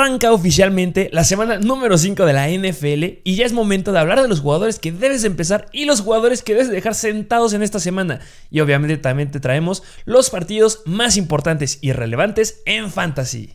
Arranca 0.00 0.32
oficialmente 0.32 1.10
la 1.12 1.24
semana 1.24 1.58
número 1.58 1.98
5 1.98 2.24
de 2.24 2.32
la 2.32 2.48
NFL 2.48 3.20
y 3.22 3.34
ya 3.34 3.44
es 3.44 3.52
momento 3.52 3.92
de 3.92 3.98
hablar 3.98 4.22
de 4.22 4.28
los 4.28 4.40
jugadores 4.40 4.78
que 4.78 4.92
debes 4.92 5.24
empezar 5.24 5.66
y 5.72 5.84
los 5.84 6.00
jugadores 6.00 6.42
que 6.42 6.54
debes 6.54 6.70
dejar 6.70 6.94
sentados 6.94 7.52
en 7.52 7.62
esta 7.62 7.80
semana. 7.80 8.20
Y 8.50 8.60
obviamente 8.60 8.96
también 8.96 9.30
te 9.30 9.40
traemos 9.40 9.82
los 10.06 10.30
partidos 10.30 10.80
más 10.86 11.18
importantes 11.18 11.80
y 11.82 11.92
relevantes 11.92 12.62
en 12.64 12.90
fantasy. 12.90 13.50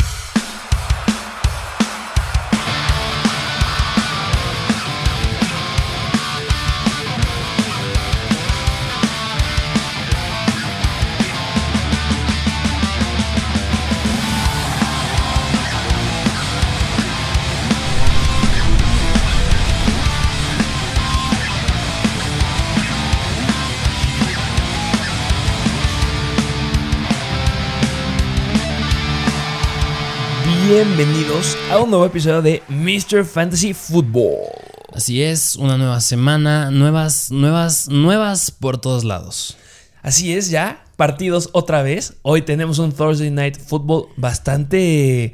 A 31.76 31.80
un 31.80 31.90
nuevo 31.90 32.06
episodio 32.06 32.42
de 32.42 32.64
Mr. 32.70 33.26
Fantasy 33.26 33.74
Football. 33.74 34.48
Así 34.94 35.22
es, 35.22 35.58
una 35.58 35.78
nueva 35.78 36.00
semana, 36.00 36.72
nuevas, 36.72 37.32
nuevas, 37.32 37.90
nuevas 37.90 38.50
por 38.52 38.78
todos 38.78 39.04
lados. 39.04 39.58
Así 40.02 40.32
es, 40.32 40.50
ya, 40.50 40.86
partidos 40.96 41.50
otra 41.52 41.84
vez. 41.84 42.14
Hoy 42.22 42.44
tenemos 42.44 42.80
un 42.80 42.94
Thursday 42.94 43.30
Night 43.30 43.58
Football 43.60 44.08
bastante 44.16 45.34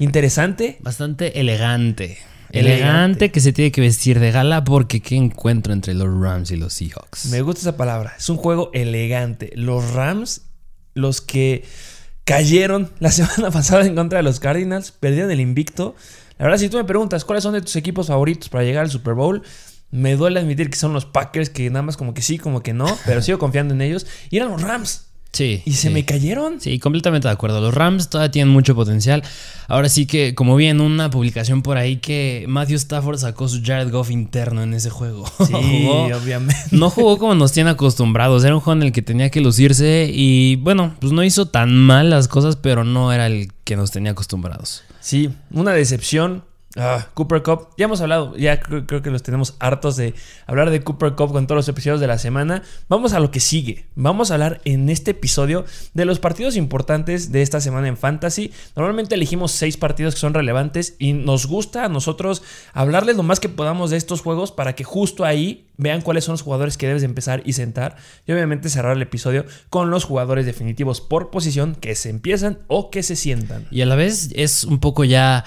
interesante. 0.00 0.78
Bastante 0.80 1.38
elegante. 1.38 2.18
Elegante. 2.50 3.30
que 3.30 3.38
se 3.38 3.52
tiene 3.52 3.70
que 3.70 3.80
vestir 3.80 4.18
de 4.18 4.32
gala 4.32 4.64
porque 4.64 5.00
qué 5.00 5.14
encuentro 5.14 5.72
entre 5.72 5.94
los 5.94 6.08
Rams 6.08 6.50
y 6.50 6.56
los 6.56 6.72
Seahawks. 6.72 7.26
Me 7.26 7.42
gusta 7.42 7.60
esa 7.60 7.76
palabra. 7.76 8.14
Es 8.18 8.28
un 8.28 8.38
juego 8.38 8.70
elegante. 8.72 9.52
Los 9.54 9.92
Rams, 9.92 10.46
los 10.94 11.20
que 11.20 11.64
cayeron 12.26 12.90
la 12.98 13.10
semana 13.10 13.50
pasada 13.50 13.86
en 13.86 13.94
contra 13.94 14.18
de 14.18 14.22
los 14.22 14.40
Cardinals, 14.40 14.92
perdieron 14.92 15.30
el 15.30 15.40
invicto. 15.40 15.94
La 16.38 16.44
verdad, 16.44 16.58
si 16.58 16.68
tú 16.68 16.76
me 16.76 16.84
preguntas 16.84 17.24
cuáles 17.24 17.42
son 17.42 17.54
de 17.54 17.62
tus 17.62 17.76
equipos 17.76 18.08
favoritos 18.08 18.50
para 18.50 18.64
llegar 18.64 18.84
al 18.84 18.90
Super 18.90 19.14
Bowl, 19.14 19.42
me 19.90 20.16
duele 20.16 20.40
admitir 20.40 20.68
que 20.68 20.76
son 20.76 20.92
los 20.92 21.06
Packers, 21.06 21.48
que 21.48 21.70
nada 21.70 21.82
más 21.82 21.96
como 21.96 22.12
que 22.12 22.20
sí, 22.20 22.36
como 22.36 22.62
que 22.62 22.74
no, 22.74 22.86
pero 23.06 23.22
sigo 23.22 23.38
confiando 23.38 23.72
en 23.72 23.80
ellos. 23.80 24.06
Y 24.28 24.36
eran 24.36 24.50
los 24.50 24.60
Rams. 24.60 25.05
Sí. 25.36 25.60
Y 25.66 25.72
se 25.74 25.90
me 25.90 26.06
cayeron. 26.06 26.62
Sí, 26.62 26.78
completamente 26.78 27.28
de 27.28 27.32
acuerdo. 27.32 27.60
Los 27.60 27.74
Rams 27.74 28.08
todavía 28.08 28.30
tienen 28.30 28.50
mucho 28.50 28.74
potencial. 28.74 29.22
Ahora 29.68 29.90
sí 29.90 30.06
que, 30.06 30.34
como 30.34 30.56
vi 30.56 30.66
en 30.66 30.80
una 30.80 31.10
publicación 31.10 31.60
por 31.60 31.76
ahí, 31.76 31.98
que 31.98 32.46
Matthew 32.48 32.76
Stafford 32.76 33.18
sacó 33.18 33.46
su 33.46 33.60
Jared 33.62 33.90
Goff 33.90 34.10
interno 34.10 34.62
en 34.62 34.72
ese 34.72 34.88
juego. 34.88 35.24
Sí, 35.46 35.88
obviamente. 35.88 36.56
No 36.70 36.90
jugó 36.90 37.18
como 37.18 37.34
nos 37.34 37.52
tienen 37.52 37.74
acostumbrados. 37.74 38.44
Era 38.44 38.54
un 38.54 38.60
juego 38.60 38.80
en 38.80 38.86
el 38.86 38.92
que 38.92 39.02
tenía 39.02 39.30
que 39.30 39.40
lucirse. 39.40 40.10
Y 40.10 40.56
bueno, 40.56 40.94
pues 41.00 41.12
no 41.12 41.22
hizo 41.22 41.46
tan 41.46 41.74
mal 41.74 42.08
las 42.10 42.28
cosas, 42.28 42.56
pero 42.56 42.84
no 42.84 43.12
era 43.12 43.26
el 43.26 43.52
que 43.64 43.76
nos 43.76 43.90
tenía 43.90 44.12
acostumbrados. 44.12 44.82
Sí, 45.00 45.30
una 45.50 45.72
decepción. 45.72 46.44
Ah, 46.78 47.08
Cooper 47.14 47.42
Cup, 47.42 47.68
ya 47.78 47.86
hemos 47.86 48.02
hablado, 48.02 48.36
ya 48.36 48.60
creo, 48.60 48.86
creo, 48.86 49.00
que 49.00 49.10
los 49.10 49.22
tenemos 49.22 49.56
hartos 49.60 49.96
de 49.96 50.14
hablar 50.46 50.68
de 50.68 50.82
Cooper 50.82 51.14
Cup 51.14 51.32
con 51.32 51.46
todos 51.46 51.56
los 51.56 51.68
episodios 51.68 52.00
de 52.00 52.06
la 52.06 52.18
semana. 52.18 52.62
Vamos 52.88 53.14
a 53.14 53.20
lo 53.20 53.30
que 53.30 53.40
sigue. 53.40 53.86
Vamos 53.94 54.30
a 54.30 54.34
hablar 54.34 54.60
en 54.66 54.90
este 54.90 55.12
episodio 55.12 55.64
de 55.94 56.04
los 56.04 56.18
partidos 56.18 56.54
importantes 56.54 57.32
de 57.32 57.40
esta 57.40 57.62
semana 57.62 57.88
en 57.88 57.96
Fantasy. 57.96 58.52
Normalmente 58.76 59.14
elegimos 59.14 59.52
seis 59.52 59.78
partidos 59.78 60.14
que 60.14 60.20
son 60.20 60.34
relevantes 60.34 60.96
y 60.98 61.14
nos 61.14 61.46
gusta 61.46 61.86
a 61.86 61.88
nosotros 61.88 62.42
hablarles 62.74 63.16
lo 63.16 63.22
más 63.22 63.40
que 63.40 63.48
podamos 63.48 63.90
de 63.90 63.96
estos 63.96 64.20
juegos 64.20 64.52
para 64.52 64.74
que 64.74 64.84
justo 64.84 65.24
ahí 65.24 65.68
vean 65.78 66.02
cuáles 66.02 66.24
son 66.24 66.34
los 66.34 66.42
jugadores 66.42 66.76
que 66.76 66.88
debes 66.88 67.04
empezar 67.04 67.42
y 67.46 67.54
sentar. 67.54 67.96
Y 68.26 68.32
obviamente 68.32 68.68
cerrar 68.68 68.96
el 68.96 69.02
episodio 69.02 69.46
con 69.70 69.90
los 69.90 70.04
jugadores 70.04 70.44
definitivos 70.44 71.00
por 71.00 71.30
posición 71.30 71.74
que 71.74 71.94
se 71.94 72.10
empiezan 72.10 72.58
o 72.66 72.90
que 72.90 73.02
se 73.02 73.16
sientan. 73.16 73.66
Y 73.70 73.80
a 73.80 73.86
la 73.86 73.96
vez 73.96 74.28
es 74.34 74.64
un 74.64 74.78
poco 74.78 75.04
ya 75.04 75.44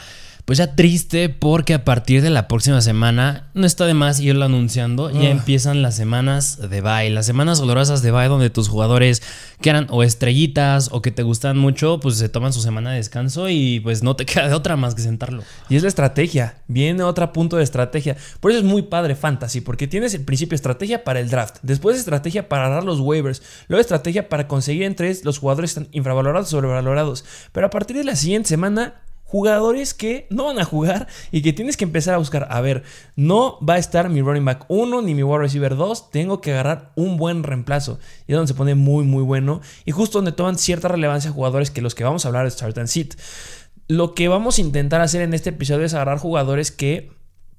pues 0.50 0.58
ya 0.58 0.76
triste 0.76 1.30
porque 1.30 1.76
a 1.76 1.86
partir 1.86 2.24
de 2.24 2.32
la 2.32 2.48
próxima 2.48 2.82
semana, 2.82 3.52
no 3.54 3.68
está 3.68 3.86
de 3.86 3.94
más 3.94 4.20
irlo 4.20 4.46
anunciando, 4.46 5.12
ya 5.12 5.30
empiezan 5.30 5.84
las 5.84 5.96
semanas 5.96 6.72
de 6.72 6.82
bye, 6.82 7.12
las 7.12 7.28
semanas 7.28 7.60
olorosas 7.60 8.02
de 8.02 8.10
bye 8.10 8.28
donde 8.30 8.50
tus 8.50 8.68
jugadores 8.68 9.22
que 9.62 9.70
eran 9.70 9.86
o 9.92 10.02
estrellitas 10.02 10.90
o 10.92 11.04
que 11.04 11.12
te 11.12 11.22
gustan 11.22 11.60
mucho, 11.60 12.00
pues 12.00 12.18
se 12.18 12.30
toman 12.30 12.52
su 12.52 12.62
semana 12.62 12.90
de 12.90 12.98
descanso 12.98 13.48
y 13.48 13.80
pues 13.82 14.02
no 14.02 14.16
te 14.16 14.26
queda 14.26 14.48
de 14.48 14.56
otra 14.56 14.76
más 14.76 14.96
que 14.96 15.04
sentarlo. 15.04 15.44
Y 15.70 15.76
es 15.76 15.84
la 15.84 15.88
estrategia, 15.88 16.56
viene 16.68 17.04
otro 17.04 17.32
punto 17.32 17.58
de 17.58 17.64
estrategia. 17.64 18.18
Por 18.40 18.50
eso 18.50 18.62
es 18.62 18.66
muy 18.66 18.82
padre 18.82 19.14
fantasy, 19.14 19.62
porque 19.62 19.86
tienes 19.86 20.16
el 20.16 20.26
principio 20.26 20.56
estrategia 20.56 21.04
para 21.04 21.20
el 21.20 21.30
draft, 21.30 21.58
después 21.62 21.96
estrategia 21.96 22.50
para 22.50 22.70
dar 22.70 22.84
los 22.84 23.00
waivers, 23.00 23.44
luego 23.68 23.82
estrategia 23.82 24.30
para 24.30 24.48
conseguir 24.48 24.82
entre 24.82 25.16
los 25.24 25.38
jugadores 25.38 25.70
están 25.70 25.90
infravalorados 25.92 26.48
o 26.48 26.52
sobrevalorados. 26.58 27.24
Pero 27.52 27.68
a 27.68 27.70
partir 27.70 27.98
de 27.98 28.04
la 28.04 28.16
siguiente 28.16 28.50
semana 28.50 28.96
jugadores 29.30 29.94
que 29.94 30.26
no 30.32 30.46
van 30.46 30.58
a 30.58 30.66
jugar 30.66 31.08
y 31.32 31.44
que 31.44 31.54
tienes 31.54 31.78
que 31.78 31.84
empezar 31.84 32.16
a 32.16 32.18
buscar. 32.18 32.48
A 32.50 32.62
ver, 32.62 32.82
no 33.16 33.60
va 33.64 33.76
a 33.76 33.78
estar 33.78 34.10
mi 34.10 34.22
running 34.22 34.44
back 34.44 34.66
1 34.70 35.04
ni 35.04 35.14
mi 35.14 35.22
wide 35.22 35.38
receiver 35.38 35.76
2. 35.76 36.10
Tengo 36.10 36.42
que 36.42 36.52
agarrar 36.52 36.92
un 36.96 37.18
buen 37.18 37.44
reemplazo. 37.44 38.00
Y 38.26 38.32
es 38.32 38.36
donde 38.36 38.48
se 38.48 38.56
pone 38.56 38.74
muy, 38.74 39.04
muy 39.04 39.22
bueno. 39.22 39.62
Y 39.86 39.92
justo 39.92 40.18
donde 40.18 40.32
toman 40.32 40.58
cierta 40.58 40.88
relevancia 40.88 41.30
jugadores 41.30 41.70
que 41.70 41.84
los 41.84 41.94
que 41.94 42.04
vamos 42.04 42.26
a 42.26 42.30
hablar 42.30 42.46
de 42.46 42.52
Start 42.52 42.80
and 42.80 42.88
Sit. 42.88 43.14
Lo 43.88 44.16
que 44.16 44.28
vamos 44.28 44.58
a 44.58 44.62
intentar 44.62 45.02
hacer 45.02 45.22
en 45.22 45.36
este 45.36 45.52
episodio 45.52 45.86
es 45.86 45.94
agarrar 45.94 46.18
jugadores 46.18 46.72
que 46.72 47.12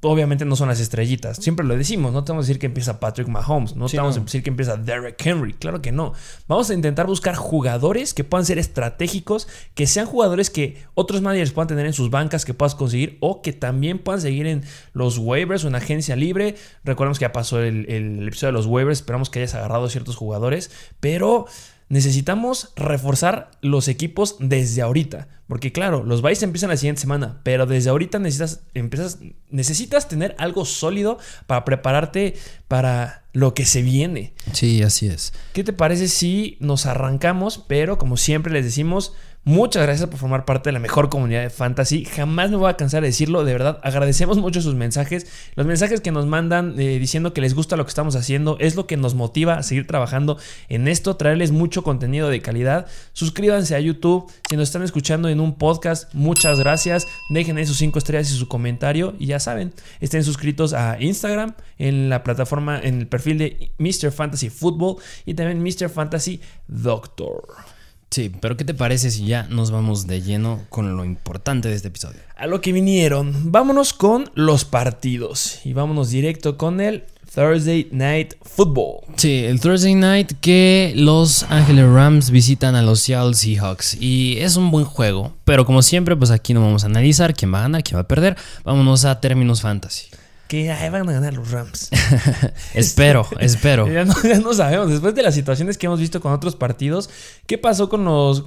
obviamente 0.03 0.45
no 0.45 0.57
son 0.57 0.69
las 0.69 0.81
estrellitas. 0.81 1.37
Siempre 1.37 1.67
lo 1.67 1.77
decimos, 1.77 2.13
no 2.13 2.25
te 2.25 2.33
vamos 2.33 2.45
a 2.45 2.47
decir 2.47 2.59
que 2.59 2.67
empieza 2.67 3.01
Patrick 3.01 3.29
Mahomes, 3.29 3.77
no 3.77 3.87
te 3.87 3.97
vamos 3.99 4.17
a 4.17 4.21
decir 4.21 4.43
que 4.43 4.51
empieza 4.51 4.77
Derek 4.77 5.25
Henry, 5.25 5.53
claro 5.53 5.83
que 5.83 5.93
no. 5.93 6.13
Vamos 6.49 6.71
a 6.71 6.75
intentar 6.75 7.07
buscar 7.07 7.35
jugadores 7.35 8.15
que 8.15 8.25
puedan 8.25 8.47
ser 8.47 8.59
estratégicos, 8.59 9.49
que 9.75 9.87
sean 9.87 10.07
jugadores 10.07 10.51
que 10.51 10.83
otros 10.95 11.21
managers 11.21 11.53
puedan 11.53 11.69
tener 11.69 11.87
en 11.87 11.93
sus 11.93 12.11
bancas 12.11 12.45
que 12.45 12.55
puedas 12.55 12.75
conseguir 12.75 13.19
o 13.21 13.43
que 13.43 13.53
también 13.53 13.99
puedan 13.99 14.21
seguir 14.21 14.47
en 14.47 14.63
los 14.93 15.19
waivers 15.19 15.65
o 15.65 15.69
en 15.69 15.75
agencia 15.75 16.17
libre. 16.17 16.57
Recordemos 16.85 17.19
que 17.19 17.25
ya 17.25 17.33
pasó 17.33 17.61
el, 17.61 17.91
el 17.91 18.27
episodio 18.27 18.53
de 18.53 18.59
los 18.59 18.67
waivers, 18.67 19.01
esperamos 19.01 19.29
que 19.29 19.41
hayas 19.41 19.55
agarrado 19.55 19.89
ciertos 19.89 20.17
jugadores, 20.17 20.71
pero 21.01 21.47
necesitamos 21.91 22.73
reforzar 22.77 23.51
los 23.61 23.89
equipos 23.89 24.37
desde 24.39 24.81
ahorita. 24.81 25.29
Porque 25.49 25.73
claro, 25.73 26.05
los 26.05 26.23
bytes 26.23 26.45
empiezan 26.45 26.71
la 26.71 26.77
siguiente 26.77 27.01
semana, 27.01 27.41
pero 27.43 27.67
desde 27.67 27.91
ahorita 27.91 28.21
necesitas, 28.21 28.61
empiezas, 28.73 29.19
necesitas 29.51 30.07
tener 30.07 30.37
algo 30.39 30.65
sólido 30.65 31.19
para 31.49 31.65
prepararte 31.65 32.37
para 32.69 33.25
lo 33.33 33.53
que 33.53 33.65
se 33.65 33.83
viene. 33.83 34.33
Sí, 34.53 34.85
así 34.85 35.09
es. 35.09 35.33
¿Qué 35.53 35.65
te 35.65 35.73
parece 35.73 36.07
si 36.07 36.57
nos 36.61 36.87
arrancamos? 36.87 37.65
Pero 37.67 37.99
como 37.99 38.17
siempre 38.17 38.53
les 38.53 38.65
decimos, 38.65 39.13
Muchas 39.45 39.83
gracias 39.85 40.07
por 40.07 40.19
formar 40.19 40.45
parte 40.45 40.69
de 40.69 40.75
la 40.75 40.81
mejor 40.81 41.09
comunidad 41.09 41.41
de 41.41 41.49
fantasy. 41.49 42.05
Jamás 42.05 42.51
me 42.51 42.59
voy 42.59 42.69
a 42.69 42.77
cansar 42.77 43.01
de 43.01 43.09
decirlo. 43.09 43.43
De 43.43 43.55
verdad, 43.55 43.81
agradecemos 43.83 44.37
mucho 44.37 44.61
sus 44.61 44.75
mensajes. 44.75 45.27
Los 45.55 45.67
mensajes 45.67 46.03
que 46.03 46.13
nos 46.13 46.27
mandan 46.27 46.79
eh, 46.79 46.99
diciendo 46.99 47.33
que 47.33 47.41
les 47.41 47.55
gusta 47.55 47.77
lo 47.77 47.87
que 47.87 47.89
estamos 47.89 48.17
haciendo 48.17 48.59
es 48.61 48.77
lo 48.77 48.87
que 48.87 48.99
nos 48.99 49.15
motiva 49.15 49.55
a 49.55 49.63
seguir 49.63 49.87
trabajando 49.87 50.37
en 50.69 50.89
esto, 50.89 51.17
traerles 51.17 51.53
mucho 51.53 51.83
contenido 51.83 52.29
de 52.29 52.43
calidad. 52.43 52.87
Suscríbanse 53.15 53.75
a 53.75 53.81
YouTube. 53.81 54.31
Si 54.51 54.57
nos 54.57 54.69
están 54.69 54.83
escuchando 54.83 55.31
en 55.31 55.41
un 55.41 55.57
podcast, 55.57 56.13
muchas 56.13 56.59
gracias. 56.59 57.07
Dejen 57.31 57.57
ahí 57.57 57.65
sus 57.65 57.79
cinco 57.79 57.99
estrellas 57.99 58.31
y 58.31 58.37
su 58.37 58.47
comentario. 58.47 59.15
Y 59.19 59.25
ya 59.25 59.41
saben, 59.41 59.73
estén 60.01 60.23
suscritos 60.23 60.75
a 60.75 61.01
Instagram, 61.01 61.55
en 61.79 62.11
la 62.11 62.23
plataforma, 62.25 62.79
en 62.79 62.99
el 62.99 63.07
perfil 63.07 63.39
de 63.39 63.73
Mr. 63.79 64.13
Fantasy 64.13 64.51
Football 64.51 64.97
y 65.25 65.33
también 65.33 65.63
Mr. 65.63 65.89
Fantasy 65.89 66.43
Doctor. 66.69 67.80
Sí, 68.11 68.33
pero 68.41 68.57
¿qué 68.57 68.65
te 68.65 68.75
parece 68.75 69.13
si 69.13 69.25
ya 69.25 69.45
nos 69.45 69.71
vamos 69.71 70.09
de 70.09 70.21
lleno 70.21 70.63
con 70.69 70.97
lo 70.97 71.05
importante 71.05 71.69
de 71.69 71.77
este 71.77 71.89
episodio? 71.89 72.19
A 72.37 72.49
lo 72.49 72.61
que 72.61 72.73
vinieron, 72.73 73.53
vámonos 73.53 73.93
con 73.93 74.29
los 74.35 74.65
partidos. 74.65 75.61
Y 75.65 75.75
vámonos 75.75 76.11
directo 76.11 76.59
con 76.59 76.81
el 76.81 77.05
Thursday 77.33 77.89
Night 77.93 78.35
Football. 78.43 79.03
Sí, 79.15 79.45
el 79.45 79.61
Thursday 79.61 79.95
Night 79.95 80.33
que 80.41 80.93
los 80.97 81.45
Ángeles 81.45 81.87
Rams 81.87 82.33
visitan 82.33 82.75
a 82.75 82.83
los 82.83 82.99
Seattle 82.99 83.35
Seahawks. 83.35 83.97
Y 84.01 84.39
es 84.39 84.57
un 84.57 84.73
buen 84.73 84.87
juego, 84.87 85.37
pero 85.45 85.65
como 85.65 85.81
siempre 85.81 86.17
pues 86.17 86.33
aquí 86.33 86.53
no 86.53 86.63
vamos 86.63 86.83
a 86.83 86.87
analizar 86.87 87.33
quién 87.33 87.55
va 87.55 87.59
a 87.59 87.63
ganar, 87.63 87.85
quién 87.85 87.97
va 87.97 88.03
a 88.03 88.09
perder, 88.09 88.37
vámonos 88.65 89.05
a 89.05 89.21
términos 89.21 89.61
fantasy 89.61 90.07
que 90.51 90.67
van 90.91 91.09
a 91.09 91.13
ganar 91.13 91.33
los 91.33 91.53
Rams. 91.53 91.91
espero, 92.75 93.25
espero. 93.39 93.87
Ya 93.87 94.05
no, 94.05 94.53
sabemos. 94.53 94.91
Después 94.91 95.15
de 95.15 95.23
las 95.23 95.33
situaciones 95.33 95.79
que 95.79 95.87
hemos 95.87 96.01
visto 96.01 96.21
con 96.21 96.33
otros 96.33 96.57
partidos, 96.57 97.09
¿qué 97.47 97.57
pasó 97.57 97.89
con 97.89 98.05
los... 98.05 98.47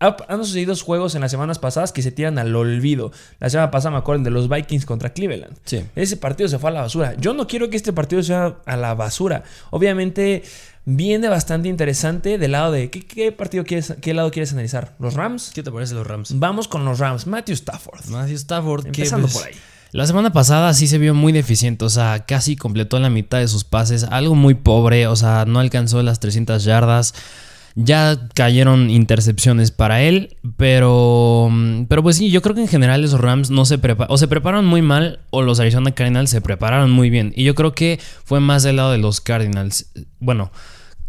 han 0.00 0.44
sucedido 0.44 0.74
juegos 0.74 1.14
en 1.14 1.20
las 1.20 1.30
semanas 1.30 1.60
pasadas 1.60 1.92
que 1.92 2.02
se 2.02 2.10
tiran 2.10 2.40
al 2.40 2.56
olvido. 2.56 3.12
La 3.38 3.48
semana 3.48 3.70
pasada 3.70 3.92
me 3.92 3.98
acuerdo 3.98 4.24
de 4.24 4.30
los 4.30 4.48
Vikings 4.48 4.86
contra 4.86 5.12
Cleveland. 5.12 5.56
Sí. 5.64 5.84
Ese 5.94 6.16
partido 6.16 6.48
se 6.48 6.58
fue 6.58 6.70
a 6.70 6.72
la 6.72 6.80
basura. 6.80 7.14
Yo 7.16 7.32
no 7.32 7.46
quiero 7.46 7.70
que 7.70 7.76
este 7.76 7.92
partido 7.92 8.24
sea 8.24 8.56
a 8.66 8.76
la 8.76 8.94
basura. 8.94 9.44
Obviamente 9.70 10.42
viene 10.84 11.28
bastante 11.28 11.68
interesante 11.68 12.38
del 12.38 12.52
lado 12.52 12.72
de 12.72 12.90
¿qué, 12.90 13.30
partido 13.30 13.62
quieres, 13.62 13.94
qué 14.02 14.14
lado 14.14 14.32
quieres 14.32 14.50
analizar? 14.50 14.96
¿Los 14.98 15.14
Rams? 15.14 15.52
¿Qué 15.54 15.62
te 15.62 15.70
parece 15.70 15.94
los 15.94 16.08
Rams? 16.08 16.40
Vamos 16.40 16.66
con 16.66 16.84
los 16.84 16.98
Rams. 16.98 17.28
Matthew 17.28 17.54
Stafford. 17.54 18.04
Matthew 18.06 18.34
Stafford. 18.34 18.86
Empezando 18.86 19.28
pues, 19.28 19.38
por 19.38 19.46
ahí. 19.46 19.54
La 19.96 20.06
semana 20.06 20.30
pasada 20.30 20.74
sí 20.74 20.88
se 20.88 20.98
vio 20.98 21.14
muy 21.14 21.32
deficiente, 21.32 21.86
o 21.86 21.88
sea, 21.88 22.26
casi 22.26 22.54
completó 22.54 23.00
la 23.00 23.08
mitad 23.08 23.38
de 23.38 23.48
sus 23.48 23.64
pases, 23.64 24.04
algo 24.04 24.34
muy 24.34 24.52
pobre, 24.52 25.06
o 25.06 25.16
sea, 25.16 25.46
no 25.46 25.58
alcanzó 25.58 26.02
las 26.02 26.20
300 26.20 26.64
yardas. 26.64 27.14
Ya 27.76 28.28
cayeron 28.34 28.90
intercepciones 28.90 29.70
para 29.70 30.02
él, 30.02 30.36
pero, 30.58 31.50
pero 31.88 32.02
pues 32.02 32.16
sí, 32.18 32.30
yo 32.30 32.42
creo 32.42 32.54
que 32.54 32.60
en 32.60 32.68
general 32.68 33.04
esos 33.04 33.22
Rams 33.22 33.48
no 33.48 33.64
se 33.64 33.78
preparan, 33.78 34.12
o 34.12 34.18
se 34.18 34.28
prepararon 34.28 34.66
muy 34.66 34.82
mal, 34.82 35.20
o 35.30 35.40
los 35.40 35.60
Arizona 35.60 35.92
Cardinals 35.92 36.28
se 36.28 36.42
prepararon 36.42 36.90
muy 36.90 37.08
bien. 37.08 37.32
Y 37.34 37.44
yo 37.44 37.54
creo 37.54 37.72
que 37.72 37.98
fue 38.22 38.38
más 38.38 38.64
del 38.64 38.76
lado 38.76 38.92
de 38.92 38.98
los 38.98 39.22
Cardinals. 39.22 39.86
Bueno, 40.20 40.50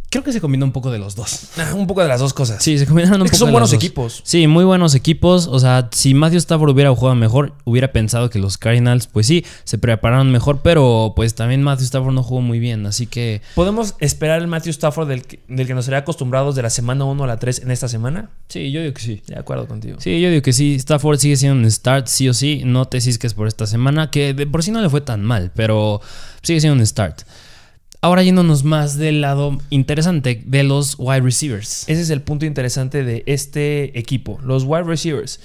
Creo 0.09 0.23
que 0.23 0.31
se 0.31 0.39
combina 0.39 0.63
un 0.63 0.71
poco 0.71 0.89
de 0.89 0.99
los 0.99 1.15
dos. 1.15 1.49
Ah, 1.57 1.73
un 1.75 1.85
poco 1.85 2.01
de 2.01 2.07
las 2.07 2.21
dos 2.21 2.33
cosas. 2.33 2.63
Sí, 2.63 2.77
se 2.77 2.85
combinaron 2.85 3.19
un 3.19 3.25
es 3.25 3.31
que 3.31 3.37
Son 3.37 3.51
buenos 3.51 3.73
equipos. 3.73 4.21
Sí, 4.23 4.47
muy 4.47 4.63
buenos 4.63 4.95
equipos. 4.95 5.47
O 5.47 5.59
sea, 5.59 5.89
si 5.91 6.13
Matthew 6.13 6.37
Stafford 6.37 6.69
hubiera 6.69 6.95
jugado 6.95 7.15
mejor, 7.15 7.53
hubiera 7.65 7.91
pensado 7.91 8.29
que 8.29 8.39
los 8.39 8.57
Cardinals, 8.57 9.07
pues 9.07 9.27
sí, 9.27 9.43
se 9.65 9.77
prepararon 9.77 10.31
mejor, 10.31 10.61
pero 10.61 11.13
pues 11.15 11.35
también 11.35 11.61
Matthew 11.61 11.85
Stafford 11.85 12.13
no 12.13 12.23
jugó 12.23 12.41
muy 12.41 12.59
bien. 12.59 12.85
Así 12.85 13.05
que. 13.07 13.41
¿Podemos 13.55 13.95
esperar 13.99 14.41
el 14.41 14.47
Matthew 14.47 14.71
Stafford 14.71 15.09
del 15.09 15.23
que, 15.23 15.39
del 15.49 15.67
que 15.67 15.73
nos 15.73 15.85
sería 15.85 15.99
acostumbrados 15.99 16.55
de 16.55 16.61
la 16.61 16.69
semana 16.69 17.03
1 17.03 17.23
a 17.23 17.27
la 17.27 17.37
3 17.37 17.63
en 17.63 17.71
esta 17.71 17.89
semana? 17.89 18.29
Sí, 18.47 18.71
yo 18.71 18.81
digo 18.81 18.93
que 18.93 19.01
sí. 19.01 19.21
De 19.27 19.37
acuerdo 19.37 19.67
contigo. 19.67 19.97
Sí, 19.99 20.21
yo 20.21 20.29
digo 20.29 20.41
que 20.41 20.53
sí. 20.53 20.75
Stafford 20.75 21.19
sigue 21.19 21.35
siendo 21.35 21.59
un 21.59 21.69
start, 21.69 22.07
sí 22.07 22.29
o 22.29 22.33
sí. 22.33 22.61
No 22.63 22.85
te 22.85 22.97
que 23.17 23.27
es 23.27 23.33
por 23.33 23.47
esta 23.47 23.65
semana, 23.65 24.11
que 24.11 24.33
de 24.33 24.47
por 24.47 24.63
sí 24.63 24.71
no 24.71 24.81
le 24.81 24.89
fue 24.89 25.01
tan 25.01 25.23
mal, 25.23 25.51
pero 25.55 26.01
sigue 26.41 26.59
siendo 26.59 26.79
un 26.79 26.85
start. 26.85 27.21
Ahora 28.01 28.23
yéndonos 28.23 28.63
más 28.63 28.97
del 28.97 29.21
lado 29.21 29.57
interesante 29.69 30.43
de 30.45 30.63
los 30.63 30.95
wide 30.99 31.21
receivers. 31.21 31.83
Ese 31.87 32.01
es 32.01 32.09
el 32.09 32.21
punto 32.21 32.45
interesante 32.45 33.03
de 33.03 33.23
este 33.25 33.97
equipo, 33.97 34.39
los 34.43 34.63
wide 34.63 34.83
receivers. 34.83 35.39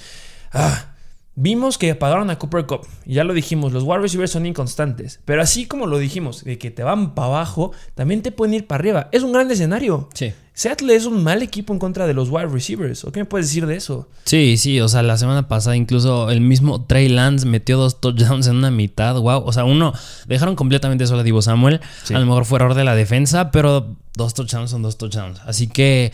Ah, 0.53 0.92
Vimos 1.35 1.79
que 1.79 1.91
apagaron 1.91 2.29
a 2.29 2.39
Cooper 2.39 2.67
Cup. 2.67 2.87
Y 3.07 3.15
ya 3.15 3.25
lo 3.25 3.33
dijimos, 3.33 3.73
los 3.73 3.85
wide 3.85 4.01
receivers 4.01 4.33
son 4.33 4.45
inconstantes. 4.45 5.21
Pero 5.25 5.41
así 5.41 5.67
como 5.67 5.87
lo 5.87 5.99
dijimos, 5.99 6.45
de 6.45 6.59
que 6.59 6.71
te 6.71 6.83
van 6.83 7.15
para 7.15 7.29
abajo, 7.29 7.73
también 7.95 8.21
te 8.21 8.33
pueden 8.33 8.55
ir 8.55 8.67
para 8.67 8.81
arriba. 8.81 9.09
Es 9.13 9.23
un 9.23 9.33
gran 9.33 9.51
escenario. 9.51 10.11
Sí. 10.13 10.35
Seattle 10.55 10.95
es 10.95 11.07
un 11.07 11.25
mal 11.25 11.43
equipo 11.43 11.73
en 11.73 11.79
contra 11.79 12.07
de 12.07 12.13
los 12.13 12.29
wide 12.29 12.49
receivers. 12.49 13.05
¿O 13.05 13.13
qué 13.13 13.21
me 13.21 13.25
puedes 13.25 13.47
decir 13.47 13.67
de 13.67 13.77
eso? 13.77 14.11
Sí, 14.25 14.59
sí. 14.59 14.79
O 14.83 14.89
sea, 14.89 15.03
la 15.03 15.17
semana 15.17 15.49
pasada 15.49 15.75
incluso 15.75 16.31
el 16.31 16.43
mismo 16.43 16.85
Trey 16.85 17.09
Lance 17.09 17.47
metió 17.47 17.79
dos 17.79 18.03
touchdowns 18.03 18.47
en 18.49 18.57
una 18.57 18.71
mitad. 18.71 19.19
Wow. 19.19 19.45
O 19.47 19.53
sea, 19.55 19.65
uno 19.65 19.95
dejaron 20.27 20.55
completamente 20.55 21.07
solo 21.07 21.21
a 21.21 21.25
Divo 21.25 21.41
Samuel. 21.41 21.81
A 22.11 22.19
lo 22.19 22.27
mejor 22.27 22.45
fue 22.45 22.57
error 22.57 22.75
de 22.75 22.85
la 22.85 22.95
defensa, 22.95 23.51
pero 23.51 23.97
dos 24.15 24.35
touchdowns 24.35 24.71
son 24.71 24.83
dos 24.83 24.99
touchdowns. 24.99 25.41
Así 25.47 25.69
que 25.69 26.13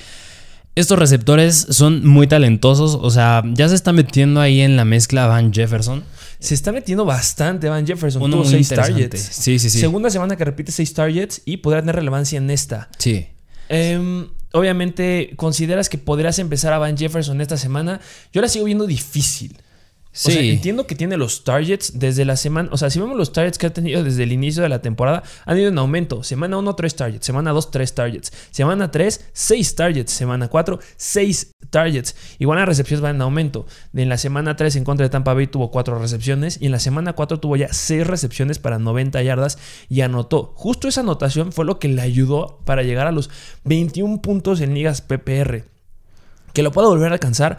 estos 0.78 0.98
receptores 0.98 1.66
son 1.70 2.06
muy 2.06 2.26
talentosos, 2.26 2.98
o 3.00 3.10
sea, 3.10 3.42
ya 3.52 3.68
se 3.68 3.74
está 3.74 3.92
metiendo 3.92 4.40
ahí 4.40 4.60
en 4.60 4.76
la 4.76 4.84
mezcla 4.84 5.26
Van 5.26 5.52
Jefferson. 5.52 6.04
Se 6.38 6.54
está 6.54 6.70
metiendo 6.70 7.04
bastante 7.04 7.68
Van 7.68 7.86
Jefferson. 7.86 8.22
Uno 8.22 8.36
tuvo 8.36 8.44
seis 8.44 8.68
targets. 8.68 9.20
Sí, 9.20 9.58
sí, 9.58 9.70
sí. 9.70 9.80
Segunda 9.80 10.08
semana 10.08 10.36
que 10.36 10.44
repite 10.44 10.70
seis 10.70 10.94
targets 10.94 11.42
y 11.44 11.58
podrá 11.58 11.80
tener 11.80 11.96
relevancia 11.96 12.36
en 12.36 12.50
esta. 12.50 12.88
Sí. 12.98 13.26
Em, 13.68 14.28
obviamente, 14.52 15.32
¿consideras 15.36 15.88
que 15.88 15.98
podrás 15.98 16.38
empezar 16.38 16.72
a 16.72 16.78
Van 16.78 16.96
Jefferson 16.96 17.40
esta 17.40 17.56
semana? 17.56 18.00
Yo 18.32 18.40
la 18.40 18.48
sigo 18.48 18.64
viendo 18.64 18.86
difícil. 18.86 19.56
Sí. 20.18 20.50
entiendo 20.50 20.84
que 20.84 20.96
tiene 20.96 21.16
los 21.16 21.44
targets 21.44 22.00
desde 22.00 22.24
la 22.24 22.36
semana. 22.36 22.68
O 22.72 22.76
sea, 22.76 22.90
si 22.90 22.98
vemos 22.98 23.16
los 23.16 23.32
targets 23.32 23.56
que 23.56 23.68
ha 23.68 23.72
tenido 23.72 24.02
desde 24.02 24.24
el 24.24 24.32
inicio 24.32 24.64
de 24.64 24.68
la 24.68 24.82
temporada, 24.82 25.22
han 25.44 25.56
ido 25.56 25.68
en 25.68 25.78
aumento. 25.78 26.24
Semana 26.24 26.58
1, 26.58 26.74
3 26.74 26.96
targets. 26.96 27.24
Semana 27.24 27.52
2, 27.52 27.70
3 27.70 27.94
targets. 27.94 28.32
Semana 28.50 28.90
3, 28.90 29.26
6 29.32 29.76
targets. 29.76 30.12
Semana 30.12 30.48
4, 30.48 30.80
6 30.96 31.52
targets. 31.70 32.16
Igual 32.40 32.58
las 32.58 32.66
recepciones 32.66 33.00
van 33.00 33.14
en 33.14 33.22
aumento. 33.22 33.66
En 33.94 34.08
la 34.08 34.18
semana 34.18 34.56
3 34.56 34.74
en 34.74 34.84
contra 34.84 35.04
de 35.06 35.10
Tampa 35.10 35.34
Bay 35.34 35.46
tuvo 35.46 35.70
4 35.70 36.00
recepciones. 36.00 36.60
Y 36.60 36.66
en 36.66 36.72
la 36.72 36.80
semana 36.80 37.12
4 37.12 37.38
tuvo 37.38 37.54
ya 37.54 37.72
6 37.72 38.04
recepciones 38.04 38.58
para 38.58 38.80
90 38.80 39.22
yardas 39.22 39.58
y 39.88 40.00
anotó. 40.00 40.52
Justo 40.56 40.88
esa 40.88 41.02
anotación 41.02 41.52
fue 41.52 41.64
lo 41.64 41.78
que 41.78 41.86
le 41.86 42.02
ayudó 42.02 42.58
para 42.64 42.82
llegar 42.82 43.06
a 43.06 43.12
los 43.12 43.30
21 43.62 44.20
puntos 44.20 44.60
en 44.62 44.74
ligas 44.74 45.00
PPR. 45.00 45.64
Que 46.52 46.64
lo 46.64 46.72
pueda 46.72 46.88
volver 46.88 47.10
a 47.10 47.14
alcanzar, 47.14 47.58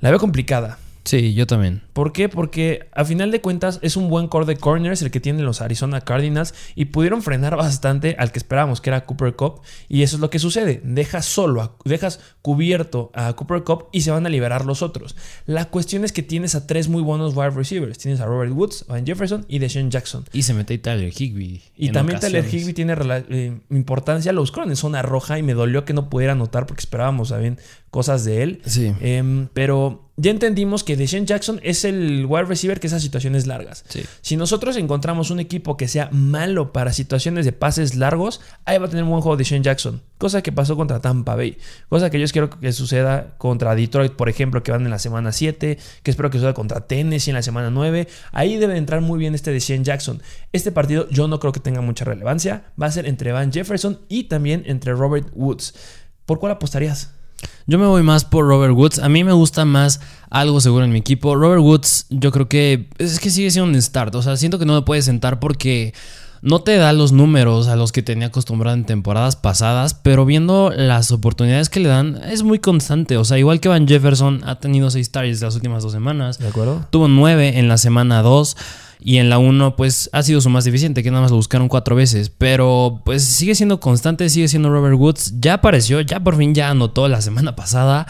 la 0.00 0.10
veo 0.10 0.18
complicada. 0.18 0.78
Sí, 1.04 1.34
yo 1.34 1.46
también. 1.46 1.82
¿Por 1.92 2.12
qué? 2.12 2.28
Porque 2.28 2.88
a 2.92 3.04
final 3.04 3.32
de 3.32 3.40
cuentas 3.40 3.80
es 3.82 3.96
un 3.96 4.08
buen 4.08 4.28
core 4.28 4.46
de 4.46 4.56
corners 4.56 5.02
el 5.02 5.10
que 5.10 5.20
tienen 5.20 5.44
los 5.44 5.60
Arizona 5.60 6.00
Cardinals 6.00 6.54
y 6.74 6.86
pudieron 6.86 7.22
frenar 7.22 7.56
bastante 7.62 8.14
al 8.18 8.30
que 8.30 8.38
esperábamos, 8.38 8.80
que 8.80 8.90
era 8.90 9.04
Cooper 9.04 9.34
Cup. 9.34 9.62
Y 9.88 10.02
eso 10.02 10.16
es 10.16 10.20
lo 10.20 10.30
que 10.30 10.38
sucede. 10.38 10.80
Dejas 10.84 11.26
solo, 11.26 11.76
dejas 11.84 12.20
cubierto 12.40 13.10
a 13.14 13.32
Cooper 13.34 13.64
Cup 13.64 13.86
y 13.92 14.02
se 14.02 14.10
van 14.10 14.26
a 14.26 14.28
liberar 14.28 14.64
los 14.64 14.82
otros. 14.82 15.16
La 15.44 15.66
cuestión 15.66 16.04
es 16.04 16.12
que 16.12 16.22
tienes 16.22 16.54
a 16.54 16.66
tres 16.66 16.88
muy 16.88 17.02
buenos 17.02 17.34
wide 17.34 17.50
receivers. 17.50 17.98
Tienes 17.98 18.20
a 18.20 18.26
Robert 18.26 18.52
Woods, 18.52 18.84
a 18.88 18.92
Van 18.92 19.04
Jefferson 19.04 19.44
y 19.48 19.58
Deshaun 19.58 19.90
Jackson. 19.90 20.24
Y 20.32 20.44
se 20.44 20.54
mete 20.54 20.78
Tyler 20.78 21.12
Higby. 21.12 21.62
Y 21.76 21.90
también 21.90 22.20
Tyler 22.20 22.46
Higby 22.46 22.72
tiene 22.72 22.94
eh, 23.28 23.58
importancia. 23.70 24.32
Lo 24.32 24.40
buscaron 24.40 24.70
en 24.70 24.76
zona 24.76 25.02
roja 25.02 25.38
y 25.38 25.42
me 25.42 25.54
dolió 25.54 25.84
que 25.84 25.94
no 25.94 26.08
pudiera 26.08 26.32
anotar 26.32 26.66
porque 26.66 26.80
esperábamos 26.80 27.30
también 27.30 27.58
cosas 27.92 28.24
de 28.24 28.42
él. 28.42 28.62
Sí. 28.64 28.90
Em, 29.00 29.48
pero 29.52 30.08
ya 30.16 30.30
entendimos 30.30 30.82
que 30.82 30.96
Deshaun 30.96 31.26
Jackson 31.26 31.60
es 31.62 31.84
el 31.84 32.24
wide 32.26 32.44
receiver 32.44 32.80
que 32.80 32.86
esas 32.86 33.02
situaciones 33.02 33.46
largas. 33.46 33.84
Si 34.22 34.38
nosotros 34.38 34.78
encontramos 34.78 35.30
un 35.30 35.40
equipo 35.40 35.76
que 35.76 35.88
sea 35.88 36.08
malo 36.10 36.72
para 36.72 36.94
situaciones 36.94 37.44
de 37.44 37.52
pases 37.52 37.94
largos, 37.94 38.40
ahí 38.64 38.78
va 38.78 38.86
a 38.86 38.88
tener 38.88 39.04
un 39.04 39.10
buen 39.10 39.20
juego 39.20 39.36
Deshaun 39.36 39.62
Jackson. 39.62 40.00
Cosa 40.16 40.40
que 40.40 40.52
pasó 40.52 40.74
contra 40.74 41.00
Tampa 41.00 41.36
Bay. 41.36 41.58
Cosa 41.90 42.08
que 42.08 42.18
yo 42.18 42.26
quiero 42.28 42.48
que 42.48 42.72
suceda 42.72 43.34
contra 43.36 43.74
Detroit, 43.74 44.12
por 44.12 44.30
ejemplo, 44.30 44.62
que 44.62 44.72
van 44.72 44.84
en 44.84 44.90
la 44.90 44.98
semana 44.98 45.30
7. 45.30 45.76
Que 46.02 46.10
espero 46.10 46.30
que 46.30 46.38
suceda 46.38 46.54
contra 46.54 46.86
Tennessee 46.86 47.30
en 47.30 47.36
la 47.36 47.42
semana 47.42 47.68
9. 47.68 48.08
Ahí 48.32 48.56
debe 48.56 48.78
entrar 48.78 49.02
muy 49.02 49.18
bien 49.18 49.34
este 49.34 49.50
Deshaun 49.50 49.84
Jackson. 49.84 50.22
Este 50.52 50.72
partido 50.72 51.10
yo 51.10 51.28
no 51.28 51.38
creo 51.40 51.52
que 51.52 51.60
tenga 51.60 51.82
mucha 51.82 52.06
relevancia. 52.06 52.72
Va 52.80 52.86
a 52.86 52.90
ser 52.90 53.04
entre 53.04 53.32
Van 53.32 53.52
Jefferson 53.52 54.00
y 54.08 54.24
también 54.24 54.62
entre 54.64 54.94
Robert 54.94 55.28
Woods. 55.34 55.74
¿Por 56.24 56.38
cuál 56.38 56.52
apostarías? 56.52 57.10
Yo 57.66 57.78
me 57.78 57.86
voy 57.86 58.02
más 58.02 58.24
por 58.24 58.46
Robert 58.46 58.74
Woods. 58.74 58.98
A 58.98 59.08
mí 59.08 59.24
me 59.24 59.32
gusta 59.32 59.64
más 59.64 60.00
algo 60.30 60.60
seguro 60.60 60.84
en 60.84 60.92
mi 60.92 60.98
equipo. 60.98 61.34
Robert 61.36 61.62
Woods, 61.62 62.06
yo 62.10 62.32
creo 62.32 62.48
que 62.48 62.88
es 62.98 63.20
que 63.20 63.30
sigue 63.30 63.50
siendo 63.50 63.70
un 63.70 63.80
start. 63.80 64.14
O 64.14 64.22
sea, 64.22 64.36
siento 64.36 64.58
que 64.58 64.66
no 64.66 64.74
me 64.74 64.82
puede 64.82 65.02
sentar 65.02 65.40
porque 65.40 65.94
no 66.42 66.60
te 66.60 66.76
da 66.76 66.92
los 66.92 67.12
números 67.12 67.68
a 67.68 67.76
los 67.76 67.92
que 67.92 68.02
tenía 68.02 68.26
acostumbrado 68.26 68.76
en 68.76 68.84
temporadas 68.84 69.36
pasadas, 69.36 69.94
pero 69.94 70.24
viendo 70.26 70.72
las 70.74 71.12
oportunidades 71.12 71.68
que 71.68 71.78
le 71.78 71.88
dan, 71.88 72.20
es 72.24 72.42
muy 72.42 72.58
constante. 72.58 73.16
O 73.16 73.24
sea, 73.24 73.38
igual 73.38 73.60
que 73.60 73.68
Van 73.68 73.86
Jefferson 73.86 74.42
ha 74.44 74.58
tenido 74.58 74.90
seis 74.90 75.12
targets 75.12 75.40
las 75.40 75.54
últimas 75.54 75.84
dos 75.84 75.92
semanas. 75.92 76.38
¿De 76.38 76.48
acuerdo? 76.48 76.84
Tuvo 76.90 77.06
nueve 77.06 77.60
en 77.60 77.68
la 77.68 77.78
semana 77.78 78.22
2. 78.22 78.56
Y 79.04 79.18
en 79.18 79.28
la 79.28 79.38
1, 79.38 79.74
pues 79.74 80.08
ha 80.12 80.22
sido 80.22 80.40
su 80.40 80.48
más 80.48 80.64
deficiente, 80.64 81.02
que 81.02 81.10
nada 81.10 81.22
más 81.22 81.30
lo 81.32 81.36
buscaron 81.36 81.68
cuatro 81.68 81.96
veces. 81.96 82.30
Pero 82.30 83.02
pues 83.04 83.24
sigue 83.24 83.54
siendo 83.54 83.80
constante, 83.80 84.28
sigue 84.28 84.46
siendo 84.46 84.70
Robert 84.70 84.96
Woods. 84.96 85.40
Ya 85.40 85.54
apareció, 85.54 86.00
ya 86.00 86.20
por 86.20 86.36
fin 86.36 86.54
ya 86.54 86.70
anotó 86.70 87.08
la 87.08 87.20
semana 87.20 87.56
pasada. 87.56 88.06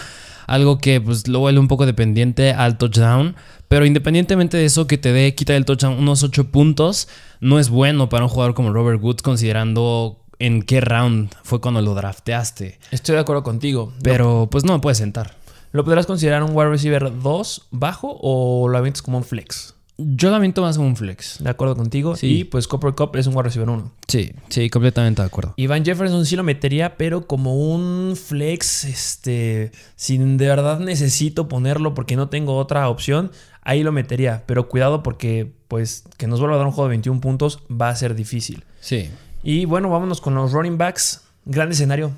Algo 0.47 0.79
que 0.79 1.01
pues 1.01 1.29
lo 1.29 1.39
vuelve 1.39 1.61
un 1.61 1.69
poco 1.69 1.87
dependiente 1.87 2.53
al 2.53 2.77
touchdown. 2.77 3.37
Pero 3.69 3.87
independientemente 3.87 4.59
de 4.59 4.67
eso, 4.67 4.87
que 4.87 4.99
te 4.99 5.13
dé, 5.13 5.35
quita 5.35 5.55
del 5.55 5.65
touchdown 5.65 5.99
unos 5.99 6.23
8 6.23 6.51
puntos, 6.51 7.09
no 7.41 7.59
es 7.59 7.71
bueno 7.71 8.11
para 8.11 8.25
un 8.25 8.29
jugador 8.29 8.55
como 8.55 8.71
Robert 8.71 9.03
Woods, 9.03 9.23
considerando 9.23 10.19
en 10.39 10.63
qué 10.63 10.83
round 10.83 11.31
fue 11.43 11.63
cuando 11.63 11.81
lo 11.81 11.95
drafteaste. 11.95 12.79
Estoy 12.91 13.15
de 13.15 13.21
acuerdo 13.23 13.43
contigo. 13.43 13.95
Pero 14.03 14.49
pues 14.51 14.65
no 14.65 14.75
me 14.75 14.81
puedes 14.81 14.99
sentar. 14.99 15.37
¿Lo 15.71 15.85
podrás 15.85 16.05
considerar 16.05 16.43
un 16.43 16.51
wide 16.55 16.69
receiver 16.69 17.11
2 17.23 17.69
bajo 17.71 18.19
o 18.21 18.69
lo 18.69 18.77
avientas 18.77 19.01
como 19.01 19.17
un 19.17 19.25
flex? 19.25 19.72
Yo 20.05 20.31
más 20.61 20.77
como 20.77 20.89
un 20.89 20.97
flex. 20.97 21.43
De 21.43 21.51
acuerdo 21.51 21.77
contigo. 21.77 22.17
Sí. 22.17 22.41
Y 22.41 22.45
pues 22.45 22.69
Copper 22.69 22.95
Cup 22.95 23.17
es 23.17 23.27
un 23.27 23.35
wide 23.35 23.45
receiver 23.45 23.69
1. 23.69 23.93
Sí, 24.09 24.33
sí, 24.49 24.71
completamente 24.71 25.23
de 25.23 25.27
acuerdo. 25.27 25.55
Iván 25.57 25.85
Jefferson 25.85 26.27
sí 26.27 26.37
lo 26.37 26.43
metería, 26.43 26.97
pero 26.97 27.27
como 27.27 27.55
un 27.57 28.17
flex, 28.17 28.85
este, 28.85 29.73
sin 29.97 30.37
de 30.37 30.47
verdad 30.47 30.81
necesito 30.81 31.49
ponerlo 31.49 31.95
porque 31.95 32.17
no 32.17 32.29
tengo 32.29 32.57
otra 32.57 32.89
opción, 32.89 33.31
ahí 33.63 33.83
lo 33.83 33.93
metería. 33.93 34.45
Pero 34.47 34.69
cuidado 34.69 35.03
porque, 35.03 35.53
pues, 35.69 36.05
que 36.17 36.27
nos 36.27 36.41
vuelva 36.41 36.57
a 36.57 36.59
dar 36.59 36.67
un 36.67 36.73
juego 36.73 36.89
de 36.89 36.95
21 36.95 37.21
puntos 37.21 37.61
va 37.71 37.89
a 37.89 37.97
ser 37.97 38.15
difícil. 38.15 38.65
Sí. 38.81 39.11
Y 39.43 39.65
bueno, 39.65 39.89
vámonos 39.91 40.21
con 40.21 40.35
los 40.35 40.53
running 40.53 40.79
backs. 40.79 41.23
Gran 41.45 41.71
escenario. 41.71 42.13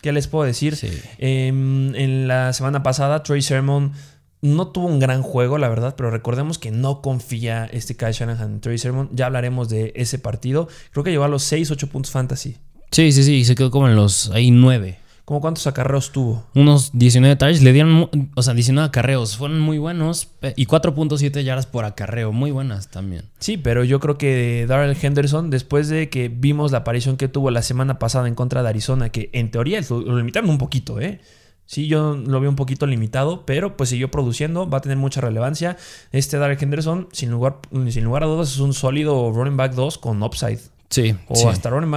¿Qué 0.00 0.12
les 0.12 0.28
puedo 0.28 0.44
decir? 0.44 0.76
Sí. 0.76 0.90
Em, 1.18 1.94
en 1.94 2.28
la 2.28 2.52
semana 2.52 2.82
pasada, 2.82 3.22
Trey 3.22 3.42
Sermon 3.42 3.92
no 4.40 4.68
tuvo 4.68 4.86
un 4.86 4.98
gran 4.98 5.22
juego, 5.22 5.58
la 5.58 5.68
verdad, 5.68 5.94
pero 5.96 6.10
recordemos 6.10 6.58
que 6.58 6.70
no 6.70 7.02
confía 7.02 7.66
este 7.66 7.96
Kyle 7.96 8.12
Shanahan 8.12 8.52
en 8.52 8.60
Trey 8.60 8.78
Sermon. 8.78 9.08
Ya 9.12 9.26
hablaremos 9.26 9.68
de 9.68 9.92
ese 9.96 10.18
partido. 10.18 10.68
Creo 10.92 11.04
que 11.04 11.10
llegó 11.10 11.24
a 11.24 11.28
los 11.28 11.42
6, 11.44 11.70
8 11.70 11.86
puntos 11.88 12.12
fantasy. 12.12 12.56
Sí, 12.90 13.12
sí, 13.12 13.22
sí, 13.22 13.44
se 13.44 13.54
quedó 13.54 13.70
como 13.70 13.88
en 13.88 13.96
los 13.96 14.30
ahí 14.30 14.50
9. 14.50 14.98
¿Cómo 15.28 15.42
cuántos 15.42 15.66
acarreos 15.66 16.10
tuvo? 16.10 16.46
Unos 16.54 16.90
19 16.94 17.36
targets, 17.36 17.60
le 17.62 17.74
dieron, 17.74 18.08
o 18.34 18.42
sea, 18.42 18.54
19 18.54 18.86
acarreos, 18.86 19.36
fueron 19.36 19.60
muy 19.60 19.76
buenos 19.76 20.28
y 20.56 20.64
4.7 20.64 21.44
yardas 21.44 21.66
por 21.66 21.84
acarreo, 21.84 22.32
muy 22.32 22.50
buenas 22.50 22.88
también. 22.88 23.24
Sí, 23.38 23.58
pero 23.58 23.84
yo 23.84 24.00
creo 24.00 24.16
que 24.16 24.64
Darrell 24.66 24.96
Henderson, 24.98 25.50
después 25.50 25.88
de 25.88 26.08
que 26.08 26.30
vimos 26.30 26.72
la 26.72 26.78
aparición 26.78 27.18
que 27.18 27.28
tuvo 27.28 27.50
la 27.50 27.60
semana 27.60 27.98
pasada 27.98 28.26
en 28.26 28.34
contra 28.34 28.62
de 28.62 28.70
Arizona, 28.70 29.10
que 29.10 29.28
en 29.34 29.50
teoría 29.50 29.82
lo, 29.90 30.16
limitaron 30.16 30.48
un 30.48 30.56
poquito, 30.56 30.98
¿eh? 30.98 31.20
Sí, 31.68 31.86
yo 31.86 32.14
lo 32.14 32.40
veo 32.40 32.48
un 32.48 32.56
poquito 32.56 32.86
limitado, 32.86 33.44
pero 33.44 33.76
pues 33.76 33.90
siguió 33.90 34.10
produciendo, 34.10 34.70
va 34.70 34.78
a 34.78 34.80
tener 34.80 34.96
mucha 34.96 35.20
relevancia. 35.20 35.76
Este 36.12 36.38
Darrell 36.38 36.56
Henderson, 36.58 37.08
sin 37.12 37.30
lugar, 37.30 37.58
sin 37.90 38.04
lugar 38.04 38.22
a 38.22 38.26
dudas, 38.26 38.50
es 38.52 38.58
un 38.58 38.72
sólido 38.72 39.30
running 39.32 39.58
back 39.58 39.74
2 39.74 39.98
con 39.98 40.22
upside. 40.22 40.60
Sí. 40.88 41.14
O 41.28 41.50
hasta 41.50 41.68
running 41.68 41.90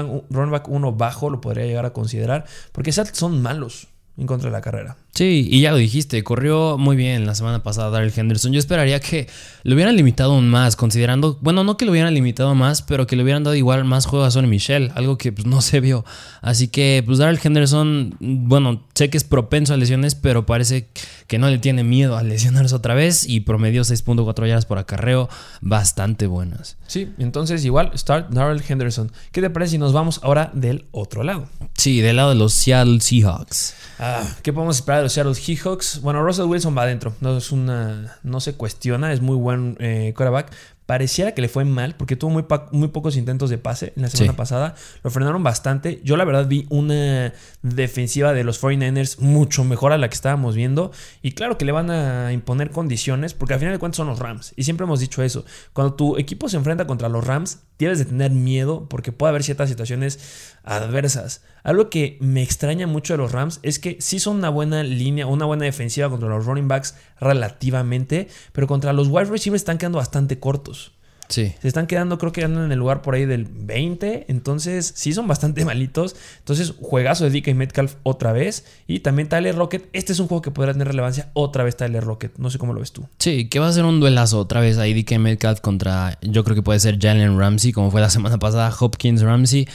back, 0.52 0.68
1 0.68 0.92
bajo 0.92 1.30
lo 1.30 1.40
podría 1.40 1.66
llegar 1.66 1.86
a 1.86 1.94
considerar. 1.94 2.44
Porque 2.74 2.92
son 2.92 3.42
malos 3.42 3.88
en 4.18 4.28
contra 4.28 4.50
de 4.50 4.52
la 4.52 4.60
carrera. 4.60 4.98
Sí, 5.14 5.46
y 5.52 5.60
ya 5.60 5.72
lo 5.72 5.78
dijiste, 5.78 6.24
corrió 6.24 6.78
muy 6.78 6.96
bien 6.96 7.26
la 7.26 7.36
semana 7.36 7.62
pasada 7.64 7.90
Daryl 7.90 8.14
Henderson. 8.16 8.54
Yo 8.54 8.60
esperaría 8.60 9.02
que 9.02 9.28
lo 9.64 9.76
hubieran 9.76 9.98
limitado 9.98 10.34
aún 10.34 10.50
más, 10.50 10.78
considerando, 10.78 11.38
bueno, 11.42 11.66
no 11.66 11.76
que 11.76 11.86
lo 11.86 11.92
hubieran 11.92 12.14
limitado 12.14 12.56
más, 12.56 12.82
pero 12.82 13.08
que 13.08 13.18
le 13.18 13.24
hubieran 13.24 13.44
dado 13.44 13.56
igual 13.58 13.84
más 13.84 14.06
juego 14.06 14.24
a 14.24 14.32
Sonny 14.32 14.48
Michel, 14.48 14.90
algo 14.96 15.18
que 15.18 15.34
pues, 15.34 15.46
no 15.46 15.62
se 15.62 15.82
vio. 15.82 16.06
Así 16.42 16.70
que, 16.70 17.04
pues 17.06 17.18
Daryl 17.18 17.40
Henderson, 17.44 18.16
bueno, 18.20 18.84
sé 18.94 19.10
que 19.10 19.18
es 19.18 19.26
propenso 19.26 19.74
a 19.74 19.78
lesiones, 19.78 20.16
pero 20.16 20.46
parece 20.46 20.88
que 21.28 21.38
no 21.38 21.50
le 21.50 21.58
tiene 21.58 21.84
miedo 21.84 22.18
a 22.18 22.24
lesionarse 22.24 22.74
otra 22.74 22.94
vez 22.94 23.28
y 23.28 23.42
promedió 23.42 23.82
6.4 23.82 24.48
yardas 24.48 24.66
por 24.66 24.78
acarreo, 24.78 25.28
bastante 25.60 26.26
buenas. 26.26 26.78
Sí, 26.88 27.10
entonces 27.18 27.66
igual, 27.66 27.92
start 27.98 28.30
Daryl 28.30 28.64
Henderson. 28.66 29.12
¿Qué 29.34 29.42
te 29.42 29.50
parece 29.50 29.72
si 29.72 29.78
nos 29.78 29.92
vamos 29.92 30.22
ahora 30.24 30.52
del 30.54 30.86
otro 30.92 31.24
lado? 31.24 31.50
Sí, 31.76 32.00
del 32.00 32.16
lado 32.16 32.30
de 32.30 32.36
los 32.36 32.54
Seattle 32.54 33.02
Seahawks. 33.02 33.76
Ah, 34.00 34.24
¿Qué 34.42 34.52
podemos 34.52 34.78
esperar? 34.78 35.01
De 35.02 35.06
los 35.06 35.14
Seattle 35.14 35.36
Seahawks. 35.36 36.02
Bueno, 36.02 36.24
Russell 36.24 36.46
Wilson 36.46 36.78
va 36.78 36.84
adentro. 36.84 37.14
No 37.22 37.38
es 37.38 37.52
una. 37.52 38.18
No 38.24 38.40
se 38.40 38.54
cuestiona. 38.54 39.12
Es 39.12 39.22
muy 39.22 39.36
buen 39.36 39.76
eh, 39.80 40.14
quarterback. 40.16 40.52
Pareciera 40.86 41.34
que 41.34 41.42
le 41.42 41.48
fue 41.48 41.64
mal 41.64 41.96
porque 41.96 42.18
tuvo 42.18 42.32
muy, 42.32 42.46
muy 42.72 42.90
pocos 42.90 43.16
intentos 43.16 43.50
de 43.50 43.58
pase 43.58 43.94
en 43.96 44.02
la 44.02 44.10
semana 44.10 44.36
pasada. 44.36 44.76
Lo 45.04 45.10
frenaron 45.10 45.42
bastante. 45.42 46.02
Yo, 46.04 46.18
la 46.18 46.26
verdad, 46.26 46.48
vi 46.48 46.66
una 46.70 47.34
defensiva 47.62 48.34
de 48.34 48.44
los 48.44 48.62
49ers 48.62 49.20
mucho 49.20 49.64
mejor 49.64 49.94
a 49.94 49.98
la 49.98 50.10
que 50.10 50.16
estábamos 50.16 50.54
viendo. 50.54 50.92
Y 51.22 51.32
claro 51.32 51.58
que 51.58 51.64
le 51.64 51.72
van 51.72 51.92
a 51.92 52.34
imponer 52.34 52.72
condiciones 52.72 53.34
porque 53.34 53.54
al 53.54 53.62
final 53.62 53.74
de 53.76 53.80
cuentas 53.80 53.98
son 53.98 54.08
los 54.08 54.20
Rams. 54.20 54.54
Y 54.58 54.64
siempre 54.64 54.84
hemos 54.84 55.00
dicho 55.00 55.24
eso. 55.24 55.46
Cuando 55.72 55.94
tu 55.94 56.18
equipo 56.18 56.50
se 56.50 56.58
enfrenta 56.58 56.86
contra 56.88 57.08
los 57.08 57.26
Rams, 57.26 57.60
debes 57.80 58.00
de 58.00 58.06
tener 58.06 58.32
miedo 58.32 58.88
porque 58.90 59.14
puede 59.14 59.30
haber 59.30 59.44
ciertas 59.44 59.70
situaciones 59.70 60.60
adversas. 60.64 61.42
Algo 61.64 61.90
que 61.90 62.18
me 62.22 62.42
extraña 62.42 62.88
mucho 62.88 63.14
de 63.14 63.18
los 63.18 63.32
Rams 63.32 63.60
es 63.64 63.80
que 63.80 63.98
sí 64.00 64.20
son 64.20 64.38
una 64.38 64.50
buena 64.50 64.84
línea, 64.84 65.28
una 65.28 65.46
buena 65.46 65.66
defensiva 65.66 66.10
contra 66.10 66.30
los 66.30 66.46
running 66.46 66.68
backs 66.68 66.96
relativamente, 67.20 68.28
pero 68.52 68.68
contra 68.68 68.94
los 68.94 69.08
wide 69.08 69.26
receivers 69.26 69.62
están 69.62 69.78
quedando 69.78 70.00
bastante 70.00 70.40
cortos. 70.40 70.94
Sí. 71.32 71.54
Se 71.62 71.68
están 71.70 71.88
quedando, 71.88 72.18
creo 72.18 72.34
que 72.34 72.44
andan 72.44 72.66
en 72.66 72.72
el 72.74 72.80
lugar 72.80 73.02
por 73.02 73.16
ahí 73.16 73.26
del 73.26 73.46
20. 73.46 74.26
Entonces, 74.28 74.92
sí 74.96 75.14
son 75.14 75.28
bastante 75.28 75.64
malitos. 75.66 76.16
Entonces, 76.40 76.74
juegazo 76.82 77.28
de 77.28 77.40
DK 77.40 77.56
Metcalf 77.56 77.96
otra 78.04 78.34
vez. 78.34 78.66
Y 78.86 79.00
también 79.00 79.30
Tyler 79.30 79.56
Rocket. 79.56 79.88
Este 79.94 80.12
es 80.12 80.20
un 80.20 80.28
juego 80.28 80.42
que 80.42 80.52
podrá 80.52 80.74
tener 80.74 80.90
relevancia 80.90 81.30
otra 81.34 81.64
vez 81.64 81.78
Tyler 81.78 82.04
Rocket. 82.04 82.38
No 82.38 82.50
sé 82.50 82.58
cómo 82.58 82.74
lo 82.74 82.82
ves 82.82 82.92
tú. 82.92 83.08
Sí, 83.20 83.48
que 83.48 83.60
va 83.60 83.70
a 83.70 83.72
ser 83.72 83.86
un 83.86 84.02
duelazo 84.02 84.40
otra 84.40 84.60
vez 84.60 84.78
ahí 84.78 84.94
DK 84.94 85.20
Metcalf 85.20 85.62
contra, 85.62 86.20
yo 86.22 86.44
creo 86.44 86.56
que 86.56 86.64
puede 86.64 86.82
ser 86.82 87.00
Jalen 87.00 87.40
Ramsey, 87.40 87.72
como 87.72 87.92
fue 87.92 88.02
la 88.02 88.10
semana 88.10 88.38
pasada, 88.38 88.74
Hopkins 88.78 89.22
Ramsey. 89.22 89.68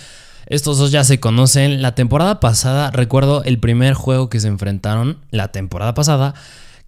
Estos 0.46 0.78
dos 0.78 0.92
ya 0.92 1.02
se 1.04 1.18
conocen. 1.18 1.82
La 1.82 1.94
temporada 1.94 2.40
pasada, 2.40 2.90
recuerdo 2.90 3.42
el 3.44 3.58
primer 3.58 3.94
juego 3.94 4.30
que 4.30 4.40
se 4.40 4.48
enfrentaron, 4.48 5.18
la 5.30 5.48
temporada 5.48 5.92
pasada, 5.94 6.34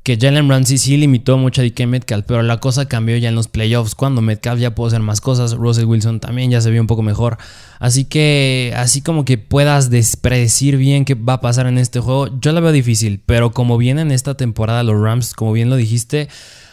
que 0.04 0.16
Jalen 0.16 0.48
Ramsey 0.48 0.78
sí 0.78 0.96
limitó 0.96 1.36
mucho 1.36 1.60
a 1.60 1.64
DK 1.64 1.86
Metcalf, 1.86 2.24
pero 2.26 2.42
la 2.42 2.60
cosa 2.60 2.86
cambió 2.86 3.16
ya 3.16 3.28
en 3.28 3.34
los 3.34 3.48
playoffs, 3.48 3.94
cuando 3.94 4.22
Metcalf 4.22 4.60
ya 4.60 4.74
pudo 4.74 4.86
hacer 4.86 5.00
más 5.00 5.20
cosas, 5.20 5.54
Russell 5.54 5.84
Wilson 5.84 6.20
también 6.20 6.50
ya 6.50 6.60
se 6.60 6.70
vio 6.70 6.80
un 6.80 6.86
poco 6.86 7.02
mejor. 7.02 7.36
Así 7.78 8.04
que, 8.04 8.72
así 8.76 9.02
como 9.02 9.24
que 9.24 9.38
puedas 9.38 9.90
predecir 10.22 10.76
bien 10.76 11.04
qué 11.04 11.14
va 11.14 11.34
a 11.34 11.40
pasar 11.40 11.66
en 11.66 11.78
este 11.78 12.00
juego, 12.00 12.28
yo 12.40 12.52
la 12.52 12.60
veo 12.60 12.72
difícil, 12.72 13.20
pero 13.26 13.50
como 13.50 13.76
viene 13.76 14.00
en 14.02 14.12
esta 14.12 14.34
temporada 14.34 14.82
los 14.82 14.98
Rams, 14.98 15.34
como 15.34 15.52
bien 15.52 15.68
lo 15.68 15.76
dijiste, 15.76 16.28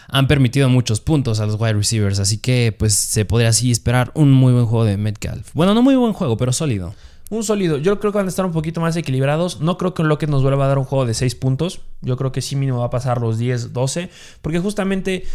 han 0.08 0.28
permitido 0.28 0.70
muchos 0.70 1.02
puntos 1.02 1.40
a 1.40 1.46
los 1.46 1.60
wide 1.60 1.74
receivers, 1.74 2.20
así 2.20 2.38
que 2.38 2.76
pues 2.78 2.94
se 2.96 3.26
podría 3.26 3.50
así 3.50 3.72
esperar 3.72 4.12
un 4.14 4.32
muy 4.32 4.54
buen 4.54 4.66
juego 4.66 4.86
de 4.86 4.98
Metcalf. 4.98 5.52
Bueno, 5.54 5.74
no 5.74 5.82
muy 5.82 5.96
buen 5.96 6.14
juego, 6.14 6.38
pero 6.38 6.54
sólido. 6.54 6.94
Un 7.30 7.44
sólido. 7.44 7.78
Yo 7.78 8.00
creo 8.00 8.12
que 8.12 8.18
van 8.20 8.28
a 8.28 8.30
estar 8.30 8.46
un 8.46 8.52
poquito 8.52 8.82
más 8.82 8.96
equilibrados. 8.96 9.60
No 9.60 9.78
creo 9.78 9.94
que 9.96 10.04
Lockett 10.04 10.30
nos 10.30 10.44
vuelva 10.44 10.66
a 10.66 10.68
dar 10.68 10.78
un 10.78 10.86
juego 10.86 11.06
de 11.06 11.16
6 11.16 11.34
puntos. 11.36 11.82
Yo 12.02 12.18
creo 12.18 12.32
que 12.32 12.42
sí 12.42 12.56
mínimo 12.56 12.80
va 12.80 12.86
a 12.86 12.90
pasar 12.92 13.20
los 13.20 13.40
10, 13.40 13.74
12. 13.74 14.10
Porque 14.44 14.60
justamente 14.60 15.26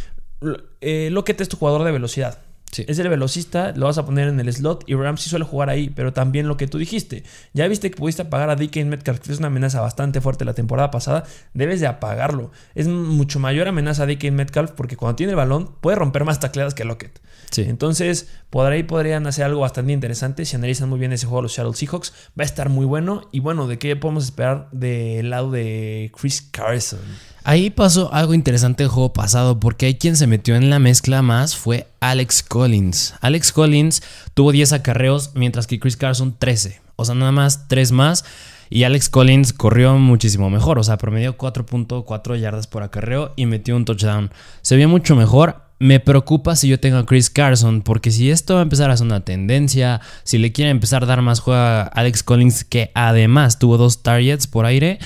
eh, 0.81 1.09
Lockett 1.11 1.41
es 1.41 1.49
tu 1.49 1.57
jugador 1.57 1.83
de 1.83 1.91
velocidad. 1.91 2.39
Es 2.77 2.99
el 2.99 3.09
velocista, 3.09 3.73
lo 3.75 3.87
vas 3.87 3.99
a 3.99 4.07
poner 4.07 4.29
en 4.29 4.39
el 4.39 4.53
slot 4.53 4.85
y 4.87 4.95
Ramsey 4.95 5.29
suele 5.29 5.45
jugar 5.45 5.71
ahí, 5.71 5.91
pero 5.91 6.12
también 6.12 6.47
lo 6.47 6.57
que 6.57 6.69
tú 6.69 6.79
dijiste. 6.79 7.25
Ya 7.53 7.67
viste 7.67 7.91
que 7.91 7.97
pudiste 7.97 8.23
apagar 8.23 8.49
a 8.49 8.57
DK 8.57 8.85
Metcalf, 8.85 9.19
que 9.21 9.33
es 9.33 9.39
una 9.39 9.49
amenaza 9.49 9.81
bastante 9.81 10.21
fuerte 10.21 10.45
la 10.45 10.55
temporada 10.55 10.91
pasada, 10.91 11.25
debes 11.53 11.81
de 11.81 11.89
apagarlo. 11.89 12.53
Es 12.77 12.87
mucho 12.87 13.41
mayor 13.41 13.67
amenaza 13.67 14.05
a 14.05 14.07
DK 14.07 14.31
Metcalf 14.31 14.71
porque 14.73 14.97
cuando 14.97 15.17
tiene 15.17 15.33
el 15.33 15.37
balón 15.37 15.75
puede 15.81 15.97
romper 15.97 16.25
más 16.25 16.39
tacleadas 16.39 16.75
que 16.75 16.85
Lockett. 16.85 17.21
Sí. 17.50 17.62
Entonces, 17.62 18.28
por 18.50 18.71
ahí 18.71 18.83
podrían 18.83 19.26
hacer 19.26 19.45
algo 19.45 19.61
bastante 19.61 19.92
interesante. 19.92 20.45
Si 20.45 20.57
analizan 20.57 20.88
muy 20.88 20.99
bien 20.99 21.12
ese 21.12 21.26
juego 21.26 21.42
los 21.42 21.52
Seattle 21.52 21.75
Seahawks, 21.75 22.12
va 22.38 22.42
a 22.42 22.47
estar 22.47 22.69
muy 22.69 22.87
bueno. 22.87 23.28
Y 23.33 23.40
bueno, 23.40 23.66
¿de 23.66 23.78
qué 23.78 23.97
podemos 23.97 24.25
esperar 24.25 24.69
del 24.73 25.30
lado 25.30 25.50
de 25.50 26.12
Chris 26.19 26.42
Carson? 26.42 27.00
Ahí 27.42 27.71
pasó 27.71 28.12
algo 28.12 28.35
interesante 28.35 28.83
el 28.83 28.88
juego 28.90 29.12
pasado, 29.12 29.59
porque 29.59 29.87
hay 29.87 29.95
quien 29.95 30.16
se 30.16 30.26
metió 30.26 30.57
en 30.57 30.69
la 30.69 30.78
mezcla 30.78 31.23
más 31.23 31.57
fue 31.57 31.87
Alex 32.00 32.42
Collins. 32.42 33.14
Alex 33.21 33.52
Collins 33.52 34.02
tuvo 34.35 34.52
10 34.52 34.75
acarreos, 34.75 35.33
mientras 35.35 35.66
que 35.66 35.80
Chris 35.80 35.97
Carson 35.97 36.37
13. 36.38 36.80
O 36.97 37.04
sea, 37.04 37.14
nada 37.14 37.33
más 37.33 37.66
3 37.69 37.92
más. 37.92 38.25
Y 38.69 38.85
Alex 38.85 39.09
Collins 39.09 39.52
corrió 39.52 39.97
muchísimo 39.99 40.49
mejor, 40.49 40.78
o 40.78 40.85
sea, 40.85 40.97
promedió 40.97 41.37
4.4 41.37 42.38
yardas 42.38 42.69
por 42.69 42.85
acarreo 42.85 43.33
y 43.35 43.47
metió 43.47 43.75
un 43.75 43.85
touchdown. 43.85 44.30
Se 44.62 44.76
vio 44.76 44.88
mucho 44.88 45.16
mejor. 45.16 45.70
Me 45.83 45.99
preocupa 45.99 46.57
si 46.57 46.69
yo 46.69 46.79
tengo 46.79 46.99
a 46.99 47.07
Chris 47.07 47.31
Carson, 47.31 47.81
porque 47.81 48.11
si 48.11 48.31
esto 48.31 48.53
va 48.53 48.61
a 48.61 48.65
empezar 48.65 48.91
a 48.91 48.97
ser 48.99 49.07
una 49.07 49.25
tendencia, 49.25 50.03
si 50.25 50.37
le 50.37 50.53
quieren 50.53 50.73
empezar 50.73 51.03
a 51.03 51.07
dar 51.07 51.23
más 51.23 51.41
juego 51.41 51.59
a 51.59 51.85
Alex 51.85 52.23
Collins, 52.23 52.65
que 52.65 52.91
además 52.95 53.59
tuvo 53.59 53.79
dos 53.79 54.03
targets 54.03 54.47
por 54.47 54.67
aire, 54.67 54.99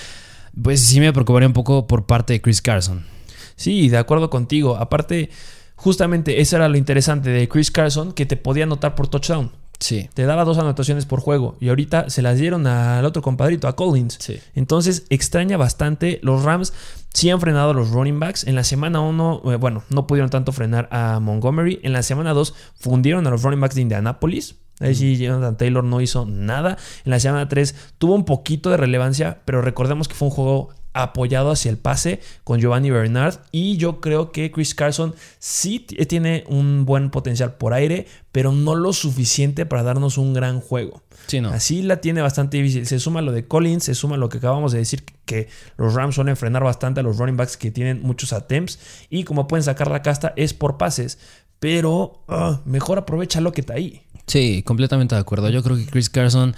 pues 0.60 0.80
sí 0.80 0.98
me 0.98 1.12
preocuparía 1.12 1.46
un 1.46 1.52
poco 1.52 1.86
por 1.86 2.06
parte 2.06 2.32
de 2.32 2.40
Chris 2.40 2.60
Carson. 2.60 3.06
Sí, 3.54 3.88
de 3.88 3.98
acuerdo 3.98 4.30
contigo. 4.30 4.74
Aparte, 4.76 5.30
justamente 5.76 6.40
eso 6.40 6.56
era 6.56 6.68
lo 6.68 6.76
interesante 6.76 7.30
de 7.30 7.48
Chris 7.48 7.70
Carson, 7.70 8.12
que 8.12 8.26
te 8.26 8.36
podía 8.36 8.64
anotar 8.64 8.96
por 8.96 9.06
touchdown. 9.06 9.52
Sí. 9.78 10.08
Te 10.14 10.24
daba 10.24 10.44
dos 10.44 10.58
anotaciones 10.58 11.06
por 11.06 11.20
juego 11.20 11.56
y 11.60 11.68
ahorita 11.68 12.08
se 12.10 12.22
las 12.22 12.38
dieron 12.38 12.66
al 12.66 13.04
otro 13.04 13.22
compadrito, 13.22 13.68
a 13.68 13.76
Collins. 13.76 14.18
Sí. 14.20 14.40
Entonces 14.54 15.04
extraña 15.10 15.56
bastante. 15.56 16.20
Los 16.22 16.42
Rams 16.42 16.72
sí 17.12 17.30
han 17.30 17.40
frenado 17.40 17.70
a 17.70 17.74
los 17.74 17.90
running 17.90 18.18
backs. 18.18 18.46
En 18.46 18.54
la 18.54 18.64
semana 18.64 19.00
1, 19.00 19.42
eh, 19.44 19.56
bueno, 19.56 19.82
no 19.90 20.06
pudieron 20.06 20.30
tanto 20.30 20.52
frenar 20.52 20.88
a 20.90 21.20
Montgomery. 21.20 21.80
En 21.82 21.92
la 21.92 22.02
semana 22.02 22.32
2 22.32 22.54
fundieron 22.78 23.26
a 23.26 23.30
los 23.30 23.42
running 23.42 23.60
backs 23.60 23.74
de 23.74 23.82
Indianapolis. 23.82 24.56
Ahí 24.80 24.94
sí, 24.94 25.16
Jonathan 25.16 25.56
Taylor 25.56 25.84
no 25.84 26.00
hizo 26.00 26.26
nada. 26.26 26.76
En 27.04 27.10
la 27.10 27.20
semana 27.20 27.48
3 27.48 27.74
tuvo 27.98 28.14
un 28.14 28.24
poquito 28.24 28.70
de 28.70 28.76
relevancia, 28.76 29.40
pero 29.44 29.62
recordemos 29.62 30.08
que 30.08 30.14
fue 30.14 30.28
un 30.28 30.34
juego 30.34 30.70
apoyado 30.94 31.50
hacia 31.50 31.70
el 31.70 31.76
pase 31.76 32.20
con 32.44 32.60
Giovanni 32.60 32.90
Bernard. 32.90 33.40
Y 33.52 33.76
yo 33.76 34.00
creo 34.00 34.32
que 34.32 34.50
Chris 34.50 34.74
Carson 34.74 35.14
sí 35.38 35.80
tiene 35.80 36.44
un 36.48 36.86
buen 36.86 37.10
potencial 37.10 37.54
por 37.54 37.74
aire, 37.74 38.06
pero 38.32 38.52
no 38.52 38.74
lo 38.74 38.92
suficiente 38.94 39.66
para 39.66 39.82
darnos 39.82 40.16
un 40.16 40.32
gran 40.32 40.60
juego. 40.60 41.02
Así 41.52 41.82
la 41.82 42.00
tiene 42.00 42.22
bastante 42.22 42.58
difícil. 42.58 42.86
Se 42.86 42.98
suma 42.98 43.22
lo 43.22 43.32
de 43.32 43.46
Collins, 43.46 43.84
se 43.84 43.94
suma 43.94 44.16
lo 44.16 44.28
que 44.28 44.38
acabamos 44.38 44.72
de 44.72 44.78
decir, 44.78 45.04
que 45.24 45.48
los 45.76 45.94
Rams 45.94 46.14
suelen 46.14 46.36
frenar 46.36 46.62
bastante 46.62 47.00
a 47.00 47.02
los 47.02 47.18
running 47.18 47.36
backs 47.36 47.56
que 47.56 47.70
tienen 47.70 48.02
muchos 48.02 48.32
attempts. 48.32 48.78
Y 49.10 49.24
como 49.24 49.48
pueden 49.48 49.64
sacar 49.64 49.90
la 49.90 50.02
casta 50.02 50.32
es 50.36 50.54
por 50.54 50.76
pases. 50.76 51.18
Pero 51.60 52.24
ah, 52.28 52.60
mejor 52.64 52.98
aprovecha 52.98 53.40
lo 53.40 53.52
que 53.52 53.62
está 53.62 53.74
ahí. 53.74 54.02
Sí, 54.26 54.62
completamente 54.62 55.14
de 55.14 55.20
acuerdo. 55.20 55.48
Yo 55.50 55.62
creo 55.62 55.76
que 55.76 55.86
Chris 55.86 56.10
Carson 56.10 56.54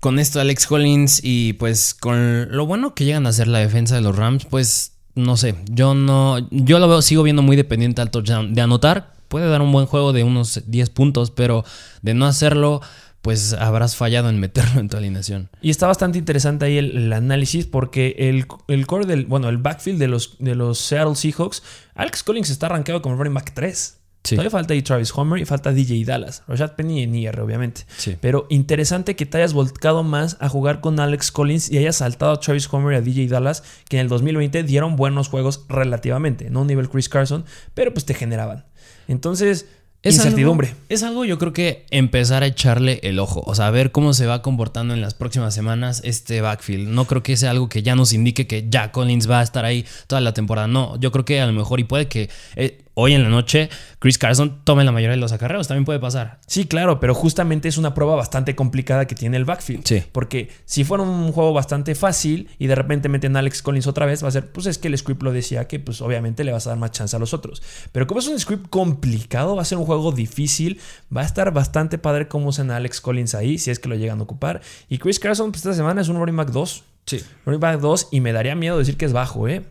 con 0.00 0.18
esto 0.18 0.40
Alex 0.40 0.66
Collins 0.66 1.20
y 1.22 1.52
pues 1.54 1.94
con 1.94 2.50
lo 2.50 2.66
bueno 2.66 2.94
que 2.94 3.04
llegan 3.04 3.26
a 3.26 3.28
hacer 3.28 3.48
la 3.48 3.58
defensa 3.58 3.94
de 3.94 4.00
los 4.00 4.16
Rams, 4.16 4.46
pues 4.46 4.92
no 5.14 5.36
sé, 5.36 5.54
yo 5.70 5.94
no, 5.94 6.38
yo 6.50 6.78
lo 6.78 6.88
veo, 6.88 7.02
sigo 7.02 7.22
viendo 7.22 7.42
muy 7.42 7.56
dependiente 7.56 8.00
al 8.00 8.10
touchdown. 8.10 8.54
De 8.54 8.62
anotar, 8.62 9.12
puede 9.28 9.48
dar 9.48 9.60
un 9.60 9.72
buen 9.72 9.86
juego 9.86 10.12
de 10.12 10.24
unos 10.24 10.62
10 10.66 10.90
puntos, 10.90 11.30
pero 11.30 11.64
de 12.00 12.14
no 12.14 12.26
hacerlo, 12.26 12.80
pues 13.20 13.52
habrás 13.52 13.96
fallado 13.96 14.30
en 14.30 14.40
meterlo 14.40 14.80
en 14.80 14.88
tu 14.88 14.96
alineación. 14.96 15.50
Y 15.60 15.70
está 15.70 15.86
bastante 15.86 16.18
interesante 16.18 16.64
ahí 16.64 16.78
el, 16.78 17.12
análisis 17.12 17.66
porque 17.66 18.16
el, 18.18 18.46
el, 18.68 18.86
core 18.86 19.04
del, 19.04 19.26
bueno, 19.26 19.48
el 19.48 19.58
backfield 19.58 19.98
de 19.98 20.08
los, 20.08 20.36
de 20.38 20.54
los 20.54 20.78
Seattle 20.78 21.14
Seahawks, 21.14 21.62
Alex 21.94 22.22
Collins 22.22 22.50
está 22.50 22.66
arrancado 22.66 23.02
como 23.02 23.16
running 23.16 23.34
back 23.34 23.52
3. 23.54 23.99
Sí. 24.22 24.36
Todavía 24.36 24.50
falta 24.50 24.74
ahí 24.74 24.82
Travis 24.82 25.12
Homer 25.14 25.40
y 25.40 25.46
falta 25.46 25.72
DJ 25.72 26.04
Dallas. 26.04 26.42
Rashad 26.46 26.72
Penny 26.72 27.02
y 27.02 27.06
Nier, 27.06 27.40
obviamente. 27.40 27.86
Sí. 27.96 28.16
Pero 28.20 28.46
interesante 28.50 29.16
que 29.16 29.24
te 29.24 29.38
hayas 29.38 29.54
volcado 29.54 30.02
más 30.02 30.36
a 30.40 30.48
jugar 30.48 30.80
con 30.80 31.00
Alex 31.00 31.32
Collins 31.32 31.70
y 31.70 31.78
hayas 31.78 31.96
saltado 31.96 32.32
a 32.32 32.40
Travis 32.40 32.68
Homer 32.72 32.92
y 32.94 32.96
a 32.96 33.00
DJ 33.00 33.28
Dallas, 33.28 33.62
que 33.88 33.96
en 33.96 34.02
el 34.02 34.08
2020 34.08 34.62
dieron 34.64 34.96
buenos 34.96 35.28
juegos 35.28 35.64
relativamente. 35.68 36.50
No 36.50 36.60
un 36.60 36.66
nivel 36.66 36.90
Chris 36.90 37.08
Carson, 37.08 37.44
pero 37.74 37.92
pues 37.94 38.04
te 38.04 38.12
generaban. 38.14 38.66
Entonces, 39.08 39.66
Es 40.02 40.16
incertidumbre. 40.16 40.68
Algo, 40.68 40.80
es 40.88 41.02
algo 41.02 41.24
yo 41.24 41.38
creo 41.38 41.52
que 41.52 41.84
empezar 41.90 42.42
a 42.42 42.46
echarle 42.46 43.00
el 43.02 43.18
ojo, 43.18 43.42
o 43.44 43.54
sea, 43.54 43.66
a 43.66 43.70
ver 43.70 43.90
cómo 43.90 44.14
se 44.14 44.26
va 44.26 44.40
comportando 44.40 44.94
en 44.94 45.00
las 45.00 45.14
próximas 45.14 45.54
semanas 45.54 46.00
este 46.04 46.40
backfield. 46.40 46.88
No 46.88 47.06
creo 47.06 47.22
que 47.22 47.36
sea 47.36 47.50
algo 47.50 47.68
que 47.68 47.82
ya 47.82 47.94
nos 47.96 48.12
indique 48.12 48.46
que 48.46 48.66
ya 48.68 48.92
Collins 48.92 49.28
va 49.30 49.40
a 49.40 49.42
estar 49.42 49.64
ahí 49.64 49.84
toda 50.06 50.20
la 50.20 50.32
temporada. 50.32 50.68
No, 50.68 50.98
yo 51.00 51.10
creo 51.10 51.24
que 51.24 51.40
a 51.40 51.46
lo 51.46 51.52
mejor 51.52 51.80
y 51.80 51.84
puede 51.84 52.06
que 52.06 52.30
eh, 52.56 52.82
hoy 53.00 53.14
en 53.14 53.22
la 53.22 53.28
noche 53.28 53.70
Chris 53.98 54.18
Carson 54.18 54.60
tome 54.64 54.84
la 54.84 54.92
mayoría 54.92 55.14
de 55.14 55.20
los 55.20 55.32
acarreos, 55.32 55.68
también 55.68 55.84
puede 55.84 55.98
pasar. 55.98 56.38
Sí, 56.46 56.66
claro, 56.66 57.00
pero 57.00 57.14
justamente 57.14 57.68
es 57.68 57.76
una 57.76 57.94
prueba 57.94 58.14
bastante 58.16 58.54
complicada 58.56 59.06
que 59.06 59.14
tiene 59.14 59.36
el 59.36 59.44
backfield. 59.44 59.84
Sí. 59.84 60.02
Porque 60.12 60.48
si 60.64 60.84
fuera 60.84 61.02
un 61.02 61.32
juego 61.32 61.52
bastante 61.52 61.94
fácil 61.94 62.48
y 62.58 62.66
de 62.66 62.74
repente 62.74 63.08
meten 63.08 63.36
a 63.36 63.40
Alex 63.40 63.62
Collins 63.62 63.86
otra 63.86 64.06
vez, 64.06 64.24
va 64.24 64.28
a 64.28 64.30
ser, 64.30 64.50
pues 64.52 64.66
es 64.66 64.78
que 64.78 64.88
el 64.88 64.96
script 64.96 65.22
lo 65.22 65.32
decía 65.32 65.68
que 65.68 65.80
pues 65.80 66.00
obviamente 66.00 66.44
le 66.44 66.52
vas 66.52 66.66
a 66.66 66.70
dar 66.70 66.78
más 66.78 66.92
chance 66.92 67.14
a 67.14 67.18
los 67.18 67.34
otros. 67.34 67.62
Pero 67.92 68.06
como 68.06 68.20
es 68.20 68.28
un 68.28 68.38
script 68.38 68.68
complicado, 68.70 69.56
va 69.56 69.62
a 69.62 69.66
ser 69.66 69.78
un 69.78 69.84
juego 69.84 70.12
difícil, 70.12 70.80
va 71.14 71.22
a 71.22 71.24
estar 71.24 71.52
bastante 71.52 71.98
padre 71.98 72.28
cómo 72.28 72.48
usan 72.48 72.70
a 72.70 72.76
Alex 72.76 73.00
Collins 73.00 73.34
ahí, 73.34 73.58
si 73.58 73.70
es 73.70 73.78
que 73.78 73.88
lo 73.88 73.96
llegan 73.96 74.20
a 74.20 74.22
ocupar. 74.22 74.60
Y 74.88 74.98
Chris 74.98 75.18
Carson, 75.18 75.52
pues 75.52 75.64
esta 75.64 75.74
semana 75.74 76.00
es 76.00 76.08
un 76.08 76.16
running 76.16 76.36
back 76.36 76.50
2. 76.50 76.84
Sí. 77.06 77.20
Running 77.44 77.60
back 77.60 77.80
2 77.80 78.08
y 78.12 78.20
me 78.20 78.32
daría 78.32 78.54
miedo 78.54 78.78
decir 78.78 78.96
que 78.96 79.04
es 79.04 79.12
bajo, 79.12 79.48
¿eh? 79.48 79.64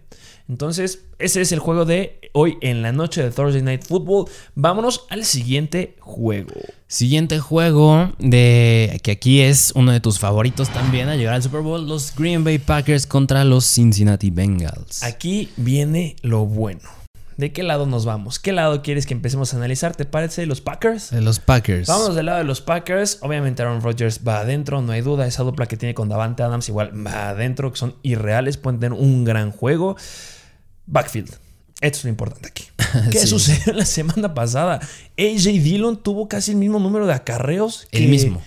Entonces, 0.50 1.06
ese 1.20 1.42
es 1.42 1.52
el 1.52 1.60
juego 1.60 1.86
de 1.86 2.20
hoy 2.34 2.58
en 2.62 2.82
la 2.82 2.92
noche 2.92 3.22
de 3.22 3.30
Thursday 3.30 3.62
Night 3.62 3.86
Football. 3.86 4.26
Vámonos 4.56 5.06
al 5.12 5.24
siguiente 5.24 5.96
juego. 6.00 6.56
Siguiente 6.88 7.38
juego 7.38 8.12
de 8.18 9.00
que 9.04 9.12
aquí 9.12 9.42
es 9.42 9.72
uno 9.76 9.92
de 9.92 10.00
tus 10.00 10.18
favoritos 10.18 10.70
también 10.70 11.08
a 11.08 11.16
llegar 11.16 11.36
al 11.36 11.44
Super 11.44 11.62
Bowl, 11.62 11.88
los 11.88 12.16
Green 12.16 12.44
Bay 12.44 12.58
Packers 12.58 13.06
contra 13.06 13.44
los 13.44 13.64
Cincinnati 13.64 14.32
Bengals. 14.32 15.04
Aquí 15.04 15.50
viene 15.56 16.16
lo 16.24 16.48
bueno. 16.48 16.90
¿De 17.38 17.54
qué 17.54 17.62
lado 17.62 17.86
nos 17.86 18.04
vamos? 18.04 18.40
¿Qué 18.40 18.52
lado 18.52 18.82
quieres 18.82 19.06
que 19.06 19.14
empecemos 19.14 19.54
a 19.54 19.58
analizar? 19.58 19.96
¿Te 19.96 20.04
parece 20.04 20.48
los 20.48 20.62
Packers? 20.62 21.12
De 21.12 21.22
los 21.22 21.40
Packers. 21.40 21.88
Vámonos 21.88 22.16
del 22.16 22.26
lado 22.26 22.40
de 22.40 22.44
los 22.44 22.60
Packers. 22.60 23.20
Obviamente 23.22 23.62
Aaron 23.62 23.82
Rodgers 23.82 24.22
va 24.28 24.40
adentro, 24.40 24.82
no 24.82 24.92
hay 24.94 25.02
duda. 25.02 25.28
Esa 25.28 25.44
dupla 25.44 25.68
que 25.68 25.78
tiene 25.78 25.94
con 25.94 26.10
Davante 26.10 26.42
Adams 26.42 26.68
igual 26.68 26.92
va 27.06 27.30
adentro, 27.30 27.72
que 27.72 27.78
son 27.78 27.96
irreales, 28.02 28.58
pueden 28.58 28.80
tener 28.80 29.00
un 29.00 29.24
gran 29.24 29.52
juego. 29.52 29.96
Backfield. 30.90 31.30
Esto 31.82 32.00
es 32.00 32.04
lo 32.04 32.10
importante 32.10 32.48
aquí. 32.50 32.66
¿Qué 33.12 33.20
Sí. 33.20 33.28
sucedió 33.28 33.74
la 33.78 33.86
semana 33.86 34.34
pasada? 34.34 34.80
AJ 35.18 35.44
Dillon 35.64 36.02
tuvo 36.04 36.28
casi 36.28 36.52
el 36.52 36.58
mismo 36.58 36.80
número 36.80 37.08
de 37.08 37.14
acarreos. 37.14 37.88
El 37.92 38.02
que- 38.02 38.08
mismo. 38.08 38.42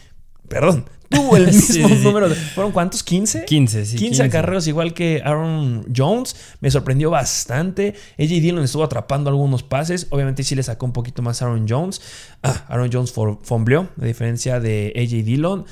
Perdón. 0.48 0.84
Tuvo 1.08 1.36
el 1.36 1.46
mismo 1.52 1.60
sí, 1.60 1.82
sí. 1.84 2.04
número. 2.04 2.28
de- 2.28 2.34
¿Fueron 2.34 2.72
cuántos? 2.72 3.04
¿15? 3.06 3.44
15, 3.44 3.84
sí. 3.86 3.96
15 3.96 4.22
acarreos 4.22 4.66
igual 4.66 4.92
que 4.94 5.22
Aaron 5.24 5.86
Jones. 5.94 6.36
Me 6.60 6.70
sorprendió 6.70 7.10
bastante. 7.10 7.94
AJ 8.18 8.28
Dillon 8.28 8.64
estuvo 8.64 8.82
atrapando 8.84 9.30
algunos 9.30 9.62
pases. 9.62 10.06
Obviamente 10.10 10.42
sí 10.42 10.54
le 10.54 10.62
sacó 10.62 10.84
un 10.86 10.92
poquito 10.92 11.22
más 11.22 11.40
a 11.40 11.46
Aaron 11.46 11.66
Jones. 11.68 12.00
Ah, 12.42 12.64
Aaron 12.68 12.90
Jones 12.92 13.12
fombleó, 13.42 13.88
a 14.00 14.04
diferencia 14.04 14.58
de 14.60 14.92
AJ 14.96 15.24
Dillon. 15.24 15.64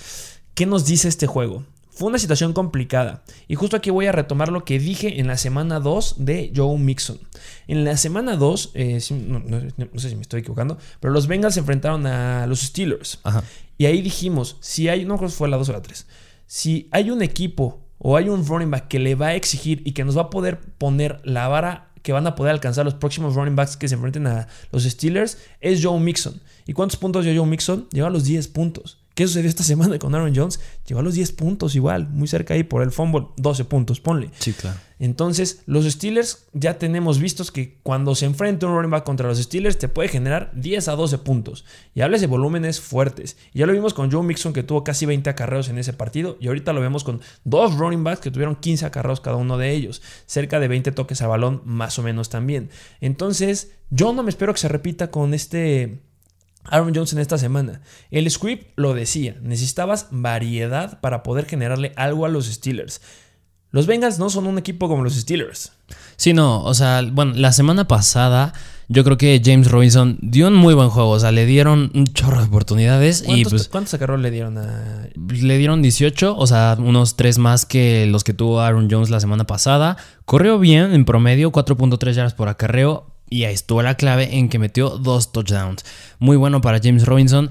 ¿Qué 0.55 0.67
nos 0.67 0.85
dice 0.87 1.09
este 1.09 1.27
juego? 1.27 1.65
Fue 2.01 2.09
una 2.09 2.19
situación 2.19 2.55
complicada. 2.55 3.23
Y 3.47 3.57
justo 3.57 3.77
aquí 3.77 3.91
voy 3.91 4.07
a 4.07 4.13
retomar 4.13 4.51
lo 4.51 4.65
que 4.65 4.79
dije 4.79 5.21
en 5.21 5.27
la 5.27 5.37
semana 5.37 5.81
2 5.81 6.15
de 6.25 6.51
Joe 6.57 6.79
Mixon. 6.79 7.19
En 7.69 7.85
la 7.85 7.99
semana 7.99 8.37
2, 8.37 8.71
eh, 8.73 8.99
no, 9.11 9.39
no- 9.41 9.61
no 9.77 10.01
sé 10.01 10.09
si 10.09 10.17
me 10.17 10.23
estoy 10.23 10.41
equivocando, 10.41 10.79
pero 10.99 11.13
los 11.13 11.27
Bengals 11.27 11.53
se 11.53 11.61
enfrentaron 11.61 12.07
a 12.07 12.47
los 12.47 12.61
Steelers. 12.61 13.19
Ajá. 13.23 13.45
Y 13.77 13.85
ahí 13.85 14.01
dijimos, 14.01 14.57
si 14.61 14.89
hay, 14.89 15.05
no 15.05 15.19
creo 15.19 15.29
que 15.29 15.35
fue 15.35 15.51
la 15.51 15.59
2 15.59 15.69
o 15.69 15.73
la 15.73 15.83
3, 15.83 16.07
si 16.47 16.89
hay 16.91 17.11
un 17.11 17.21
equipo 17.21 17.83
o 17.99 18.17
hay 18.17 18.31
un 18.31 18.47
running 18.47 18.71
back 18.71 18.89
que 18.89 18.99
le 18.99 19.15
va 19.15 19.27
a 19.27 19.35
exigir 19.35 19.83
y 19.85 19.93
que 19.93 20.03
nos 20.03 20.17
va 20.17 20.23
a 20.23 20.31
poder 20.31 20.59
poner 20.79 21.21
la 21.25 21.49
vara 21.49 21.93
que 22.03 22.13
van 22.15 22.27
a 22.27 22.35
poder 22.35 22.53
alcanzar 22.55 22.87
los 22.87 22.95
próximos 22.95 23.35
running 23.35 23.57
backs 23.57 23.77
que 23.77 23.87
se 23.87 23.95
enfrenten 23.95 24.27
a 24.27 24.49
los 24.73 24.85
Steelers, 24.85 25.37
es 25.61 25.85
Joe 25.85 26.01
Mixon. 26.01 26.41
¿Y 26.67 26.73
cuántos 26.73 26.99
puntos 26.99 27.27
dio 27.27 27.35
Joe 27.39 27.47
Mixon? 27.47 27.89
Llegó 27.93 28.07
a 28.07 28.11
los 28.11 28.25
10 28.25 28.49
puntos. 28.49 29.00
¿Qué 29.21 29.27
sucedió 29.27 29.51
esta 29.51 29.65
semana 29.65 29.99
con 29.99 30.15
Aaron 30.15 30.35
Jones? 30.35 30.61
Llegó 30.87 31.01
a 31.01 31.03
los 31.03 31.13
10 31.13 31.33
puntos 31.33 31.75
igual, 31.75 32.09
muy 32.09 32.27
cerca 32.27 32.55
ahí 32.55 32.63
por 32.63 32.81
el 32.81 32.91
fumble, 32.91 33.27
12 33.37 33.67
puntos, 33.67 34.01
ponle. 34.01 34.31
Sí, 34.39 34.55
claro. 34.55 34.79
Entonces, 34.99 35.63
los 35.67 35.85
Steelers 35.85 36.47
ya 36.55 36.79
tenemos 36.79 37.19
vistos 37.19 37.51
que 37.51 37.79
cuando 37.83 38.15
se 38.15 38.25
enfrenta 38.25 38.67
un 38.67 38.75
running 38.75 38.91
back 38.91 39.05
contra 39.05 39.29
los 39.29 39.37
Steelers 39.37 39.77
te 39.77 39.89
puede 39.89 40.09
generar 40.09 40.51
10 40.55 40.89
a 40.89 40.97
12 40.97 41.19
puntos. 41.19 41.67
Y 41.95 42.01
hables 42.01 42.23
de 42.23 42.29
volúmenes 42.29 42.81
fuertes. 42.81 43.37
Y 43.53 43.59
ya 43.59 43.67
lo 43.67 43.75
vimos 43.75 43.93
con 43.93 44.11
Joe 44.11 44.23
Mixon 44.23 44.55
que 44.55 44.63
tuvo 44.63 44.85
casi 44.85 45.05
20 45.05 45.29
acarreos 45.29 45.69
en 45.69 45.77
ese 45.77 45.93
partido. 45.93 46.39
Y 46.41 46.49
ahorita 46.49 46.73
lo 46.73 46.81
vemos 46.81 47.05
con 47.05 47.21
dos 47.45 47.77
running 47.77 48.03
backs 48.03 48.23
que 48.23 48.31
tuvieron 48.31 48.57
15 48.57 48.87
acarreos 48.87 49.21
cada 49.21 49.37
uno 49.37 49.59
de 49.59 49.71
ellos. 49.73 50.01
Cerca 50.25 50.61
de 50.61 50.69
20 50.69 50.93
toques 50.93 51.21
a 51.21 51.27
balón 51.27 51.61
más 51.67 51.99
o 51.99 52.03
menos 52.03 52.31
también. 52.31 52.71
Entonces, 53.03 53.73
yo 53.91 54.15
no 54.15 54.23
me 54.23 54.31
espero 54.31 54.55
que 54.55 54.61
se 54.61 54.69
repita 54.69 55.11
con 55.11 55.35
este... 55.35 56.09
Aaron 56.65 56.95
Jones 56.95 57.13
en 57.13 57.19
esta 57.19 57.39
semana. 57.39 57.81
El 58.11 58.31
script 58.31 58.73
lo 58.77 58.95
decía, 58.95 59.37
necesitabas 59.43 60.09
variedad 60.11 61.01
para 61.01 61.23
poder 61.23 61.47
generarle 61.47 61.93
algo 61.97 62.27
a 62.27 62.29
los 62.29 62.47
Steelers. 62.47 63.01
Los 63.73 63.87
Bengals 63.87 64.19
no 64.19 64.31
son 64.31 64.47
un 64.47 64.59
equipo 64.59 64.89
como 64.89 65.05
los 65.05 65.15
Steelers. 65.15 65.73
Sí, 66.17 66.33
no, 66.33 66.63
o 66.65 66.75
sea, 66.75 67.03
bueno, 67.13 67.35
la 67.37 67.53
semana 67.53 67.87
pasada 67.87 68.53
yo 68.89 69.05
creo 69.05 69.17
que 69.17 69.41
James 69.45 69.71
Robinson 69.71 70.19
dio 70.21 70.49
un 70.49 70.55
muy 70.55 70.75
buen 70.75 70.91
juego, 70.91 71.11
o 71.11 71.21
sea, 71.21 71.31
le 71.31 71.47
dieron 71.47 71.93
un 71.95 72.07
chorro 72.09 72.41
de 72.41 72.47
oportunidades 72.47 73.23
y 73.23 73.27
¿Cuántos, 73.27 73.53
pues 73.53 73.69
¿cuántos 73.69 73.95
acarreos 73.95 74.21
le 74.21 74.33
dieron 74.33 74.59
a.? 74.59 75.09
le 75.15 75.59
dieron 75.59 75.81
18, 75.81 76.37
o 76.37 76.47
sea, 76.49 76.77
unos 76.81 77.15
3 77.15 77.39
más 77.39 77.65
que 77.65 78.07
los 78.07 78.25
que 78.25 78.35
tuvo 78.35 78.61
Aaron 78.61 78.89
Jones 78.91 79.11
la 79.11 79.21
semana 79.21 79.47
pasada. 79.47 79.97
Corrió 80.25 80.59
bien, 80.59 80.93
en 80.93 81.05
promedio 81.05 81.53
4.3 81.53 82.13
yardas 82.13 82.35
por 82.35 82.49
acarreo 82.49 83.10
y 83.31 83.45
ahí 83.45 83.55
estuvo 83.55 83.83
la 83.83 83.95
clave 83.95 84.37
en 84.37 84.49
que 84.49 84.59
metió 84.59 84.91
dos 84.91 85.33
touchdowns. 85.33 85.85
Muy 86.19 86.37
bueno 86.37 86.61
para 86.61 86.81
James 86.83 87.07
Robinson. 87.07 87.51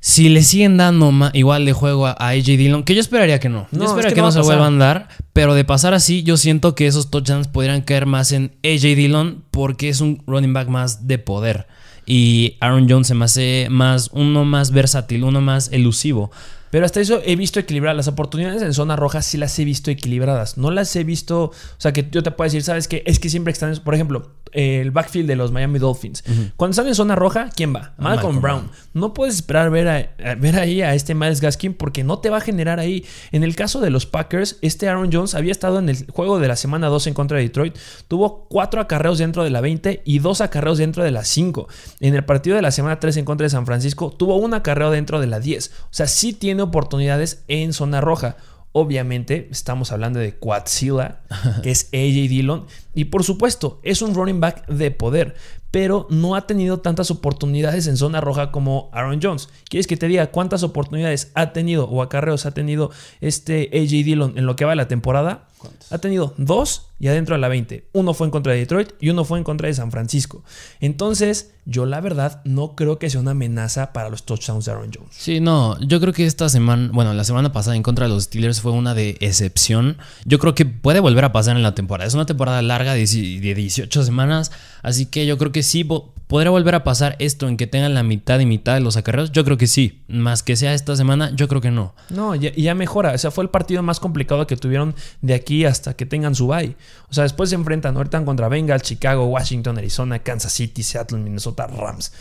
Si 0.00 0.28
le 0.28 0.42
siguen 0.42 0.76
dando 0.76 1.12
igual 1.32 1.64
de 1.64 1.72
juego 1.72 2.06
a, 2.06 2.12
AJ 2.18 2.44
Dillon, 2.44 2.82
que 2.82 2.94
yo 2.94 3.00
esperaría 3.00 3.40
que 3.40 3.48
no. 3.48 3.68
No, 3.70 3.78
yo 3.78 3.84
es 3.84 3.90
esperaría 3.90 4.10
que 4.10 4.14
que, 4.16 4.20
no 4.20 4.26
no, 4.26 4.32
se 4.32 4.40
vuelvan 4.40 4.80
a 4.82 4.84
dar. 4.84 5.08
Pero 5.32 5.54
de 5.54 5.64
pasar 5.64 5.94
así, 5.94 6.22
yo 6.22 6.36
siento 6.36 6.74
que 6.74 6.86
esos 6.86 7.10
touchdowns 7.10 7.48
podrían 7.48 7.82
caer 7.82 8.06
más 8.06 8.32
en 8.32 8.52
AJ 8.64 8.82
Dillon 8.96 9.44
porque 9.50 9.88
es 9.88 10.00
un 10.00 10.22
running 10.26 10.52
back 10.52 10.68
más 10.68 11.06
de 11.06 11.18
poder. 11.18 11.66
Y 12.04 12.56
Aaron 12.60 12.88
Jones 12.90 13.06
se 13.06 13.14
me 13.14 13.24
hace 13.24 13.68
más, 13.70 14.10
uno 14.12 14.44
más 14.44 14.72
versátil, 14.72 15.24
uno 15.24 15.40
más 15.40 15.70
elusivo. 15.72 16.32
Pero 16.72 16.84
hasta 16.86 17.00
eso 17.00 17.20
he 17.24 17.36
visto 17.36 17.60
equilibrar. 17.60 17.94
Las 17.94 18.08
oportunidades 18.08 18.62
en 18.62 18.72
zona 18.74 18.96
roja 18.96 19.22
sí 19.22 19.36
las 19.36 19.56
he 19.60 19.64
visto 19.64 19.90
equilibradas. 19.92 20.56
No 20.58 20.70
las 20.72 20.96
he 20.96 21.04
visto. 21.04 21.44
O 21.44 21.52
sea, 21.78 21.92
que 21.92 22.08
yo 22.10 22.22
te 22.24 22.30
puedo 22.30 22.46
decir, 22.46 22.62
¿sabes 22.64 22.88
qué? 22.88 23.02
Es 23.06 23.18
que 23.20 23.28
siempre 23.28 23.52
están. 23.52 23.76
Por 23.84 23.94
ejemplo, 23.94 24.30
el 24.52 24.90
backfield 24.90 25.28
de 25.28 25.36
los 25.36 25.52
Miami 25.52 25.78
Dolphins. 25.78 26.24
Cuando 26.56 26.72
están 26.72 26.86
en 26.88 26.94
zona 26.94 27.14
roja, 27.14 27.50
¿quién 27.54 27.74
va? 27.74 27.92
Malcolm, 27.98 28.36
Malcolm 28.36 28.40
Brown. 28.40 28.70
No 28.94 29.12
puedes 29.14 29.34
esperar 29.36 29.70
ver, 29.70 29.88
a- 29.88 30.30
a 30.30 30.34
ver 30.34 30.58
ahí 30.58 30.80
a 30.82 30.94
este 30.94 31.14
Miles 31.14 31.40
Gaskin 31.42 31.74
porque 31.74 32.04
no 32.04 32.18
te 32.20 32.30
va 32.30 32.38
a 32.38 32.40
generar 32.40 32.78
ahí. 32.80 33.04
En 33.32 33.44
el 33.44 33.54
caso 33.54 33.80
de 33.80 33.90
los 33.90 34.06
Packers, 34.06 34.56
este 34.62 34.88
Aaron 34.88 35.10
Jones 35.12 35.34
había 35.34 35.52
estado 35.52 35.78
en 35.78 35.88
el 35.90 36.06
juego 36.10 36.38
de 36.38 36.48
la 36.48 36.56
semana 36.56 36.88
2 36.88 37.06
en 37.06 37.14
contra 37.14 37.36
de 37.36 37.44
Detroit. 37.44 37.76
Tuvo 38.08 38.46
cuatro 38.48 38.80
acarreos 38.80 39.18
dentro 39.18 39.44
de 39.44 39.50
la 39.50 39.60
20 39.60 40.02
y 40.04 40.18
dos 40.20 40.40
acarreos 40.40 40.78
dentro 40.78 41.04
de 41.04 41.10
la 41.10 41.24
5. 41.24 41.68
En 42.00 42.14
el 42.14 42.24
partido 42.24 42.56
de 42.56 42.62
la 42.62 42.70
semana 42.70 42.98
3 42.98 43.16
en 43.18 43.24
contra 43.24 43.44
de 43.44 43.50
San 43.50 43.66
Francisco, 43.66 44.10
tuvo 44.10 44.36
un 44.36 44.54
acarreo 44.54 44.90
dentro 44.90 45.20
de 45.20 45.26
la 45.26 45.38
10. 45.40 45.70
O 45.84 45.88
sea, 45.90 46.06
sí 46.06 46.32
tiene 46.32 46.61
oportunidades 46.62 47.44
en 47.48 47.72
zona 47.72 48.00
roja. 48.00 48.36
Obviamente, 48.74 49.48
estamos 49.50 49.92
hablando 49.92 50.18
de 50.18 50.36
Quadzilla, 50.38 51.20
que 51.62 51.70
es 51.70 51.84
AJ 51.92 52.28
Dillon. 52.28 52.66
Y 52.94 53.04
por 53.06 53.22
supuesto, 53.22 53.80
es 53.82 54.00
un 54.00 54.14
running 54.14 54.40
back 54.40 54.66
de 54.66 54.90
poder, 54.90 55.34
pero 55.70 56.06
no 56.10 56.36
ha 56.36 56.46
tenido 56.46 56.80
tantas 56.80 57.10
oportunidades 57.10 57.86
en 57.86 57.96
zona 57.96 58.20
roja 58.20 58.50
como 58.50 58.88
Aaron 58.92 59.20
Jones. 59.22 59.48
¿Quieres 59.68 59.86
que 59.86 59.96
te 59.96 60.08
diga 60.08 60.30
cuántas 60.30 60.62
oportunidades 60.62 61.32
ha 61.34 61.52
tenido 61.52 61.86
o 61.88 62.02
acarreos 62.02 62.46
ha 62.46 62.52
tenido 62.52 62.90
este 63.20 63.70
AJ 63.72 64.04
Dillon 64.04 64.38
en 64.38 64.46
lo 64.46 64.56
que 64.56 64.64
va 64.64 64.72
de 64.72 64.76
la 64.76 64.88
temporada? 64.88 65.48
Ha 65.90 65.98
tenido 65.98 66.34
dos 66.38 66.91
y 67.02 67.08
adentro 67.08 67.34
de 67.34 67.40
la 67.40 67.48
20. 67.48 67.88
Uno 67.92 68.14
fue 68.14 68.28
en 68.28 68.30
contra 68.30 68.52
de 68.52 68.60
Detroit 68.60 68.90
y 69.00 69.10
uno 69.10 69.24
fue 69.24 69.36
en 69.36 69.42
contra 69.44 69.66
de 69.66 69.74
San 69.74 69.90
Francisco. 69.90 70.44
Entonces, 70.80 71.50
yo 71.64 71.84
la 71.84 72.00
verdad 72.00 72.40
no 72.44 72.74
creo 72.76 72.98
que 72.98 73.10
sea 73.10 73.20
una 73.20 73.32
amenaza 73.32 73.92
para 73.92 74.08
los 74.08 74.24
touchdowns 74.24 74.64
de 74.66 74.72
Aaron 74.72 74.90
Jones. 74.94 75.10
Sí, 75.16 75.40
no, 75.40 75.78
yo 75.80 76.00
creo 76.00 76.12
que 76.12 76.24
esta 76.26 76.48
semana, 76.48 76.90
bueno, 76.92 77.12
la 77.12 77.24
semana 77.24 77.52
pasada 77.52 77.76
en 77.76 77.82
contra 77.82 78.06
de 78.06 78.14
los 78.14 78.24
Steelers 78.24 78.60
fue 78.60 78.72
una 78.72 78.94
de 78.94 79.16
excepción. 79.20 79.98
Yo 80.24 80.38
creo 80.38 80.54
que 80.54 80.64
puede 80.64 81.00
volver 81.00 81.24
a 81.24 81.32
pasar 81.32 81.56
en 81.56 81.62
la 81.62 81.74
temporada. 81.74 82.06
Es 82.06 82.14
una 82.14 82.26
temporada 82.26 82.62
larga 82.62 82.94
de 82.94 83.02
dieci- 83.02 83.40
de 83.40 83.54
18 83.54 84.02
semanas, 84.04 84.52
así 84.82 85.06
que 85.06 85.26
yo 85.26 85.38
creo 85.38 85.50
que 85.52 85.62
sí 85.62 85.84
po- 85.84 86.12
podría 86.26 86.50
volver 86.50 86.74
a 86.74 86.82
pasar 86.84 87.16
esto 87.18 87.46
en 87.48 87.56
que 87.56 87.66
tengan 87.66 87.94
la 87.94 88.02
mitad 88.02 88.38
y 88.40 88.46
mitad 88.46 88.74
de 88.74 88.80
los 88.80 88.96
acarreos. 88.96 89.32
Yo 89.32 89.44
creo 89.44 89.56
que 89.58 89.66
sí, 89.66 90.02
más 90.08 90.42
que 90.42 90.56
sea 90.56 90.72
esta 90.74 90.96
semana, 90.96 91.30
yo 91.36 91.46
creo 91.48 91.60
que 91.60 91.70
no. 91.70 91.94
No, 92.10 92.34
ya, 92.34 92.52
ya 92.54 92.74
mejora. 92.74 93.12
O 93.12 93.18
sea, 93.18 93.30
fue 93.30 93.44
el 93.44 93.50
partido 93.50 93.82
más 93.82 94.00
complicado 94.00 94.46
que 94.46 94.56
tuvieron 94.56 94.94
de 95.20 95.34
aquí 95.34 95.64
hasta 95.64 95.94
que 95.94 96.06
tengan 96.06 96.34
su 96.34 96.46
bye. 96.48 96.74
O 97.08 97.14
sea, 97.14 97.24
después 97.24 97.50
se 97.50 97.56
enfrentan 97.56 97.96
ahorita 97.96 98.24
contra 98.24 98.48
Bengals, 98.48 98.82
Chicago, 98.82 99.26
Washington, 99.26 99.78
Arizona, 99.78 100.18
Kansas 100.20 100.52
City, 100.52 100.82
Seattle, 100.82 101.18
Minnesota, 101.18 101.66
Rams. 101.66 102.12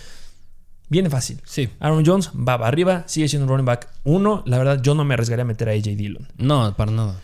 Viene 0.89 1.09
fácil. 1.09 1.41
Sí. 1.45 1.69
Aaron 1.79 2.05
Jones 2.05 2.29
va 2.35 2.57
para 2.57 2.67
arriba, 2.67 3.03
sigue 3.07 3.29
siendo 3.29 3.45
un 3.45 3.49
running 3.51 3.65
back 3.65 3.87
1. 4.03 4.43
La 4.45 4.57
verdad, 4.57 4.81
yo 4.81 4.93
no 4.93 5.05
me 5.05 5.13
arriesgaría 5.13 5.43
a 5.43 5.45
meter 5.45 5.69
a 5.69 5.71
AJ 5.71 5.95
Dillon. 5.95 6.27
No, 6.37 6.75
para 6.75 6.91
nada. 6.91 7.15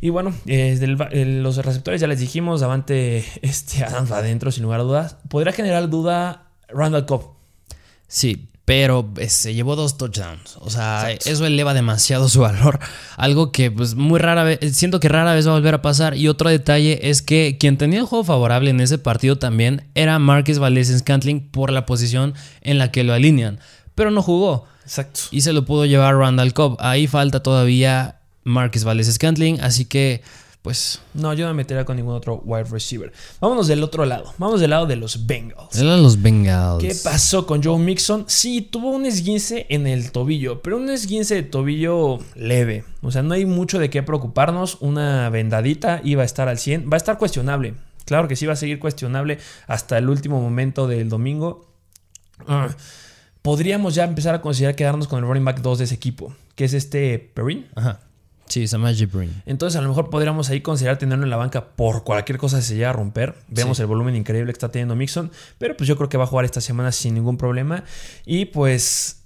Y 0.00 0.10
bueno, 0.10 0.32
eh, 0.46 0.76
del- 0.78 0.96
eh, 1.10 1.24
los 1.24 1.56
receptores 1.56 2.00
ya 2.00 2.06
les 2.06 2.20
dijimos, 2.20 2.60
Davante 2.60 3.24
este, 3.42 3.82
Adams 3.84 4.12
va 4.12 4.18
adentro, 4.18 4.52
sin 4.52 4.62
lugar 4.62 4.78
a 4.80 4.82
dudas. 4.84 5.16
Podría 5.28 5.52
generar 5.52 5.88
duda 5.90 6.50
Randall 6.68 7.06
Cobb. 7.06 7.32
Sí, 8.06 8.48
pero 8.66 9.08
se 9.28 9.54
llevó 9.54 9.76
dos 9.76 9.96
touchdowns. 9.96 10.56
O 10.58 10.70
sea, 10.70 11.12
eso 11.12 11.46
eleva 11.46 11.72
demasiado 11.72 12.28
su 12.28 12.40
valor. 12.42 12.80
Algo 13.16 13.52
que 13.52 13.70
pues 13.70 13.94
muy 13.94 14.18
rara 14.18 14.42
vez, 14.42 14.58
siento 14.76 14.98
que 14.98 15.08
rara 15.08 15.34
vez 15.34 15.46
va 15.46 15.52
a 15.52 15.54
volver 15.54 15.74
a 15.74 15.82
pasar. 15.82 16.16
Y 16.16 16.26
otro 16.26 16.50
detalle 16.50 17.08
es 17.08 17.22
que 17.22 17.56
quien 17.58 17.78
tenía 17.78 18.00
el 18.00 18.06
juego 18.06 18.24
favorable 18.24 18.70
en 18.70 18.80
ese 18.80 18.98
partido 18.98 19.38
también 19.38 19.86
era 19.94 20.18
Marquez 20.18 20.58
Valdez 20.58 20.88
Scantling 20.98 21.48
por 21.48 21.70
la 21.70 21.86
posición 21.86 22.34
en 22.60 22.78
la 22.78 22.90
que 22.90 23.04
lo 23.04 23.14
alinean. 23.14 23.60
Pero 23.94 24.10
no 24.10 24.20
jugó. 24.20 24.64
Exacto. 24.82 25.20
Y 25.30 25.42
se 25.42 25.52
lo 25.52 25.64
pudo 25.64 25.86
llevar 25.86 26.16
Randall 26.16 26.52
Cobb. 26.52 26.76
Ahí 26.80 27.06
falta 27.06 27.44
todavía 27.44 28.18
Marquez 28.42 28.82
Valdez 28.82 29.12
Scantling. 29.14 29.60
Así 29.60 29.84
que, 29.84 30.22
pues, 30.66 31.00
No, 31.14 31.32
yo 31.32 31.46
no 31.46 31.52
me 31.52 31.58
metería 31.58 31.84
con 31.84 31.94
ningún 31.94 32.16
otro 32.16 32.42
wide 32.44 32.64
receiver. 32.64 33.12
Vámonos 33.40 33.68
del 33.68 33.84
otro 33.84 34.04
lado. 34.04 34.34
Vamos 34.36 34.60
del 34.60 34.70
lado 34.70 34.84
de 34.86 34.96
los 34.96 35.24
Bengals. 35.24 35.76
eran 35.78 36.02
los 36.02 36.20
Bengals. 36.20 36.82
¿Qué 36.82 36.92
pasó 37.04 37.46
con 37.46 37.62
Joe 37.62 37.78
Mixon? 37.78 38.24
Sí, 38.26 38.62
tuvo 38.62 38.90
un 38.90 39.06
esguince 39.06 39.66
en 39.68 39.86
el 39.86 40.10
tobillo, 40.10 40.62
pero 40.62 40.78
un 40.78 40.90
esguince 40.90 41.36
de 41.36 41.44
tobillo 41.44 42.18
leve. 42.34 42.82
O 43.00 43.12
sea, 43.12 43.22
no 43.22 43.34
hay 43.34 43.46
mucho 43.46 43.78
de 43.78 43.90
qué 43.90 44.02
preocuparnos. 44.02 44.78
Una 44.80 45.30
vendadita 45.30 46.00
iba 46.02 46.22
a 46.22 46.26
estar 46.26 46.48
al 46.48 46.58
100. 46.58 46.90
Va 46.90 46.94
a 46.94 46.96
estar 46.96 47.16
cuestionable. 47.16 47.74
Claro 48.04 48.26
que 48.26 48.34
sí 48.34 48.44
va 48.44 48.54
a 48.54 48.56
seguir 48.56 48.80
cuestionable 48.80 49.38
hasta 49.68 49.98
el 49.98 50.08
último 50.08 50.40
momento 50.40 50.88
del 50.88 51.08
domingo. 51.08 51.70
Ah, 52.48 52.70
podríamos 53.42 53.94
ya 53.94 54.02
empezar 54.02 54.34
a 54.34 54.42
considerar 54.42 54.74
quedarnos 54.74 55.06
con 55.06 55.20
el 55.20 55.28
running 55.28 55.44
back 55.44 55.60
2 55.60 55.78
de 55.78 55.84
ese 55.84 55.94
equipo, 55.94 56.34
que 56.56 56.64
es 56.64 56.74
este 56.74 57.20
Perrin. 57.20 57.68
Ajá. 57.76 58.00
Sí, 58.48 58.66
Samaje 58.68 59.06
Green. 59.06 59.42
Entonces 59.46 59.76
a 59.78 59.82
lo 59.82 59.88
mejor 59.88 60.08
podríamos 60.10 60.48
ahí 60.50 60.60
considerar 60.60 60.98
tenerlo 60.98 61.24
en 61.24 61.30
la 61.30 61.36
banca 61.36 61.68
por 61.70 62.04
cualquier 62.04 62.38
cosa 62.38 62.58
que 62.58 62.62
se 62.62 62.74
llega 62.76 62.90
a 62.90 62.92
romper. 62.92 63.34
Vemos 63.48 63.76
Sí. 63.76 63.82
el 63.82 63.86
volumen 63.88 64.14
increíble 64.16 64.52
que 64.52 64.56
está 64.56 64.70
teniendo 64.70 64.94
Mixon, 64.96 65.30
pero 65.58 65.76
pues 65.76 65.88
yo 65.88 65.96
creo 65.96 66.08
que 66.08 66.16
va 66.16 66.24
a 66.24 66.26
jugar 66.28 66.44
esta 66.44 66.60
semana 66.60 66.92
sin 66.92 67.14
ningún 67.14 67.36
problema 67.36 67.84
y 68.24 68.46
pues 68.46 69.24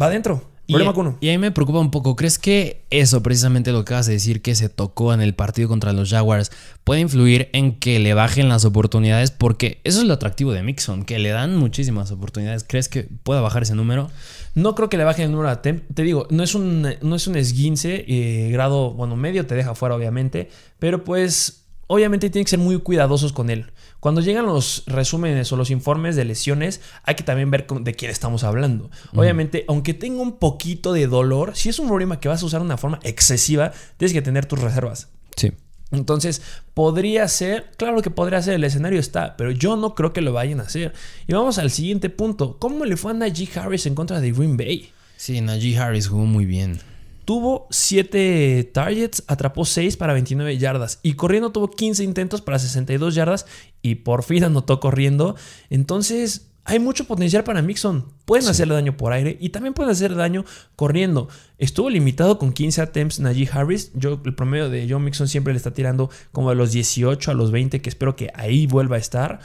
va 0.00 0.06
adentro. 0.06 0.49
Problema 0.70 0.92
y, 0.92 0.94
con 0.94 1.06
uno. 1.06 1.18
y 1.20 1.28
ahí 1.28 1.38
me 1.38 1.50
preocupa 1.50 1.78
un 1.78 1.90
poco. 1.90 2.16
¿Crees 2.16 2.38
que 2.38 2.84
eso, 2.90 3.22
precisamente 3.22 3.72
lo 3.72 3.78
que 3.78 3.90
acabas 3.90 4.06
de 4.06 4.14
decir, 4.14 4.42
que 4.42 4.54
se 4.54 4.68
tocó 4.68 5.12
en 5.12 5.20
el 5.20 5.34
partido 5.34 5.68
contra 5.68 5.92
los 5.92 6.10
Jaguars, 6.10 6.50
puede 6.84 7.00
influir 7.00 7.48
en 7.52 7.78
que 7.78 7.98
le 7.98 8.14
bajen 8.14 8.48
las 8.48 8.64
oportunidades? 8.64 9.30
Porque 9.30 9.80
eso 9.84 10.00
es 10.00 10.06
lo 10.06 10.14
atractivo 10.14 10.52
de 10.52 10.62
Mixon, 10.62 11.04
que 11.04 11.18
le 11.18 11.30
dan 11.30 11.56
muchísimas 11.56 12.10
oportunidades. 12.10 12.64
¿Crees 12.66 12.88
que 12.88 13.08
pueda 13.22 13.40
bajar 13.40 13.62
ese 13.62 13.74
número? 13.74 14.10
No 14.54 14.74
creo 14.74 14.88
que 14.88 14.96
le 14.96 15.04
bajen 15.04 15.26
el 15.26 15.30
número 15.32 15.48
attempt. 15.48 15.94
Te 15.94 16.02
digo, 16.02 16.26
no 16.30 16.42
es 16.42 16.54
un, 16.54 16.82
no 17.00 17.16
es 17.16 17.26
un 17.26 17.36
esguince, 17.36 18.04
eh, 18.08 18.50
grado, 18.50 18.92
bueno, 18.92 19.16
medio 19.16 19.46
te 19.46 19.54
deja 19.54 19.74
fuera, 19.74 19.94
obviamente. 19.94 20.50
Pero 20.78 21.04
pues, 21.04 21.64
obviamente 21.86 22.30
tienen 22.30 22.44
que 22.44 22.50
ser 22.50 22.58
muy 22.58 22.78
cuidadosos 22.80 23.32
con 23.32 23.50
él. 23.50 23.66
Cuando 24.00 24.22
llegan 24.22 24.46
los 24.46 24.82
resúmenes 24.86 25.52
o 25.52 25.56
los 25.56 25.70
informes 25.70 26.16
de 26.16 26.24
lesiones, 26.24 26.80
hay 27.04 27.14
que 27.14 27.22
también 27.22 27.50
ver 27.50 27.66
de 27.66 27.94
quién 27.94 28.10
estamos 28.10 28.44
hablando. 28.44 28.90
Obviamente, 29.14 29.64
aunque 29.68 29.94
tenga 29.94 30.22
un 30.22 30.38
poquito 30.38 30.92
de 30.92 31.06
dolor, 31.06 31.52
si 31.54 31.68
es 31.68 31.78
un 31.78 31.86
problema 31.88 32.18
que 32.18 32.28
vas 32.28 32.42
a 32.42 32.46
usar 32.46 32.60
de 32.60 32.66
una 32.66 32.78
forma 32.78 32.98
excesiva, 33.02 33.72
tienes 33.98 34.14
que 34.14 34.22
tener 34.22 34.46
tus 34.46 34.58
reservas. 34.58 35.08
Sí. 35.36 35.52
Entonces, 35.92 36.40
podría 36.72 37.26
ser, 37.28 37.72
claro 37.76 38.00
que 38.00 38.10
podría 38.10 38.40
ser, 38.42 38.54
el 38.54 38.64
escenario 38.64 39.00
está, 39.00 39.36
pero 39.36 39.50
yo 39.50 39.76
no 39.76 39.94
creo 39.94 40.12
que 40.12 40.20
lo 40.20 40.32
vayan 40.32 40.60
a 40.60 40.64
hacer. 40.64 40.94
Y 41.26 41.32
vamos 41.32 41.58
al 41.58 41.70
siguiente 41.70 42.10
punto. 42.10 42.58
¿Cómo 42.58 42.84
le 42.84 42.96
fue 42.96 43.10
a 43.10 43.14
Najee 43.14 43.48
Harris 43.58 43.86
en 43.86 43.94
contra 43.94 44.20
de 44.20 44.32
Green 44.32 44.56
Bay? 44.56 44.90
Sí, 45.16 45.40
Najee 45.40 45.76
Harris 45.76 46.08
jugó 46.08 46.24
muy 46.24 46.46
bien. 46.46 46.80
Tuvo 47.24 47.68
7 47.70 48.70
targets, 48.72 49.22
atrapó 49.26 49.64
6 49.64 49.96
para 49.96 50.14
29 50.14 50.58
yardas 50.58 50.98
y 51.02 51.12
corriendo 51.12 51.52
tuvo 51.52 51.70
15 51.70 52.02
intentos 52.02 52.40
para 52.40 52.58
62 52.58 53.14
yardas 53.14 53.46
y 53.82 53.96
por 53.96 54.22
fin 54.22 54.44
anotó 54.44 54.80
corriendo. 54.80 55.36
Entonces 55.68 56.50
hay 56.64 56.78
mucho 56.78 57.04
potencial 57.04 57.42
para 57.42 57.62
Mixon. 57.62 58.04
Pueden 58.24 58.46
hacerle 58.48 58.74
daño 58.74 58.96
por 58.96 59.12
aire 59.12 59.36
y 59.40 59.48
también 59.48 59.74
pueden 59.74 59.90
hacer 59.90 60.14
daño 60.14 60.44
corriendo. 60.76 61.28
Estuvo 61.58 61.90
limitado 61.90 62.38
con 62.38 62.52
15 62.52 62.80
attempts 62.82 63.18
Najee 63.20 63.48
Harris. 63.52 63.90
Yo, 63.94 64.20
el 64.24 64.34
promedio 64.34 64.68
de 64.68 64.86
John 64.88 65.04
Mixon 65.04 65.28
siempre 65.28 65.52
le 65.52 65.56
está 65.56 65.72
tirando 65.72 66.10
como 66.32 66.50
de 66.50 66.56
los 66.56 66.72
18 66.72 67.30
a 67.30 67.34
los 67.34 67.50
20, 67.50 67.80
que 67.80 67.88
espero 67.88 68.14
que 68.14 68.30
ahí 68.34 68.66
vuelva 68.66 68.96
a 68.96 68.98
estar. 68.98 69.40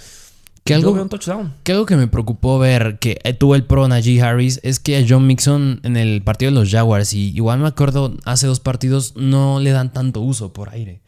Que 0.64 0.74
Yo 0.74 0.78
algo, 0.78 0.94
veo 0.94 1.04
un 1.04 1.10
touchdown. 1.10 1.54
que 1.64 1.72
algo 1.72 1.86
que 1.86 1.96
me 1.96 2.08
preocupó 2.08 2.58
ver 2.58 2.98
que 3.00 3.20
eh, 3.24 3.34
tuvo 3.34 3.56
el 3.56 3.66
pro 3.66 3.88
Najee 3.88 4.22
Harris 4.22 4.60
es 4.64 4.80
que 4.80 4.98
a 4.98 5.06
John 5.08 5.28
Mixon 5.28 5.80
en 5.84 5.96
el 5.96 6.22
partido 6.24 6.52
de 6.52 6.60
los 6.60 6.72
Jaguars, 6.72 7.14
y 7.14 7.30
igual 7.36 7.60
me 7.60 7.68
acuerdo 7.68 8.18
hace 8.26 8.48
dos 8.48 8.60
partidos, 8.60 9.16
no 9.16 9.60
le 9.60 9.72
dan 9.72 9.94
tanto 9.94 10.22
uso 10.22 10.54
por 10.54 10.70
aire. 10.70 11.02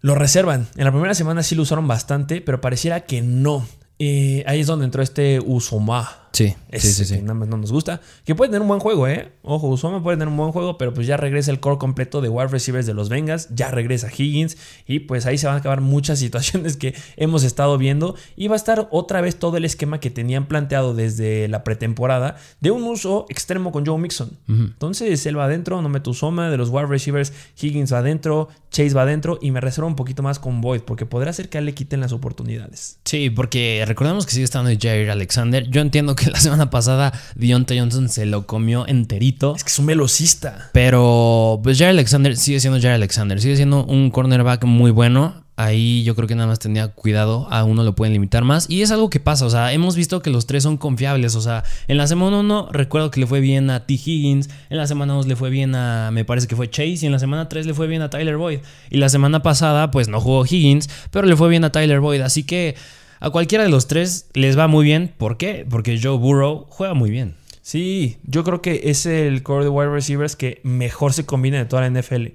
Lo 0.00 0.14
reservan. 0.14 0.68
En 0.76 0.84
la 0.84 0.92
primera 0.92 1.14
semana 1.14 1.42
sí 1.42 1.54
lo 1.54 1.62
usaron 1.62 1.88
bastante, 1.88 2.40
pero 2.40 2.60
pareciera 2.60 3.00
que 3.00 3.22
no. 3.22 3.66
Eh, 3.98 4.44
ahí 4.46 4.60
es 4.60 4.66
donde 4.66 4.84
entró 4.84 5.02
este 5.02 5.40
Usoma. 5.40 6.17
Sí, 6.38 6.54
Ese 6.68 6.86
sí, 6.86 6.92
sí, 6.92 7.14
que 7.14 7.18
sí. 7.18 7.22
nada 7.22 7.34
más 7.34 7.48
no 7.48 7.56
nos 7.56 7.72
gusta. 7.72 8.00
Que 8.24 8.36
puede 8.36 8.50
tener 8.50 8.62
un 8.62 8.68
buen 8.68 8.78
juego, 8.78 9.08
¿eh? 9.08 9.32
Ojo, 9.42 9.66
Usoma 9.66 10.04
puede 10.04 10.18
tener 10.18 10.28
un 10.28 10.36
buen 10.36 10.52
juego, 10.52 10.78
pero 10.78 10.94
pues 10.94 11.04
ya 11.08 11.16
regresa 11.16 11.50
el 11.50 11.58
core 11.58 11.78
completo 11.78 12.20
de 12.20 12.28
wide 12.28 12.46
receivers 12.46 12.86
de 12.86 12.94
los 12.94 13.08
Bengals. 13.08 13.48
Ya 13.52 13.72
regresa 13.72 14.06
Higgins. 14.06 14.56
Y 14.86 15.00
pues 15.00 15.26
ahí 15.26 15.36
se 15.36 15.48
van 15.48 15.56
a 15.56 15.58
acabar 15.58 15.80
muchas 15.80 16.18
situaciones 16.20 16.76
que 16.76 16.94
hemos 17.16 17.42
estado 17.42 17.76
viendo. 17.76 18.14
Y 18.36 18.46
va 18.46 18.54
a 18.54 18.56
estar 18.56 18.86
otra 18.92 19.20
vez 19.20 19.36
todo 19.40 19.56
el 19.56 19.64
esquema 19.64 19.98
que 19.98 20.10
tenían 20.10 20.46
planteado 20.46 20.94
desde 20.94 21.48
la 21.48 21.64
pretemporada 21.64 22.36
de 22.60 22.70
un 22.70 22.84
uso 22.84 23.26
extremo 23.30 23.72
con 23.72 23.84
Joe 23.84 23.98
Mixon. 23.98 24.30
Entonces 24.46 25.26
él 25.26 25.36
va 25.36 25.46
adentro, 25.46 25.82
no 25.82 25.88
meto 25.88 26.10
Usoma. 26.10 26.50
De 26.50 26.56
los 26.56 26.68
wide 26.68 26.86
receivers, 26.86 27.32
Higgins 27.60 27.92
va 27.92 27.98
adentro, 27.98 28.48
Chase 28.70 28.94
va 28.94 29.02
adentro. 29.02 29.40
Y 29.42 29.50
me 29.50 29.60
reservo 29.60 29.88
un 29.88 29.96
poquito 29.96 30.22
más 30.22 30.38
con 30.38 30.60
Boyd, 30.60 30.82
porque 30.82 31.04
podrá 31.04 31.32
ser 31.32 31.48
que 31.48 31.58
a 31.58 31.60
él 31.60 31.64
le 31.64 31.74
quiten 31.74 31.98
las 31.98 32.12
oportunidades. 32.12 33.00
Sí, 33.04 33.28
porque 33.28 33.82
recordemos 33.88 34.24
que 34.24 34.34
sigue 34.34 34.44
estando 34.44 34.70
Jair 34.78 35.10
Alexander. 35.10 35.68
Yo 35.68 35.80
entiendo 35.80 36.14
que 36.14 36.27
la 36.32 36.40
semana 36.40 36.70
pasada 36.70 37.12
Deontay 37.36 37.78
Johnson 37.78 38.08
se 38.08 38.26
lo 38.26 38.46
comió 38.46 38.86
enterito. 38.86 39.54
Es 39.56 39.64
que 39.64 39.70
es 39.70 39.78
un 39.78 39.86
velocista. 39.86 40.70
Pero 40.72 41.60
pues 41.62 41.78
Jair 41.78 41.90
Alexander 41.90 42.36
sigue 42.36 42.60
siendo 42.60 42.80
Jair 42.80 42.94
Alexander. 42.94 43.40
Sigue 43.40 43.56
siendo 43.56 43.84
un 43.84 44.10
cornerback 44.10 44.64
muy 44.64 44.90
bueno. 44.90 45.46
Ahí 45.56 46.04
yo 46.04 46.14
creo 46.14 46.28
que 46.28 46.36
nada 46.36 46.46
más 46.46 46.60
tenía 46.60 46.86
cuidado. 46.88 47.48
A 47.50 47.64
uno 47.64 47.82
lo 47.82 47.94
pueden 47.96 48.12
limitar 48.12 48.44
más. 48.44 48.70
Y 48.70 48.82
es 48.82 48.92
algo 48.92 49.10
que 49.10 49.18
pasa. 49.18 49.44
O 49.44 49.50
sea, 49.50 49.72
hemos 49.72 49.96
visto 49.96 50.22
que 50.22 50.30
los 50.30 50.46
tres 50.46 50.62
son 50.62 50.76
confiables. 50.76 51.34
O 51.34 51.40
sea, 51.40 51.64
en 51.88 51.96
la 51.96 52.06
semana 52.06 52.38
1 52.38 52.68
recuerdo 52.70 53.10
que 53.10 53.18
le 53.18 53.26
fue 53.26 53.40
bien 53.40 53.68
a 53.70 53.84
T. 53.84 53.94
Higgins. 53.94 54.50
En 54.70 54.76
la 54.76 54.86
semana 54.86 55.14
2 55.14 55.26
le 55.26 55.34
fue 55.34 55.50
bien 55.50 55.74
a, 55.74 56.10
me 56.12 56.24
parece 56.24 56.46
que 56.46 56.54
fue 56.54 56.70
Chase. 56.70 56.98
Y 57.02 57.06
en 57.06 57.12
la 57.12 57.18
semana 57.18 57.48
3 57.48 57.66
le 57.66 57.74
fue 57.74 57.88
bien 57.88 58.02
a 58.02 58.10
Tyler 58.10 58.36
Boyd. 58.36 58.60
Y 58.88 58.98
la 58.98 59.08
semana 59.08 59.42
pasada 59.42 59.90
pues 59.90 60.06
no 60.06 60.20
jugó 60.20 60.44
Higgins. 60.46 60.88
Pero 61.10 61.26
le 61.26 61.34
fue 61.34 61.48
bien 61.48 61.64
a 61.64 61.72
Tyler 61.72 61.98
Boyd. 61.98 62.20
Así 62.20 62.44
que 62.44 62.76
a 63.20 63.30
cualquiera 63.30 63.64
de 63.64 63.70
los 63.70 63.86
tres 63.86 64.28
les 64.34 64.58
va 64.58 64.68
muy 64.68 64.84
bien. 64.84 65.14
¿Por 65.16 65.36
qué? 65.36 65.66
Porque 65.68 65.98
Joe 66.00 66.18
Burrow 66.18 66.66
juega 66.68 66.94
muy 66.94 67.10
bien. 67.10 67.36
Sí, 67.62 68.16
yo 68.24 68.44
creo 68.44 68.62
que 68.62 68.82
es 68.84 69.04
el 69.04 69.42
core 69.42 69.64
de 69.64 69.70
wide 69.70 69.90
receivers 69.90 70.36
que 70.36 70.60
mejor 70.62 71.12
se 71.12 71.26
combina 71.26 71.58
de 71.58 71.66
toda 71.66 71.88
la 71.88 72.00
NFL. 72.00 72.28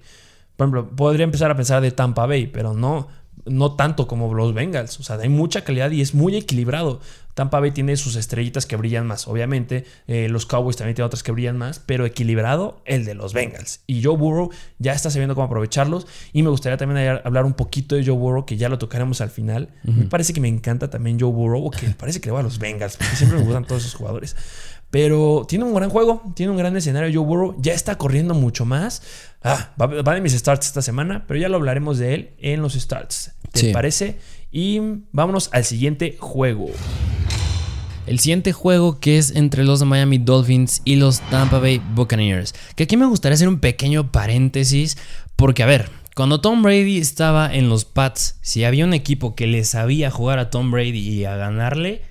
Por 0.55 0.65
ejemplo, 0.65 0.89
podría 0.95 1.23
empezar 1.23 1.49
a 1.49 1.55
pensar 1.55 1.81
de 1.81 1.91
Tampa 1.91 2.27
Bay, 2.27 2.47
pero 2.47 2.73
no, 2.73 3.07
no 3.45 3.73
tanto 3.73 4.07
como 4.07 4.31
los 4.33 4.53
Bengals. 4.53 4.99
O 4.99 5.03
sea, 5.03 5.15
hay 5.15 5.29
mucha 5.29 5.63
calidad 5.63 5.89
y 5.91 6.01
es 6.01 6.13
muy 6.13 6.35
equilibrado. 6.35 6.99
Tampa 7.33 7.59
Bay 7.59 7.71
tiene 7.71 7.97
sus 7.97 8.15
estrellitas 8.15 8.65
que 8.65 8.75
brillan 8.75 9.07
más, 9.07 9.27
obviamente. 9.27 9.85
Eh, 10.07 10.27
los 10.29 10.45
Cowboys 10.45 10.77
también 10.77 10.95
tienen 10.95 11.07
otras 11.07 11.23
que 11.23 11.31
brillan 11.31 11.57
más, 11.57 11.79
pero 11.79 12.05
equilibrado 12.05 12.81
el 12.85 13.05
de 13.05 13.15
los 13.15 13.33
Bengals. 13.33 13.81
Y 13.87 14.03
Joe 14.03 14.15
Burrow 14.17 14.51
ya 14.79 14.93
está 14.93 15.09
sabiendo 15.09 15.33
cómo 15.35 15.45
aprovecharlos. 15.47 16.05
Y 16.31 16.43
me 16.43 16.49
gustaría 16.49 16.77
también 16.77 17.19
hablar 17.23 17.45
un 17.45 17.53
poquito 17.53 17.95
de 17.95 18.05
Joe 18.05 18.15
Burrow, 18.15 18.45
que 18.45 18.57
ya 18.57 18.69
lo 18.69 18.77
tocaremos 18.77 19.21
al 19.21 19.29
final. 19.29 19.69
Me 19.83 20.05
parece 20.05 20.33
que 20.33 20.41
me 20.41 20.47
encanta 20.47 20.89
también 20.89 21.19
Joe 21.19 21.31
Burrow, 21.31 21.65
o 21.65 21.71
que 21.71 21.87
parece 21.89 22.21
que 22.21 22.27
le 22.29 22.33
va 22.33 22.41
a 22.41 22.43
los 22.43 22.59
Bengals, 22.59 22.97
porque 22.97 23.15
siempre 23.15 23.39
me 23.39 23.45
gustan 23.45 23.65
todos 23.65 23.81
esos 23.83 23.95
jugadores. 23.95 24.35
Pero 24.91 25.45
tiene 25.49 25.65
un 25.65 25.73
gran 25.73 25.89
juego, 25.89 26.21
tiene 26.35 26.51
un 26.51 26.57
gran 26.57 26.77
escenario. 26.77 27.09
Joe 27.19 27.27
Burrow 27.27 27.55
ya 27.59 27.73
está 27.73 27.97
corriendo 27.97 28.35
mucho 28.35 28.63
más. 28.63 29.01
Ah, 29.41 29.73
va, 29.81 29.87
va 29.87 30.13
de 30.13 30.21
mis 30.21 30.33
starts 30.33 30.67
esta 30.67 30.83
semana, 30.83 31.25
pero 31.27 31.39
ya 31.39 31.49
lo 31.49 31.57
hablaremos 31.57 31.97
de 31.97 32.13
él 32.13 32.29
en 32.37 32.61
los 32.61 32.73
starts. 32.73 33.31
¿Te 33.51 33.59
Sí. 33.59 33.73
parece? 33.73 34.17
Y 34.55 34.79
vámonos 35.11 35.49
al 35.51 35.65
siguiente 35.65 36.15
juego. 36.19 36.69
El 38.05 38.19
siguiente 38.19 38.53
juego 38.53 38.99
que 38.99 39.17
es 39.17 39.35
entre 39.35 39.63
los 39.63 39.83
Miami 39.83 40.19
Dolphins 40.19 40.83
y 40.85 40.97
los 40.97 41.21
Tampa 41.21 41.57
Bay 41.57 41.81
Buccaneers. 41.95 42.53
Que 42.75 42.83
aquí 42.83 42.95
me 42.95 43.07
gustaría 43.07 43.33
hacer 43.33 43.47
un 43.47 43.59
pequeño 43.59 44.11
paréntesis 44.11 44.95
porque 45.35 45.63
a 45.63 45.65
ver, 45.65 45.89
cuando 46.15 46.39
Tom 46.39 46.61
Brady 46.61 46.99
estaba 46.99 47.51
en 47.51 47.67
los 47.67 47.83
Pats, 47.83 48.37
si 48.41 48.63
había 48.63 48.85
un 48.85 48.93
equipo 48.93 49.33
que 49.33 49.47
le 49.47 49.63
sabía 49.63 50.11
jugar 50.11 50.37
a 50.37 50.51
Tom 50.51 50.69
Brady 50.69 50.99
y 50.99 51.25
a 51.25 51.35
ganarle, 51.35 52.03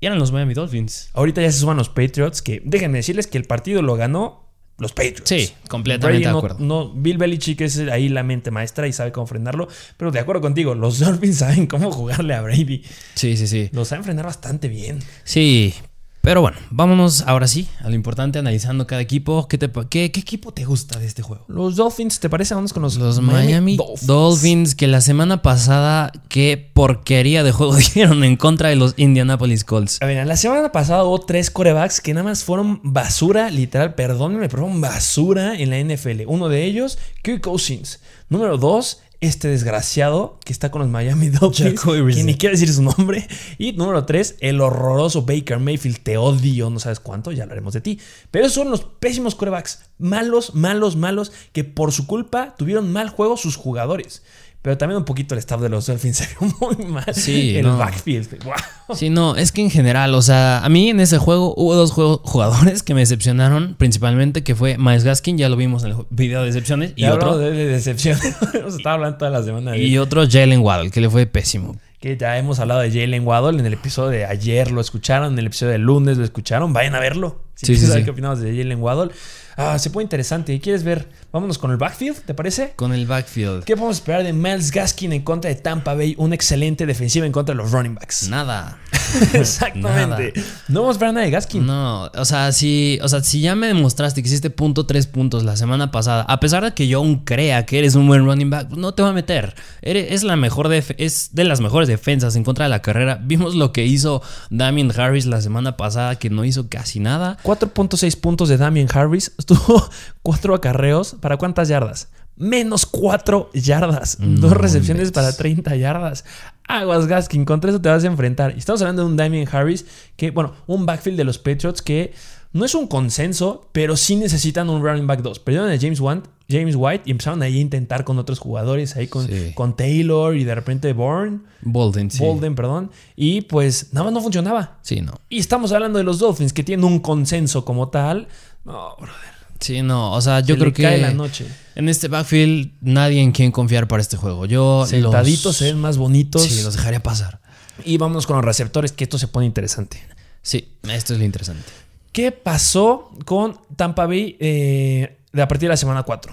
eran 0.00 0.18
los 0.18 0.32
Miami 0.32 0.54
Dolphins. 0.54 1.10
Ahorita 1.12 1.42
ya 1.42 1.52
se 1.52 1.58
suman 1.58 1.76
los 1.76 1.90
Patriots, 1.90 2.40
que 2.40 2.62
déjenme 2.64 2.96
decirles 2.96 3.26
que 3.26 3.36
el 3.36 3.44
partido 3.44 3.82
lo 3.82 3.96
ganó 3.96 4.49
los 4.80 4.92
Patriots. 4.92 5.28
Sí, 5.28 5.52
completamente 5.68 6.26
de 6.26 6.32
no, 6.32 6.38
acuerdo. 6.38 6.58
No, 6.58 6.92
Bill 6.92 7.18
Belichick 7.18 7.60
es 7.60 7.78
ahí 7.78 8.08
la 8.08 8.22
mente 8.22 8.50
maestra 8.50 8.88
y 8.88 8.92
sabe 8.92 9.12
cómo 9.12 9.26
frenarlo. 9.26 9.68
Pero 9.96 10.10
de 10.10 10.18
acuerdo 10.18 10.40
contigo, 10.40 10.74
los 10.74 10.98
Dolphins 10.98 11.36
saben 11.38 11.66
cómo 11.66 11.92
jugarle 11.92 12.34
a 12.34 12.40
Brady. 12.40 12.82
Sí, 13.14 13.36
sí, 13.36 13.46
sí. 13.46 13.68
Lo 13.72 13.84
saben 13.84 14.04
frenar 14.04 14.24
bastante 14.24 14.68
bien. 14.68 14.98
Sí, 15.24 15.74
pero 16.22 16.42
bueno, 16.42 16.58
vámonos 16.70 17.22
ahora 17.26 17.48
sí 17.48 17.66
a 17.80 17.88
lo 17.88 17.94
importante, 17.94 18.38
analizando 18.38 18.86
cada 18.86 19.00
equipo. 19.00 19.48
¿Qué, 19.48 19.56
te, 19.56 19.70
qué, 19.88 20.12
qué 20.12 20.20
equipo 20.20 20.52
te 20.52 20.64
gusta 20.64 20.98
de 20.98 21.06
este 21.06 21.22
juego? 21.22 21.44
Los 21.48 21.76
Dolphins, 21.76 22.20
¿te 22.20 22.28
parece? 22.28 22.54
Vamos 22.54 22.72
con 22.72 22.82
los, 22.82 22.96
Los 22.96 23.20
Miami, 23.20 23.78
Dolphins. 24.02 24.74
que 24.74 24.86
la 24.86 25.00
semana 25.00 25.40
pasada, 25.40 26.12
qué 26.28 26.70
porquería 26.74 27.42
de 27.42 27.52
juego 27.52 27.74
dieron 27.94 28.22
en 28.22 28.36
contra 28.36 28.68
de 28.68 28.76
los 28.76 28.94
Indianapolis 28.98 29.64
Colts. 29.64 29.98
A 30.02 30.06
ver, 30.06 30.26
la 30.26 30.36
semana 30.36 30.72
pasada 30.72 31.04
hubo 31.04 31.20
tres 31.20 31.50
corebacks 31.50 32.00
que 32.00 32.12
nada 32.12 32.24
más 32.24 32.44
fueron 32.44 32.80
basura, 32.82 33.50
literal, 33.50 33.94
perdónenme, 33.94 34.48
pero 34.48 34.62
fueron 34.62 34.80
basura 34.80 35.56
en 35.58 35.70
la 35.70 35.78
NFL. 35.78 36.22
Uno 36.26 36.48
de 36.48 36.64
ellos, 36.64 36.98
Kirk 37.22 37.40
Cousins. 37.40 38.00
Número 38.28 38.58
dos, 38.58 39.00
este 39.20 39.48
desgraciado 39.48 40.38
que 40.44 40.52
está 40.52 40.70
con 40.70 40.80
los 40.80 40.90
Miami 40.90 41.28
Dolphins, 41.30 41.80
que 41.80 42.24
ni 42.24 42.36
quiere 42.36 42.54
decir 42.56 42.72
su 42.72 42.82
nombre. 42.82 43.26
Y 43.58 43.72
número 43.72 44.04
3, 44.04 44.36
el 44.40 44.60
horroroso 44.60 45.22
Baker 45.22 45.58
Mayfield. 45.58 46.00
Te 46.02 46.16
odio, 46.16 46.70
no 46.70 46.78
sabes 46.78 47.00
cuánto, 47.00 47.32
ya 47.32 47.42
hablaremos 47.42 47.74
de 47.74 47.80
ti. 47.80 48.00
Pero 48.30 48.46
esos 48.46 48.54
son 48.54 48.70
los 48.70 48.82
pésimos 48.82 49.34
corebacks. 49.34 49.82
Malos, 49.98 50.54
malos, 50.54 50.96
malos, 50.96 51.32
que 51.52 51.64
por 51.64 51.92
su 51.92 52.06
culpa 52.06 52.54
tuvieron 52.56 52.92
mal 52.92 53.10
juego 53.10 53.36
sus 53.36 53.56
jugadores. 53.56 54.22
Pero 54.62 54.76
también 54.76 54.98
un 54.98 55.06
poquito 55.06 55.34
el 55.34 55.38
staff 55.38 55.58
de 55.60 55.70
los 55.70 55.86
Dolphins 55.86 56.16
se 56.18 56.28
vio 56.38 56.54
muy 56.60 56.84
mal. 56.86 57.04
Sí, 57.14 57.56
el 57.56 57.64
no. 57.66 57.78
backfield. 57.78 58.44
Wow. 58.44 58.54
Sí, 58.96 59.08
no, 59.08 59.36
es 59.36 59.52
que 59.52 59.62
en 59.62 59.70
general, 59.70 60.14
o 60.14 60.20
sea, 60.20 60.62
a 60.64 60.68
mí 60.68 60.90
en 60.90 61.00
ese 61.00 61.16
juego 61.16 61.54
hubo 61.56 61.74
dos 61.74 61.92
juego- 61.92 62.20
jugadores 62.24 62.82
que 62.82 62.92
me 62.92 63.00
decepcionaron, 63.00 63.74
principalmente 63.78 64.42
que 64.44 64.54
fue 64.54 64.76
Miles 64.76 65.04
Gaskin, 65.04 65.38
ya 65.38 65.48
lo 65.48 65.56
vimos 65.56 65.82
en 65.84 65.92
el 65.92 65.96
video 66.10 66.40
de 66.40 66.46
decepciones, 66.48 66.92
y 66.96 67.06
otro 67.06 67.38
de, 67.38 67.52
de 67.52 67.66
decepción. 67.68 68.18
Hemos 68.52 68.74
estado 68.76 68.96
hablando 68.96 69.16
toda 69.16 69.30
la 69.30 69.42
semana 69.42 69.70
de 69.72 69.78
y 69.78 69.96
otro 69.96 70.24
Jalen 70.28 70.60
Waddle, 70.60 70.90
que 70.90 71.00
le 71.00 71.08
fue 71.08 71.24
pésimo. 71.26 71.76
que 71.98 72.18
ya 72.18 72.36
hemos 72.36 72.58
hablado 72.58 72.80
de 72.80 72.90
Jalen 72.90 73.26
Waddle 73.26 73.60
en 73.60 73.64
el 73.66 73.72
episodio 73.72 74.10
de 74.10 74.26
ayer 74.26 74.70
lo 74.72 74.80
escucharon, 74.82 75.32
en 75.32 75.38
el 75.38 75.46
episodio 75.46 75.72
del 75.72 75.82
lunes 75.82 76.18
lo 76.18 76.24
escucharon, 76.24 76.72
vayan 76.74 76.94
a 76.94 77.00
verlo. 77.00 77.44
Si 77.54 77.66
sí, 77.76 77.76
saber 77.78 77.98
sí. 78.00 78.04
qué 78.04 78.10
opinamos 78.10 78.40
de 78.40 78.54
Jalen 78.56 78.80
Waddle. 78.82 79.12
Ah, 79.56 79.78
se 79.78 79.90
pone 79.90 80.04
interesante. 80.04 80.58
¿Quieres 80.60 80.82
ver? 80.82 81.08
Vámonos 81.32 81.58
con 81.58 81.70
el 81.70 81.76
backfield, 81.76 82.22
¿te 82.24 82.34
parece? 82.34 82.72
Con 82.74 82.92
el 82.92 83.06
backfield. 83.06 83.62
¿Qué 83.64 83.76
podemos 83.76 83.98
esperar 83.98 84.24
de 84.24 84.32
Miles 84.32 84.72
Gaskin 84.72 85.12
en 85.12 85.22
contra 85.22 85.48
de 85.48 85.54
Tampa 85.54 85.94
Bay? 85.94 86.14
Una 86.18 86.34
excelente 86.34 86.86
defensiva 86.86 87.24
en 87.24 87.30
contra 87.30 87.54
de 87.54 87.62
los 87.62 87.70
running 87.70 87.94
backs. 87.94 88.28
Nada. 88.28 88.78
Exactamente. 89.34 90.32
No 90.68 90.82
vamos 90.82 90.96
a 90.96 91.00
ver 91.00 91.12
nada 91.14 91.24
de 91.24 91.30
Gaskin. 91.30 91.64
No, 91.64 92.04
o 92.16 92.24
sea, 92.24 92.50
si, 92.52 92.98
o 93.02 93.08
sea, 93.08 93.22
si 93.22 93.40
ya 93.40 93.54
me 93.54 93.66
demostraste 93.68 94.22
que 94.22 94.28
hiciste 94.28 94.50
punto 94.50 94.86
tres 94.86 95.06
puntos 95.06 95.44
la 95.44 95.56
semana 95.56 95.90
pasada, 95.90 96.22
a 96.22 96.40
pesar 96.40 96.64
de 96.64 96.74
que 96.74 96.88
yo 96.88 96.98
aún 96.98 97.24
crea 97.24 97.64
que 97.66 97.78
eres 97.78 97.94
un 97.94 98.06
buen 98.06 98.24
running 98.24 98.50
back, 98.50 98.70
no 98.70 98.94
te 98.94 99.02
va 99.02 99.10
a 99.10 99.12
meter. 99.12 99.54
Eres, 99.82 100.12
es 100.12 100.22
la 100.24 100.36
mejor 100.36 100.68
def- 100.68 100.94
es 100.98 101.30
de 101.32 101.44
las 101.44 101.60
mejores 101.60 101.88
defensas 101.88 102.36
en 102.36 102.44
contra 102.44 102.64
de 102.64 102.70
la 102.70 102.82
carrera. 102.82 103.20
Vimos 103.22 103.54
lo 103.54 103.72
que 103.72 103.84
hizo 103.86 104.22
Damien 104.50 104.92
Harris 104.98 105.26
la 105.26 105.40
semana 105.40 105.76
pasada, 105.76 106.16
que 106.16 106.30
no 106.30 106.44
hizo 106.44 106.68
casi 106.68 107.00
nada. 107.00 107.38
4.6 107.44 108.20
puntos 108.20 108.48
de 108.48 108.56
Damien 108.56 108.88
Harris. 108.92 109.32
Estuvo 109.38 109.88
4 110.22 110.54
acarreos. 110.54 111.16
¿Para 111.20 111.36
cuántas 111.36 111.68
yardas? 111.68 112.08
Menos 112.36 112.86
4 112.86 113.50
yardas. 113.52 114.18
No 114.18 114.40
Dos 114.40 114.52
recepciones 114.52 115.12
para 115.12 115.32
30 115.36 115.76
yardas. 115.76 116.24
Aguas 116.66 117.06
Gaskin, 117.06 117.44
contra 117.44 117.70
eso 117.70 117.80
te 117.80 117.88
vas 117.88 118.02
a 118.04 118.06
enfrentar. 118.06 118.54
Y 118.54 118.58
estamos 118.58 118.80
hablando 118.80 119.02
de 119.02 119.08
un 119.08 119.16
Damien 119.16 119.46
Harris 119.50 119.84
que, 120.16 120.30
bueno, 120.30 120.54
un 120.66 120.86
backfield 120.86 121.18
de 121.18 121.24
los 121.24 121.38
Patriots 121.38 121.82
que 121.82 122.14
no 122.52 122.64
es 122.64 122.74
un 122.74 122.86
consenso, 122.88 123.68
pero 123.72 123.96
sí 123.96 124.16
necesitan 124.16 124.70
un 124.70 124.82
running 124.82 125.06
back 125.06 125.20
2. 125.20 125.38
Perdieron 125.40 125.70
a 125.70 125.78
James 125.78 126.00
White, 126.00 126.28
James 126.48 126.74
White 126.76 127.02
y 127.06 127.10
empezaron 127.12 127.42
ahí 127.42 127.58
a 127.58 127.60
intentar 127.60 128.04
con 128.04 128.18
otros 128.18 128.38
jugadores, 128.38 128.96
ahí 128.96 129.06
con, 129.06 129.26
Sí. 129.28 129.52
con 129.54 129.76
Taylor 129.76 130.34
y 130.36 130.42
de 130.44 130.54
repente 130.54 130.92
Bourne, 130.92 131.40
Bolden, 131.62 132.10
sí. 132.10 132.24
Bolden, 132.24 132.54
perdón. 132.54 132.90
Y 133.16 133.42
pues 133.42 133.92
nada 133.92 134.04
más 134.04 134.14
no 134.14 134.20
funcionaba. 134.20 134.78
Sí, 134.82 135.00
no. 135.00 135.12
Y 135.28 135.38
estamos 135.38 135.72
hablando 135.72 135.98
de 135.98 136.04
los 136.04 136.18
Dolphins 136.18 136.52
que 136.52 136.64
tienen 136.64 136.84
un 136.84 136.98
consenso 137.00 137.64
como 137.64 137.88
tal. 137.88 138.28
No, 138.64 138.96
brother. 138.96 139.39
Sí, 139.60 139.82
no. 139.82 140.12
O 140.12 140.20
sea, 140.20 140.40
yo 140.40 140.54
se 140.54 140.60
creo 140.60 140.72
que 140.72 140.82
cae 140.82 140.98
la 140.98 141.12
noche. 141.12 141.46
en 141.74 141.88
este 141.88 142.08
backfield 142.08 142.72
nadie 142.80 143.20
en 143.20 143.32
quien 143.32 143.52
confiar 143.52 143.86
para 143.86 144.00
este 144.00 144.16
juego. 144.16 144.46
Yo 144.46 144.86
Sentaditos 144.86 145.44
los, 145.44 145.56
se 145.56 145.64
ven 145.66 145.78
más 145.78 145.98
bonitos. 145.98 146.42
Sí, 146.42 146.62
los 146.62 146.74
dejaría 146.74 147.02
pasar. 147.02 147.40
Y 147.84 147.98
vámonos 147.98 148.26
con 148.26 148.36
los 148.36 148.44
receptores, 148.44 148.92
que 148.92 149.04
esto 149.04 149.18
se 149.18 149.28
pone 149.28 149.46
interesante. 149.46 150.02
Sí, 150.42 150.76
esto 150.88 151.12
es 151.12 151.18
lo 151.18 151.24
interesante. 151.24 151.64
¿Qué 152.12 152.32
pasó 152.32 153.10
con 153.24 153.58
Tampa 153.76 154.06
Bay 154.06 154.36
eh, 154.40 155.18
de 155.32 155.42
a 155.42 155.48
partir 155.48 155.68
de 155.68 155.74
la 155.74 155.76
semana 155.76 156.02
4? 156.02 156.32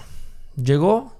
Llegó 0.56 1.16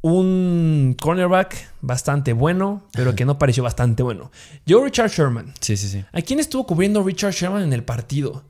un 0.00 0.96
cornerback 1.00 1.70
bastante 1.80 2.32
bueno, 2.32 2.82
pero 2.92 3.14
que 3.14 3.24
no 3.24 3.38
pareció 3.38 3.62
bastante 3.62 4.02
bueno. 4.02 4.30
Llegó 4.64 4.84
Richard 4.84 5.10
Sherman. 5.10 5.52
Sí, 5.60 5.76
sí, 5.76 5.88
sí. 5.88 6.04
¿A 6.12 6.22
quién 6.22 6.40
estuvo 6.40 6.66
cubriendo 6.66 7.02
Richard 7.02 7.32
Sherman 7.32 7.62
en 7.62 7.72
el 7.72 7.84
partido? 7.84 8.44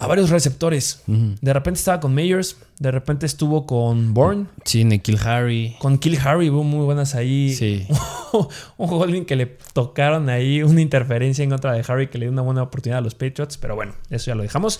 A 0.00 0.06
varios 0.06 0.30
receptores. 0.30 1.02
De 1.06 1.52
repente 1.52 1.78
estaba 1.78 1.98
con 1.98 2.14
Mayers, 2.14 2.56
de 2.78 2.92
repente 2.92 3.26
estuvo 3.26 3.66
con 3.66 4.14
Bourne, 4.14 4.46
Sí, 4.64 4.84
Nikhil 4.84 5.18
Harry. 5.24 5.74
con 5.80 5.98
Kill 5.98 6.18
Harry, 6.24 6.50
hubo 6.50 6.62
muy 6.62 6.84
buenas 6.84 7.16
ahí. 7.16 7.52
Sí. 7.54 7.84
un 8.76 8.88
holding 8.88 9.24
que 9.24 9.34
le 9.34 9.46
tocaron 9.72 10.28
ahí, 10.28 10.62
una 10.62 10.80
interferencia 10.80 11.42
en 11.42 11.50
contra 11.50 11.72
de 11.72 11.84
Harry 11.88 12.08
que 12.08 12.18
le 12.18 12.26
dio 12.26 12.32
una 12.32 12.42
buena 12.42 12.62
oportunidad 12.62 12.98
a 12.98 13.02
los 13.02 13.14
Patriots, 13.16 13.58
pero 13.58 13.74
bueno, 13.74 13.94
eso 14.08 14.26
ya 14.26 14.36
lo 14.36 14.42
dejamos. 14.44 14.78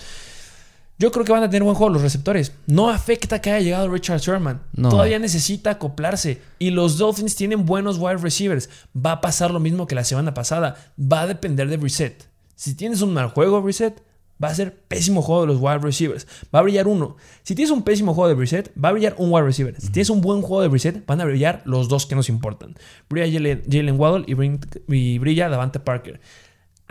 Yo 0.99 1.11
creo 1.11 1.23
que 1.25 1.31
van 1.31 1.43
a 1.43 1.49
tener 1.49 1.63
buen 1.63 1.75
juego 1.75 1.93
los 1.93 2.01
receptores. 2.01 2.53
No 2.67 2.89
afecta 2.89 3.39
que 3.41 3.51
haya 3.51 3.63
llegado 3.63 3.87
Richard 3.89 4.19
Sherman. 4.19 4.61
No. 4.73 4.89
Todavía 4.89 5.17
necesita 5.17 5.71
acoplarse. 5.71 6.41
Y 6.59 6.71
los 6.71 6.97
Dolphins 6.97 7.35
tienen 7.37 7.65
buenos 7.65 7.97
wide 7.97 8.17
receivers. 8.17 8.69
Va 8.95 9.13
a 9.13 9.21
pasar 9.21 9.51
lo 9.51 9.61
mismo 9.61 9.87
que 9.87 9.95
la 9.95 10.03
semana 10.03 10.33
pasada. 10.33 10.75
Va 10.99 11.21
a 11.21 11.27
depender 11.27 11.69
de 11.69 11.77
Reset. 11.77 12.27
Si 12.55 12.75
tienes 12.75 13.01
un 13.01 13.13
mal 13.13 13.29
juego, 13.29 13.61
Reset, 13.65 14.01
va 14.43 14.47
a 14.49 14.55
ser 14.55 14.73
pésimo 14.87 15.21
juego 15.21 15.41
de 15.41 15.47
los 15.47 15.57
wide 15.59 15.79
receivers. 15.79 16.27
Va 16.53 16.59
a 16.59 16.61
brillar 16.63 16.87
uno. 16.87 17.17
Si 17.43 17.55
tienes 17.55 17.71
un 17.71 17.83
pésimo 17.83 18.13
juego 18.13 18.29
de 18.29 18.35
Reset, 18.35 18.71
va 18.81 18.89
a 18.89 18.91
brillar 18.93 19.15
un 19.17 19.31
wide 19.31 19.45
receiver. 19.45 19.75
Si 19.79 19.89
tienes 19.89 20.09
un 20.09 20.21
buen 20.21 20.41
juego 20.41 20.61
de 20.61 20.69
Reset, 20.69 21.05
van 21.05 21.19
a 21.21 21.25
brillar 21.25 21.61
los 21.65 21.89
dos 21.89 22.05
que 22.05 22.15
nos 22.15 22.29
importan. 22.29 22.75
Brilla 23.09 23.31
Jalen 23.31 23.63
Jalen 23.69 23.99
Waddle 23.99 24.23
y, 24.27 24.33
brin- 24.35 24.59
y 24.87 25.17
brilla 25.19 25.49
Davante 25.49 25.79
Parker. 25.79 26.19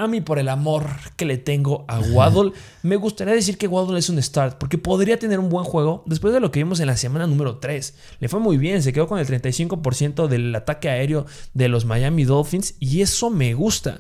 A 0.00 0.06
mí, 0.06 0.20
por 0.20 0.38
el 0.38 0.48
amor 0.48 0.86
que 1.16 1.24
le 1.24 1.38
tengo 1.38 1.84
a 1.88 1.98
Waddle, 1.98 2.52
me 2.84 2.94
gustaría 2.94 3.34
decir 3.34 3.58
que 3.58 3.66
Waddle 3.66 3.98
es 3.98 4.08
un 4.08 4.22
start, 4.22 4.56
porque 4.58 4.78
podría 4.78 5.18
tener 5.18 5.40
un 5.40 5.48
buen 5.48 5.64
juego 5.64 6.04
después 6.06 6.32
de 6.32 6.38
lo 6.38 6.52
que 6.52 6.60
vimos 6.60 6.78
en 6.78 6.86
la 6.86 6.96
semana 6.96 7.26
número 7.26 7.56
3. 7.56 7.94
Le 8.20 8.28
fue 8.28 8.38
muy 8.38 8.58
bien, 8.58 8.80
se 8.84 8.92
quedó 8.92 9.08
con 9.08 9.18
el 9.18 9.26
35% 9.26 10.28
del 10.28 10.54
ataque 10.54 10.88
aéreo 10.88 11.26
de 11.52 11.68
los 11.68 11.84
Miami 11.84 12.22
Dolphins 12.24 12.76
y 12.78 13.00
eso 13.00 13.28
me 13.30 13.54
gusta. 13.54 13.98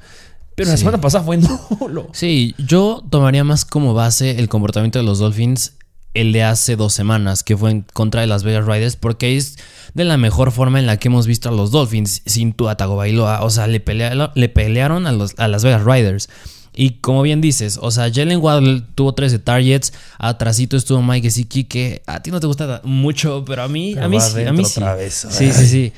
Pero 0.58 0.70
la 0.70 0.76
semana 0.76 1.00
pasada 1.00 1.24
fue 1.24 1.36
nulo. 1.80 2.08
Sí, 2.12 2.54
yo 2.58 3.02
tomaría 3.10 3.44
más 3.44 3.64
como 3.64 3.94
base 3.94 4.38
el 4.38 4.48
comportamiento 4.48 4.98
de 4.98 5.04
los 5.04 5.18
Dolphins 5.18 5.72
el 6.14 6.32
de 6.32 6.42
hace 6.42 6.74
dos 6.76 6.92
semanas, 6.94 7.44
que 7.44 7.56
fue 7.56 7.70
en 7.70 7.82
contra 7.92 8.20
de 8.22 8.26
las 8.26 8.42
Vegas 8.42 8.66
Riders, 8.66 8.96
porque 8.96 9.36
es 9.36 9.56
de 9.94 10.04
la 10.04 10.16
mejor 10.16 10.50
forma 10.52 10.78
en 10.80 10.86
la 10.86 10.96
que 10.96 11.08
hemos 11.08 11.26
visto 11.26 11.48
a 11.48 11.52
los 11.52 11.70
Dolphins 11.70 12.22
sin 12.26 12.52
Tua 12.54 12.76
Tagovailoa. 12.76 13.42
O 13.44 13.50
sea, 13.50 13.66
le, 13.68 13.84
pelea- 13.84 14.32
le 14.34 14.48
pelearon 14.48 15.06
a, 15.06 15.12
los- 15.12 15.34
a 15.38 15.46
las 15.48 15.62
Vegas 15.64 15.84
Riders. 15.84 16.28
Y 16.74 16.92
como 17.00 17.22
bien 17.22 17.40
dices, 17.40 17.78
o 17.80 17.90
sea, 17.90 18.10
Jalen 18.12 18.38
Waddle 18.40 18.82
tuvo 18.94 19.12
13 19.12 19.38
targets, 19.40 19.92
atrasito 20.18 20.76
estuvo 20.76 21.02
Mike 21.02 21.28
Gesicki, 21.28 21.64
que 21.64 22.02
a 22.06 22.20
ti 22.22 22.30
no 22.30 22.38
te 22.40 22.46
gusta 22.46 22.80
mucho, 22.84 23.44
pero 23.44 23.62
a 23.64 23.68
mí, 23.68 23.92
Pero 23.94 24.06
a 24.06 24.08
mí 24.08 24.18
sí, 24.20 24.42
a 24.44 24.52
mí 24.52 24.64
sí. 24.64 24.72
otra 24.80 24.94
vez. 24.94 25.26
Sí, 25.30 25.50
sí, 25.52 25.66
sí. 25.66 25.92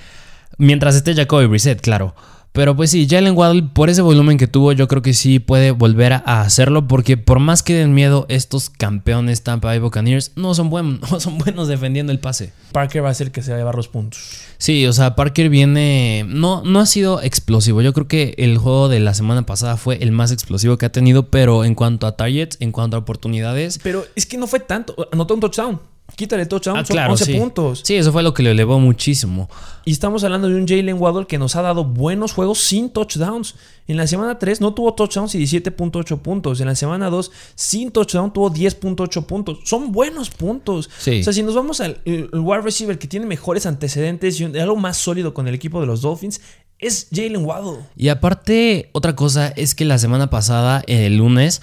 Mientras 0.59 0.95
esté 0.97 1.15
Jacoby 1.15 1.47
Brissett, 1.47 1.81
claro. 1.81 2.15
Pero 2.53 2.75
pues 2.75 2.91
sí, 2.91 3.07
Jalen 3.09 3.37
Waddle, 3.37 3.63
por 3.73 3.91
ese 3.91 4.03
volumen 4.03 4.37
que 4.37 4.49
tuvo, 4.49 4.73
yo 4.73 4.89
creo 4.89 5.03
que 5.03 5.15
sí 5.15 5.39
puede 5.39 5.71
volver 5.71 6.13
a 6.15 6.41
hacerlo. 6.43 6.89
Porque 6.89 7.17
por 7.17 7.39
más 7.39 7.63
que 7.63 7.75
den 7.75 7.95
miedo, 7.95 8.27
estos 8.29 8.71
campeones 8.71 9.43
Tampa 9.43 9.69
Bay 9.69 9.79
Buccaneers 9.79 10.33
no 10.35 10.53
son, 10.55 10.69
buen- 10.69 11.01
no 11.11 11.21
son 11.21 11.39
buenos 11.39 11.69
defendiendo 11.69 12.11
el 12.13 12.19
pase. 12.19 12.53
Parker 12.73 13.05
va 13.05 13.11
a 13.11 13.15
ser 13.15 13.29
el 13.29 13.33
que 13.33 13.43
se 13.43 13.51
va 13.53 13.57
a 13.57 13.61
llevar 13.61 13.77
los 13.77 13.87
puntos. 13.89 14.21
Sí, 14.59 14.85
o 14.87 14.93
sea, 14.93 15.15
Parker 15.15 15.49
viene. 15.49 16.25
No, 16.29 16.63
no 16.65 16.81
ha 16.81 16.87
sido 16.87 17.23
explosivo. 17.23 17.83
Yo 17.83 17.93
creo 17.93 18.09
que 18.09 18.35
el 18.37 18.59
juego 18.59 18.89
de 18.89 18.99
la 19.01 19.15
semana 19.15 19.47
pasada 19.47 19.77
fue 19.77 20.03
el 20.03 20.11
más 20.11 20.33
explosivo 20.33 20.77
que 20.77 20.87
ha 20.87 20.93
tenido. 20.93 21.31
Pero 21.31 21.65
en 21.65 21.75
cuanto 21.77 22.07
a 22.09 22.17
targets, 22.17 22.57
en 22.61 22.73
cuanto 22.73 22.97
a 22.97 23.01
oportunidades. 23.01 23.79
Pero 23.83 24.05
es 24.17 24.27
que 24.27 24.37
no 24.39 24.47
fue 24.49 24.59
tanto. 24.61 24.97
Anotó 25.13 25.35
un 25.35 25.41
touchdown. 25.41 25.81
Quítale 26.17 26.47
touchdown, 26.47 26.77
Ah, 26.79 26.85
son 26.85 26.95
claro, 26.95 27.13
11 27.13 27.25
sí. 27.25 27.35
puntos. 27.35 27.81
Sí, 27.85 27.97
eso 27.97 28.13
fue 28.13 28.23
lo 28.23 28.35
que 28.35 28.43
le 28.43 28.51
elevó 28.51 28.79
muchísimo. 28.79 29.49
Y 29.85 29.93
estamos 29.93 30.23
hablando 30.25 30.49
de 30.49 30.55
un 30.57 30.67
Jalen 30.69 30.99
Waddle 31.01 31.27
que 31.27 31.39
nos 31.39 31.57
ha 31.57 31.63
dado 31.63 31.85
buenos 31.85 32.33
juegos 32.33 32.59
sin 32.61 32.91
touchdowns. 32.91 33.55
En 33.89 33.97
la 33.97 34.07
semana 34.07 34.39
3 34.39 34.61
no 34.61 34.75
tuvo 34.75 34.95
touchdowns 34.95 35.35
y 35.35 35.39
17.8 35.45 36.19
puntos. 36.21 36.61
En 36.61 36.67
la 36.67 36.75
semana 36.75 37.09
2 37.11 37.31
sin 37.55 37.91
touchdown 37.91 38.33
tuvo 38.33 38.51
10.8 38.53 39.25
puntos. 39.25 39.59
Son 39.65 39.93
buenos 39.93 40.31
puntos. 40.31 40.91
Sí. 40.99 41.21
O 41.21 41.25
sea, 41.25 41.33
si 41.33 41.43
nos 41.43 41.55
vamos 41.55 41.81
al 41.81 42.01
wide 42.05 42.61
receiver 42.63 42.99
que 42.99 43.09
tiene 43.09 43.27
mejores 43.27 43.67
antecedentes 43.67 44.39
y 44.41 44.45
algo 44.45 44.77
más 44.77 44.97
sólido 44.99 45.33
con 45.35 45.49
el 45.49 45.55
equipo 45.55 45.81
de 45.81 45.87
los 45.87 46.03
Dolphins, 46.03 46.41
es 46.79 47.09
Jalen 47.13 47.45
Waddle. 47.45 47.81
Y 47.97 48.09
aparte, 48.09 48.91
otra 48.93 49.15
cosa 49.17 49.49
es 49.49 49.75
que 49.75 49.85
la 49.85 49.99
semana 49.99 50.31
pasada, 50.31 50.83
el 50.87 51.17
lunes, 51.19 51.61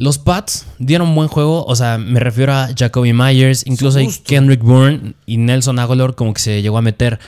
Los 0.00 0.16
Pats 0.16 0.64
dieron 0.78 1.14
buen 1.14 1.28
juego, 1.28 1.62
o 1.66 1.76
sea, 1.76 1.98
me 1.98 2.20
refiero 2.20 2.54
a 2.54 2.70
Jacoby 2.74 3.12
Myers, 3.12 3.66
incluso 3.66 3.98
hay. 3.98 4.08
Kendrick 4.24 4.62
Bourne 4.62 5.12
y 5.26 5.36
Nelson 5.36 5.78
Aguilar 5.78 6.14
como 6.14 6.32
que 6.32 6.40
se 6.40 6.62
llegó 6.62 6.78
a 6.78 6.82
meter. 6.82 7.18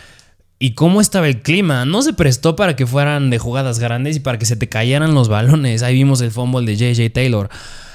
¿Y 0.58 0.72
cómo 0.72 1.02
estaba 1.02 1.28
el 1.28 1.42
clima? 1.42 1.84
No 1.84 2.00
se 2.00 2.14
prestó 2.14 2.56
para 2.56 2.74
que 2.74 2.86
fueran 2.86 3.28
de 3.28 3.38
jugadas 3.38 3.78
grandes 3.78 4.16
y 4.16 4.20
para 4.20 4.38
que 4.38 4.46
se 4.46 4.56
te 4.56 4.70
cayeran 4.70 5.14
los 5.14 5.28
balones. 5.28 5.82
Ahí 5.82 5.94
vimos 5.94 6.22
el 6.22 6.30
fumble 6.30 6.64
de 6.64 6.76
JJ 6.76 7.12
Taylor. 7.12 7.50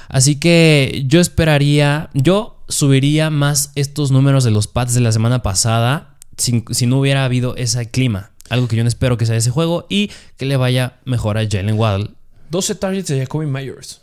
Así 0.08 0.36
que 0.36 1.02
yo 1.06 1.18
esperaría, 1.18 2.08
yo 2.14 2.62
subiría 2.68 3.30
más 3.30 3.72
estos 3.74 4.12
números 4.12 4.44
de 4.44 4.52
los 4.52 4.68
Pats 4.68 4.94
de 4.94 5.00
la 5.00 5.10
semana 5.10 5.42
pasada 5.42 6.14
si, 6.36 6.62
si 6.70 6.86
no 6.86 7.00
hubiera 7.00 7.24
habido 7.24 7.56
ese 7.56 7.90
clima. 7.90 8.30
Algo 8.48 8.68
que 8.68 8.76
yo 8.76 8.84
no 8.84 8.88
espero 8.88 9.16
que 9.16 9.26
sea 9.26 9.34
ese 9.34 9.50
juego 9.50 9.86
y 9.88 10.12
que 10.36 10.46
le 10.46 10.56
vaya 10.56 11.00
mejor 11.04 11.36
a 11.36 11.48
Jalen 11.48 11.76
Waddle. 11.76 12.10
12 12.50 12.76
targets 12.76 13.08
de 13.08 13.18
Jacoby 13.18 13.46
Myers. 13.46 14.02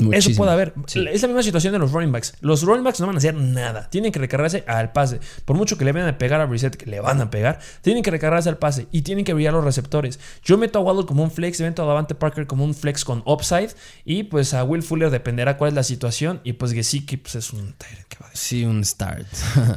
Muchísimo. 0.00 0.32
Eso 0.32 0.38
puede 0.38 0.52
haber. 0.52 0.74
Sí. 0.86 1.04
Es 1.10 1.22
la 1.22 1.28
misma 1.28 1.42
situación 1.42 1.72
de 1.72 1.78
los 1.78 1.92
running 1.92 2.12
backs. 2.12 2.34
Los 2.40 2.62
running 2.62 2.84
backs 2.84 3.00
no 3.00 3.06
van 3.06 3.16
a 3.16 3.18
hacer 3.18 3.34
nada. 3.34 3.88
Tienen 3.90 4.12
que 4.12 4.18
recargarse 4.18 4.64
al 4.66 4.92
pase. 4.92 5.20
Por 5.44 5.56
mucho 5.56 5.76
que 5.78 5.84
le 5.84 5.92
vayan 5.92 6.08
a 6.08 6.18
pegar 6.18 6.40
a 6.40 6.46
Brissett, 6.46 6.76
que 6.76 6.86
le 6.86 7.00
van 7.00 7.20
a 7.20 7.30
pegar, 7.30 7.60
tienen 7.82 8.02
que 8.02 8.10
recargarse 8.10 8.48
al 8.48 8.58
pase 8.58 8.86
y 8.90 9.02
tienen 9.02 9.24
que 9.24 9.34
brillar 9.34 9.52
los 9.52 9.64
receptores. 9.64 10.20
Yo 10.44 10.58
meto 10.58 10.78
a 10.78 10.82
Waddle 10.82 11.06
como 11.06 11.22
un 11.22 11.30
flex, 11.30 11.60
meto 11.60 11.82
a 11.82 11.86
Davante 11.86 12.14
Parker 12.14 12.46
como 12.46 12.64
un 12.64 12.74
flex 12.74 13.04
con 13.04 13.22
upside 13.26 13.70
y 14.04 14.24
pues 14.24 14.54
a 14.54 14.64
Will 14.64 14.82
Fuller 14.82 15.10
dependerá 15.10 15.56
cuál 15.56 15.68
es 15.68 15.74
la 15.74 15.82
situación 15.82 16.40
y 16.44 16.54
pues 16.54 16.72
Gesicki 16.72 17.16
pues 17.16 17.34
es 17.34 17.52
un 17.52 17.74
que 18.08 18.16
va 18.20 18.28
a 18.28 18.30
Sí, 18.34 18.64
un 18.64 18.84
start. 18.84 19.26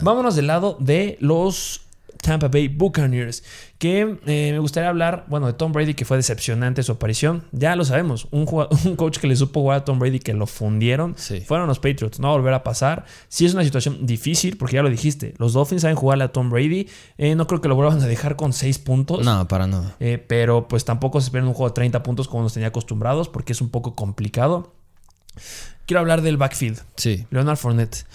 Vámonos 0.02 0.36
del 0.36 0.48
lado 0.48 0.78
de 0.80 1.18
los 1.20 1.83
Tampa 2.24 2.48
Bay 2.48 2.70
Buccaneers. 2.70 3.44
Que 3.78 4.18
eh, 4.26 4.50
me 4.54 4.60
gustaría 4.60 4.90
hablar, 4.90 5.26
bueno, 5.28 5.46
de 5.46 5.54
Tom 5.54 5.74
Brady, 5.74 5.94
que 5.94 6.06
fue 6.06 6.18
decepcionante 6.18 6.82
su 6.82 6.94
aparición. 6.94 7.44
Ya 7.52 7.76
lo 7.76 7.86
sabemos, 7.86 8.28
un, 8.32 8.46
coach 8.46 9.20
que 9.20 9.28
le 9.28 9.36
supo 9.36 9.62
jugar 9.62 9.80
a 9.80 9.86
Tom 9.86 10.00
Brady, 10.00 10.20
que 10.20 10.34
lo 10.34 10.48
fundieron, 10.48 11.14
Sí. 11.18 11.42
fueron 11.42 11.68
los 11.68 11.80
Patriots. 11.80 12.20
No 12.20 12.30
va 12.30 12.34
a 12.34 12.38
volver 12.38 12.54
a 12.54 12.64
pasar. 12.64 13.06
Sí 13.28 13.46
es 13.46 13.54
una 13.54 13.64
situación 13.64 14.06
difícil, 14.06 14.58
porque 14.58 14.76
ya 14.78 14.84
lo 14.84 14.90
dijiste, 14.90 15.34
los 15.38 15.54
Dolphins 15.54 15.82
saben 15.84 15.98
jugarle 15.98 16.24
a 16.24 16.32
Tom 16.32 16.50
Brady. 16.50 16.88
Eh, 17.18 17.36
no 17.36 17.46
creo 17.46 17.62
que 17.62 17.68
lo 17.68 17.76
vuelvan 17.76 18.02
a 18.02 18.08
dejar 18.08 18.36
con 18.36 18.54
6 18.54 18.80
puntos. 18.80 19.24
no, 19.24 19.48
para 19.48 19.68
nada. 19.68 19.96
Eh, 20.00 20.18
pero 20.18 20.68
pues 20.68 20.86
tampoco 20.86 21.20
se 21.22 21.26
esperan 21.26 21.48
un 21.48 21.54
juego 21.54 21.70
de 21.70 21.76
30 21.76 22.02
puntos 22.04 22.28
como 22.28 22.44
nos 22.44 22.54
tenía 22.54 22.70
acostumbrados, 22.70 23.28
porque 23.30 23.52
es 23.54 23.62
un 23.62 23.70
poco 23.70 23.94
complicado. 23.96 24.74
Quiero 25.86 26.00
hablar 26.00 26.22
del 26.22 26.38
backfield. 26.38 26.80
Sí. 26.96 27.26
Leonard 27.30 27.58
Fournette. 27.58 28.06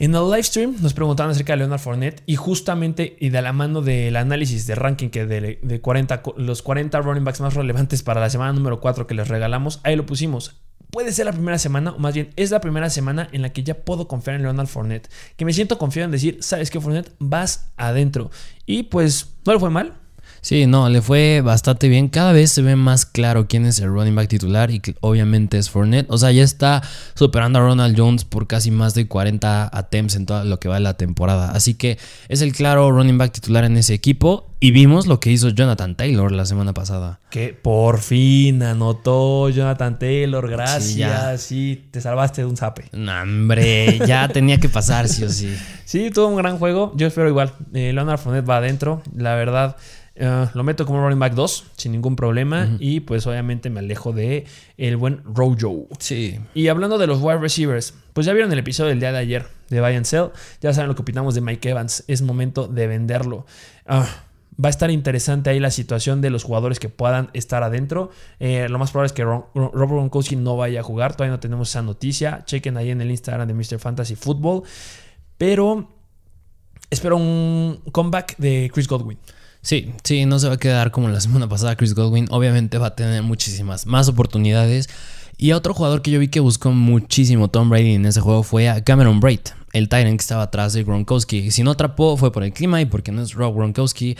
En 0.00 0.14
el 0.14 0.24
live 0.30 0.42
stream 0.42 0.76
nos 0.80 0.94
preguntaban 0.94 1.30
acerca 1.32 1.52
de 1.52 1.58
Leonard 1.58 1.78
Fournette 1.78 2.22
y 2.24 2.36
justamente 2.36 3.18
y 3.20 3.28
de 3.28 3.42
la 3.42 3.52
mano 3.52 3.82
del 3.82 4.16
análisis 4.16 4.66
de 4.66 4.74
ranking 4.74 5.10
que 5.10 5.26
de, 5.26 5.58
de 5.62 5.80
40, 5.82 6.22
co- 6.22 6.34
los 6.38 6.62
40 6.62 6.98
running 7.02 7.22
backs 7.22 7.42
más 7.42 7.52
relevantes 7.52 8.02
para 8.02 8.18
la 8.18 8.30
semana 8.30 8.54
número 8.54 8.80
4 8.80 9.06
que 9.06 9.14
les 9.14 9.28
regalamos, 9.28 9.80
ahí 9.84 9.96
lo 9.96 10.06
pusimos. 10.06 10.56
Puede 10.90 11.12
ser 11.12 11.26
la 11.26 11.32
primera 11.32 11.58
semana, 11.58 11.92
o 11.92 11.98
más 11.98 12.14
bien 12.14 12.30
es 12.36 12.50
la 12.50 12.62
primera 12.62 12.88
semana 12.88 13.28
en 13.32 13.42
la 13.42 13.50
que 13.50 13.62
ya 13.62 13.74
puedo 13.74 14.08
confiar 14.08 14.36
en 14.36 14.42
Leonard 14.42 14.66
Fournette. 14.68 15.08
Que 15.36 15.44
me 15.44 15.52
siento 15.52 15.76
confiado 15.78 16.06
en 16.06 16.12
decir, 16.12 16.38
¿sabes 16.40 16.70
qué, 16.70 16.80
Fournette? 16.80 17.12
Vas 17.18 17.70
adentro. 17.76 18.30
Y 18.64 18.84
pues 18.84 19.34
no 19.44 19.52
le 19.52 19.60
fue 19.60 19.68
mal. 19.70 19.98
Sí, 20.40 20.66
no, 20.66 20.88
le 20.88 21.02
fue 21.02 21.42
bastante 21.42 21.88
bien. 21.88 22.08
Cada 22.08 22.32
vez 22.32 22.52
se 22.52 22.62
ve 22.62 22.76
más 22.76 23.06
claro 23.06 23.46
quién 23.46 23.66
es 23.66 23.78
el 23.78 23.88
running 23.88 24.14
back 24.14 24.28
titular 24.28 24.70
y 24.70 24.80
obviamente 25.00 25.58
es 25.58 25.70
Fournette. 25.70 26.10
O 26.10 26.18
sea, 26.18 26.32
ya 26.32 26.42
está 26.42 26.82
superando 27.14 27.58
a 27.58 27.62
Ronald 27.62 27.98
Jones 27.98 28.24
por 28.24 28.46
casi 28.46 28.70
más 28.70 28.94
de 28.94 29.06
40 29.06 29.70
attempts 29.72 30.16
en 30.16 30.26
todo 30.26 30.44
lo 30.44 30.58
que 30.58 30.68
va 30.68 30.76
de 30.76 30.80
la 30.80 30.94
temporada. 30.94 31.50
Así 31.52 31.74
que 31.74 31.98
es 32.28 32.40
el 32.40 32.52
claro 32.52 32.90
running 32.90 33.18
back 33.18 33.32
titular 33.32 33.64
en 33.64 33.76
ese 33.76 33.94
equipo. 33.94 34.46
Y 34.62 34.72
vimos 34.72 35.06
lo 35.06 35.20
que 35.20 35.30
hizo 35.30 35.48
Jonathan 35.48 35.94
Taylor 35.94 36.30
la 36.32 36.44
semana 36.44 36.74
pasada. 36.74 37.18
Que 37.30 37.54
por 37.54 37.98
fin 37.98 38.62
anotó 38.62 39.48
Jonathan 39.48 39.98
Taylor. 39.98 40.50
Gracias. 40.50 40.96
ya. 40.96 41.38
Sí, 41.38 41.88
te 41.90 42.02
salvaste 42.02 42.42
de 42.42 42.46
un 42.46 42.58
zape. 42.58 42.84
No, 42.92 43.22
hombre, 43.22 43.98
ya 44.06 44.28
tenía 44.32 44.60
que 44.60 44.68
pasar, 44.68 45.08
sí 45.08 45.24
o 45.24 45.30
sí. 45.30 45.56
Sí, 45.86 46.10
tuvo 46.10 46.26
un 46.26 46.36
gran 46.36 46.58
juego. 46.58 46.92
Yo 46.94 47.06
espero 47.06 47.26
igual. 47.30 47.54
Eh, 47.72 47.94
Leonard 47.94 48.18
Fournette 48.18 48.48
va 48.48 48.58
adentro. 48.58 49.02
La 49.16 49.34
verdad, 49.34 49.76
eh, 50.16 50.46
lo 50.54 50.62
meto 50.64 50.84
como 50.86 51.00
running 51.00 51.18
back 51.18 51.34
2 51.34 51.64
sin 51.76 51.92
ningún 51.92 52.16
problema. 52.16 52.68
Y 52.78 53.00
pues 53.00 53.26
obviamente 53.26 53.70
me 53.70 53.80
alejo 53.80 54.12
de 54.12 54.44
el 54.76 54.96
buen 54.96 55.22
Rojo. 55.24 55.86
Sí. 55.98 56.38
Y 56.54 56.68
hablando 56.68 56.98
de 56.98 57.06
los 57.06 57.20
wide 57.20 57.38
receivers, 57.38 57.94
pues 58.12 58.26
ya 58.26 58.32
vieron 58.32 58.52
el 58.52 58.58
episodio 58.58 58.90
del 58.90 59.00
día 59.00 59.12
de 59.12 59.18
ayer 59.18 59.46
de 59.70 59.80
Buy 59.80 59.94
and 59.96 60.04
Sell. 60.06 60.30
Ya 60.60 60.72
saben 60.74 60.88
lo 60.88 60.94
que 60.94 61.02
opinamos 61.02 61.34
de 61.34 61.40
Mike 61.40 61.70
Evans. 61.70 62.04
Es 62.08 62.22
momento 62.22 62.66
de 62.68 62.86
venderlo. 62.86 63.46
Ah, 63.86 64.06
va 64.62 64.68
a 64.68 64.70
estar 64.70 64.90
interesante 64.90 65.48
ahí 65.48 65.58
la 65.60 65.70
situación 65.70 66.20
de 66.20 66.28
los 66.28 66.44
jugadores 66.44 66.78
que 66.80 66.90
puedan 66.90 67.30
estar 67.32 67.62
adentro. 67.62 68.10
Eh, 68.40 68.68
lo 68.68 68.78
más 68.78 68.90
probable 68.90 69.06
es 69.06 69.12
que 69.14 69.24
Ron- 69.24 69.44
Ron- 69.54 69.70
Robert 69.72 69.92
Gronkowski 69.92 70.36
no 70.36 70.56
vaya 70.56 70.80
a 70.80 70.82
jugar. 70.82 71.14
Todavía 71.16 71.32
no 71.36 71.40
tenemos 71.40 71.70
esa 71.70 71.80
noticia. 71.82 72.42
Chequen 72.44 72.76
ahí 72.76 72.90
en 72.90 73.00
el 73.00 73.10
Instagram 73.10 73.48
de 73.48 73.54
Mr. 73.54 73.78
Fantasy 73.78 74.16
Football. 74.16 74.64
Pero 75.38 75.88
espero 76.90 77.16
un 77.16 77.80
comeback 77.92 78.36
de 78.36 78.70
Chris 78.74 78.86
Godwin. 78.88 79.18
Sí, 79.62 79.92
sí, 80.04 80.24
no 80.24 80.38
se 80.38 80.48
va 80.48 80.54
a 80.54 80.58
quedar 80.58 80.90
como 80.90 81.08
la 81.08 81.20
semana 81.20 81.48
pasada 81.48 81.76
Chris 81.76 81.94
Godwin. 81.94 82.26
Obviamente 82.30 82.78
va 82.78 82.88
a 82.88 82.96
tener 82.96 83.22
muchísimas 83.22 83.86
más 83.86 84.08
oportunidades. 84.08 84.88
Y 85.36 85.52
otro 85.52 85.74
jugador 85.74 86.02
que 86.02 86.10
yo 86.10 86.20
vi 86.20 86.28
que 86.28 86.40
buscó 86.40 86.70
muchísimo 86.70 87.48
Tom 87.48 87.70
Brady 87.70 87.94
en 87.94 88.06
ese 88.06 88.20
juego 88.20 88.42
fue 88.42 88.68
a 88.68 88.84
Cameron 88.84 89.20
Braid, 89.20 89.40
el 89.72 89.88
Tyrant 89.88 90.18
que 90.18 90.22
estaba 90.22 90.42
atrás 90.44 90.72
de 90.72 90.84
Gronkowski. 90.84 91.50
Si 91.50 91.62
no 91.62 91.72
atrapó 91.72 92.16
fue 92.16 92.32
por 92.32 92.44
el 92.44 92.52
clima 92.52 92.80
y 92.80 92.86
porque 92.86 93.12
no 93.12 93.22
es 93.22 93.32
Rob 93.32 93.54
Gronkowski. 93.54 94.16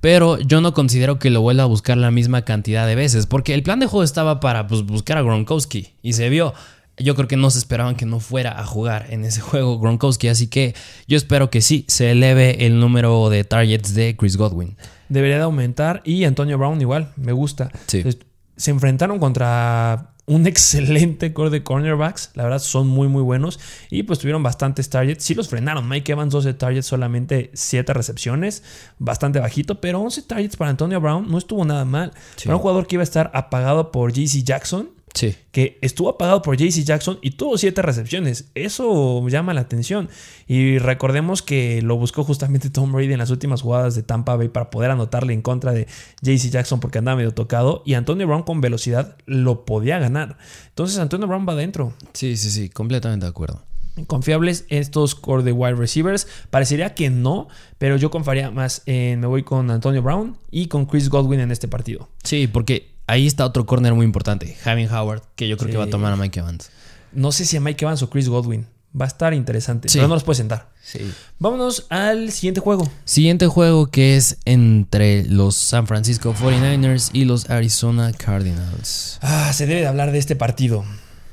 Pero 0.00 0.38
yo 0.40 0.60
no 0.60 0.74
considero 0.74 1.18
que 1.18 1.30
lo 1.30 1.42
vuelva 1.42 1.62
a 1.62 1.66
buscar 1.66 1.96
la 1.96 2.10
misma 2.10 2.44
cantidad 2.44 2.86
de 2.86 2.94
veces. 2.94 3.26
Porque 3.26 3.54
el 3.54 3.62
plan 3.62 3.80
de 3.80 3.86
juego 3.86 4.02
estaba 4.02 4.40
para 4.40 4.66
pues, 4.66 4.82
buscar 4.82 5.16
a 5.16 5.22
Gronkowski. 5.22 5.94
Y 6.02 6.14
se 6.14 6.28
vio. 6.28 6.54
Yo 6.98 7.14
creo 7.14 7.26
que 7.26 7.36
no 7.36 7.50
se 7.50 7.58
esperaban 7.58 7.96
que 7.96 8.04
no 8.04 8.20
fuera 8.20 8.60
a 8.60 8.66
jugar 8.66 9.06
en 9.10 9.24
ese 9.24 9.40
juego 9.42 9.78
Gronkowski. 9.78 10.28
Así 10.28 10.48
que 10.48 10.74
yo 11.06 11.16
espero 11.16 11.50
que 11.50 11.60
sí 11.60 11.84
se 11.88 12.10
eleve 12.10 12.66
el 12.66 12.78
número 12.78 13.30
de 13.30 13.44
targets 13.44 13.94
de 13.94 14.16
Chris 14.16 14.36
Godwin. 14.36 14.76
Debería 15.08 15.36
de 15.36 15.42
aumentar. 15.42 16.02
Y 16.04 16.24
Antonio 16.24 16.58
Brown 16.58 16.80
igual, 16.80 17.12
me 17.16 17.32
gusta. 17.32 17.70
Sí. 17.86 17.98
Entonces, 17.98 18.22
Se 18.56 18.70
enfrentaron 18.70 19.18
contra 19.18 20.12
un 20.26 20.46
excelente 20.46 21.32
core 21.32 21.50
de 21.50 21.62
cornerbacks. 21.62 22.30
La 22.34 22.44
verdad, 22.44 22.58
son 22.58 22.88
muy, 22.88 23.08
muy 23.08 23.22
buenos. 23.22 23.58
Y 23.90 24.04
pues 24.04 24.18
tuvieron 24.18 24.42
bastantes 24.42 24.88
targets. 24.88 25.24
Sí 25.24 25.34
los 25.34 25.48
frenaron. 25.48 25.88
Mike 25.88 26.12
Evans, 26.12 26.32
12 26.32 26.54
targets, 26.54 26.86
solamente 26.86 27.50
7 27.54 27.92
recepciones. 27.92 28.62
Bastante 28.98 29.40
bajito. 29.40 29.80
Pero 29.80 30.00
11 30.00 30.22
targets 30.22 30.56
para 30.56 30.70
Antonio 30.70 31.00
Brown 31.00 31.30
no 31.30 31.38
estuvo 31.38 31.64
nada 31.64 31.84
mal. 31.84 32.12
Sí. 32.36 32.44
Para 32.46 32.56
un 32.56 32.62
jugador 32.62 32.86
que 32.86 32.96
iba 32.96 33.02
a 33.02 33.04
estar 33.04 33.30
apagado 33.34 33.90
por 33.92 34.12
JC 34.12 34.42
Jackson. 34.44 34.90
Sí. 35.14 35.36
que 35.50 35.78
estuvo 35.82 36.08
apagado 36.08 36.40
por 36.42 36.56
JC 36.56 36.84
Jackson 36.84 37.18
y 37.20 37.32
tuvo 37.32 37.58
siete 37.58 37.82
recepciones. 37.82 38.50
Eso 38.54 39.26
llama 39.28 39.52
la 39.54 39.60
atención. 39.60 40.08
Y 40.46 40.78
recordemos 40.78 41.42
que 41.42 41.82
lo 41.82 41.96
buscó 41.96 42.24
justamente 42.24 42.70
Tom 42.70 42.92
Brady 42.92 43.12
en 43.12 43.18
las 43.18 43.30
últimas 43.30 43.62
jugadas 43.62 43.94
de 43.94 44.02
Tampa 44.02 44.36
Bay 44.36 44.48
para 44.48 44.70
poder 44.70 44.90
anotarle 44.90 45.34
en 45.34 45.42
contra 45.42 45.72
de 45.72 45.86
JC 46.22 46.50
Jackson 46.50 46.80
porque 46.80 46.98
andaba 46.98 47.16
medio 47.16 47.32
tocado. 47.32 47.82
Y 47.84 47.94
Antonio 47.94 48.26
Brown 48.26 48.42
con 48.42 48.60
velocidad 48.60 49.16
lo 49.26 49.64
podía 49.64 49.98
ganar. 49.98 50.38
Entonces 50.68 50.98
Antonio 50.98 51.26
Brown 51.26 51.46
va 51.46 51.52
adentro. 51.52 51.92
Sí, 52.14 52.36
sí, 52.36 52.50
sí, 52.50 52.68
completamente 52.70 53.26
de 53.26 53.30
acuerdo. 53.30 53.62
Confiables 54.06 54.64
estos 54.70 55.14
core 55.14 55.42
de 55.42 55.52
wide 55.52 55.74
receivers. 55.74 56.26
Parecería 56.48 56.94
que 56.94 57.10
no, 57.10 57.48
pero 57.76 57.96
yo 57.96 58.10
confiaría 58.10 58.50
más 58.50 58.82
en. 58.86 59.20
Me 59.20 59.26
voy 59.26 59.42
con 59.42 59.70
Antonio 59.70 60.00
Brown 60.02 60.38
y 60.50 60.68
con 60.68 60.86
Chris 60.86 61.10
Godwin 61.10 61.40
en 61.40 61.50
este 61.50 61.68
partido. 61.68 62.08
Sí, 62.24 62.46
porque 62.46 62.91
ahí 63.06 63.26
está 63.26 63.44
otro 63.44 63.66
corner 63.66 63.94
muy 63.94 64.04
importante, 64.06 64.56
Javier 64.62 64.92
Howard, 64.92 65.22
que 65.36 65.48
yo 65.48 65.56
creo 65.56 65.68
Sí. 65.68 65.72
que 65.72 65.78
va 65.78 65.84
a 65.84 65.90
tomar 65.90 66.12
a 66.12 66.16
Mike 66.16 66.40
Evans. 66.40 66.70
No 67.12 67.32
sé 67.32 67.44
si 67.44 67.56
a 67.56 67.60
Mike 67.60 67.84
Evans 67.84 68.02
o 68.02 68.10
Chris 68.10 68.28
Godwin. 68.28 68.66
Va 68.98 69.06
a 69.06 69.08
estar 69.08 69.32
interesante, 69.32 69.88
Sí. 69.88 69.96
pero 69.98 70.08
no 70.08 70.14
los 70.14 70.22
puede 70.22 70.36
sentar. 70.36 70.68
Sí. 70.82 70.98
Vámonos 71.38 71.86
al 71.88 72.30
siguiente 72.30 72.60
juego. 72.60 72.90
Siguiente 73.06 73.46
juego 73.46 73.86
que 73.86 74.16
es 74.18 74.36
entre 74.44 75.24
los 75.24 75.56
San 75.56 75.86
Francisco 75.86 76.34
49ers 76.34 77.08
y 77.14 77.24
los 77.24 77.48
Arizona 77.48 78.12
Cardinals. 78.12 79.18
Ah, 79.22 79.50
se 79.54 79.66
debe 79.66 79.80
de 79.80 79.86
hablar 79.86 80.12
de 80.12 80.18
este 80.18 80.36
partido. 80.36 80.84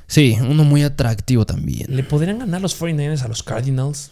Sí, 0.07 0.37
uno 0.39 0.63
muy 0.63 0.83
atractivo 0.83 1.45
también. 1.45 1.93
¿Le 1.95 2.03
podrían 2.03 2.39
ganar 2.39 2.61
los 2.61 2.73
49ers 2.79 3.23
a 3.23 3.27
los 3.27 3.43
Cardinals? 3.43 4.11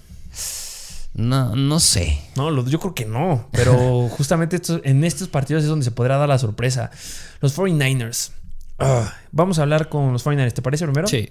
No, 1.17 1.55
no 1.55 1.79
sé. 1.79 2.19
No, 2.35 2.49
lo- 2.51 2.65
yo 2.65 2.79
creo 2.79 2.93
que 2.95 3.05
no. 3.05 3.49
Pero 3.51 4.07
justamente 4.11 4.55
estos- 4.55 4.81
en 4.83 5.03
estos 5.03 5.27
partidos 5.27 5.63
es 5.63 5.69
donde 5.69 5.83
se 5.83 5.91
podrá 5.91 6.17
dar 6.17 6.29
la 6.29 6.37
sorpresa. 6.39 6.91
Los 7.41 7.53
49ers. 7.57 8.31
Ah, 8.79 9.13
vamos 9.31 9.59
a 9.59 9.63
hablar 9.63 9.89
con 9.89 10.13
los 10.13 10.23
49ers. 10.25 10.53
¿Te 10.53 10.61
parece 10.61 10.85
primero? 10.85 11.07
Sí. 11.07 11.29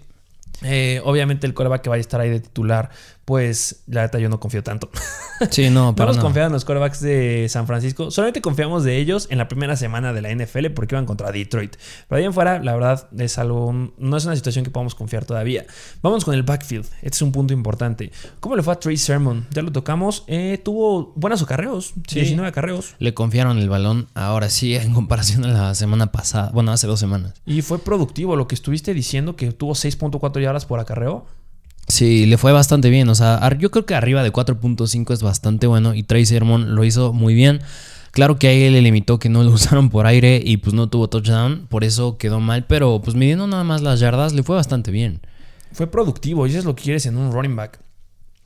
Eh, 0.62 1.00
obviamente 1.04 1.46
el 1.46 1.54
coreback 1.54 1.82
que 1.82 1.88
vaya 1.88 1.98
a 1.98 2.00
estar 2.00 2.20
ahí 2.20 2.30
de 2.30 2.40
titular, 2.40 2.90
pues 3.26 3.82
la 3.88 4.02
neta 4.02 4.20
yo 4.20 4.28
no 4.30 4.40
confío 4.40 4.62
tanto. 4.62 4.88
Sí, 5.50 5.68
no, 5.68 5.94
pero 5.94 6.14
no. 6.14 6.22
confiado 6.22 6.46
en 6.46 6.54
los 6.54 6.64
corebacks 6.64 7.02
de 7.02 7.46
San 7.50 7.66
Francisco. 7.66 8.10
Solamente 8.10 8.40
confiamos 8.40 8.84
de 8.84 8.96
ellos 8.96 9.28
en 9.30 9.36
la 9.36 9.48
primera 9.48 9.76
semana 9.76 10.14
de 10.14 10.22
la 10.22 10.34
NFL 10.34 10.68
porque 10.70 10.94
iban 10.94 11.04
contra 11.04 11.30
Detroit. 11.30 11.76
Pero 12.08 12.18
ahí 12.18 12.24
en 12.24 12.32
fuera, 12.32 12.58
la 12.58 12.72
verdad, 12.72 13.06
es 13.18 13.36
algo. 13.36 13.70
No 13.98 14.16
es 14.16 14.24
una 14.24 14.34
situación 14.34 14.64
que 14.64 14.70
podamos 14.70 14.94
confiar 14.94 15.26
todavía. 15.26 15.66
Vamos 16.00 16.24
con 16.24 16.32
el 16.32 16.42
backfield. 16.42 16.86
Este 17.02 17.16
es 17.16 17.20
un 17.20 17.32
punto 17.32 17.52
importante. 17.52 18.12
¿Cómo 18.40 18.56
le 18.56 18.62
fue 18.62 18.72
a 18.72 18.80
Trey 18.80 18.96
Sermon? 18.96 19.46
Ya 19.50 19.60
lo 19.60 19.72
tocamos. 19.72 20.24
Eh, 20.26 20.58
tuvo 20.64 21.12
buenos 21.16 21.42
acarreos. 21.42 21.92
Sí. 22.08 22.20
19 22.20 22.48
acarreos. 22.48 22.94
Le 22.98 23.12
confiaron 23.12 23.58
el 23.58 23.68
balón 23.68 24.08
ahora 24.14 24.48
sí 24.48 24.74
en 24.74 24.94
comparación 24.94 25.44
a 25.44 25.48
la 25.48 25.74
semana 25.74 26.12
pasada. 26.12 26.50
Bueno, 26.54 26.72
hace 26.72 26.86
dos 26.86 26.98
semanas. 26.98 27.34
Y 27.44 27.60
fue 27.60 27.78
productivo. 27.78 28.36
Lo 28.36 28.48
que 28.48 28.54
estuviste 28.54 28.94
diciendo 28.94 29.36
que 29.36 29.52
tuvo 29.52 29.74
6.4 29.74 30.40
yardas 30.40 30.64
por 30.64 30.80
acarreo. 30.80 31.26
Sí, 31.88 32.26
le 32.26 32.36
fue 32.36 32.52
bastante 32.52 32.90
bien. 32.90 33.08
O 33.08 33.14
sea, 33.14 33.48
yo 33.58 33.70
creo 33.70 33.86
que 33.86 33.94
arriba 33.94 34.22
de 34.22 34.32
4.5 34.32 35.12
es 35.12 35.22
bastante 35.22 35.66
bueno. 35.66 35.94
Y 35.94 36.02
Trey 36.02 36.26
Sermon 36.26 36.74
lo 36.74 36.84
hizo 36.84 37.12
muy 37.12 37.34
bien. 37.34 37.60
Claro 38.10 38.38
que 38.38 38.48
ahí 38.48 38.70
le 38.70 38.80
limitó 38.80 39.18
que 39.18 39.28
no 39.28 39.42
lo 39.42 39.50
usaron 39.52 39.90
por 39.90 40.06
aire 40.06 40.40
y 40.44 40.56
pues 40.56 40.74
no 40.74 40.88
tuvo 40.88 41.08
touchdown. 41.08 41.66
Por 41.68 41.84
eso 41.84 42.18
quedó 42.18 42.40
mal. 42.40 42.66
Pero 42.66 43.00
pues 43.02 43.16
midiendo 43.16 43.46
nada 43.46 43.64
más 43.64 43.82
las 43.82 44.00
yardas, 44.00 44.32
le 44.32 44.42
fue 44.42 44.56
bastante 44.56 44.90
bien. 44.90 45.20
Fue 45.72 45.86
productivo. 45.86 46.46
Y 46.46 46.50
eso 46.50 46.58
es 46.58 46.64
lo 46.64 46.74
que 46.74 46.84
quieres 46.84 47.06
en 47.06 47.16
un 47.16 47.32
running 47.32 47.54
back. 47.54 47.78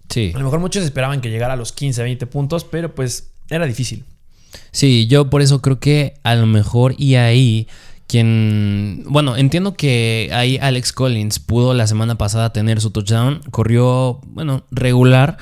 Sí. 0.08 0.32
A 0.34 0.38
lo 0.38 0.44
mejor 0.44 0.60
muchos 0.60 0.84
esperaban 0.84 1.20
que 1.20 1.30
llegara 1.30 1.54
a 1.54 1.56
los 1.56 1.72
15, 1.72 2.02
20 2.02 2.26
puntos. 2.26 2.64
Pero 2.64 2.94
pues 2.94 3.30
era 3.48 3.64
difícil. 3.66 4.04
Sí, 4.72 5.06
yo 5.06 5.30
por 5.30 5.42
eso 5.42 5.62
creo 5.62 5.78
que 5.80 6.14
a 6.22 6.34
lo 6.34 6.46
mejor 6.46 6.94
y 6.98 7.14
ahí 7.14 7.68
quien, 8.10 9.04
bueno, 9.06 9.36
entiendo 9.36 9.74
que 9.74 10.30
ahí 10.32 10.58
Alex 10.60 10.92
Collins 10.92 11.38
pudo 11.38 11.74
la 11.74 11.86
semana 11.86 12.18
pasada 12.18 12.52
tener 12.52 12.80
su 12.80 12.90
touchdown, 12.90 13.40
corrió, 13.52 14.20
bueno, 14.26 14.64
regular. 14.72 15.38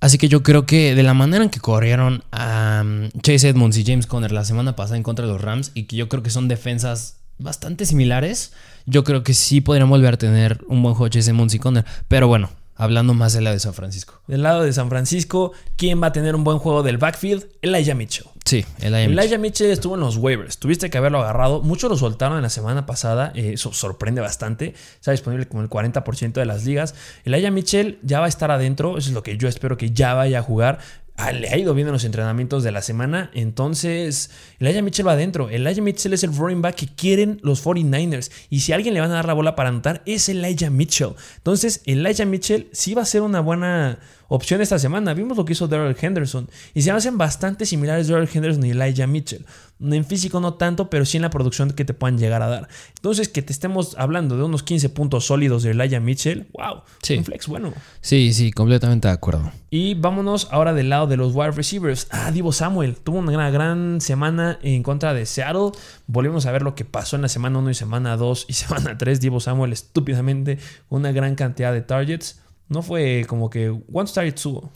Así 0.00 0.16
que 0.16 0.28
yo 0.28 0.44
creo 0.44 0.66
que 0.66 0.94
de 0.94 1.02
la 1.02 1.14
manera 1.14 1.42
en 1.42 1.50
que 1.50 1.58
corrieron 1.58 2.22
a 2.30 2.82
um, 2.84 3.10
Chase 3.22 3.48
Edmonds 3.48 3.76
y 3.76 3.84
James 3.84 4.06
Conner 4.06 4.30
la 4.30 4.44
semana 4.44 4.76
pasada 4.76 4.98
en 4.98 5.02
contra 5.02 5.26
de 5.26 5.32
los 5.32 5.42
Rams 5.42 5.72
y 5.74 5.84
que 5.84 5.96
yo 5.96 6.08
creo 6.08 6.22
que 6.22 6.30
son 6.30 6.46
defensas 6.46 7.16
bastante 7.38 7.86
similares, 7.86 8.52
yo 8.86 9.02
creo 9.02 9.24
que 9.24 9.34
sí 9.34 9.60
podrían 9.60 9.90
volver 9.90 10.14
a 10.14 10.16
tener 10.16 10.60
un 10.68 10.80
buen 10.80 10.94
juego 10.94 11.08
Chase 11.08 11.30
Edmonds 11.32 11.54
y 11.54 11.58
Conner. 11.58 11.84
Pero 12.06 12.28
bueno, 12.28 12.50
hablando 12.76 13.14
más 13.14 13.32
de 13.32 13.40
la 13.40 13.52
de 13.52 13.60
San 13.60 13.74
Francisco. 13.74 14.20
Del 14.26 14.42
lado 14.42 14.62
de 14.62 14.72
San 14.72 14.88
Francisco, 14.88 15.52
¿quién 15.76 16.02
va 16.02 16.08
a 16.08 16.12
tener 16.12 16.34
un 16.34 16.44
buen 16.44 16.58
juego 16.58 16.82
del 16.82 16.98
backfield? 16.98 17.46
Elijah 17.62 17.94
Mitchell. 17.94 18.26
Sí, 18.44 18.64
el 18.80 18.92
IMH. 18.94 19.12
Elijah 19.20 19.38
Mitchell 19.38 19.70
estuvo 19.70 19.94
en 19.94 20.00
los 20.00 20.16
waivers. 20.18 20.58
Tuviste 20.58 20.90
que 20.90 20.98
haberlo 20.98 21.20
agarrado. 21.20 21.62
Muchos 21.62 21.88
lo 21.90 21.96
soltaron 21.96 22.36
en 22.36 22.42
la 22.42 22.50
semana 22.50 22.84
pasada. 22.84 23.32
eh, 23.34 23.52
Eso 23.54 23.72
sorprende 23.72 24.20
bastante. 24.20 24.74
Está 24.96 25.12
disponible 25.12 25.46
como 25.48 25.62
el 25.62 25.70
40% 25.70 26.32
de 26.32 26.44
las 26.44 26.64
ligas. 26.64 26.94
Elijah 27.24 27.50
Mitchell 27.50 27.98
ya 28.02 28.20
va 28.20 28.26
a 28.26 28.28
estar 28.28 28.50
adentro. 28.50 28.98
Eso 28.98 29.08
es 29.08 29.14
lo 29.14 29.22
que 29.22 29.38
yo 29.38 29.48
espero 29.48 29.76
que 29.78 29.92
ya 29.92 30.12
vaya 30.14 30.40
a 30.40 30.42
jugar. 30.42 30.78
Ah, 31.16 31.30
le 31.30 31.48
ha 31.48 31.56
ido 31.56 31.74
bien 31.74 31.86
en 31.86 31.92
los 31.92 32.04
entrenamientos 32.04 32.64
de 32.64 32.72
la 32.72 32.82
semana. 32.82 33.30
Entonces, 33.34 34.30
Elijah 34.58 34.82
Mitchell 34.82 35.06
va 35.06 35.12
adentro. 35.12 35.48
Elijah 35.48 35.80
Mitchell 35.80 36.12
es 36.12 36.24
el 36.24 36.34
running 36.34 36.60
back 36.60 36.74
que 36.74 36.88
quieren 36.88 37.38
los 37.42 37.64
49ers. 37.64 38.32
Y 38.50 38.60
si 38.60 38.72
a 38.72 38.74
alguien 38.74 38.94
le 38.94 39.00
van 39.00 39.12
a 39.12 39.14
dar 39.14 39.26
la 39.26 39.32
bola 39.32 39.54
para 39.54 39.68
anotar, 39.68 40.02
es 40.06 40.28
Elijah 40.28 40.70
Mitchell. 40.70 41.14
Entonces, 41.36 41.82
Elijah 41.86 42.24
Mitchell 42.24 42.68
sí 42.72 42.94
va 42.94 43.02
a 43.02 43.06
ser 43.06 43.22
una 43.22 43.38
buena 43.38 44.00
opción 44.34 44.60
esta 44.60 44.78
semana. 44.78 45.14
Vimos 45.14 45.36
lo 45.36 45.44
que 45.44 45.52
hizo 45.52 45.68
Daryl 45.68 45.96
Henderson. 46.00 46.48
Y 46.74 46.82
se 46.82 46.90
hacen 46.90 47.16
bastante 47.18 47.66
similares 47.66 48.08
Daryl 48.08 48.28
Henderson 48.32 48.64
y 48.66 48.70
Elijah 48.70 49.06
Mitchell. 49.06 49.44
En 49.80 50.04
físico 50.04 50.40
no 50.40 50.54
tanto, 50.54 50.88
pero 50.88 51.04
sí 51.04 51.16
en 51.18 51.22
la 51.22 51.30
producción 51.30 51.72
que 51.72 51.84
te 51.84 51.94
puedan 51.94 52.16
llegar 52.16 52.42
a 52.42 52.46
dar. 52.48 52.68
Entonces, 52.96 53.28
que 53.28 53.42
te 53.42 53.52
estemos 53.52 53.96
hablando 53.98 54.36
de 54.36 54.44
unos 54.44 54.62
15 54.62 54.88
puntos 54.90 55.26
sólidos 55.26 55.62
de 55.64 55.72
Elijah 55.72 56.00
Mitchell, 56.00 56.46
wow, 56.52 56.82
Sí. 57.02 57.16
un 57.18 57.24
flex 57.24 57.48
bueno. 57.48 57.72
Sí, 58.00 58.32
sí, 58.32 58.52
completamente 58.52 59.08
de 59.08 59.14
acuerdo. 59.14 59.50
Y 59.70 59.94
vámonos 59.94 60.48
ahora 60.52 60.72
del 60.72 60.88
lado 60.90 61.08
de 61.08 61.16
los 61.16 61.34
wide 61.34 61.50
receivers. 61.50 62.06
Ah, 62.10 62.30
Divo 62.30 62.52
Samuel 62.52 62.94
tuvo 62.96 63.18
una 63.18 63.32
gran, 63.32 63.52
gran 63.52 64.00
semana 64.00 64.58
en 64.62 64.82
contra 64.84 65.12
de 65.12 65.26
Seattle. 65.26 65.72
Volvimos 66.06 66.46
a 66.46 66.52
ver 66.52 66.62
lo 66.62 66.74
que 66.76 66.84
pasó 66.84 67.16
en 67.16 67.22
la 67.22 67.28
semana 67.28 67.58
1 67.58 67.70
y 67.70 67.74
semana 67.74 68.16
2 68.16 68.46
y 68.48 68.52
semana 68.54 68.96
3. 68.96 69.20
Divo 69.20 69.40
Samuel 69.40 69.72
estúpidamente 69.72 70.58
una 70.88 71.10
gran 71.12 71.34
cantidad 71.34 71.72
de 71.72 71.82
targets. 71.82 72.40
No 72.68 72.82
fue 72.82 73.24
como 73.28 73.50
que 73.50 73.74
¿cuántos 73.90 74.14
targets 74.14 74.42
tuvo? 74.42 74.70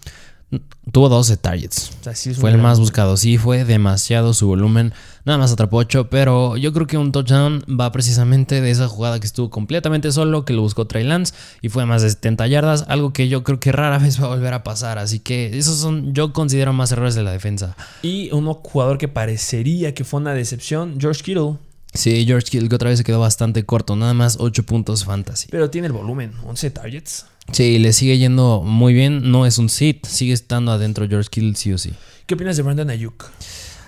Tuvo 0.92 1.10
12 1.10 1.36
targets. 1.36 1.90
O 2.00 2.04
sea, 2.04 2.14
sí 2.14 2.32
Fue 2.32 2.50
el 2.50 2.56
más 2.56 2.80
buscado. 2.80 3.18
Sí, 3.18 3.36
fue 3.36 3.64
demasiado 3.64 4.32
su 4.32 4.46
volumen. 4.46 4.94
Nada 5.26 5.36
más 5.36 5.52
atrapó 5.52 5.76
8, 5.76 6.08
pero 6.08 6.56
yo 6.56 6.72
creo 6.72 6.86
que 6.86 6.96
un 6.96 7.12
touchdown 7.12 7.62
va 7.68 7.92
precisamente 7.92 8.62
de 8.62 8.70
esa 8.70 8.88
jugada 8.88 9.20
que 9.20 9.26
estuvo 9.26 9.50
completamente 9.50 10.10
solo, 10.10 10.46
que 10.46 10.54
lo 10.54 10.62
buscó 10.62 10.86
Trey 10.86 11.04
Lance 11.04 11.34
y 11.60 11.68
fue 11.68 11.84
más 11.84 12.00
de 12.00 12.08
70 12.08 12.46
yardas, 12.46 12.86
algo 12.88 13.12
que 13.12 13.28
yo 13.28 13.44
creo 13.44 13.60
que 13.60 13.72
rara 13.72 13.98
vez 13.98 14.22
va 14.22 14.26
a 14.26 14.28
volver 14.30 14.54
a 14.54 14.62
pasar. 14.62 14.96
Así 14.98 15.20
que 15.20 15.58
esos 15.58 15.76
son, 15.76 16.14
yo 16.14 16.32
considero 16.32 16.72
más 16.72 16.92
errores 16.92 17.14
de 17.14 17.24
la 17.24 17.32
defensa. 17.32 17.76
Y 18.00 18.30
un 18.32 18.46
jugador 18.46 18.96
que 18.96 19.08
parecería 19.08 19.92
que 19.92 20.04
fue 20.04 20.20
una 20.20 20.32
decepción, 20.32 20.96
George 20.98 21.22
Kittle. 21.22 21.58
Sí, 21.92 22.24
George 22.26 22.46
Kittle 22.48 22.70
que 22.70 22.74
otra 22.74 22.88
vez 22.88 22.98
se 22.98 23.04
quedó 23.04 23.20
bastante 23.20 23.66
corto, 23.66 23.96
nada 23.96 24.14
más 24.14 24.38
8 24.40 24.62
puntos 24.62 25.04
fantasy. 25.04 25.48
Pero 25.50 25.68
tiene 25.68 25.88
el 25.88 25.92
volumen, 25.92 26.32
11 26.46 26.70
targets. 26.70 27.26
Sí, 27.52 27.78
le 27.78 27.92
sigue 27.92 28.18
yendo 28.18 28.62
muy 28.64 28.92
bien, 28.94 29.30
no 29.30 29.46
es 29.46 29.58
un 29.58 29.68
sit, 29.68 30.04
sigue 30.06 30.32
estando 30.32 30.72
adentro 30.72 31.08
George 31.08 31.28
Kittle 31.30 31.54
sí 31.54 31.72
o 31.72 31.78
sí. 31.78 31.92
¿Qué 32.26 32.34
opinas 32.34 32.56
de 32.56 32.62
Brandon 32.62 32.90
Ayuk? 32.90 33.24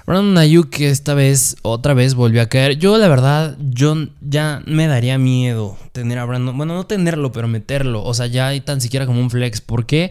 Brandon 0.07 0.39
Ayuk 0.39 0.81
esta 0.81 1.15
vez, 1.15 1.57
otra 1.63 1.95
vez 1.95 2.15
volvió 2.15 2.43
a 2.43 2.47
caer. 2.47 2.79
Yo 2.79 2.97
la 2.99 3.07
verdad, 3.07 3.57
yo 3.61 3.97
ya 4.21 4.63
me 4.67 4.87
daría 4.87 5.19
miedo 5.19 5.77
tener 5.93 6.19
a 6.19 6.25
Brandon. 6.25 6.57
Bueno, 6.57 6.75
no 6.75 6.87
tenerlo, 6.87 7.33
pero 7.33 7.49
meterlo. 7.49 8.03
O 8.03 8.15
sea, 8.15 8.27
ya 8.27 8.49
hay 8.49 8.61
tan 8.61 8.81
siquiera 8.81 9.07
como 9.07 9.21
un 9.21 9.31
flex. 9.31 9.61
¿Por 9.61 9.87
qué? 9.87 10.11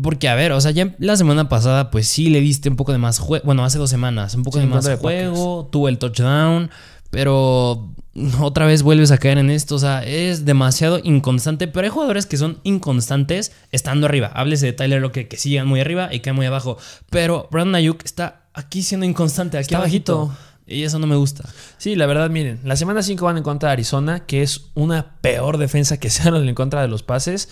Porque, 0.00 0.28
a 0.28 0.34
ver, 0.34 0.52
o 0.52 0.60
sea, 0.60 0.70
ya 0.70 0.94
la 0.98 1.16
semana 1.16 1.48
pasada, 1.50 1.90
pues 1.90 2.08
sí 2.08 2.30
le 2.30 2.40
diste 2.40 2.70
un 2.70 2.76
poco 2.76 2.92
de 2.92 2.98
más 2.98 3.18
juego. 3.18 3.44
Bueno, 3.44 3.64
hace 3.64 3.78
dos 3.78 3.90
semanas, 3.90 4.34
un 4.34 4.42
poco 4.42 4.58
Sí, 4.58 4.64
de 4.64 4.70
más 4.70 4.84
de 4.84 4.96
juego. 4.96 5.68
Tuvo 5.70 5.88
el 5.88 5.98
touchdown. 5.98 6.70
Pero 7.12 7.92
otra 8.40 8.64
vez 8.64 8.82
vuelves 8.82 9.10
a 9.10 9.18
caer 9.18 9.36
en 9.36 9.50
esto. 9.50 9.74
O 9.74 9.78
sea, 9.78 10.02
es 10.02 10.46
demasiado 10.46 10.98
inconstante. 11.04 11.68
Pero 11.68 11.84
hay 11.84 11.90
jugadores 11.90 12.24
que 12.24 12.38
son 12.38 12.58
inconstantes 12.62 13.52
estando 13.70 14.06
arriba. 14.06 14.28
Háblese 14.28 14.64
de 14.64 14.72
Tyler 14.72 15.02
Lockett 15.02 15.28
que 15.28 15.36
sigan 15.36 15.68
muy 15.68 15.78
arriba 15.80 16.08
y 16.10 16.20
caen 16.20 16.36
muy 16.36 16.46
abajo. 16.46 16.78
Pero 17.10 17.48
Brandon 17.50 17.74
Ayuk 17.74 18.02
está 18.02 18.46
aquí 18.54 18.82
siendo 18.82 19.04
inconstante, 19.04 19.58
aquí 19.58 19.66
Está 19.66 19.76
abajito. 19.76 20.28
bajito. 20.28 20.42
Y 20.66 20.84
eso 20.84 20.98
no 20.98 21.06
me 21.06 21.16
gusta. 21.16 21.46
Sí, 21.76 21.96
la 21.96 22.06
verdad, 22.06 22.30
miren, 22.30 22.60
la 22.64 22.76
semana 22.76 23.02
5 23.02 23.22
van 23.26 23.36
en 23.36 23.42
contra 23.42 23.68
de 23.68 23.72
Arizona, 23.74 24.20
que 24.20 24.40
es 24.42 24.70
una 24.72 25.16
peor 25.20 25.58
defensa 25.58 25.98
que 26.00 26.08
Seattle 26.10 26.48
en 26.48 26.54
contra 26.54 26.80
de 26.80 26.88
los 26.88 27.02
pases. 27.02 27.50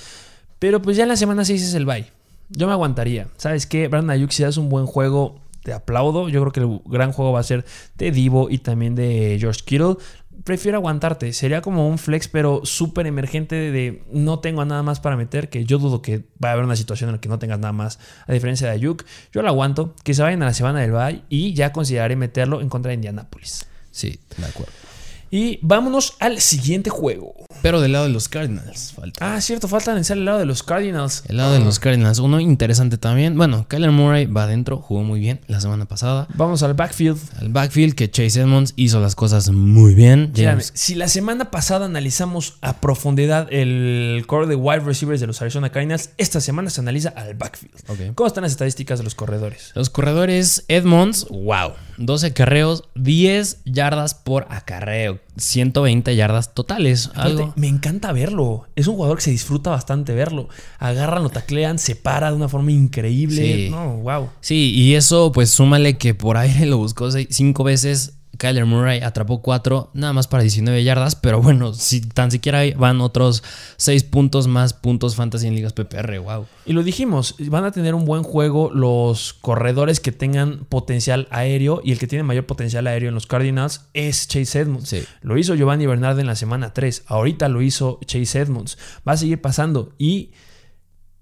Pero 0.58 0.80
pues 0.80 0.96
ya 0.96 1.02
en 1.02 1.10
la 1.10 1.16
semana 1.16 1.44
6 1.44 1.62
es 1.62 1.74
el 1.74 1.84
bye. 1.84 2.06
Yo 2.48 2.66
me 2.66 2.72
aguantaría. 2.72 3.28
¿Sabes 3.36 3.66
qué? 3.66 3.88
Brandon 3.88 4.10
Ayuk, 4.10 4.30
si 4.30 4.42
das 4.42 4.56
un 4.56 4.70
buen 4.70 4.86
juego, 4.86 5.38
te 5.62 5.72
aplaudo. 5.72 6.28
Yo 6.28 6.40
creo 6.40 6.52
que 6.52 6.60
el 6.60 6.80
gran 6.90 7.12
juego 7.12 7.32
va 7.32 7.40
a 7.40 7.44
ser 7.44 7.64
de 7.96 8.10
Divo 8.10 8.48
y 8.50 8.58
también 8.58 8.94
de 8.94 9.36
George 9.40 9.60
Kittle. 9.64 9.96
Prefiero 10.44 10.78
aguantarte. 10.78 11.32
Sería 11.32 11.60
como 11.60 11.88
un 11.88 11.98
flex, 11.98 12.28
pero 12.28 12.62
súper 12.64 13.06
emergente 13.06 13.54
de 13.54 14.02
no 14.10 14.38
tengo 14.40 14.64
nada 14.64 14.82
más 14.82 15.00
para 15.00 15.16
meter. 15.16 15.50
Que 15.50 15.64
yo 15.64 15.78
dudo 15.78 16.02
que 16.02 16.24
va 16.42 16.50
a 16.50 16.52
haber 16.52 16.64
una 16.64 16.76
situación 16.76 17.10
en 17.10 17.16
la 17.16 17.20
que 17.20 17.28
no 17.28 17.38
tengas 17.38 17.58
nada 17.58 17.72
más. 17.72 17.98
A 18.26 18.32
diferencia 18.32 18.66
de 18.66 18.72
Ayuk, 18.74 19.04
yo 19.32 19.42
lo 19.42 19.48
aguanto. 19.48 19.94
Que 20.02 20.14
se 20.14 20.22
vayan 20.22 20.42
a 20.42 20.46
la 20.46 20.54
semana 20.54 20.80
del 20.80 20.92
bye 20.92 21.22
y 21.28 21.52
ya 21.54 21.72
consideraré 21.72 22.16
meterlo 22.16 22.60
en 22.60 22.68
contra 22.68 22.90
de 22.90 22.94
Indianapolis. 22.94 23.66
Sí, 23.90 24.18
de 24.38 24.46
acuerdo. 24.46 24.89
Y 25.30 25.60
vámonos 25.62 26.14
al 26.18 26.40
siguiente 26.40 26.90
juego. 26.90 27.34
Pero 27.62 27.80
del 27.80 27.92
lado 27.92 28.06
de 28.06 28.10
los 28.10 28.28
Cardinals 28.28 28.92
falta. 28.92 29.34
Ah, 29.34 29.40
cierto, 29.40 29.68
falta 29.68 29.90
analizar 29.92 30.16
el 30.16 30.24
lado 30.24 30.38
de 30.38 30.46
los 30.46 30.62
Cardinals. 30.62 31.22
El 31.28 31.36
lado 31.36 31.52
de 31.52 31.60
los 31.60 31.78
Cardinals, 31.78 32.18
uno 32.18 32.40
interesante 32.40 32.98
también. 32.98 33.36
Bueno, 33.36 33.66
Kyler 33.68 33.90
Murray 33.90 34.26
va 34.26 34.44
adentro, 34.44 34.78
jugó 34.78 35.02
muy 35.02 35.20
bien 35.20 35.40
la 35.46 35.60
semana 35.60 35.84
pasada. 35.86 36.26
Vamos 36.34 36.62
al 36.62 36.74
backfield. 36.74 37.18
Al 37.38 37.50
backfield 37.50 37.94
que 37.94 38.10
Chase 38.10 38.40
Edmonds 38.40 38.72
hizo 38.76 39.00
las 39.00 39.14
cosas 39.14 39.50
muy 39.50 39.94
bien. 39.94 40.32
James 40.34 40.72
si 40.74 40.94
la 40.94 41.08
semana 41.08 41.50
pasada 41.50 41.86
analizamos 41.86 42.56
a 42.60 42.80
profundidad 42.80 43.52
el 43.52 44.24
core 44.26 44.46
de 44.46 44.56
wide 44.56 44.80
receivers 44.80 45.20
de 45.20 45.26
los 45.26 45.40
Arizona 45.42 45.70
Cardinals, 45.70 46.10
esta 46.16 46.40
semana 46.40 46.70
se 46.70 46.80
analiza 46.80 47.10
al 47.10 47.34
backfield. 47.34 48.14
¿Cómo 48.14 48.26
están 48.26 48.42
las 48.42 48.52
estadísticas 48.52 48.98
de 48.98 49.04
los 49.04 49.14
corredores? 49.14 49.72
Los 49.74 49.90
corredores, 49.90 50.64
Edmonds, 50.68 51.26
wow. 51.30 51.72
12 51.98 52.28
acarreos, 52.28 52.84
10 52.94 53.62
yardas 53.64 54.14
por 54.14 54.46
acarreo. 54.48 55.19
120 55.36 56.14
yardas 56.16 56.54
totales. 56.54 57.10
Algo. 57.14 57.52
me 57.56 57.68
encanta 57.68 58.12
verlo. 58.12 58.66
Es 58.76 58.86
un 58.86 58.96
jugador 58.96 59.18
que 59.18 59.24
se 59.24 59.30
disfruta 59.30 59.70
bastante 59.70 60.14
verlo. 60.14 60.48
Agarran, 60.78 61.22
lo 61.22 61.30
taclean, 61.30 61.78
se 61.78 61.96
para 61.96 62.30
de 62.30 62.36
una 62.36 62.48
forma 62.48 62.72
increíble. 62.72 63.66
Sí. 63.66 63.70
No, 63.70 63.96
wow. 63.98 64.28
Sí, 64.40 64.72
y 64.74 64.94
eso 64.94 65.32
pues 65.32 65.50
súmale 65.50 65.98
que 65.98 66.14
por 66.14 66.36
aire 66.36 66.66
lo 66.66 66.78
buscó 66.78 67.10
5 67.10 67.64
veces. 67.64 68.14
Kyler 68.38 68.64
Murray 68.64 69.00
atrapó 69.00 69.42
4, 69.42 69.90
nada 69.94 70.12
más 70.12 70.28
para 70.28 70.42
19 70.42 70.82
yardas, 70.82 71.14
pero 71.14 71.42
bueno, 71.42 71.74
si 71.74 72.00
tan 72.00 72.30
siquiera 72.30 72.62
van 72.76 73.00
otros 73.00 73.42
6 73.76 74.04
puntos 74.04 74.46
más 74.46 74.72
puntos 74.72 75.16
fantasy 75.16 75.46
en 75.46 75.54
ligas 75.54 75.72
PPR, 75.72 76.18
wow. 76.18 76.46
Y 76.64 76.72
lo 76.72 76.82
dijimos, 76.82 77.34
van 77.38 77.64
a 77.64 77.72
tener 77.72 77.94
un 77.94 78.04
buen 78.04 78.22
juego 78.22 78.70
los 78.72 79.34
corredores 79.34 80.00
que 80.00 80.12
tengan 80.12 80.64
potencial 80.64 81.28
aéreo 81.30 81.80
y 81.84 81.92
el 81.92 81.98
que 81.98 82.06
tiene 82.06 82.22
mayor 82.22 82.46
potencial 82.46 82.86
aéreo 82.86 83.08
en 83.08 83.14
los 83.14 83.26
Cardinals 83.26 83.86
es 83.94 84.28
Chase 84.28 84.60
Edmonds. 84.60 84.88
Sí. 84.88 85.04
Lo 85.22 85.36
hizo 85.36 85.54
Giovanni 85.54 85.86
Bernard 85.86 86.18
en 86.18 86.26
la 86.26 86.36
semana 86.36 86.72
3, 86.72 87.04
ahorita 87.06 87.48
lo 87.48 87.62
hizo 87.62 88.00
Chase 88.06 88.40
Edmonds. 88.40 88.78
Va 89.06 89.12
a 89.12 89.16
seguir 89.16 89.40
pasando 89.40 89.92
y 89.98 90.30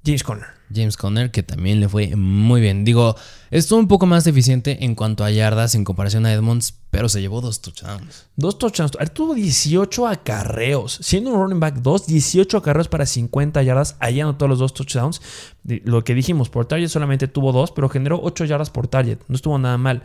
James 0.04 0.22
Conner. 0.22 0.57
James 0.74 0.96
Conner, 0.96 1.30
que 1.30 1.42
también 1.42 1.80
le 1.80 1.88
fue 1.88 2.14
muy 2.16 2.60
bien. 2.60 2.84
Digo, 2.84 3.16
estuvo 3.50 3.78
un 3.78 3.88
poco 3.88 4.06
más 4.06 4.24
deficiente 4.24 4.84
en 4.84 4.94
cuanto 4.94 5.24
a 5.24 5.30
yardas 5.30 5.74
en 5.74 5.84
comparación 5.84 6.26
a 6.26 6.32
Edmonds, 6.32 6.74
pero 6.90 7.08
se 7.08 7.20
llevó 7.20 7.40
dos 7.40 7.60
touchdowns. 7.60 8.26
Dos 8.36 8.58
touchdowns. 8.58 8.92
Él 8.98 9.10
tuvo 9.10 9.34
18 9.34 10.06
acarreos. 10.06 10.98
Siendo 11.02 11.30
un 11.30 11.40
running 11.40 11.60
back 11.60 11.76
2, 11.76 12.06
18 12.06 12.58
acarreos 12.58 12.88
para 12.88 13.06
50 13.06 13.62
yardas. 13.62 13.96
Ahí 14.00 14.20
anotó 14.20 14.48
los 14.48 14.58
dos 14.58 14.74
touchdowns. 14.74 15.20
Lo 15.64 16.04
que 16.04 16.14
dijimos, 16.14 16.48
por 16.50 16.66
target 16.66 16.88
solamente 16.88 17.28
tuvo 17.28 17.52
dos, 17.52 17.72
pero 17.72 17.88
generó 17.88 18.20
8 18.22 18.44
yardas 18.44 18.70
por 18.70 18.88
target. 18.88 19.18
No 19.28 19.36
estuvo 19.36 19.58
nada 19.58 19.78
mal. 19.78 20.02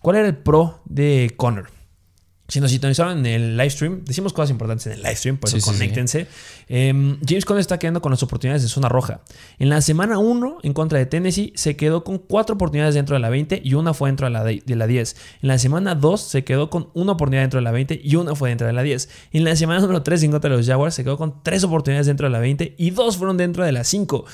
¿Cuál 0.00 0.16
era 0.16 0.28
el 0.28 0.36
pro 0.36 0.80
de 0.84 1.34
Conner? 1.36 1.75
Si 2.48 2.60
nos 2.60 2.70
sintonizaron 2.70 3.18
en 3.18 3.26
el 3.26 3.56
live 3.56 3.70
stream, 3.70 4.04
decimos 4.04 4.32
cosas 4.32 4.50
importantes 4.50 4.86
en 4.86 4.92
el 4.92 5.02
live 5.02 5.16
stream, 5.16 5.36
por 5.36 5.48
eso 5.48 5.56
Sí, 5.56 5.60
sí, 5.62 5.68
sí. 5.68 5.72
conéctense. 5.76 6.26
Eh, 6.68 7.16
James 7.26 7.44
Conner 7.44 7.60
está 7.60 7.78
quedando 7.78 8.00
con 8.00 8.12
las 8.12 8.22
oportunidades 8.22 8.62
de 8.62 8.68
zona 8.68 8.88
roja. 8.88 9.20
En 9.58 9.68
la 9.68 9.80
semana 9.80 10.18
1 10.18 10.58
en 10.62 10.72
contra 10.72 10.98
de 10.98 11.06
Tennessee 11.06 11.52
se 11.56 11.74
quedó 11.76 12.04
con 12.04 12.18
4 12.18 12.54
oportunidades 12.54 12.94
dentro 12.94 13.14
de 13.16 13.20
la 13.20 13.30
20 13.30 13.60
y 13.64 13.74
una 13.74 13.94
fue 13.94 14.08
dentro 14.10 14.26
de 14.26 14.32
la, 14.32 14.44
de, 14.44 14.62
de 14.64 14.76
la 14.76 14.86
10. 14.86 15.16
En 15.42 15.48
la 15.48 15.58
semana 15.58 15.96
2 15.96 16.20
se 16.20 16.44
quedó 16.44 16.70
con 16.70 16.88
una 16.94 17.12
oportunidad 17.12 17.42
dentro 17.42 17.58
de 17.58 17.64
la 17.64 17.72
20 17.72 18.00
y 18.02 18.14
una 18.14 18.34
fue 18.36 18.48
dentro 18.50 18.66
de 18.68 18.72
la 18.72 18.82
10. 18.82 19.08
En 19.32 19.44
la 19.44 19.56
semana 19.56 19.80
número 19.80 20.02
3 20.04 20.22
en 20.22 20.30
contra 20.30 20.48
de 20.50 20.56
los 20.56 20.66
Jaguars 20.66 20.94
se 20.94 21.02
quedó 21.02 21.16
con 21.18 21.42
3 21.42 21.64
oportunidades 21.64 22.06
dentro 22.06 22.26
de 22.28 22.30
la 22.30 22.38
20 22.38 22.74
y 22.78 22.90
2 22.90 23.16
fueron 23.16 23.36
dentro 23.36 23.64
de 23.64 23.72
la 23.72 23.82
5. 23.82 24.24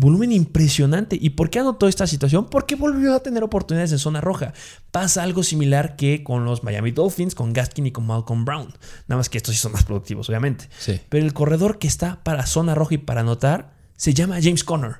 Volumen 0.00 0.30
impresionante. 0.30 1.18
¿Y 1.20 1.30
por 1.30 1.50
qué 1.50 1.58
anotó 1.58 1.88
esta 1.88 2.06
situación? 2.06 2.46
Porque 2.48 2.76
volvió 2.76 3.16
a 3.16 3.20
tener 3.20 3.42
oportunidades 3.42 3.90
en 3.90 3.98
zona 3.98 4.20
roja. 4.20 4.52
Pasa 4.92 5.24
algo 5.24 5.42
similar 5.42 5.96
que 5.96 6.22
con 6.22 6.44
los 6.44 6.62
Miami 6.62 6.92
Dolphins, 6.92 7.34
con 7.34 7.52
Gaskin 7.52 7.88
y 7.88 7.90
con 7.90 8.06
Malcolm 8.06 8.44
Brown. 8.44 8.72
Nada 9.08 9.16
más 9.16 9.28
que 9.28 9.38
estos 9.38 9.56
sí 9.56 9.60
son 9.60 9.72
más 9.72 9.82
productivos, 9.82 10.28
obviamente. 10.28 10.68
Sí. 10.78 11.00
Pero 11.08 11.26
el 11.26 11.32
corredor 11.32 11.80
que 11.80 11.88
está 11.88 12.22
para 12.22 12.46
zona 12.46 12.76
roja 12.76 12.94
y 12.94 12.98
para 12.98 13.22
anotar 13.22 13.72
se 13.96 14.14
llama 14.14 14.38
James 14.40 14.62
Conner. 14.62 14.98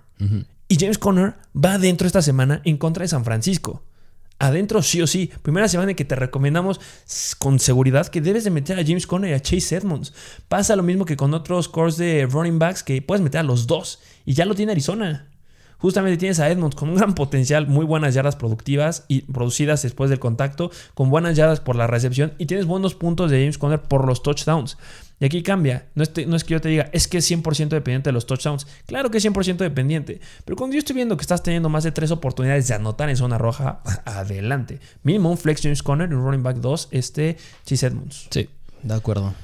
Y 0.66 0.76
James 0.80 0.98
Conner 0.98 1.36
va 1.54 1.74
adentro 1.74 2.08
esta 2.08 2.20
semana 2.20 2.60
en 2.64 2.76
contra 2.76 3.02
de 3.02 3.08
San 3.08 3.24
Francisco. 3.24 3.84
Adentro 4.40 4.82
sí 4.82 5.00
o 5.00 5.06
sí. 5.06 5.30
Primera 5.42 5.68
semana 5.68 5.90
en 5.90 5.96
que 5.96 6.04
te 6.04 6.16
recomendamos 6.16 6.80
con 7.38 7.60
seguridad 7.60 8.08
que 8.08 8.20
debes 8.20 8.42
de 8.42 8.50
meter 8.50 8.80
a 8.80 8.84
James 8.84 9.06
Conner 9.06 9.30
y 9.30 9.34
a 9.34 9.40
Chase 9.40 9.76
Edmonds. 9.76 10.12
Pasa 10.48 10.74
lo 10.74 10.82
mismo 10.82 11.04
que 11.04 11.16
con 11.16 11.34
otros 11.34 11.68
cores 11.68 11.96
de 11.98 12.26
running 12.28 12.58
backs 12.58 12.82
que 12.82 13.00
puedes 13.00 13.22
meter 13.22 13.38
a 13.38 13.44
los 13.44 13.68
dos. 13.68 14.00
Y 14.24 14.34
ya 14.34 14.44
lo 14.44 14.54
tiene 14.54 14.72
Arizona. 14.72 15.28
Justamente 15.78 16.18
tienes 16.18 16.40
a 16.40 16.50
Edmonds 16.50 16.74
con 16.74 16.88
un 16.88 16.96
gran 16.96 17.14
potencial, 17.14 17.68
muy 17.68 17.86
buenas 17.86 18.12
yardas 18.12 18.34
productivas 18.34 19.04
y 19.06 19.22
producidas 19.22 19.82
después 19.82 20.10
del 20.10 20.18
contacto, 20.18 20.72
con 20.94 21.08
buenas 21.08 21.36
yardas 21.36 21.60
por 21.60 21.76
la 21.76 21.86
recepción 21.86 22.32
y 22.36 22.46
tienes 22.46 22.66
buenos 22.66 22.96
puntos 22.96 23.30
de 23.30 23.38
James 23.38 23.58
Conner 23.58 23.80
por 23.80 24.04
los 24.04 24.24
touchdowns. 24.24 24.76
Y 25.20 25.24
aquí 25.24 25.42
cambia. 25.42 25.86
No 25.94 26.02
es, 26.02 26.12
no 26.26 26.36
es 26.36 26.42
que 26.42 26.54
yo 26.54 26.60
te 26.60 26.68
diga, 26.68 26.90
es 26.92 27.06
que 27.06 27.18
es 27.18 27.30
100% 27.30 27.68
dependiente 27.68 28.08
de 28.08 28.12
los 28.12 28.26
touchdowns. 28.26 28.66
Claro 28.86 29.10
que 29.10 29.18
es 29.18 29.24
100% 29.24 29.56
dependiente. 29.56 30.20
Pero 30.44 30.56
cuando 30.56 30.74
yo 30.74 30.78
estoy 30.78 30.94
viendo 30.94 31.16
que 31.16 31.22
estás 31.22 31.42
teniendo 31.42 31.68
más 31.68 31.84
de 31.84 31.92
tres 31.92 32.10
oportunidades 32.10 32.66
de 32.68 32.74
anotar 32.74 33.08
en 33.08 33.16
zona 33.16 33.38
roja, 33.38 33.80
adelante. 34.04 34.80
Mínimo 35.04 35.30
un 35.30 35.38
flex 35.38 35.62
James 35.62 35.82
Conner 35.82 36.10
y 36.10 36.14
un 36.14 36.24
running 36.24 36.42
back 36.42 36.56
2, 36.56 36.88
este 36.90 37.36
Chase 37.64 37.86
Edmonds. 37.86 38.28
Sí, 38.30 38.48
de 38.82 38.94
acuerdo. 38.94 39.34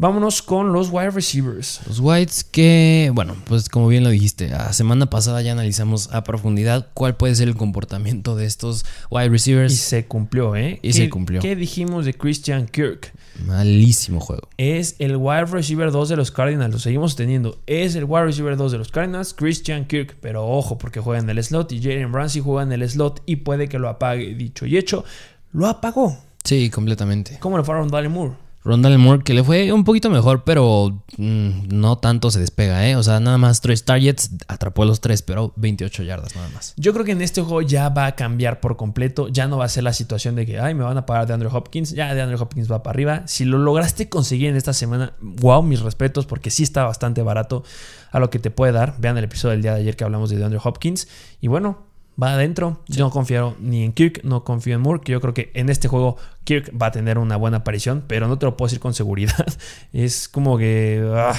Vámonos 0.00 0.40
con 0.40 0.72
los 0.72 0.88
wide 0.90 1.10
receivers. 1.10 1.82
Los 1.86 2.00
Whites 2.00 2.42
que, 2.42 3.10
bueno, 3.14 3.36
pues 3.46 3.68
como 3.68 3.86
bien 3.86 4.02
lo 4.02 4.08
dijiste, 4.08 4.48
la 4.48 4.72
semana 4.72 5.04
pasada 5.10 5.42
ya 5.42 5.52
analizamos 5.52 6.08
a 6.14 6.24
profundidad 6.24 6.88
cuál 6.94 7.16
puede 7.16 7.34
ser 7.34 7.48
el 7.48 7.54
comportamiento 7.54 8.34
de 8.34 8.46
estos 8.46 8.86
wide 9.10 9.26
Y 9.26 9.28
receivers. 9.28 9.76
se 9.76 10.06
cumplió, 10.06 10.56
¿eh? 10.56 10.78
Y 10.80 10.88
¿Qué- 10.88 10.92
se 10.94 11.10
cumplió. 11.10 11.42
¿Qué 11.42 11.54
dijimos 11.54 12.06
de 12.06 12.14
Christian 12.14 12.66
Kirk? 12.66 13.12
Malísimo 13.44 14.20
juego. 14.20 14.48
es 14.56 14.96
el 15.00 15.16
wide 15.16 15.44
receiver 15.44 15.90
2 15.90 16.08
de 16.08 16.16
los 16.16 16.30
Cardinals. 16.30 16.72
Lo 16.72 16.78
seguimos 16.78 17.14
teniendo. 17.14 17.58
Es 17.66 17.94
el 17.94 18.04
wide 18.04 18.24
receiver 18.24 18.56
2 18.56 18.72
de 18.72 18.78
los 18.78 18.90
Cardinals, 18.90 19.34
Christian 19.34 19.84
Kirk. 19.86 20.16
Pero 20.22 20.46
ojo, 20.48 20.78
porque 20.78 21.00
juega 21.00 21.20
en 21.22 21.28
el 21.28 21.44
slot 21.44 21.72
y 21.72 21.80
Jalen 21.82 22.12
Ramsey 22.14 22.40
juega 22.40 22.62
en 22.62 22.72
el 22.72 22.88
slot 22.88 23.22
y 23.26 23.36
puede 23.36 23.68
que 23.68 23.78
lo 23.78 23.90
apague. 23.90 24.34
Dicho 24.34 24.64
y 24.64 24.78
hecho, 24.78 25.04
lo 25.52 25.66
apagó. 25.66 26.16
Sí, 26.42 26.70
completamente. 26.70 27.36
¿Cómo 27.38 27.58
le 27.58 27.64
fue 27.64 27.74
a 27.78 28.08
Moore? 28.08 28.32
Rondale 28.62 28.98
Moore 28.98 29.24
que 29.24 29.32
le 29.32 29.42
fue 29.42 29.72
un 29.72 29.84
poquito 29.84 30.10
mejor, 30.10 30.44
pero 30.44 31.02
mm, 31.16 31.68
no 31.68 31.96
tanto 31.96 32.30
se 32.30 32.40
despega, 32.40 32.86
¿eh? 32.86 32.96
O 32.96 33.02
sea, 33.02 33.18
nada 33.18 33.38
más 33.38 33.62
tres 33.62 33.84
targets, 33.84 34.30
atrapó 34.48 34.84
los 34.84 35.00
tres, 35.00 35.22
pero 35.22 35.54
28 35.56 36.02
yardas 36.02 36.36
nada 36.36 36.48
más. 36.50 36.74
Yo 36.76 36.92
creo 36.92 37.04
que 37.06 37.12
en 37.12 37.22
este 37.22 37.40
juego 37.40 37.62
ya 37.62 37.88
va 37.88 38.04
a 38.04 38.16
cambiar 38.16 38.60
por 38.60 38.76
completo. 38.76 39.28
Ya 39.28 39.48
no 39.48 39.56
va 39.56 39.64
a 39.64 39.68
ser 39.68 39.84
la 39.84 39.94
situación 39.94 40.34
de 40.34 40.44
que, 40.44 40.60
ay, 40.60 40.74
me 40.74 40.84
van 40.84 40.98
a 40.98 41.06
pagar 41.06 41.26
de 41.26 41.32
Andrew 41.32 41.50
Hopkins. 41.54 41.92
Ya 41.92 42.14
de 42.14 42.20
Andrew 42.20 42.40
Hopkins 42.40 42.70
va 42.70 42.82
para 42.82 42.94
arriba. 42.94 43.22
Si 43.26 43.46
lo 43.46 43.56
lograste 43.56 44.10
conseguir 44.10 44.50
en 44.50 44.56
esta 44.56 44.74
semana, 44.74 45.14
wow, 45.20 45.62
mis 45.62 45.80
respetos, 45.80 46.26
porque 46.26 46.50
sí 46.50 46.62
está 46.62 46.84
bastante 46.84 47.22
barato 47.22 47.64
a 48.12 48.20
lo 48.20 48.28
que 48.28 48.38
te 48.38 48.50
puede 48.50 48.72
dar. 48.72 48.96
Vean 48.98 49.16
el 49.16 49.24
episodio 49.24 49.52
del 49.52 49.62
día 49.62 49.72
de 49.72 49.80
ayer 49.80 49.96
que 49.96 50.04
hablamos 50.04 50.28
de 50.28 50.44
Andrew 50.44 50.60
Hopkins. 50.62 51.08
Y 51.40 51.48
bueno, 51.48 51.89
va 52.20 52.34
adentro. 52.34 52.82
Yo 52.88 53.04
no 53.04 53.10
confío 53.10 53.56
ni 53.60 53.84
en 53.84 53.92
Kirk, 53.92 54.22
no 54.24 54.44
confío 54.44 54.74
en 54.74 54.80
Moore, 54.80 55.00
que 55.02 55.12
yo 55.12 55.20
creo 55.20 55.34
que 55.34 55.50
en 55.54 55.70
este 55.70 55.88
juego 55.88 56.16
Kirk 56.44 56.72
va 56.80 56.86
a 56.86 56.90
tener 56.90 57.18
una 57.18 57.36
buena 57.36 57.58
aparición, 57.58 58.04
pero 58.06 58.28
no 58.28 58.38
te 58.38 58.46
lo 58.46 58.56
puedo 58.56 58.68
decir 58.68 58.80
con 58.80 58.94
seguridad. 58.94 59.46
Es 59.92 60.28
como 60.28 60.58
que 60.58 61.08
ah, 61.14 61.34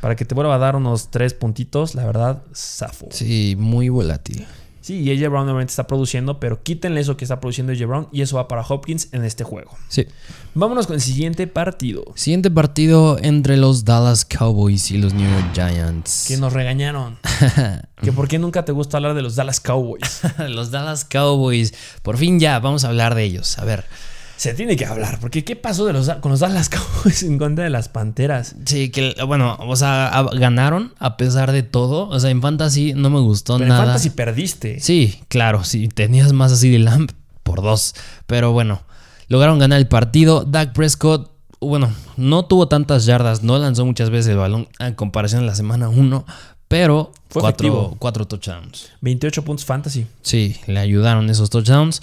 para 0.00 0.16
que 0.16 0.24
te 0.24 0.34
vuelva 0.34 0.54
a 0.54 0.58
dar 0.58 0.76
unos 0.76 1.10
tres 1.10 1.34
puntitos, 1.34 1.94
la 1.94 2.04
verdad, 2.04 2.42
zafo. 2.54 3.08
Sí, 3.10 3.56
muy 3.58 3.88
volátil. 3.88 4.46
Sí, 4.88 5.02
y 5.02 5.10
AJ 5.10 5.28
Brown 5.28 5.44
obviamente 5.44 5.72
está 5.72 5.86
produciendo, 5.86 6.40
pero 6.40 6.62
quítenle 6.62 7.02
eso 7.02 7.14
que 7.18 7.26
está 7.26 7.40
produciendo 7.40 7.74
AJ 7.74 7.86
Brown 7.86 8.08
y 8.10 8.22
eso 8.22 8.36
va 8.36 8.48
para 8.48 8.62
Hopkins 8.62 9.10
en 9.12 9.22
este 9.22 9.44
juego. 9.44 9.76
Sí. 9.88 10.06
Vámonos 10.54 10.86
con 10.86 10.94
el 10.94 11.02
siguiente 11.02 11.46
partido. 11.46 12.04
Siguiente 12.14 12.50
partido 12.50 13.18
entre 13.20 13.58
los 13.58 13.84
Dallas 13.84 14.24
Cowboys 14.24 14.90
y 14.90 14.96
los 14.96 15.12
New 15.12 15.30
York 15.30 15.50
Giants. 15.52 16.24
Que 16.26 16.38
nos 16.38 16.54
regañaron. 16.54 17.18
que 18.02 18.12
por 18.12 18.28
qué 18.28 18.38
nunca 18.38 18.64
te 18.64 18.72
gusta 18.72 18.96
hablar 18.96 19.12
de 19.12 19.20
los 19.20 19.36
Dallas 19.36 19.60
Cowboys. 19.60 20.22
los 20.48 20.70
Dallas 20.70 21.04
Cowboys. 21.04 21.74
Por 22.02 22.16
fin 22.16 22.40
ya, 22.40 22.58
vamos 22.58 22.86
a 22.86 22.88
hablar 22.88 23.14
de 23.14 23.24
ellos. 23.24 23.58
A 23.58 23.66
ver. 23.66 23.84
Se 24.38 24.54
tiene 24.54 24.76
que 24.76 24.86
hablar, 24.86 25.18
porque 25.20 25.44
¿qué 25.44 25.56
pasó 25.56 25.84
de 25.84 25.92
los, 25.92 26.08
con 26.20 26.30
los 26.30 26.38
Dallas 26.40 26.68
Cowboys 26.70 27.24
en 27.24 27.38
contra 27.38 27.64
de 27.64 27.70
las 27.70 27.88
Panteras? 27.88 28.54
Sí, 28.64 28.88
que 28.90 29.14
bueno, 29.26 29.58
o 29.60 29.74
sea, 29.74 30.06
a- 30.08 30.22
ganaron 30.34 30.94
a 31.00 31.16
pesar 31.16 31.50
de 31.52 31.64
todo. 31.64 32.08
O 32.08 32.18
sea, 32.20 32.30
en 32.30 32.40
Fantasy 32.40 32.94
no 32.94 33.10
me 33.10 33.18
gustó 33.18 33.54
Pero 33.54 33.64
en 33.64 33.68
nada. 33.70 33.84
Fantasy 33.84 34.10
perdiste. 34.10 34.78
Sí, 34.80 35.20
claro, 35.28 35.64
sí, 35.64 35.88
tenías 35.88 36.32
más 36.32 36.52
así 36.52 36.70
de 36.70 36.78
Lamp 36.78 37.10
por 37.42 37.62
dos. 37.62 37.94
Pero 38.28 38.52
bueno, 38.52 38.82
lograron 39.26 39.58
ganar 39.58 39.78
el 39.78 39.88
partido. 39.88 40.44
Dak 40.44 40.72
Prescott, 40.72 41.32
bueno, 41.60 41.90
no 42.16 42.44
tuvo 42.44 42.68
tantas 42.68 43.06
yardas, 43.06 43.42
no 43.42 43.58
lanzó 43.58 43.84
muchas 43.84 44.10
veces 44.10 44.28
el 44.30 44.36
balón 44.36 44.68
en 44.78 44.94
comparación 44.94 45.42
a 45.42 45.46
la 45.46 45.56
semana 45.56 45.88
1, 45.88 46.24
pero 46.68 47.12
Fue 47.28 47.42
cuatro, 47.42 47.96
cuatro 47.98 48.24
touchdowns. 48.28 48.90
28 49.00 49.42
puntos 49.44 49.64
Fantasy. 49.64 50.06
Sí, 50.22 50.56
le 50.68 50.78
ayudaron 50.78 51.28
esos 51.28 51.50
touchdowns. 51.50 52.02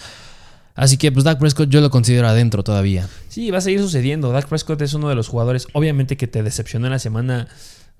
Así 0.75 0.97
que, 0.97 1.11
pues, 1.11 1.23
Dak 1.23 1.39
Prescott 1.39 1.69
yo 1.69 1.79
lo 1.79 1.89
considero 1.89 2.27
adentro 2.27 2.63
todavía. 2.63 3.07
Sí, 3.29 3.49
va 3.49 3.59
a 3.59 3.61
seguir 3.61 3.79
sucediendo. 3.79 4.31
Dak 4.31 4.47
Prescott 4.47 4.81
es 4.81 4.93
uno 4.93 5.09
de 5.09 5.15
los 5.15 5.29
jugadores, 5.29 5.67
obviamente 5.73 6.17
que 6.17 6.27
te 6.27 6.43
decepcionó 6.43 6.87
en 6.87 6.91
la 6.91 6.99
semana, 6.99 7.47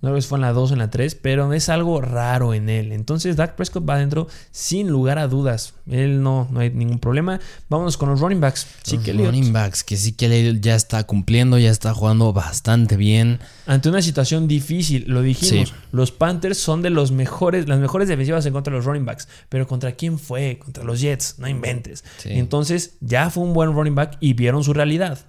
no 0.05 0.21
si 0.21 0.27
fue 0.27 0.37
en 0.37 0.43
la 0.43 0.53
2 0.53 0.71
o 0.71 0.73
en 0.73 0.79
la 0.79 0.89
3, 0.89 1.15
pero 1.15 1.51
es 1.53 1.69
algo 1.69 1.99
raro 2.01 2.53
en 2.53 2.69
él. 2.69 2.91
Entonces 2.91 3.35
Dak 3.35 3.55
Prescott 3.55 3.87
va 3.87 3.95
adentro 3.95 4.27
sin 4.51 4.87
lugar 4.89 5.19
a 5.19 5.27
dudas. 5.27 5.73
Él 5.89 6.21
no, 6.21 6.47
no 6.51 6.59
hay 6.59 6.69
ningún 6.69 6.99
problema. 6.99 7.39
Vámonos 7.69 7.97
con 7.97 8.09
los 8.09 8.19
running 8.19 8.39
backs. 8.39 8.67
Sí, 8.83 8.95
Los 8.97 9.05
que 9.05 9.13
running 9.13 9.51
backs, 9.51 9.83
que 9.83 9.97
sí 9.97 10.13
que 10.13 10.57
ya 10.61 10.75
está 10.75 11.03
cumpliendo, 11.03 11.57
ya 11.57 11.71
está 11.71 11.93
jugando 11.93 12.31
bastante 12.33 12.97
bien. 12.97 13.39
Ante 13.65 13.89
una 13.89 14.01
situación 14.01 14.47
difícil, 14.47 15.05
lo 15.07 15.21
dijimos, 15.21 15.69
Sí. 15.69 15.75
los 15.91 16.11
Panthers 16.11 16.57
son 16.57 16.81
de 16.81 16.89
los 16.89 17.11
mejores, 17.11 17.67
las 17.67 17.79
mejores 17.79 18.07
defensivas 18.07 18.45
en 18.45 18.53
contra 18.53 18.71
de 18.71 18.77
los 18.77 18.85
running 18.85 19.05
backs. 19.05 19.27
Pero 19.49 19.67
¿contra 19.67 19.93
quién 19.93 20.19
fue? 20.19 20.59
Contra 20.63 20.83
los 20.83 21.01
Jets, 21.01 21.39
no 21.39 21.47
inventes. 21.47 22.03
Sí. 22.17 22.29
Entonces 22.31 22.95
ya 23.01 23.29
fue 23.29 23.43
un 23.43 23.53
buen 23.53 23.73
running 23.73 23.95
back 23.95 24.17
y 24.19 24.33
vieron 24.33 24.63
su 24.63 24.73
realidad. 24.73 25.19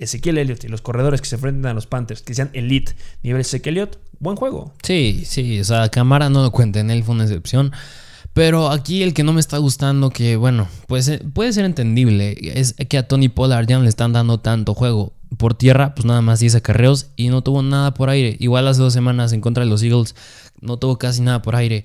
Ezequiel 0.00 0.38
Elliott 0.38 0.64
y 0.64 0.68
los 0.68 0.80
corredores 0.80 1.20
que 1.20 1.28
se 1.28 1.36
enfrenten 1.36 1.66
a 1.66 1.74
los 1.74 1.86
Panthers, 1.86 2.22
que 2.22 2.34
sean 2.34 2.50
elite 2.52 2.94
nivel 3.22 3.42
Ezequiel 3.42 3.76
Elliott, 3.76 3.98
buen 4.18 4.36
juego. 4.36 4.72
Sí, 4.82 5.22
sí, 5.26 5.60
o 5.60 5.64
sea, 5.64 5.88
Camara 5.88 6.28
no 6.30 6.42
lo 6.42 6.50
cuenta, 6.50 6.80
en 6.80 6.90
él 6.90 7.04
fue 7.04 7.14
una 7.14 7.24
excepción. 7.24 7.72
Pero 8.32 8.70
aquí 8.70 9.02
el 9.02 9.12
que 9.12 9.24
no 9.24 9.32
me 9.32 9.40
está 9.40 9.58
gustando, 9.58 10.10
que 10.10 10.36
bueno, 10.36 10.68
pues 10.86 11.08
eh, 11.08 11.20
puede 11.34 11.52
ser 11.52 11.64
entendible, 11.64 12.36
es 12.40 12.74
que 12.88 12.96
a 12.96 13.08
Tony 13.08 13.28
Pollard 13.28 13.66
ya 13.66 13.76
no 13.76 13.82
le 13.82 13.88
están 13.88 14.12
dando 14.12 14.38
tanto 14.38 14.74
juego. 14.74 15.14
Por 15.36 15.54
tierra, 15.54 15.94
pues 15.94 16.06
nada 16.06 16.22
más 16.22 16.40
10 16.40 16.56
acarreos 16.56 17.10
y 17.16 17.28
no 17.28 17.42
tuvo 17.42 17.62
nada 17.62 17.94
por 17.94 18.10
aire. 18.10 18.36
Igual 18.40 18.66
hace 18.68 18.80
dos 18.80 18.92
semanas 18.92 19.32
en 19.32 19.40
contra 19.40 19.64
de 19.64 19.70
los 19.70 19.82
Eagles, 19.82 20.14
no 20.60 20.76
tuvo 20.76 20.98
casi 20.98 21.22
nada 21.22 21.42
por 21.42 21.56
aire. 21.56 21.84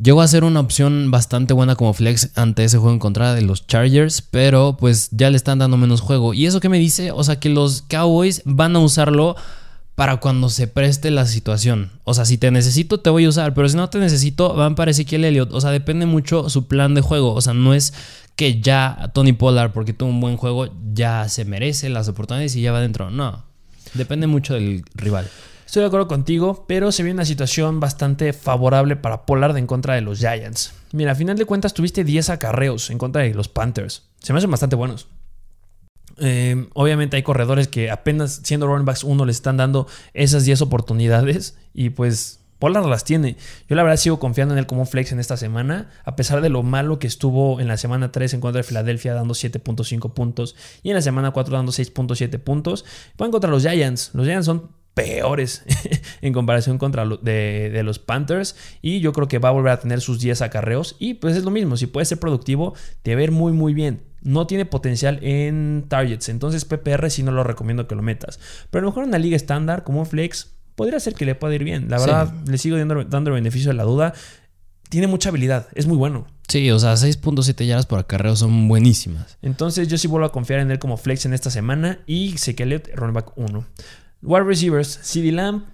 Llegó 0.00 0.22
a 0.22 0.28
ser 0.28 0.44
una 0.44 0.60
opción 0.60 1.10
bastante 1.10 1.52
buena 1.52 1.76
como 1.76 1.92
flex 1.92 2.30
ante 2.34 2.64
ese 2.64 2.78
juego 2.78 2.92
en 2.92 2.98
contra 2.98 3.34
de 3.34 3.42
los 3.42 3.66
Chargers, 3.66 4.22
pero 4.22 4.76
pues 4.78 5.08
ya 5.12 5.28
le 5.30 5.36
están 5.36 5.58
dando 5.58 5.76
menos 5.76 6.00
juego. 6.00 6.32
¿Y 6.34 6.46
eso 6.46 6.60
qué 6.60 6.68
me 6.68 6.78
dice? 6.78 7.12
O 7.12 7.22
sea 7.24 7.38
que 7.38 7.50
los 7.50 7.82
Cowboys 7.82 8.42
van 8.44 8.74
a 8.74 8.78
usarlo 8.78 9.36
para 9.94 10.16
cuando 10.16 10.48
se 10.48 10.66
preste 10.66 11.10
la 11.10 11.26
situación. 11.26 11.90
O 12.04 12.14
sea, 12.14 12.24
si 12.24 12.38
te 12.38 12.50
necesito, 12.50 13.00
te 13.00 13.10
voy 13.10 13.26
a 13.26 13.28
usar, 13.28 13.52
pero 13.52 13.68
si 13.68 13.76
no 13.76 13.90
te 13.90 13.98
necesito, 13.98 14.54
van 14.54 14.74
para 14.74 14.90
Ezequiel 14.90 15.24
Elliott. 15.24 15.52
O 15.52 15.60
sea, 15.60 15.70
depende 15.70 16.06
mucho 16.06 16.48
su 16.48 16.66
plan 16.66 16.94
de 16.94 17.02
juego. 17.02 17.34
O 17.34 17.40
sea, 17.40 17.52
no 17.52 17.74
es 17.74 17.92
que 18.34 18.60
ya 18.60 19.10
Tony 19.14 19.34
Pollard, 19.34 19.72
porque 19.72 19.92
tuvo 19.92 20.08
un 20.08 20.20
buen 20.20 20.38
juego, 20.38 20.68
ya 20.94 21.28
se 21.28 21.44
merece 21.44 21.90
las 21.90 22.08
oportunidades 22.08 22.56
y 22.56 22.62
ya 22.62 22.72
va 22.72 22.78
adentro. 22.78 23.10
No, 23.10 23.44
depende 23.92 24.26
mucho 24.26 24.54
del 24.54 24.84
rival. 24.94 25.28
Estoy 25.72 25.80
de 25.80 25.86
acuerdo 25.86 26.06
contigo, 26.06 26.66
pero 26.68 26.92
se 26.92 27.02
viene 27.02 27.14
una 27.14 27.24
situación 27.24 27.80
bastante 27.80 28.34
favorable 28.34 28.94
para 28.94 29.24
Pollard 29.24 29.56
en 29.56 29.66
contra 29.66 29.94
de 29.94 30.02
los 30.02 30.18
Giants. 30.18 30.74
Mira, 30.92 31.12
a 31.12 31.14
final 31.14 31.38
de 31.38 31.46
cuentas 31.46 31.72
tuviste 31.72 32.04
10 32.04 32.28
acarreos 32.28 32.90
en 32.90 32.98
contra 32.98 33.22
de 33.22 33.32
los 33.32 33.48
Panthers. 33.48 34.02
Se 34.18 34.34
me 34.34 34.38
hacen 34.38 34.50
bastante 34.50 34.76
buenos. 34.76 35.08
Eh, 36.18 36.68
obviamente 36.74 37.16
hay 37.16 37.22
corredores 37.22 37.68
que 37.68 37.90
apenas 37.90 38.42
siendo 38.44 38.66
running 38.66 38.84
backs 38.84 39.02
uno 39.02 39.24
le 39.24 39.32
están 39.32 39.56
dando 39.56 39.86
esas 40.12 40.44
10 40.44 40.60
oportunidades 40.60 41.56
y 41.72 41.88
pues 41.88 42.40
Pollard 42.58 42.84
las 42.84 43.04
tiene. 43.04 43.38
Yo 43.66 43.74
la 43.74 43.82
verdad 43.82 43.96
sigo 43.96 44.20
confiando 44.20 44.52
en 44.52 44.58
él 44.58 44.66
como 44.66 44.84
flex 44.84 45.12
en 45.12 45.20
esta 45.20 45.38
semana, 45.38 45.88
a 46.04 46.16
pesar 46.16 46.42
de 46.42 46.50
lo 46.50 46.62
malo 46.62 46.98
que 46.98 47.06
estuvo 47.06 47.60
en 47.60 47.68
la 47.68 47.78
semana 47.78 48.12
3 48.12 48.34
en 48.34 48.40
contra 48.42 48.58
de 48.58 48.64
Filadelfia 48.64 49.14
dando 49.14 49.32
7.5 49.32 50.12
puntos 50.12 50.54
y 50.82 50.90
en 50.90 50.96
la 50.96 51.02
semana 51.02 51.30
4 51.30 51.56
dando 51.56 51.72
6.7 51.72 52.38
puntos. 52.40 52.84
Van 53.16 53.30
contra 53.30 53.50
los 53.50 53.62
Giants. 53.62 54.10
Los 54.12 54.26
Giants 54.26 54.44
son 54.44 54.81
peores 54.94 55.64
en 56.20 56.32
comparación 56.32 56.78
contra 56.78 57.06
de, 57.06 57.82
los 57.84 57.98
Panthers 57.98 58.56
y 58.80 59.00
yo 59.00 59.12
creo 59.12 59.28
que 59.28 59.38
va 59.38 59.48
a 59.48 59.52
volver 59.52 59.72
a 59.72 59.80
tener 59.80 60.00
sus 60.00 60.20
10 60.20 60.42
acarreos 60.42 60.96
y 60.98 61.14
pues 61.14 61.36
es 61.36 61.44
lo 61.44 61.50
mismo, 61.50 61.76
si 61.76 61.86
puede 61.86 62.04
ser 62.04 62.18
productivo 62.18 62.74
te 63.02 63.12
ir 63.12 63.30
muy 63.30 63.52
muy 63.52 63.74
bien. 63.74 64.02
No 64.22 64.46
tiene 64.46 64.64
potencial 64.64 65.18
en 65.22 65.86
targets, 65.88 66.28
entonces 66.28 66.64
PPR 66.64 67.10
sí 67.10 67.24
no 67.24 67.32
lo 67.32 67.42
recomiendo 67.42 67.88
que 67.88 67.96
lo 67.96 68.02
metas. 68.02 68.38
Pero 68.70 68.80
a 68.80 68.84
lo 68.84 68.90
mejor 68.90 69.02
en 69.02 69.08
una 69.08 69.18
liga 69.18 69.34
estándar 69.34 69.82
como 69.82 69.98
un 69.98 70.06
flex 70.06 70.54
podría 70.76 71.00
ser 71.00 71.14
que 71.14 71.24
le 71.24 71.34
pueda 71.34 71.56
ir 71.56 71.64
bien. 71.64 71.88
La 71.90 71.98
verdad 71.98 72.32
le 72.46 72.56
sigo 72.56 72.76
dando, 72.76 73.02
dando 73.02 73.30
el 73.30 73.34
beneficio 73.34 73.70
de 73.70 73.74
la 73.74 73.82
duda. 73.82 74.14
Tiene 74.88 75.08
mucha 75.08 75.30
habilidad, 75.30 75.66
es 75.74 75.86
muy 75.86 75.96
bueno. 75.96 76.26
Sí, 76.46 76.70
o 76.70 76.78
sea, 76.78 76.92
6.7 76.94 77.66
yardas 77.66 77.86
por 77.86 77.98
acarreo 77.98 78.36
son 78.36 78.68
buenísimas. 78.68 79.38
Entonces 79.42 79.88
yo 79.88 79.96
sí 79.96 80.06
vuelvo 80.06 80.26
a 80.26 80.32
confiar 80.32 80.60
en 80.60 80.70
él 80.70 80.78
como 80.78 80.98
flex 80.98 81.24
en 81.24 81.32
esta 81.32 81.50
semana 81.50 82.00
y 82.06 82.36
sé 82.36 82.54
que 82.54 82.64
Elliot, 82.64 82.90
running 82.94 83.14
back 83.14 83.32
1. 83.36 83.66
Wide 84.22 84.44
receivers, 84.44 85.00
CD 85.02 85.32
Lamb. 85.32 85.64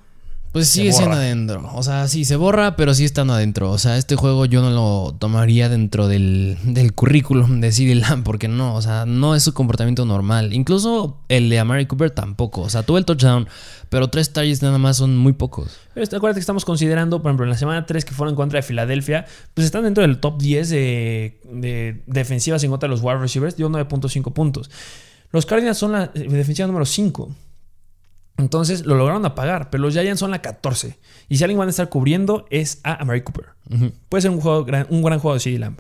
Pues 0.53 0.69
sigue 0.69 0.93
siendo 0.93 1.17
adentro. 1.17 1.71
O 1.75 1.83
sea, 1.83 2.09
sí, 2.09 2.25
se 2.25 2.37
borra, 2.37 2.75
pero 2.75 2.95
sí 2.95 3.05
estando 3.05 3.35
adentro. 3.35 3.71
O 3.71 3.77
sea, 3.77 3.99
este 3.99 4.17
juego 4.17 4.47
yo 4.47 4.63
no 4.63 4.71
lo 4.71 5.15
tomaría 5.19 5.69
dentro 5.69 6.09
del, 6.09 6.57
del 6.65 6.95
currículum 6.95 7.61
de 7.61 7.71
CD 7.71 7.95
Lamb, 7.95 8.25
porque 8.25 8.49
no, 8.49 8.75
o 8.75 8.81
sea, 8.81 9.05
no 9.05 9.35
es 9.35 9.43
su 9.43 9.53
comportamiento 9.53 10.07
normal. 10.07 10.55
Incluso 10.55 11.21
el 11.29 11.51
de 11.51 11.59
Amari 11.59 11.85
Cooper 11.85 12.11
tampoco. 12.11 12.63
O 12.63 12.71
sea, 12.71 12.83
tuvo 12.83 12.97
el 12.97 13.05
touchdown, 13.05 13.47
pero 13.91 14.09
tres 14.09 14.33
targets 14.33 14.63
nada 14.63 14.79
más 14.79 14.97
son 14.97 15.19
muy 15.19 15.35
pocos. 15.35 15.77
Pero 15.93 16.07
acuérdate 16.07 16.39
que 16.39 16.41
estamos 16.41 16.65
considerando, 16.65 17.21
por 17.21 17.29
ejemplo, 17.31 17.45
en 17.45 17.51
la 17.51 17.59
semana 17.59 17.85
3 17.85 18.07
que 18.07 18.15
fueron 18.15 18.33
en 18.33 18.37
contra 18.37 18.59
de 18.59 18.63
Filadelfia, 18.63 19.27
pues 19.53 19.67
están 19.67 19.85
dentro 19.85 20.01
del 20.03 20.19
top 20.19 20.41
10 20.41 20.71
de, 20.71 21.41
de 21.53 22.03
defensivas 22.07 22.65
en 22.65 22.71
contra 22.71 22.89
de 22.89 22.95
los 22.95 23.03
wide 23.03 23.19
receivers, 23.19 23.57
dio 23.57 23.69
9.5 23.69 24.33
puntos. 24.33 24.71
Los 25.31 25.45
Cardinals 25.45 25.77
son 25.77 25.93
la 25.93 26.07
defensiva 26.07 26.67
número 26.67 26.87
5. 26.87 27.29
Entonces 28.39 28.87
lo 28.87 28.95
lograron 28.95 29.27
apagar, 29.27 29.69
pero 29.69 29.83
los 29.83 29.93
Giants 29.93 30.21
son 30.21 30.31
la 30.31 30.41
14. 30.41 30.97
Y 31.29 31.37
si 31.37 31.45
alguien 31.45 31.59
van 31.59 31.69
a 31.69 31.71
estar 31.71 31.89
cubriendo 31.89 32.47
es 32.51 32.81
a 32.85 32.95
Amari 33.03 33.23
Cooper. 33.23 33.47
Puede 34.09 34.23
ser 34.23 34.31
un, 34.31 34.41
juego, 34.41 34.65
un 34.89 35.03
gran 35.03 35.19
juego 35.19 35.35
de 35.35 35.41
CD 35.41 35.59
Lamb. 35.59 35.79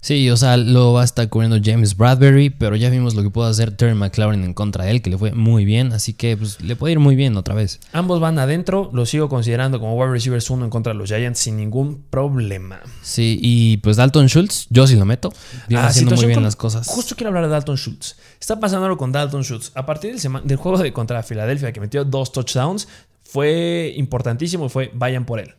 Sí, 0.00 0.30
o 0.30 0.36
sea, 0.36 0.56
lo 0.56 0.94
va 0.94 1.02
a 1.02 1.04
estar 1.04 1.28
cubriendo 1.28 1.58
James 1.62 1.94
Bradbury, 1.94 2.48
pero 2.48 2.74
ya 2.74 2.88
vimos 2.88 3.14
lo 3.14 3.22
que 3.22 3.28
pudo 3.28 3.44
hacer 3.44 3.76
Terry 3.76 3.94
McLaurin 3.94 4.44
en 4.44 4.54
contra 4.54 4.84
de 4.84 4.92
él, 4.92 5.02
que 5.02 5.10
le 5.10 5.18
fue 5.18 5.32
muy 5.32 5.66
bien, 5.66 5.92
así 5.92 6.14
que 6.14 6.38
pues, 6.38 6.58
le 6.62 6.74
puede 6.74 6.92
ir 6.92 6.98
muy 6.98 7.16
bien 7.16 7.36
otra 7.36 7.54
vez. 7.54 7.80
Ambos 7.92 8.18
van 8.18 8.38
adentro, 8.38 8.90
lo 8.94 9.04
sigo 9.04 9.28
considerando 9.28 9.78
como 9.78 9.94
wide 9.96 10.10
receivers 10.10 10.48
uno 10.48 10.64
en 10.64 10.70
contra 10.70 10.94
de 10.94 10.98
los 10.98 11.10
Giants 11.10 11.40
sin 11.40 11.58
ningún 11.58 12.02
problema. 12.08 12.80
Sí, 13.02 13.38
y 13.42 13.76
pues 13.78 13.98
Dalton 13.98 14.28
Schultz, 14.28 14.66
yo 14.70 14.86
sí 14.86 14.96
lo 14.96 15.04
meto. 15.04 15.34
Viene 15.68 15.84
ah, 15.84 15.88
haciendo 15.88 16.16
muy 16.16 16.26
bien 16.26 16.42
las 16.42 16.56
cosas. 16.56 16.86
Justo 16.86 17.14
quiero 17.14 17.28
hablar 17.28 17.44
de 17.44 17.50
Dalton 17.50 17.76
Schultz. 17.76 18.16
Está 18.40 18.58
pasando 18.58 18.86
algo 18.86 18.96
con 18.96 19.12
Dalton 19.12 19.42
Schultz. 19.42 19.70
A 19.74 19.84
partir 19.84 20.18
del, 20.18 20.40
del 20.44 20.56
juego 20.56 20.78
de 20.78 20.94
contra 20.94 21.22
Filadelfia, 21.22 21.72
que 21.72 21.80
metió 21.80 22.06
dos 22.06 22.32
touchdowns, 22.32 22.88
fue 23.22 23.92
importantísimo, 23.96 24.70
fue 24.70 24.90
vayan 24.94 25.26
por 25.26 25.40
él. 25.40 25.54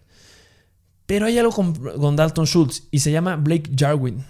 Pero 1.11 1.25
hay 1.25 1.37
algo 1.37 1.51
con, 1.51 2.15
Dalton 2.15 2.45
Schultz 2.45 2.83
y 2.89 2.99
se 2.99 3.11
llama 3.11 3.35
Blake 3.35 3.69
Jarwin. 3.75 4.23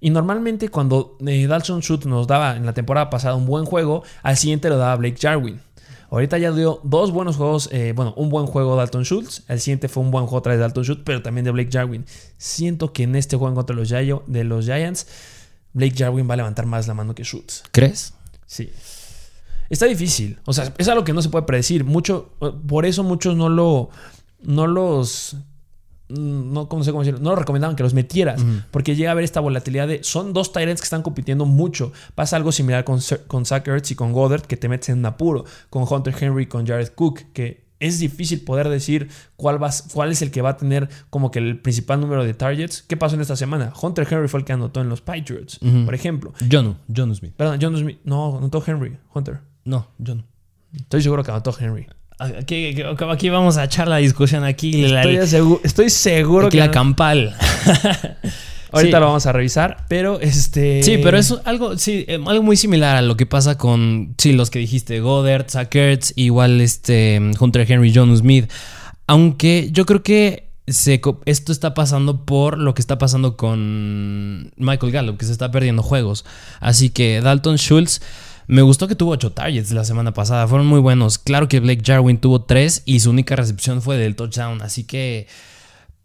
Y 0.00 0.10
normalmente 0.10 0.68
cuando 0.68 1.18
eh, 1.26 1.48
Dalton 1.48 1.80
Schultz 1.80 2.06
nos 2.06 2.28
daba 2.28 2.56
en 2.56 2.64
la 2.64 2.74
temporada 2.74 3.10
pasada 3.10 3.34
un 3.34 3.44
buen 3.44 3.64
juego, 3.64 4.04
al 4.22 4.36
siguiente 4.36 4.68
lo 4.68 4.76
daba 4.76 4.94
Blake 4.94 5.16
Jarwin. 5.20 5.58
Ahorita 6.08 6.38
ya 6.38 6.52
dio 6.52 6.80
dos 6.84 7.10
buenos 7.10 7.34
juegos, 7.34 7.68
eh, 7.72 7.92
bueno, 7.92 8.14
un 8.16 8.28
buen 8.28 8.46
juego 8.46 8.76
Dalton 8.76 9.02
Schultz, 9.02 9.42
el 9.48 9.58
siguiente 9.58 9.88
fue 9.88 10.04
un 10.04 10.12
buen 10.12 10.26
juego 10.26 10.36
otra 10.36 10.50
vez 10.50 10.58
de 10.58 10.62
Dalton 10.62 10.84
Schultz, 10.84 11.02
pero 11.04 11.22
también 11.22 11.44
de 11.44 11.50
Blake 11.50 11.70
Jarwin. 11.72 12.04
Siento 12.38 12.92
que 12.92 13.02
en 13.02 13.16
este 13.16 13.36
juego 13.36 13.52
contra 13.56 13.74
los, 13.74 13.88
de 13.88 14.44
los 14.44 14.64
Giants, 14.64 15.08
Blake 15.72 15.96
Jarwin 15.98 16.30
va 16.30 16.34
a 16.34 16.36
levantar 16.36 16.66
más 16.66 16.86
la 16.86 16.94
mano 16.94 17.16
que 17.16 17.24
Schultz. 17.24 17.64
¿Crees? 17.72 18.14
Sí. 18.46 18.70
Está 19.68 19.86
difícil, 19.86 20.38
o 20.44 20.52
sea, 20.52 20.72
es 20.78 20.86
algo 20.86 21.02
que 21.02 21.12
no 21.12 21.20
se 21.20 21.30
puede 21.30 21.46
predecir. 21.46 21.82
Mucho, 21.82 22.30
por 22.68 22.86
eso 22.86 23.02
muchos 23.02 23.34
no 23.36 23.48
lo, 23.48 23.90
no 24.40 24.68
los 24.68 25.36
No, 26.08 26.68
sé 26.82 26.90
cómo 26.92 27.02
decirlo, 27.02 27.20
no 27.20 27.30
lo 27.30 27.36
recomendaban 27.36 27.74
que 27.74 27.82
los 27.82 27.94
metieras, 27.94 28.44
porque 28.70 28.94
llega 28.94 29.10
a 29.10 29.12
haber 29.12 29.24
esta 29.24 29.40
volatilidad 29.40 29.88
de, 29.88 30.04
son 30.04 30.32
dos 30.32 30.52
Tyrants 30.52 30.80
que 30.80 30.86
están 30.86 31.02
compitiendo 31.02 31.46
mucho. 31.46 31.92
Pasa 32.14 32.36
algo 32.36 32.52
similar 32.52 32.84
con, 32.84 33.00
con 33.26 33.44
Zach 33.44 33.66
Ertz 33.66 33.90
y 33.90 33.94
con 33.96 34.12
Goddard, 34.12 34.42
que 34.42 34.56
te 34.56 34.68
metes 34.68 34.90
en 34.90 34.98
un 34.98 35.06
apuro, 35.06 35.44
con 35.68 35.84
Hunter 35.88 36.14
Henry 36.18 36.44
y 36.44 36.46
con 36.46 36.66
Jared 36.66 36.90
Cook, 36.94 37.32
que 37.32 37.66
es 37.80 37.98
difícil 37.98 38.42
poder 38.42 38.68
decir 38.68 39.08
cuál, 39.36 39.62
va, 39.62 39.70
cuál 39.92 40.10
es 40.10 40.22
el 40.22 40.30
que 40.30 40.42
va 40.42 40.50
a 40.50 40.56
tener 40.56 40.88
como 41.10 41.30
que 41.30 41.38
el 41.38 41.60
principal 41.60 42.00
número 42.00 42.24
de 42.24 42.34
targets. 42.34 42.82
¿Qué 42.82 42.96
pasó 42.96 43.16
en 43.16 43.20
esta 43.20 43.36
semana? 43.36 43.72
Hunter 43.80 44.06
Henry 44.10 44.28
fue 44.28 44.40
el 44.40 44.46
que 44.46 44.52
anotó 44.52 44.80
en 44.80 44.88
los 44.88 45.00
Patriots, 45.00 45.58
por 45.84 45.94
ejemplo. 45.94 46.32
John, 46.50 46.78
John 46.94 47.14
Smith. 47.14 47.34
Perdón, 47.36 47.58
John 47.60 47.76
Smith. 47.76 47.98
No, 48.04 48.38
anotó 48.38 48.62
Henry, 48.66 48.96
Hunter. 49.12 49.40
No, 49.64 49.88
John. 50.04 50.24
Estoy 50.74 51.02
seguro 51.02 51.22
que 51.22 51.30
anotó 51.30 51.54
Henry. 51.58 51.86
Aquí, 52.18 52.82
aquí, 53.10 53.28
vamos 53.28 53.58
a 53.58 53.64
echar 53.64 53.88
la 53.88 53.98
discusión 53.98 54.42
aquí. 54.44 54.84
Estoy, 54.84 55.90
seguro, 55.90 56.48
que. 56.48 56.56
La 56.56 56.70
campal. 56.70 57.36
Ahorita 58.72 59.00
lo 59.00 59.06
vamos 59.06 59.26
a 59.26 59.32
revisar, 59.32 59.84
pero 59.88 60.20
este. 60.20 60.82
Sí, 60.82 60.98
pero 61.02 61.18
es 61.18 61.34
algo, 61.44 61.78
sí, 61.78 62.04
eh, 62.08 62.18
algo 62.26 62.42
muy 62.42 62.56
similar 62.56 62.96
a 62.96 63.02
lo 63.02 63.16
que 63.16 63.26
pasa 63.26 63.56
con, 63.56 64.14
sí, 64.18 64.32
los 64.32 64.50
que 64.50 64.58
dijiste, 64.58 65.00
Goddard, 65.00 65.48
Sackerts, 65.48 66.12
igual 66.16 66.60
este 66.60 67.20
Hunter 67.38 67.70
Henry, 67.70 67.92
John 67.94 68.16
Smith. 68.16 68.50
Aunque 69.06 69.68
yo 69.70 69.86
creo 69.86 70.02
que 70.02 70.48
se, 70.66 71.00
esto 71.26 71.52
está 71.52 71.74
pasando 71.74 72.24
por 72.24 72.58
lo 72.58 72.74
que 72.74 72.80
está 72.80 72.98
pasando 72.98 73.36
con 73.36 74.52
Michael 74.56 74.92
Gallup, 74.92 75.18
que 75.18 75.26
se 75.26 75.32
está 75.32 75.50
perdiendo 75.50 75.82
juegos. 75.82 76.24
Así 76.60 76.90
que 76.90 77.20
Dalton 77.20 77.56
Schultz 77.56 78.00
me 78.46 78.62
gustó 78.62 78.88
que 78.88 78.94
tuvo 78.94 79.12
8 79.12 79.32
targets 79.32 79.72
la 79.72 79.84
semana 79.84 80.12
pasada, 80.12 80.46
fueron 80.46 80.66
muy 80.66 80.80
buenos. 80.80 81.18
Claro 81.18 81.48
que 81.48 81.60
Blake 81.60 81.82
Jarwin 81.84 82.18
tuvo 82.18 82.42
3 82.42 82.82
y 82.84 83.00
su 83.00 83.10
única 83.10 83.36
recepción 83.36 83.82
fue 83.82 83.96
del 83.96 84.16
touchdown, 84.16 84.62
así 84.62 84.84
que 84.84 85.26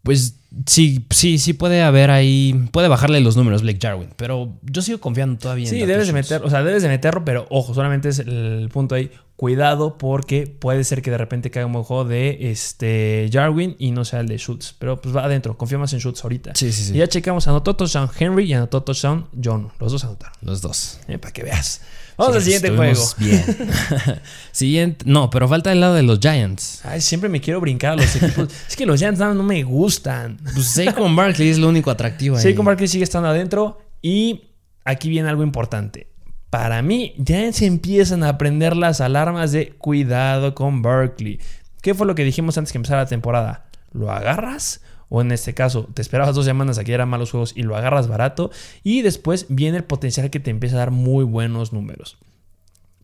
pues 0.03 0.40
sí, 0.65 1.05
sí, 1.09 1.37
sí 1.37 1.53
puede 1.53 1.81
haber 1.81 2.11
ahí, 2.11 2.67
puede 2.71 2.87
bajarle 2.87 3.19
los 3.21 3.37
números 3.37 3.61
Blake 3.61 3.79
Jarwin, 3.81 4.09
pero 4.17 4.53
yo 4.63 4.81
sigo 4.81 4.99
confiando 4.99 5.39
todavía 5.39 5.67
sí, 5.67 5.79
debes 5.85 6.07
de 6.07 6.13
meterlo, 6.13 6.47
o 6.47 6.49
sea, 6.49 6.63
debes 6.63 6.83
de 6.83 6.89
meterlo, 6.89 7.23
pero 7.23 7.47
ojo, 7.49 7.73
solamente 7.73 8.09
es 8.09 8.19
el 8.19 8.69
punto 8.71 8.95
ahí, 8.95 9.11
cuidado 9.35 9.97
porque 9.97 10.47
puede 10.47 10.83
ser 10.83 11.01
que 11.01 11.09
de 11.09 11.17
repente 11.17 11.49
caiga 11.49 11.65
un 11.65 11.73
buen 11.73 11.83
juego 11.83 12.05
de 12.05 12.51
este 12.51 13.29
Jarwin 13.31 13.75
y 13.79 13.91
no 13.91 14.05
sea 14.05 14.19
el 14.19 14.27
de 14.27 14.37
Schultz, 14.37 14.75
pero 14.77 15.01
pues 15.01 15.15
va 15.15 15.23
adentro, 15.23 15.57
confía 15.57 15.77
más 15.77 15.93
en 15.93 15.99
Schultz 15.99 16.23
ahorita. 16.23 16.53
Sí, 16.55 16.71
sí, 16.71 16.83
sí. 16.83 16.93
Y 16.93 16.97
ya 16.97 17.07
checamos, 17.07 17.47
anotó 17.47 17.75
touchdown 17.75 18.09
Henry 18.17 18.45
y 18.45 18.53
anotó 18.53 18.83
touchdown 18.83 19.27
John, 19.43 19.71
los 19.79 19.91
dos 19.91 20.03
anotaron. 20.03 20.37
Los 20.41 20.61
dos. 20.61 20.99
Eh, 21.07 21.17
para 21.17 21.33
que 21.33 21.43
veas. 21.43 21.81
Vamos 22.17 22.35
al 22.35 22.43
siguiente 22.43 22.69
juego. 22.69 23.03
Bien. 23.17 23.43
siguiente. 24.51 25.05
No, 25.07 25.29
pero 25.29 25.47
falta 25.47 25.71
el 25.71 25.79
lado 25.79 25.95
de 25.95 26.03
los 26.03 26.19
Giants. 26.19 26.81
Ay, 26.83 27.01
siempre 27.01 27.29
me 27.29 27.41
quiero 27.41 27.59
brincar 27.59 27.93
a 27.93 27.95
los 27.95 28.15
equipos. 28.15 28.49
es 28.69 28.75
que 28.75 28.85
los 28.85 28.99
Giants 28.99 29.19
no, 29.19 29.43
me 29.43 29.63
gustan. 29.63 30.37
Pues 30.53 30.67
Saquon 30.67 31.15
Barkley 31.15 31.49
es 31.49 31.57
lo 31.57 31.69
único 31.69 31.91
atractivo 31.91 32.37
ahí. 32.37 32.43
Saquon 32.43 32.65
Barkley 32.65 32.87
sigue 32.87 33.03
estando 33.03 33.29
adentro. 33.29 33.79
Y 34.01 34.49
aquí 34.83 35.09
viene 35.09 35.29
algo 35.29 35.43
importante. 35.43 36.07
Para 36.49 36.81
mí, 36.81 37.13
ya 37.17 37.51
se 37.53 37.65
empiezan 37.65 38.23
a 38.23 38.37
prender 38.37 38.75
las 38.75 38.99
alarmas 38.99 39.51
de 39.51 39.69
cuidado 39.73 40.53
con 40.55 40.81
Barkley. 40.81 41.39
¿Qué 41.81 41.93
fue 41.93 42.05
lo 42.05 42.15
que 42.15 42.23
dijimos 42.23 42.57
antes 42.57 42.71
que 42.71 42.77
empezara 42.77 43.03
la 43.03 43.09
temporada? 43.09 43.65
¿Lo 43.93 44.11
agarras 44.11 44.81
o 45.09 45.21
en 45.21 45.31
este 45.31 45.53
caso 45.53 45.89
te 45.93 46.01
esperabas 46.01 46.35
dos 46.35 46.45
semanas 46.45 46.77
a 46.77 46.85
que 46.85 46.93
eran 46.93 47.09
malos 47.09 47.31
juegos 47.31 47.51
y 47.55 47.63
lo 47.63 47.75
agarras 47.75 48.07
barato 48.07 48.49
y 48.81 49.01
después 49.01 49.45
viene 49.49 49.77
el 49.77 49.83
potencial 49.83 50.29
que 50.29 50.39
te 50.39 50.51
empieza 50.51 50.77
a 50.77 50.79
dar 50.79 50.91
muy 50.91 51.25
buenos 51.25 51.73
números. 51.73 52.17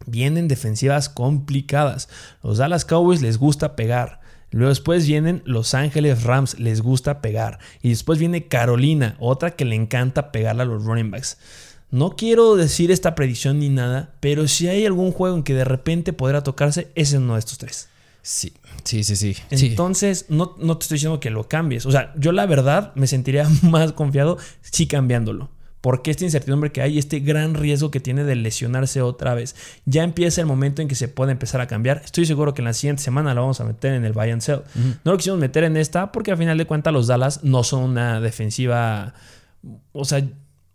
Vienen 0.06 0.48
defensivas 0.48 1.10
complicadas. 1.10 2.08
Los 2.42 2.60
Dallas 2.60 2.86
Cowboys 2.86 3.22
les 3.22 3.38
gusta 3.38 3.76
pegar. 3.76 4.22
Luego 4.52 4.70
después 4.70 5.06
vienen 5.06 5.42
Los 5.46 5.74
Ángeles 5.74 6.24
Rams, 6.24 6.60
les 6.60 6.82
gusta 6.82 7.22
pegar. 7.22 7.60
Y 7.82 7.90
después 7.90 8.18
viene 8.20 8.48
Carolina, 8.48 9.16
otra 9.20 9.52
que 9.52 9.66
le 9.66 9.76
encanta 9.76 10.32
pegarle 10.32 10.64
a 10.64 10.66
los 10.66 10.84
running 10.84 11.12
backs. 11.12 11.38
No 11.90 12.16
quiero 12.16 12.56
decir 12.56 12.92
esta 12.92 13.16
predicción 13.16 13.60
ni 13.60 13.70
nada, 13.70 14.14
pero 14.20 14.48
si 14.48 14.68
hay 14.68 14.86
algún 14.86 15.12
juego 15.12 15.38
en 15.38 15.44
que 15.44 15.54
de 15.54 15.64
repente 15.64 16.12
podrá 16.14 16.44
tocarse, 16.44 16.90
ese 16.96 17.16
es 17.16 17.22
uno 17.22 17.34
de 17.34 17.40
estos 17.40 17.58
tres. 17.58 17.90
Sí, 18.22 18.52
sí, 18.84 19.06
sí, 19.06 19.16
sí. 19.16 19.38
Entonces, 19.50 20.26
No, 20.28 20.56
no 20.60 20.78
te 20.78 20.84
estoy 20.84 20.96
diciendo 20.96 21.22
que 21.22 21.30
lo 21.30 21.48
cambies. 21.48 21.86
O 21.86 21.92
sea, 21.92 22.14
yo 22.18 22.34
la 22.34 22.46
verdad 22.46 22.94
me 22.96 23.08
sentiría 23.08 23.48
más 23.64 23.94
confiado 23.94 24.38
si 24.62 24.88
cambiándolo. 24.88 25.50
Porque 25.88 26.12
esta 26.12 26.26
incertidumbre 26.26 26.70
que 26.74 26.82
hay, 26.82 26.98
este 26.98 27.22
gran 27.22 27.54
riesgo 27.54 27.92
que 27.92 28.02
tiene 28.02 28.26
de 28.26 28.36
lesionarse 28.36 29.02
otra 29.02 29.34
vez, 29.36 29.56
ya 29.86 30.04
empieza 30.04 30.42
el 30.42 30.46
momento 30.46 30.82
en 30.82 30.90
que 30.90 30.96
se 30.96 31.08
puede 31.08 31.32
empezar 31.32 31.62
a 31.62 31.68
cambiar. 31.68 32.02
Estoy 32.04 32.26
seguro 32.26 32.54
que 32.54 32.60
en 32.60 32.66
la 32.66 32.74
siguiente 32.74 33.02
semana 33.02 33.34
lo 33.34 33.40
vamos 33.40 33.62
a 33.62 33.64
meter 33.64 33.94
en 33.94 34.04
el 34.04 34.12
buy 34.12 34.32
and 34.32 34.42
sell. 34.42 34.64
No 35.06 35.14
lo 35.14 35.18
quisimos 35.18 35.40
meter 35.40 35.64
en 35.64 35.78
esta 35.78 36.12
porque 36.12 36.32
al 36.32 36.38
final 36.38 36.58
de 36.58 36.66
cuentas 36.66 36.92
los 36.92 37.08
Dallas 37.08 37.46
no 37.46 37.64
son 37.64 37.84
una 37.84 38.20
defensiva. 38.20 39.14
O 39.94 40.04
sea, 40.04 40.20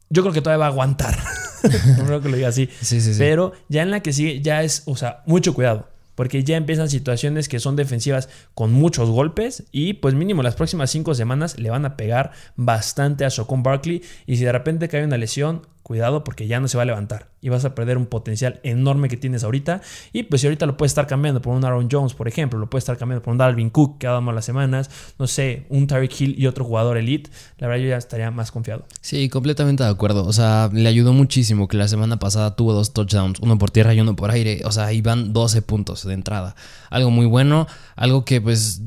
yo 0.09 0.23
creo 0.23 0.33
que 0.33 0.41
todavía 0.41 0.61
va 0.61 0.67
a 0.69 0.71
aguantar. 0.71 1.15
no 1.99 2.07
creo 2.07 2.23
que 2.23 2.31
lo 2.31 2.37
diga 2.37 2.49
así. 2.49 2.71
Sí, 2.81 3.03
sí, 3.03 3.13
sí. 3.13 3.19
Pero 3.19 3.53
ya 3.69 3.83
en 3.83 3.91
la 3.91 4.01
que 4.01 4.15
sigue, 4.15 4.41
ya 4.41 4.63
es, 4.63 4.83
o 4.87 4.97
sea, 4.97 5.25
mucho 5.27 5.53
cuidado. 5.53 5.91
Porque 6.23 6.45
ya 6.45 6.57
empiezan 6.57 6.89
situaciones 6.89 7.49
que 7.49 7.59
son 7.59 7.75
defensivas 7.75 8.29
con 8.55 8.73
muchos 8.73 9.11
golpes 9.11 9.65
y 9.73 9.95
pues 9.95 10.15
mínimo 10.15 10.45
las 10.45 10.55
próximas 10.55 10.89
cinco 10.89 11.17
semanas 11.17 11.59
le 11.59 11.69
van 11.69 11.85
a 11.85 11.97
pegar 11.97 12.31
bastante 12.55 13.25
a 13.25 13.29
Shocon 13.29 13.65
Barkley 13.65 14.03
y 14.25 14.37
si 14.37 14.45
de 14.45 14.53
repente 14.53 14.87
cae 14.89 15.03
una 15.03 15.19
lesión, 15.19 15.67
cuidado 15.83 16.25
porque 16.25 16.47
ya 16.47 16.61
no 16.61 16.69
se 16.69 16.77
va 16.77 16.85
a 16.85 16.87
levantar 16.87 17.29
y 17.41 17.49
vas 17.49 17.65
a 17.65 17.75
perder 17.75 17.99
un 17.99 18.07
potencial 18.07 18.61
enorme 18.63 19.09
que 19.09 19.17
tienes 19.17 19.43
ahorita. 19.45 19.83
Y 20.13 20.23
pues 20.23 20.41
si 20.41 20.47
ahorita 20.47 20.65
lo 20.65 20.77
puedes 20.77 20.93
estar 20.93 21.07
cambiando 21.07 21.43
por 21.43 21.55
un 21.55 21.65
Aaron 21.65 21.89
Jones, 21.91 22.15
por 22.15 22.29
ejemplo, 22.29 22.59
lo 22.59 22.71
puedes 22.71 22.83
estar 22.83 22.97
cambiando 22.97 23.23
por 23.23 23.33
un 23.33 23.39
Dalvin 23.39 23.69
Cook 23.71 23.99
que 23.99 24.07
damos 24.07 24.35
las 24.35 24.45
semanas, 24.45 24.91
no 25.19 25.27
sé, 25.27 25.67
un 25.69 25.87
Tyreek 25.87 26.21
Hill 26.21 26.35
y 26.39 26.47
otro 26.47 26.65
jugador 26.65 26.97
elite, 26.97 27.31
la 27.59 27.67
verdad 27.67 27.83
yo 27.83 27.89
ya 27.91 27.97
estaría 27.97 28.31
más 28.31 28.53
confiado. 28.53 28.85
Sí, 29.01 29.29
completamente 29.29 29.83
de 29.83 29.91
acuerdo. 29.91 30.25
O 30.25 30.33
sea, 30.33 30.71
le 30.73 30.89
ayudó 30.89 31.13
muchísimo 31.13 31.67
que 31.67 31.77
la 31.77 31.89
semana 31.89 32.19
pasada 32.19 32.55
tuvo 32.55 32.73
dos 32.73 32.93
touchdowns, 32.93 33.41
uno 33.41 33.59
por 33.59 33.71
tierra 33.71 33.93
y 33.93 34.01
uno 34.01 34.15
por 34.15 34.31
aire. 34.31 34.63
O 34.65 34.71
sea, 34.71 34.93
iban 34.93 35.33
12 35.33 35.63
puntos 35.63 36.07
de 36.07 36.15
entrada. 36.15 36.55
Algo 36.91 37.11
muy 37.11 37.27
bueno, 37.27 37.67
algo 37.97 38.25
que 38.25 38.41
pues 38.41 38.83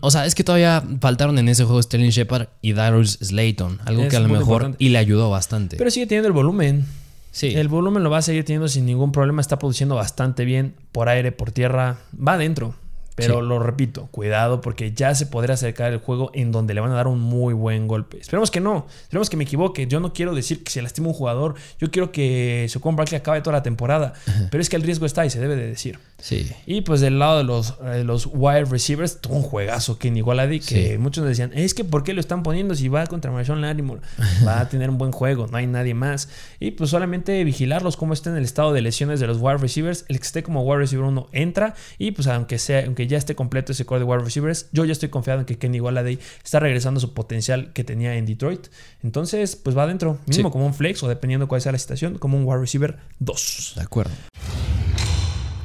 o 0.00 0.10
sea, 0.10 0.26
es 0.26 0.34
que 0.34 0.44
todavía 0.44 0.82
faltaron 1.00 1.38
en 1.38 1.48
ese 1.48 1.64
juego 1.64 1.82
Sterling 1.82 2.10
Shepard 2.10 2.48
y 2.62 2.72
Darius 2.72 3.18
Slayton. 3.22 3.80
Algo 3.84 4.08
que 4.08 4.16
a 4.16 4.20
lo 4.20 4.28
mejor 4.28 4.74
y 4.78 4.90
le 4.90 4.98
ayudó 4.98 5.30
bastante. 5.30 5.76
Pero 5.76 5.90
sigue 5.90 6.06
teniendo 6.06 6.28
el 6.28 6.34
volumen. 6.34 6.86
Sí. 7.30 7.48
El 7.54 7.68
volumen 7.68 8.02
lo 8.02 8.10
va 8.10 8.18
a 8.18 8.22
seguir 8.22 8.44
teniendo 8.44 8.68
sin 8.68 8.86
ningún 8.86 9.12
problema. 9.12 9.40
Está 9.40 9.58
produciendo 9.58 9.94
bastante 9.94 10.44
bien 10.44 10.74
por 10.92 11.08
aire, 11.08 11.32
por 11.32 11.52
tierra. 11.52 11.98
Va 12.14 12.34
adentro. 12.34 12.74
Pero 13.18 13.42
lo 13.42 13.58
repito, 13.58 14.08
cuidado 14.10 14.60
porque 14.60 14.92
ya 14.92 15.14
se 15.14 15.26
podrá 15.26 15.54
acercar 15.54 15.92
el 15.92 15.98
juego 15.98 16.30
en 16.34 16.52
donde 16.52 16.74
le 16.74 16.80
van 16.80 16.90
a 16.92 16.94
dar 16.94 17.06
un 17.06 17.20
muy 17.20 17.54
buen 17.54 17.88
golpe. 17.88 18.18
Esperemos 18.18 18.50
que 18.50 18.60
no, 18.60 18.86
esperemos 19.02 19.28
que 19.28 19.36
me 19.36 19.44
equivoque. 19.44 19.86
Yo 19.86 20.00
no 20.00 20.12
quiero 20.12 20.34
decir 20.34 20.62
que 20.64 20.70
se 20.70 20.82
lastima 20.82 21.08
un 21.08 21.14
jugador, 21.14 21.54
yo 21.78 21.90
quiero 21.90 22.12
que 22.12 22.66
Socon 22.68 22.96
Barkley 22.96 23.18
acabe 23.18 23.40
toda 23.40 23.56
la 23.56 23.62
temporada. 23.62 24.14
Pero 24.50 24.60
es 24.60 24.68
que 24.68 24.76
el 24.76 24.82
riesgo 24.82 25.06
está 25.06 25.26
y 25.26 25.30
se 25.30 25.40
debe 25.40 25.56
de 25.56 25.66
decir. 25.66 25.98
Sí. 26.20 26.50
Y 26.66 26.80
pues 26.80 27.00
del 27.00 27.18
lado 27.18 27.38
de 27.38 27.44
los, 27.44 27.74
eh, 27.84 28.02
los 28.04 28.26
wide 28.26 28.64
receivers, 28.64 29.20
tuvo 29.20 29.36
un 29.36 29.42
juegazo 29.42 29.98
Kenny 29.98 30.18
Igualadi 30.18 30.60
que 30.60 30.98
muchos 30.98 31.24
decían, 31.24 31.52
es 31.54 31.74
que 31.74 31.84
¿por 31.84 32.02
qué 32.02 32.12
lo 32.12 32.20
están 32.20 32.42
poniendo 32.42 32.74
si 32.74 32.88
va 32.88 33.06
contra 33.06 33.30
Marshawn 33.30 33.60
Lattimore? 33.60 34.00
Va 34.46 34.60
a 34.60 34.68
tener 34.68 34.90
un 34.90 34.98
buen 34.98 35.12
juego, 35.12 35.46
no 35.46 35.56
hay 35.56 35.66
nadie 35.66 35.94
más. 35.94 36.28
Y 36.60 36.72
pues 36.72 36.90
solamente 36.90 37.42
vigilarlos 37.44 37.96
cómo 37.96 38.12
está 38.12 38.30
en 38.30 38.36
el 38.36 38.44
estado 38.44 38.72
de 38.72 38.82
lesiones 38.82 39.20
de 39.20 39.26
los 39.26 39.38
wide 39.40 39.58
receivers. 39.58 40.04
El 40.08 40.18
que 40.18 40.26
esté 40.26 40.42
como 40.42 40.62
wide 40.62 40.78
receiver 40.78 41.06
1 41.06 41.28
entra 41.32 41.74
y 41.98 42.12
pues 42.12 42.26
aunque 42.26 42.58
sea, 42.58 42.84
aunque 42.84 43.06
ya 43.08 43.18
esté 43.18 43.34
completo 43.34 43.72
ese 43.72 43.84
core 43.84 44.00
de 44.00 44.04
wide 44.04 44.22
receivers, 44.22 44.66
yo 44.72 44.84
ya 44.84 44.92
estoy 44.92 45.08
confiado 45.08 45.40
en 45.40 45.46
que 45.46 45.58
Kenny 45.58 45.80
Walladay 45.80 46.18
está 46.44 46.60
regresando 46.60 46.98
a 46.98 47.00
su 47.00 47.14
potencial 47.14 47.72
que 47.72 47.84
tenía 47.84 48.14
en 48.14 48.26
Detroit. 48.26 48.68
Entonces, 49.02 49.56
pues 49.56 49.76
va 49.76 49.82
adentro, 49.82 50.18
mismo 50.26 50.50
como 50.50 50.66
un 50.66 50.74
flex 50.74 51.02
o 51.02 51.08
dependiendo 51.08 51.48
cuál 51.48 51.60
sea 51.60 51.72
la 51.72 51.78
situación, 51.78 52.18
como 52.18 52.36
un 52.36 52.44
wide 52.44 52.60
receiver 52.60 52.98
2. 53.18 53.72
De 53.76 53.82
acuerdo. 53.82 54.12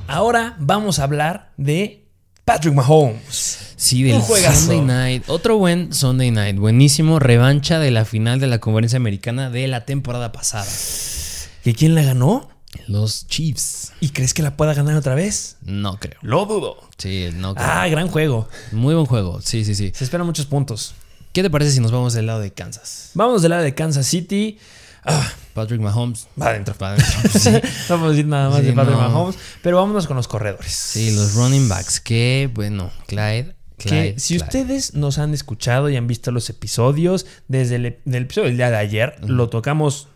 Ahora 0.07 0.55
vamos 0.59 0.99
a 0.99 1.03
hablar 1.03 1.51
de 1.57 2.05
Patrick 2.45 2.73
Mahomes. 2.73 3.73
Sí, 3.75 4.03
del 4.03 4.21
Sunday 4.21 4.81
Night. 4.81 5.23
Otro 5.27 5.57
buen 5.57 5.93
Sunday 5.93 6.31
Night. 6.31 6.57
Buenísimo. 6.57 7.19
Revancha 7.19 7.79
de 7.79 7.91
la 7.91 8.05
final 8.05 8.39
de 8.39 8.47
la 8.47 8.59
conferencia 8.59 8.97
americana 8.97 9.49
de 9.49 9.67
la 9.67 9.85
temporada 9.85 10.31
pasada. 10.31 10.65
¿Y 11.65 11.73
quién 11.73 11.95
la 11.95 12.03
ganó? 12.03 12.49
Los 12.87 13.27
Chiefs. 13.27 13.82
¿Y 14.03 14.09
crees 14.09 14.33
que 14.33 14.43
la 14.43 14.57
pueda 14.57 14.73
ganar 14.73 14.97
otra 14.97 15.15
vez? 15.15 15.55
No 15.61 15.97
creo. 15.97 16.19
Lo 16.21 16.45
dudo. 16.45 16.75
Sí, 16.97 17.29
no 17.35 17.55
creo. 17.55 17.65
Ah, 17.65 17.87
gran 17.87 18.09
juego. 18.09 18.49
Muy 18.73 18.93
buen 18.93 19.05
juego. 19.05 19.39
Sí, 19.39 19.63
sí, 19.63 19.75
sí. 19.75 19.93
Se 19.95 20.03
esperan 20.03 20.27
muchos 20.27 20.45
puntos. 20.45 20.93
¿Qué 21.31 21.41
te 21.41 21.49
parece 21.49 21.71
si 21.71 21.79
nos 21.79 21.93
vamos 21.93 22.13
del 22.13 22.25
lado 22.25 22.41
de 22.41 22.51
Kansas? 22.51 23.11
Vamos 23.13 23.43
del 23.43 23.51
lado 23.51 23.63
de 23.63 23.73
Kansas 23.73 24.05
City. 24.05 24.59
Ah, 25.05 25.25
Patrick 25.53 25.79
Mahomes. 25.79 26.27
Va 26.39 26.47
adentro. 26.47 26.75
Va 26.81 26.95
adentro. 26.95 27.51
no 27.51 27.61
vamos 27.95 28.07
a 28.07 28.09
decir 28.09 28.25
nada 28.25 28.49
más 28.49 28.61
de 28.61 28.73
Patrick 28.73 28.97
Mahomes. 28.97 29.37
Pero 29.61 29.77
vámonos 29.77 30.05
con 30.05 30.17
los 30.17 30.27
corredores. 30.27 30.73
Sí, 30.73 31.15
los 31.15 31.35
running 31.35 31.69
backs. 31.69 32.01
Qué 32.01 32.51
bueno. 32.53 32.91
Clyde. 33.07 33.55
que 33.77 34.15
si 34.17 34.35
ustedes 34.35 34.95
nos 34.95 35.17
han 35.17 35.33
escuchado 35.33 35.89
y 35.89 35.95
han 35.95 36.07
visto 36.07 36.33
los 36.33 36.49
episodios, 36.49 37.25
desde 37.47 37.77
el, 37.77 37.85
episodio 37.85 38.49
del 38.49 38.57
día 38.57 38.69
de 38.69 38.75
ayer, 38.75 39.15
lo 39.25 39.47
tocamos 39.47 40.09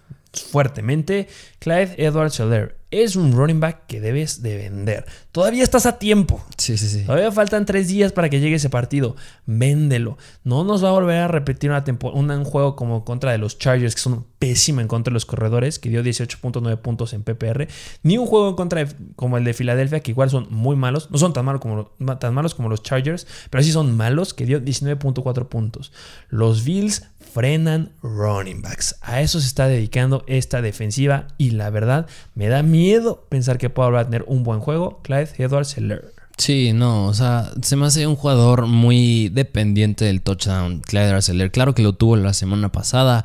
fuertemente. 0.44 1.28
Clyde 1.60 1.96
Edwards 1.98 2.34
Scheller 2.34 2.78
es 2.90 3.18
un 3.18 3.34
running 3.34 3.60
back 3.60 3.86
que 3.88 4.00
debes 4.00 4.42
de 4.42 4.56
vender. 4.56 5.06
Todavía 5.34 5.62
estás 5.62 5.86
a 5.86 6.00
tiempo. 6.00 6.42
Sí, 6.58 6.78
sí, 6.78 6.88
sí. 6.88 7.04
Todavía 7.04 7.32
faltan 7.34 7.66
tres 7.66 7.90
días 7.90 8.14
para 8.14 8.30
que 8.30 8.40
llegue 8.40 8.56
ese 8.56 8.70
partido. 8.70 9.18
Véndelo. 9.46 10.18
No 10.46 10.64
nos 10.64 10.84
va 10.84 10.90
a 10.90 10.94
volver 10.94 11.18
a 11.18 11.28
repetir 11.28 11.70
una 11.70 12.38
un 12.38 12.46
juego 12.46 12.78
como 12.78 13.04
contra 13.04 13.34
de 13.34 13.38
los 13.40 13.60
Chargers, 13.60 13.94
que 13.94 14.02
son 14.02 14.26
pésima 14.40 14.82
en 14.82 14.88
contra 14.88 15.12
de 15.12 15.16
los 15.16 15.26
corredores, 15.26 15.80
que 15.80 15.90
dio 15.90 16.02
18.9 16.02 16.78
puntos 16.78 17.12
en 17.12 17.24
PPR. 17.24 17.68
Ni 18.04 18.18
un 18.18 18.26
juego 18.26 18.50
en 18.50 18.56
contra 18.56 18.86
de, 18.86 18.94
como 19.18 19.38
el 19.38 19.44
de 19.44 19.54
Filadelfia, 19.54 20.00
que 20.00 20.12
igual 20.12 20.30
son 20.30 20.48
muy 20.50 20.78
malos. 20.78 21.12
No 21.12 21.18
son 21.18 21.34
tan 21.34 21.44
malos 21.44 21.60
como, 21.60 21.88
tan 22.20 22.34
malos 22.34 22.56
como 22.56 22.70
los 22.70 22.84
Chargers, 22.84 23.28
pero 23.50 23.64
sí 23.64 23.74
son 23.74 23.98
malos, 23.98 24.34
que 24.34 24.46
dio 24.46 24.62
19.4 24.62 25.50
puntos. 25.50 25.92
Los 26.30 26.64
Bills 26.64 27.04
frenan 27.38 27.92
running 28.02 28.64
backs. 28.64 28.96
A 29.04 29.22
eso 29.22 29.40
se 29.40 29.46
está 29.46 29.68
dedicando 29.68 30.24
esta 30.26 30.64
defensiva 30.64 31.28
y 31.38 31.52
la 31.52 31.70
verdad 31.70 32.08
me 32.34 32.48
da 32.48 32.64
miedo 32.64 33.28
pensar 33.30 33.60
que 33.60 33.70
pueda 33.70 34.04
tener 34.06 34.26
un 34.26 34.42
buen 34.42 34.60
juego. 34.60 35.02
Clyde 35.04 35.30
Edwards 35.38 35.78
Heller. 35.78 36.16
Sí, 36.40 36.74
no, 36.74 37.06
o 37.06 37.14
sea, 37.14 37.52
se 37.62 37.76
me 37.76 37.86
hace 37.86 38.08
un 38.08 38.16
jugador 38.16 38.66
muy 38.66 39.30
dependiente 39.30 40.06
del 40.06 40.24
touchdown, 40.24 40.82
Clyde 40.82 41.10
Edwards 41.10 41.32
Claro 41.52 41.76
que 41.76 41.84
lo 41.84 41.94
tuvo 41.94 42.16
la 42.16 42.34
semana 42.34 42.72
pasada, 42.72 43.24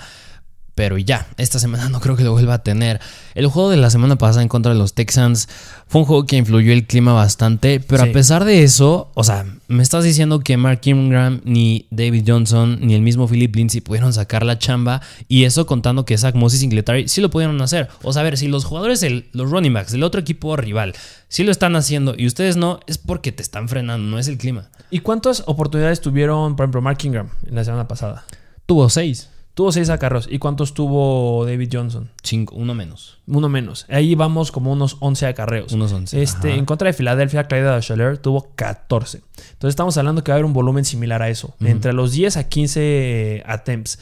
pero 0.74 0.96
ya, 0.96 1.28
esta 1.36 1.58
semana 1.58 1.88
no 1.88 2.00
creo 2.00 2.16
que 2.16 2.24
lo 2.24 2.32
vuelva 2.32 2.54
a 2.54 2.62
tener. 2.62 3.00
El 3.34 3.46
juego 3.46 3.68
de 3.68 3.76
la 3.76 3.90
semana 3.90 4.16
pasada 4.16 4.42
en 4.42 4.48
contra 4.48 4.72
de 4.72 4.78
los 4.78 4.94
Texans 4.94 5.48
fue 5.86 6.00
un 6.00 6.06
juego 6.06 6.24
que 6.24 6.36
influyó 6.36 6.72
el 6.72 6.86
clima 6.86 7.12
bastante, 7.12 7.80
pero 7.80 8.04
a 8.04 8.06
pesar 8.06 8.44
de 8.44 8.62
eso, 8.62 9.10
o 9.14 9.24
sea, 9.24 9.44
me 9.68 9.82
estás 9.82 10.04
diciendo 10.04 10.40
que 10.40 10.56
Mark 10.56 10.80
Ingram, 10.84 11.42
ni 11.44 11.86
David 11.90 12.24
Johnson, 12.26 12.78
ni 12.80 12.94
el 12.94 13.02
mismo 13.02 13.28
Philip 13.28 13.54
Lindsay 13.54 13.80
pudieron 13.82 14.12
sacar 14.12 14.44
la 14.44 14.58
chamba, 14.58 15.02
y 15.28 15.44
eso 15.44 15.66
contando 15.66 16.04
que 16.06 16.16
Zach 16.16 16.34
Moses 16.34 16.58
y 16.58 16.60
Singletary 16.62 17.08
sí 17.08 17.20
lo 17.20 17.28
pudieron 17.28 17.60
hacer. 17.60 17.88
O 18.02 18.12
sea, 18.12 18.20
a 18.20 18.24
ver, 18.24 18.38
si 18.38 18.48
los 18.48 18.64
jugadores, 18.64 19.04
los 19.32 19.50
running 19.50 19.74
backs 19.74 19.92
del 19.92 20.02
otro 20.02 20.20
equipo 20.20 20.56
rival, 20.56 20.94
sí 21.28 21.44
lo 21.44 21.52
están 21.52 21.76
haciendo 21.76 22.14
y 22.16 22.26
ustedes 22.26 22.56
no, 22.56 22.80
es 22.86 22.96
porque 22.96 23.32
te 23.32 23.42
están 23.42 23.68
frenando, 23.68 24.10
no 24.10 24.18
es 24.18 24.28
el 24.28 24.38
clima. 24.38 24.70
¿Y 24.90 25.00
cuántas 25.00 25.42
oportunidades 25.46 26.00
tuvieron, 26.00 26.56
por 26.56 26.64
ejemplo, 26.64 26.80
Mark 26.80 26.98
Ingram 27.02 27.28
en 27.46 27.54
la 27.54 27.64
semana 27.64 27.88
pasada? 27.88 28.24
Tuvo 28.66 28.88
seis. 28.88 29.28
Tuvo 29.54 29.70
seis 29.70 29.90
acarros. 29.90 30.28
¿Y 30.30 30.38
cuántos 30.38 30.72
tuvo 30.72 31.44
David 31.44 31.68
Johnson? 31.70 32.10
Cinco, 32.22 32.54
uno 32.54 32.74
menos. 32.74 33.18
Uno 33.26 33.50
menos. 33.50 33.84
Ahí 33.90 34.14
vamos 34.14 34.50
como 34.50 34.72
unos 34.72 34.96
11 35.00 35.26
acarreos. 35.26 35.72
Unos 35.72 35.92
11. 35.92 36.22
Este, 36.22 36.54
en 36.54 36.64
contra 36.64 36.86
de 36.86 36.94
Filadelfia, 36.94 37.44
Clyde 37.44 37.82
Scheller 37.82 38.16
tuvo 38.16 38.48
14. 38.54 39.18
Entonces 39.18 39.68
estamos 39.68 39.98
hablando 39.98 40.24
que 40.24 40.32
va 40.32 40.34
a 40.34 40.36
haber 40.36 40.46
un 40.46 40.54
volumen 40.54 40.86
similar 40.86 41.20
a 41.20 41.28
eso. 41.28 41.54
Entre 41.60 41.92
los 41.92 42.12
10 42.12 42.38
a 42.38 42.48
15 42.48 43.42
attempts. 43.46 43.98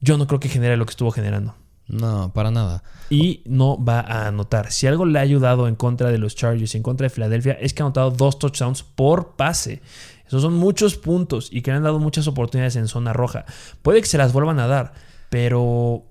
Yo 0.00 0.16
no 0.16 0.26
creo 0.26 0.40
que 0.40 0.48
genere 0.48 0.78
lo 0.78 0.86
que 0.86 0.90
estuvo 0.90 1.10
generando. 1.10 1.54
No, 1.86 2.32
para 2.32 2.50
nada. 2.50 2.82
Y 3.10 3.42
no 3.44 3.82
va 3.82 4.00
a 4.00 4.28
anotar. 4.28 4.72
Si 4.72 4.86
algo 4.86 5.04
le 5.04 5.18
ha 5.18 5.22
ayudado 5.22 5.68
en 5.68 5.74
contra 5.74 6.10
de 6.10 6.16
los 6.16 6.34
Chargers 6.34 6.74
y 6.74 6.78
en 6.78 6.82
contra 6.82 7.04
de 7.04 7.10
Filadelfia 7.10 7.52
es 7.52 7.74
que 7.74 7.82
ha 7.82 7.86
anotado 7.86 8.10
dos 8.10 8.38
touchdowns 8.38 8.82
por 8.82 9.36
pase. 9.36 9.82
Esos 10.32 10.40
son 10.40 10.54
muchos 10.54 10.96
puntos 10.96 11.50
y 11.52 11.60
que 11.60 11.72
le 11.72 11.76
han 11.76 11.82
dado 11.82 11.98
muchas 11.98 12.26
oportunidades 12.26 12.76
en 12.76 12.88
zona 12.88 13.12
roja. 13.12 13.44
Puede 13.82 14.00
que 14.00 14.06
se 14.06 14.16
las 14.16 14.32
vuelvan 14.32 14.60
a 14.60 14.66
dar, 14.66 14.94
pero 15.28 16.06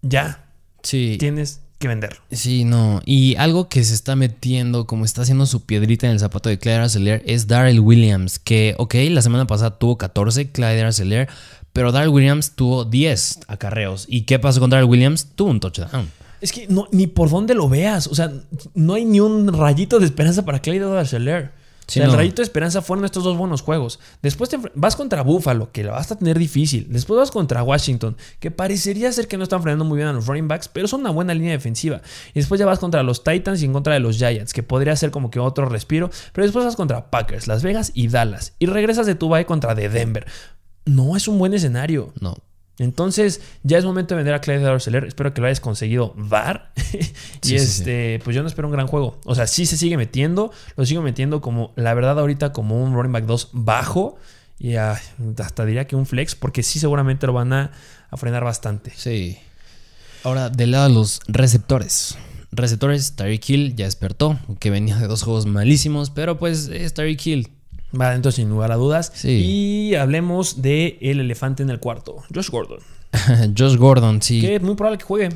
ya. 0.00 0.46
Sí. 0.82 1.18
Tienes 1.20 1.60
que 1.78 1.86
vender. 1.86 2.20
Sí, 2.30 2.64
no. 2.64 3.02
Y 3.04 3.36
algo 3.36 3.68
que 3.68 3.84
se 3.84 3.92
está 3.92 4.16
metiendo, 4.16 4.86
como 4.86 5.04
está 5.04 5.20
haciendo 5.20 5.44
su 5.44 5.66
piedrita 5.66 6.06
en 6.06 6.14
el 6.14 6.20
zapato 6.20 6.48
de 6.48 6.58
Clyde 6.58 6.76
Arcelor, 6.76 7.20
es 7.26 7.46
Darrell 7.46 7.80
Williams. 7.80 8.38
Que, 8.38 8.76
ok, 8.78 8.94
la 9.10 9.20
semana 9.20 9.46
pasada 9.46 9.78
tuvo 9.78 9.98
14, 9.98 10.50
Clyde 10.50 10.80
Arcelor, 10.80 11.28
pero 11.74 11.92
Darrell 11.92 12.14
Williams 12.14 12.52
tuvo 12.52 12.86
10 12.86 13.40
acarreos. 13.46 14.06
¿Y 14.08 14.22
qué 14.22 14.38
pasó 14.38 14.58
con 14.58 14.70
Darrell 14.70 14.88
Williams? 14.88 15.32
Tuvo 15.34 15.50
un 15.50 15.60
touchdown. 15.60 16.10
Es 16.40 16.50
que 16.50 16.66
no, 16.68 16.88
ni 16.92 17.08
por 17.08 17.28
dónde 17.28 17.52
lo 17.52 17.68
veas. 17.68 18.06
O 18.06 18.14
sea, 18.14 18.32
no 18.72 18.94
hay 18.94 19.04
ni 19.04 19.20
un 19.20 19.52
rayito 19.52 19.98
de 19.98 20.06
esperanza 20.06 20.46
para 20.46 20.62
Clyde 20.62 20.98
Arcelor. 20.98 21.52
O 21.86 21.92
sea, 21.92 22.06
el 22.06 22.12
Rayito 22.12 22.36
de 22.36 22.44
Esperanza 22.44 22.82
fueron 22.82 23.04
estos 23.04 23.24
dos 23.24 23.36
buenos 23.36 23.60
juegos. 23.60 24.00
Después 24.22 24.48
te 24.48 24.58
vas 24.74 24.96
contra 24.96 25.22
Buffalo, 25.22 25.70
que 25.70 25.84
la 25.84 25.92
vas 25.92 26.10
a 26.10 26.16
tener 26.16 26.38
difícil. 26.38 26.86
Después 26.88 27.18
vas 27.18 27.30
contra 27.30 27.62
Washington, 27.62 28.16
que 28.40 28.50
parecería 28.50 29.12
ser 29.12 29.28
que 29.28 29.36
no 29.36 29.42
están 29.42 29.62
frenando 29.62 29.84
muy 29.84 29.96
bien 29.96 30.08
a 30.08 30.12
los 30.12 30.26
running 30.26 30.48
backs, 30.48 30.68
pero 30.68 30.88
son 30.88 31.00
una 31.00 31.10
buena 31.10 31.34
línea 31.34 31.52
defensiva. 31.52 32.00
Y 32.30 32.40
después 32.40 32.58
ya 32.58 32.66
vas 32.66 32.78
contra 32.78 33.02
los 33.02 33.22
Titans 33.22 33.62
y 33.62 33.66
en 33.66 33.72
contra 33.72 33.94
de 33.94 34.00
los 34.00 34.16
Giants, 34.16 34.52
que 34.52 34.62
podría 34.62 34.96
ser 34.96 35.10
como 35.10 35.30
que 35.30 35.38
otro 35.38 35.66
respiro. 35.66 36.10
Pero 36.32 36.46
después 36.46 36.64
vas 36.64 36.76
contra 36.76 37.10
Packers, 37.10 37.46
Las 37.46 37.62
Vegas 37.62 37.92
y 37.94 38.08
Dallas. 38.08 38.54
Y 38.58 38.66
regresas 38.66 39.06
de 39.06 39.14
tu 39.14 39.28
bye 39.28 39.44
contra 39.44 39.74
de 39.74 39.88
Denver. 39.88 40.26
No 40.86 41.16
es 41.16 41.28
un 41.28 41.38
buen 41.38 41.54
escenario. 41.54 42.12
No. 42.20 42.36
Entonces, 42.78 43.40
ya 43.62 43.78
es 43.78 43.84
momento 43.84 44.14
de 44.14 44.16
vender 44.16 44.34
a 44.34 44.40
Clyde 44.40 44.66
Arcelor. 44.66 45.04
Espero 45.04 45.32
que 45.32 45.40
lo 45.40 45.46
hayas 45.46 45.60
conseguido 45.60 46.14
dar. 46.28 46.72
y 47.42 47.54
este, 47.54 48.20
pues 48.24 48.34
yo 48.34 48.42
no 48.42 48.48
espero 48.48 48.68
un 48.68 48.72
gran 48.72 48.86
juego. 48.86 49.18
O 49.24 49.34
sea, 49.34 49.46
sí 49.46 49.64
se 49.66 49.76
sigue 49.76 49.96
metiendo. 49.96 50.50
Lo 50.76 50.84
sigo 50.84 51.02
metiendo 51.02 51.40
como, 51.40 51.72
la 51.76 51.94
verdad, 51.94 52.18
ahorita 52.18 52.52
como 52.52 52.82
un 52.82 52.94
running 52.94 53.12
back 53.12 53.26
2 53.26 53.50
bajo. 53.52 54.18
Y 54.58 54.76
hasta 54.76 55.64
diría 55.64 55.86
que 55.86 55.96
un 55.96 56.06
flex, 56.06 56.34
porque 56.34 56.62
sí, 56.62 56.78
seguramente 56.78 57.26
lo 57.26 57.32
van 57.32 57.52
a, 57.52 57.72
frenar 58.16 58.44
bastante. 58.44 58.92
Sí. 58.96 59.38
Ahora, 60.22 60.48
del 60.48 60.70
lado 60.70 60.88
de 60.88 60.94
los 60.94 61.20
receptores. 61.26 62.16
Receptores, 62.52 63.16
Tyreek 63.16 63.50
Hill 63.50 63.74
ya 63.74 63.86
despertó, 63.86 64.38
que 64.60 64.70
venía 64.70 64.96
de 64.96 65.08
dos 65.08 65.24
juegos 65.24 65.46
malísimos, 65.46 66.10
pero 66.10 66.38
pues 66.38 66.68
es 66.68 66.94
Tyreek 66.94 67.26
Hill 67.26 67.50
Va 67.98 68.08
adentro 68.08 68.32
sin 68.32 68.48
lugar 68.48 68.72
a 68.72 68.76
dudas. 68.76 69.24
Y 69.24 69.94
hablemos 69.94 70.62
de 70.62 70.98
el 71.00 71.20
elefante 71.20 71.62
en 71.62 71.70
el 71.70 71.80
cuarto, 71.80 72.22
Josh 72.34 72.50
Gordon. 72.50 72.80
Josh 73.56 73.76
Gordon, 73.76 74.22
sí. 74.22 74.40
Que 74.40 74.56
es 74.56 74.62
muy 74.62 74.74
probable 74.74 74.98
que 74.98 75.04
juegue. 75.04 75.28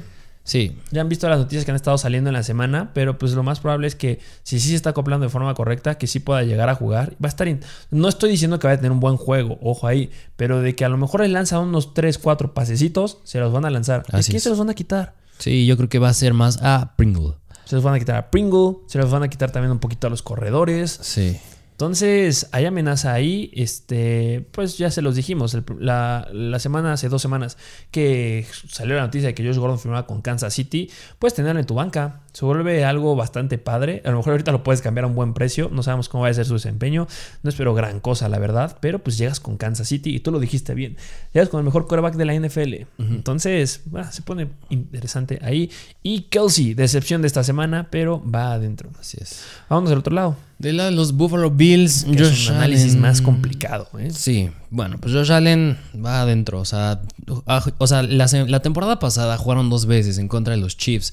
Sí. 0.48 0.78
Ya 0.90 1.02
han 1.02 1.10
visto 1.10 1.28
las 1.28 1.38
noticias 1.38 1.66
que 1.66 1.72
han 1.72 1.76
estado 1.76 1.98
saliendo 1.98 2.30
en 2.30 2.34
la 2.34 2.42
semana, 2.42 2.90
pero 2.94 3.18
pues 3.18 3.32
lo 3.32 3.42
más 3.42 3.60
probable 3.60 3.86
es 3.86 3.94
que 3.94 4.18
si 4.44 4.58
sí 4.60 4.70
se 4.70 4.76
está 4.76 4.90
acoplando 4.90 5.26
de 5.26 5.30
forma 5.30 5.52
correcta, 5.52 5.98
que 5.98 6.06
sí 6.06 6.20
pueda 6.20 6.42
llegar 6.42 6.70
a 6.70 6.74
jugar. 6.74 7.10
Va 7.22 7.26
a 7.26 7.28
estar... 7.28 7.46
No 7.90 8.08
estoy 8.08 8.30
diciendo 8.30 8.58
que 8.58 8.66
vaya 8.66 8.76
a 8.76 8.78
tener 8.78 8.92
un 8.92 8.98
buen 8.98 9.18
juego, 9.18 9.58
ojo 9.60 9.86
ahí, 9.86 10.10
pero 10.36 10.62
de 10.62 10.74
que 10.74 10.86
a 10.86 10.88
lo 10.88 10.96
mejor 10.96 11.20
le 11.20 11.28
lanza 11.28 11.58
unos 11.58 11.92
3, 11.92 12.16
4 12.16 12.54
pasecitos, 12.54 13.18
se 13.24 13.40
los 13.40 13.52
van 13.52 13.66
a 13.66 13.70
lanzar. 13.70 14.04
¿A 14.10 14.22
quién 14.22 14.40
se 14.40 14.48
los 14.48 14.58
van 14.58 14.70
a 14.70 14.74
quitar? 14.74 15.16
Sí, 15.38 15.66
yo 15.66 15.76
creo 15.76 15.90
que 15.90 15.98
va 15.98 16.08
a 16.08 16.14
ser 16.14 16.32
más 16.32 16.58
a 16.62 16.94
Pringle. 16.96 17.34
Se 17.66 17.74
los 17.74 17.84
van 17.84 17.94
a 17.94 17.98
quitar 17.98 18.16
a 18.16 18.30
Pringle, 18.30 18.78
se 18.86 18.96
los 18.96 19.10
van 19.10 19.22
a 19.22 19.28
quitar 19.28 19.50
también 19.50 19.70
un 19.70 19.80
poquito 19.80 20.06
a 20.06 20.10
los 20.10 20.22
corredores. 20.22 20.98
Sí. 21.02 21.38
Entonces, 21.78 22.48
hay 22.50 22.64
amenaza 22.66 23.12
ahí. 23.12 23.52
Este, 23.54 24.44
pues 24.50 24.78
ya 24.78 24.90
se 24.90 25.00
los 25.00 25.14
dijimos. 25.14 25.56
la, 25.78 26.58
semana, 26.58 26.94
hace 26.94 27.08
dos 27.08 27.22
semanas, 27.22 27.56
que 27.92 28.48
salió 28.68 28.96
la 28.96 29.02
noticia 29.02 29.28
de 29.28 29.34
que 29.36 29.46
Josh 29.46 29.58
Gordon 29.58 29.78
firmaba 29.78 30.04
con 30.04 30.20
Kansas 30.20 30.52
City. 30.52 30.90
Puedes 31.20 31.34
tenerlo 31.34 31.60
en 31.60 31.66
tu 31.66 31.74
banca. 31.74 32.22
Se 32.32 32.44
vuelve 32.44 32.84
algo 32.84 33.16
bastante 33.16 33.58
padre. 33.58 34.02
A 34.04 34.10
lo 34.10 34.18
mejor 34.18 34.32
ahorita 34.32 34.52
lo 34.52 34.62
puedes 34.62 34.82
cambiar 34.82 35.04
a 35.04 35.06
un 35.08 35.14
buen 35.14 35.34
precio. 35.34 35.70
No 35.72 35.82
sabemos 35.82 36.08
cómo 36.08 36.22
va 36.22 36.28
a 36.28 36.34
ser 36.34 36.46
su 36.46 36.54
desempeño. 36.54 37.06
No 37.42 37.50
espero 37.50 37.74
gran 37.74 38.00
cosa, 38.00 38.28
la 38.28 38.38
verdad. 38.38 38.76
Pero 38.80 38.98
pues 38.98 39.18
llegas 39.18 39.40
con 39.40 39.56
Kansas 39.56 39.88
City 39.88 40.14
y 40.14 40.20
tú 40.20 40.30
lo 40.30 40.38
dijiste 40.38 40.74
bien. 40.74 40.96
Llegas 41.32 41.48
con 41.48 41.58
el 41.58 41.64
mejor 41.64 41.86
quarterback 41.86 42.14
de 42.14 42.24
la 42.24 42.34
NFL. 42.34 42.74
Entonces, 42.98 43.82
se 44.10 44.22
pone 44.22 44.48
interesante 44.68 45.38
ahí. 45.42 45.70
Y 46.02 46.22
Kelsey, 46.22 46.74
decepción 46.74 47.22
de 47.22 47.28
esta 47.28 47.42
semana, 47.42 47.88
pero 47.90 48.22
va 48.22 48.52
adentro. 48.52 48.90
Así 49.00 49.18
es. 49.20 49.42
Vamos 49.68 49.90
al 49.90 49.98
otro 49.98 50.14
lado. 50.14 50.36
De 50.58 50.72
la 50.72 50.86
de 50.86 50.90
los 50.90 51.12
Buffalo 51.12 51.52
Bills, 51.52 52.04
que 52.04 52.22
es 52.22 52.48
un 52.48 52.56
análisis 52.56 52.96
más 52.96 53.22
complicado. 53.22 53.88
¿eh? 53.98 54.10
Sí, 54.10 54.50
bueno, 54.70 54.98
pues 54.98 55.14
Josh 55.14 55.30
Allen 55.30 55.78
va 56.04 56.22
adentro. 56.22 56.60
O 56.60 56.64
sea, 56.64 57.00
o 57.26 57.86
sea 57.86 58.02
la, 58.02 58.26
la, 58.26 58.60
temporada 58.60 58.98
pasada 58.98 59.36
jugaron 59.36 59.70
dos 59.70 59.86
veces 59.86 60.18
en 60.18 60.26
contra 60.26 60.54
de 60.54 60.60
los 60.60 60.76
Chiefs. 60.76 61.12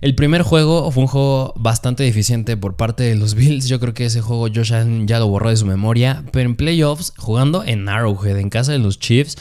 El 0.00 0.14
primer 0.14 0.42
juego 0.42 0.90
fue 0.92 1.02
un 1.02 1.08
juego 1.08 1.52
bastante 1.56 2.04
deficiente 2.04 2.56
por 2.56 2.76
parte 2.76 3.02
de 3.02 3.16
los 3.16 3.34
Bills. 3.36 3.66
Yo 3.66 3.80
creo 3.80 3.94
que 3.94 4.06
ese 4.06 4.20
juego 4.20 4.48
Josh 4.54 4.72
Allen 4.72 5.08
ya 5.08 5.18
lo 5.18 5.28
borró 5.28 5.50
de 5.50 5.56
su 5.56 5.66
memoria. 5.66 6.24
Pero 6.32 6.48
en 6.48 6.56
playoffs, 6.56 7.12
jugando 7.16 7.64
en 7.64 7.88
Arrowhead, 7.88 8.38
en 8.38 8.50
casa 8.50 8.72
de 8.72 8.78
los 8.78 8.98
Chiefs 8.98 9.36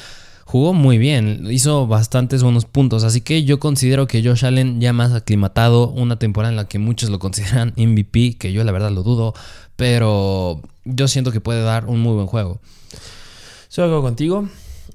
jugó 0.47 0.74
muy 0.74 0.97
bien, 0.97 1.45
hizo 1.51 1.88
bastantes 1.88 2.41
buenos 2.41 2.64
puntos, 2.64 3.03
así 3.03 3.20
que 3.20 3.43
yo 3.43 3.60
considero 3.60 4.08
que 4.08 4.24
Josh 4.24 4.45
Allen 4.45 4.80
ya 4.80 4.93
más 4.93 5.12
aclimatado, 5.12 5.89
una 5.89 6.18
temporada 6.20 6.51
en 6.51 6.55
la 6.55 6.70
que 6.70 6.80
muchos 6.80 7.10
lo 7.10 7.20
consideran 7.20 7.74
MVP, 7.78 8.38
que 8.38 8.53
yo 8.53 8.64
la 8.64 8.72
verdad 8.72 8.91
lo 8.91 9.03
dudo, 9.03 9.34
pero 9.76 10.62
yo 10.86 11.10
siento 11.10 11.34
que 11.34 11.41
puede 11.41 11.62
dar 11.62 11.86
un 11.86 11.99
muy 11.99 12.14
buen 12.14 12.28
juego. 12.28 12.62
Estoy 13.68 13.89
de 13.89 14.01
contigo. 14.01 14.47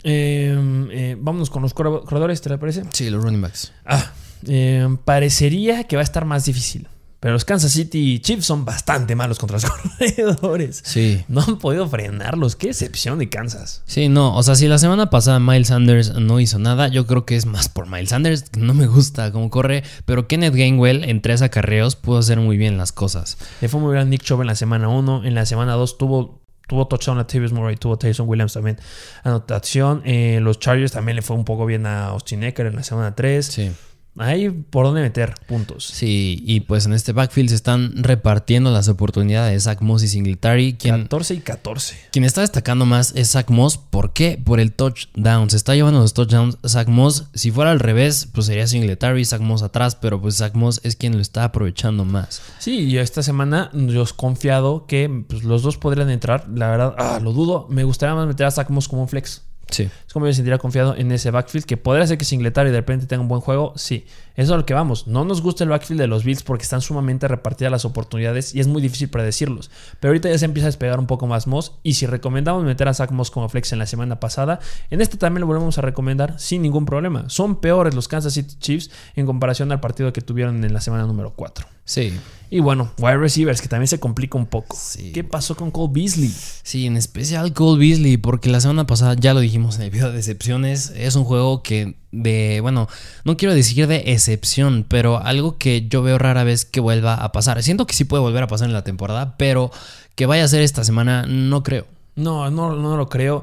Em, 0.05 0.91
eh, 0.91 1.17
vámonos 1.21 1.51
con 1.51 1.63
los 1.63 1.75
corredores, 1.75 2.41
¿te 2.41 2.57
parece? 2.57 2.85
Sí, 2.91 3.11
los 3.11 3.23
running 3.23 3.43
backs. 3.43 3.73
Ah, 3.85 4.13
em, 4.47 4.97
parecería 4.97 5.84
que 5.84 5.97
va 5.97 6.03
a 6.03 6.05
estar 6.05 6.24
más 6.24 6.45
difícil. 6.45 6.88
Pero 7.22 7.34
los 7.34 7.45
Kansas 7.45 7.70
City 7.70 8.18
Chiefs 8.18 8.47
son 8.47 8.64
bastante 8.64 9.14
malos 9.14 9.38
contra 9.38 9.57
los 9.57 9.64
corredores. 9.70 10.82
Sí. 10.84 11.24
No 11.28 11.40
han 11.40 11.57
podido 11.57 11.88
frenarlos. 11.88 12.57
Qué 12.57 12.70
excepción 12.70 13.20
de 13.20 13.28
Kansas. 13.28 13.84
Sí, 13.86 14.09
no. 14.09 14.36
O 14.36 14.43
sea, 14.43 14.57
si 14.57 14.66
la 14.66 14.76
semana 14.78 15.09
pasada 15.09 15.38
Miles 15.38 15.68
Sanders 15.68 16.14
no 16.14 16.40
hizo 16.40 16.59
nada, 16.59 16.88
yo 16.88 17.07
creo 17.07 17.24
que 17.24 17.36
es 17.36 17.47
más 17.47 17.68
por 17.68 17.88
Miles 17.88 18.09
Sanders. 18.09 18.47
No 18.59 18.74
me 18.74 18.88
gusta 18.88 19.30
cómo 19.30 19.51
corre. 19.51 19.84
Pero 20.05 20.26
Kenneth 20.26 20.57
Gainwell 20.57 21.05
en 21.05 21.22
tres 21.22 21.43
acarreos 21.43 21.95
pudo 21.95 22.18
hacer 22.18 22.40
muy 22.40 22.57
bien 22.57 22.76
las 22.76 22.90
cosas. 22.90 23.38
Le 23.61 23.68
fue 23.68 23.80
muy 23.80 23.93
bien 23.93 24.03
a 24.03 24.05
Nick 24.05 24.22
Chubb 24.22 24.40
en 24.40 24.49
la 24.49 24.57
semana 24.57 24.88
1. 24.88 25.24
En 25.24 25.36
la 25.36 25.47
semana 25.47 25.74
2 25.74 25.99
tuvo 25.99 26.43
tuvo 26.66 26.88
touchdown 26.88 27.18
a 27.18 27.26
Tavis 27.28 27.53
Murray, 27.53 27.76
tuvo 27.76 27.99
Tyson 27.99 28.28
Williams 28.28 28.55
también 28.55 28.78
anotación. 29.22 30.03
Eh, 30.05 30.40
los 30.43 30.59
Chargers 30.59 30.90
también 30.90 31.14
le 31.14 31.22
fue 31.22 31.36
un 31.36 31.45
poco 31.45 31.66
bien 31.66 31.86
a 31.86 32.07
Austin 32.07 32.43
Ecker 32.43 32.66
en 32.66 32.74
la 32.74 32.82
semana 32.82 33.14
3. 33.14 33.47
Sí. 33.47 33.70
Hay 34.19 34.51
por 34.51 34.85
dónde 34.85 35.01
meter 35.01 35.35
puntos. 35.47 35.87
Sí, 35.87 36.43
y 36.47 36.61
pues 36.61 36.85
en 36.85 36.93
este 36.93 37.13
backfield 37.13 37.49
se 37.49 37.55
están 37.55 38.03
repartiendo 38.03 38.71
las 38.71 38.89
oportunidades 38.89 39.53
de 39.53 39.61
Zach 39.61 39.81
Moss 39.81 40.03
y 40.03 40.09
Singletary. 40.09 40.75
Quien, 40.75 41.03
14 41.03 41.35
y 41.35 41.41
14. 41.41 41.97
Quien 42.13 42.25
está 42.25 42.43
destacando 42.43 42.85
más 42.85 43.13
es 43.17 43.31
Zach 43.31 43.49
Moss. 43.49 43.79
¿Por 43.79 44.13
qué? 44.13 44.41
Por 44.43 44.61
el 44.61 44.73
touchdown. 44.73 45.49
Se 45.49 45.57
está 45.57 45.75
llevando 45.75 46.01
los 46.01 46.13
touchdowns 46.13 46.59
Zach 46.67 46.89
Moss. 46.89 47.29
Si 47.33 47.51
fuera 47.51 47.71
al 47.71 47.81
revés, 47.81 48.29
pues 48.33 48.47
sería 48.47 48.67
Singletary, 48.67 49.25
Zach 49.25 49.41
Moss 49.41 49.63
atrás, 49.63 49.97
pero 49.97 50.21
pues 50.21 50.37
Zach 50.37 50.55
Moss 50.55 50.81
es 50.85 50.97
quien 50.97 51.15
lo 51.15 51.21
está 51.21 51.45
aprovechando 51.45 52.05
más. 52.05 52.43
Sí, 52.59 52.81
y 52.81 52.99
esta 52.99 53.23
semana 53.23 53.71
yo 53.73 54.03
he 54.03 54.07
confiado 54.15 54.87
que 54.87 55.25
pues, 55.27 55.43
los 55.43 55.63
dos 55.63 55.79
podrían 55.79 56.11
entrar. 56.11 56.47
La 56.55 56.69
verdad, 56.69 56.95
ah, 56.99 57.19
lo 57.23 57.33
dudo. 57.33 57.67
Me 57.71 57.85
gustaría 57.85 58.15
más 58.15 58.27
meter 58.27 58.47
a 58.47 58.51
Zach 58.51 58.69
Moss 58.69 58.89
como 58.89 59.03
un 59.03 59.09
flex. 59.09 59.43
Sí. 59.71 59.85
Es 59.85 60.13
como 60.13 60.27
yo 60.27 60.31
me 60.31 60.35
sentiría 60.35 60.59
confiado 60.59 60.95
en 60.97 61.11
ese 61.13 61.31
backfield. 61.31 61.65
Que 61.65 61.77
podría 61.77 62.07
ser 62.07 62.19
que 62.19 62.25
Singletary 62.25 62.71
de 62.71 62.77
repente 62.77 63.07
tenga 63.07 63.23
un 63.23 63.29
buen 63.29 63.41
juego. 63.41 63.73
Sí. 63.77 64.07
Eso 64.35 64.55
es 64.55 64.59
lo 64.59 64.67
que 64.67 64.75
vamos. 64.75 65.07
No 65.07 65.25
nos 65.25 65.43
gusta 65.43 65.65
el 65.65 65.71
backfield 65.71 66.01
de 66.01 66.07
los 66.07 66.25
Bills 66.25 66.43
porque 66.43 66.63
están 66.63 66.81
sumamente 66.81 67.29
repartidas 67.29 67.71
las 67.71 67.85
oportunidades 67.85 68.55
y 68.55 68.61
es 68.61 68.67
muy 68.67 68.81
difícil 68.81 69.09
predecirlos. 69.09 69.71
Pero 70.01 70.11
ahorita 70.11 70.31
ya 70.31 70.39
se 70.39 70.45
empieza 70.45 70.67
a 70.67 70.71
despegar 70.71 70.99
un 70.99 71.07
poco 71.07 71.27
más 71.27 71.47
Moss. 71.47 71.73
Y 71.83 71.95
si 71.95 72.07
recomendamos 72.07 72.65
meter 72.65 72.89
a 72.89 72.95
Zach 72.95 73.11
Moss 73.11 73.31
como 73.31 73.49
flex 73.49 73.73
en 73.73 73.79
la 73.79 73.87
semana 73.87 74.21
pasada, 74.21 74.61
en 74.91 75.01
este 75.01 75.17
también 75.17 75.43
lo 75.43 75.47
volvemos 75.47 75.79
a 75.79 75.83
recomendar 75.83 76.39
sin 76.39 76.63
ningún 76.63 76.87
problema. 76.87 77.29
Son 77.29 77.61
peores 77.61 77.95
los 77.95 78.09
Kansas 78.09 78.35
City 78.35 78.57
Chiefs 78.59 78.91
en 79.17 79.27
comparación 79.27 79.73
al 79.73 79.81
partido 79.81 80.13
que 80.13 80.21
tuvieron 80.21 80.65
en 80.65 80.73
la 80.73 80.81
semana 80.81 81.07
número 81.07 81.33
4. 81.35 81.67
Sí. 81.85 82.12
Y 82.51 82.61
bueno, 82.61 82.93
wide 82.99 83.16
receivers, 83.16 83.62
que 83.62 83.68
también 83.68 83.89
se 83.89 83.99
complica 83.99 84.37
un 84.37 84.45
poco. 84.45 84.76
¿Qué 85.14 85.24
pasó 85.24 85.57
con 85.57 85.70
Cole 85.70 85.91
Beasley? 85.95 86.30
Sí, 86.62 86.87
en 86.87 86.99
especial 86.99 87.55
Cole 87.55 87.80
Beasley, 87.80 88.18
porque 88.18 88.51
la 88.51 88.61
semana 88.61 88.87
pasada 88.87 89.14
ya 89.18 89.33
lo 89.33 89.41
dijimos 89.41 89.76
en 89.76 89.83
el 89.83 89.91
video 89.91 90.11
de 90.11 90.16
decepciones. 90.16 90.93
Es 90.95 91.16
un 91.16 91.24
juego 91.24 91.62
que 91.62 91.97
de, 92.11 92.61
bueno, 92.61 92.89
no 93.24 93.39
quiero 93.39 93.55
decir 93.55 93.87
de 93.87 94.03
excepción, 94.12 94.85
pero 94.87 95.18
algo 95.18 95.57
que 95.57 95.89
yo 95.89 96.03
veo 96.03 96.18
rara 96.18 96.45
vez 96.45 96.66
que 96.66 96.80
vuelva 96.80 97.14
a 97.14 97.33
pasar. 97.33 97.62
Siento 97.62 97.87
que 97.87 97.95
sí 97.95 98.05
puede 98.05 98.22
volver 98.22 98.43
a 98.43 98.49
pasar 98.49 98.68
en 98.68 98.74
la 98.74 98.85
temporada, 98.85 99.39
pero 99.39 99.70
que 100.14 100.26
vaya 100.26 100.45
a 100.45 100.49
ser 100.49 100.61
esta 100.61 100.85
semana, 100.85 101.24
no 101.26 101.62
creo. 101.62 101.87
No, 102.16 102.51
no, 102.51 102.76
no 102.76 102.99
lo 102.99 103.09
creo. 103.09 103.43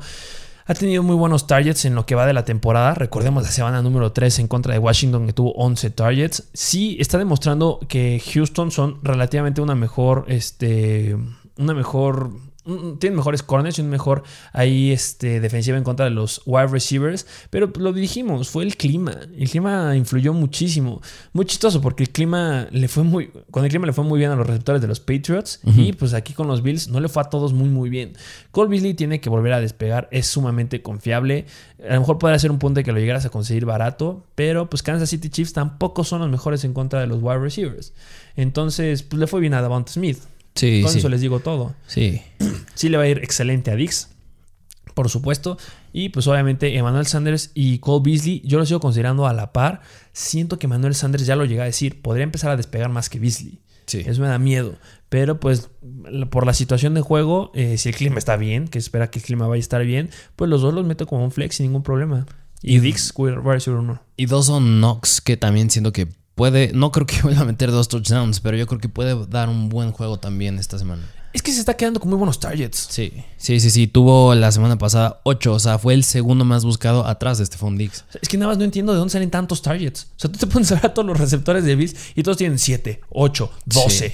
Ha 0.69 0.75
tenido 0.75 1.01
muy 1.01 1.15
buenos 1.15 1.47
targets 1.47 1.85
en 1.85 1.95
lo 1.95 2.05
que 2.05 2.13
va 2.13 2.27
de 2.27 2.33
la 2.33 2.45
temporada. 2.45 2.93
Recordemos 2.93 3.41
la 3.41 3.49
semana 3.49 3.81
número 3.81 4.11
3 4.11 4.37
en 4.37 4.47
contra 4.47 4.71
de 4.71 4.77
Washington 4.77 5.25
que 5.25 5.33
tuvo 5.33 5.51
11 5.53 5.89
targets. 5.89 6.47
Sí, 6.53 6.95
está 6.99 7.17
demostrando 7.17 7.79
que 7.89 8.21
Houston 8.31 8.69
son 8.69 8.99
relativamente 9.01 9.61
una 9.61 9.73
mejor, 9.73 10.25
este, 10.27 11.17
una 11.57 11.73
mejor 11.73 12.33
tienen 12.99 13.15
mejores 13.15 13.43
corners 13.43 13.79
y 13.79 13.81
un 13.81 13.89
mejor 13.89 14.23
ahí 14.53 14.91
este, 14.91 15.39
defensiva 15.39 15.77
en 15.77 15.83
contra 15.83 16.05
de 16.05 16.11
los 16.11 16.41
wide 16.45 16.67
receivers. 16.67 17.25
Pero 17.49 17.71
lo 17.77 17.93
dijimos, 17.93 18.49
fue 18.49 18.63
el 18.63 18.77
clima. 18.77 19.17
El 19.37 19.49
clima 19.49 19.95
influyó 19.95 20.33
muchísimo. 20.33 21.01
Muy 21.33 21.45
chistoso 21.45 21.81
porque 21.81 22.03
el 22.03 22.09
clima 22.09 22.67
le 22.71 22.87
fue 22.87 23.03
muy. 23.03 23.31
Con 23.51 23.63
el 23.63 23.69
clima 23.69 23.85
le 23.85 23.93
fue 23.93 24.03
muy 24.03 24.19
bien 24.19 24.31
a 24.31 24.35
los 24.35 24.47
receptores 24.47 24.81
de 24.81 24.87
los 24.87 24.99
Patriots. 24.99 25.61
Y 25.63 25.93
pues 25.93 26.13
aquí 26.13 26.33
con 26.33 26.47
los 26.47 26.61
Bills 26.61 26.89
no 26.89 26.99
le 26.99 27.09
fue 27.09 27.21
a 27.21 27.25
todos 27.25 27.53
muy, 27.53 27.69
muy 27.69 27.89
bien. 27.89 28.13
Cole 28.51 28.69
Beasley 28.69 28.93
tiene 28.93 29.21
que 29.21 29.29
volver 29.29 29.53
a 29.53 29.59
despegar. 29.59 30.07
Es 30.11 30.27
sumamente 30.27 30.81
confiable. 30.81 31.45
A 31.87 31.93
lo 31.93 32.01
mejor 32.01 32.17
podría 32.19 32.39
ser 32.39 32.51
un 32.51 32.59
punto 32.59 32.79
de 32.79 32.83
que 32.83 32.91
lo 32.91 32.99
llegaras 32.99 33.25
a 33.25 33.29
conseguir 33.29 33.65
barato. 33.65 34.23
Pero 34.35 34.69
pues 34.69 34.83
Kansas 34.83 35.09
City 35.09 35.29
Chiefs 35.29 35.53
tampoco 35.53 36.03
son 36.03 36.21
los 36.21 36.29
mejores 36.29 36.63
en 36.63 36.73
contra 36.73 36.99
de 36.99 37.07
los 37.07 37.21
wide 37.21 37.39
receivers. 37.39 37.93
Entonces, 38.35 39.03
pues 39.03 39.19
le 39.19 39.27
fue 39.27 39.39
bien 39.39 39.53
a 39.53 39.61
Davante 39.61 39.91
Smith. 39.91 40.19
Sí, 40.55 40.81
Con 40.83 40.95
eso 40.97 41.09
les 41.09 41.21
digo 41.21 41.39
todo. 41.39 41.75
Sí. 41.87 42.21
Sí 42.75 42.87
le 42.89 42.95
va 42.97 43.03
a 43.03 43.07
ir 43.09 43.17
excelente 43.17 43.71
a 43.71 43.75
Dix, 43.75 44.07
por 44.93 45.09
supuesto. 45.09 45.57
Y 45.91 46.09
pues 46.09 46.27
obviamente 46.27 46.77
Emmanuel 46.77 47.05
Sanders 47.07 47.51
y 47.53 47.79
Cole 47.79 48.03
Beasley, 48.05 48.41
yo 48.45 48.57
lo 48.57 48.65
sigo 48.65 48.79
considerando 48.79 49.27
a 49.27 49.33
la 49.33 49.51
par. 49.51 49.81
Siento 50.13 50.57
que 50.59 50.67
Emmanuel 50.67 50.95
Sanders 50.95 51.25
ya 51.25 51.35
lo 51.35 51.43
llega 51.45 51.63
a 51.63 51.65
decir, 51.65 52.01
podría 52.01 52.23
empezar 52.23 52.51
a 52.51 52.55
despegar 52.57 52.89
más 52.89 53.09
que 53.09 53.19
Beasley. 53.19 53.59
Sí. 53.85 54.03
Eso 54.05 54.21
me 54.21 54.27
da 54.27 54.37
miedo. 54.39 54.75
Pero 55.09 55.39
pues 55.41 55.69
por 56.29 56.45
la 56.45 56.53
situación 56.53 56.93
de 56.93 57.01
juego, 57.01 57.51
eh, 57.55 57.77
si 57.77 57.89
el 57.89 57.95
clima 57.95 58.17
está 58.17 58.37
bien, 58.37 58.67
que 58.69 58.77
espera 58.79 59.09
que 59.09 59.19
el 59.19 59.25
clima 59.25 59.47
vaya 59.47 59.59
a 59.59 59.61
estar 59.61 59.83
bien, 59.83 60.09
pues 60.37 60.49
los 60.49 60.61
dos 60.61 60.73
los 60.73 60.85
meto 60.85 61.05
como 61.07 61.25
un 61.25 61.31
flex 61.31 61.55
sin 61.55 61.65
ningún 61.65 61.83
problema. 61.83 62.25
Y, 62.61 62.75
Y- 62.77 62.79
Dix, 62.79 63.11
wide 63.17 63.35
receiver 63.43 63.79
uno. 63.79 64.01
Y 64.15 64.27
dos 64.27 64.45
son 64.45 64.77
Knox, 64.79 65.19
que 65.21 65.35
también 65.37 65.69
siento 65.69 65.91
que 65.91 66.07
puede. 66.39 66.71
No 66.73 66.91
creo 66.91 67.05
que 67.05 67.21
vaya 67.23 67.41
a 67.41 67.45
meter 67.45 67.69
dos 67.69 67.89
touchdowns, 67.89 68.39
pero 68.39 68.55
yo 68.55 68.65
creo 68.65 68.79
que 68.79 68.87
puede 68.87 69.27
dar 69.27 69.49
un 69.49 69.67
buen 69.67 69.91
juego 69.91 70.17
también 70.17 70.57
esta 70.57 70.79
semana. 70.79 71.03
Es 71.31 71.43
que 71.43 71.51
se 71.51 71.59
está 71.59 71.75
quedando 71.75 71.99
con 71.99 72.09
muy 72.09 72.17
buenos 72.17 72.39
targets. 72.39 72.87
Sí, 72.89 73.13
sí, 73.37 73.59
sí, 73.59 73.69
sí. 73.69 73.85
Tuvo 73.85 74.33
la 74.33 74.51
semana 74.51 74.77
pasada 74.77 75.19
8, 75.25 75.53
o 75.53 75.59
sea, 75.59 75.77
fue 75.77 75.93
el 75.93 76.03
segundo 76.03 76.45
más 76.45 76.65
buscado 76.65 77.05
atrás 77.05 77.37
de 77.37 77.45
Stephon 77.45 77.77
Diggs. 77.77 78.03
Es 78.19 78.27
que 78.29 78.37
nada 78.37 78.49
más 78.49 78.57
no 78.57 78.63
entiendo 78.63 78.93
de 78.93 78.97
dónde 78.97 79.11
salen 79.11 79.29
tantos 79.29 79.61
targets. 79.61 80.07
O 80.15 80.19
sea, 80.21 80.31
tú 80.31 80.39
te 80.39 80.47
pones 80.47 80.71
a 80.71 80.75
ver 80.75 80.87
a 80.87 80.93
todos 80.93 81.07
los 81.07 81.19
receptores 81.19 81.65
de 81.65 81.75
Bills 81.75 81.95
y 82.15 82.23
todos 82.23 82.37
tienen 82.37 82.57
7, 82.57 83.01
8, 83.09 83.51
12. 83.65 84.13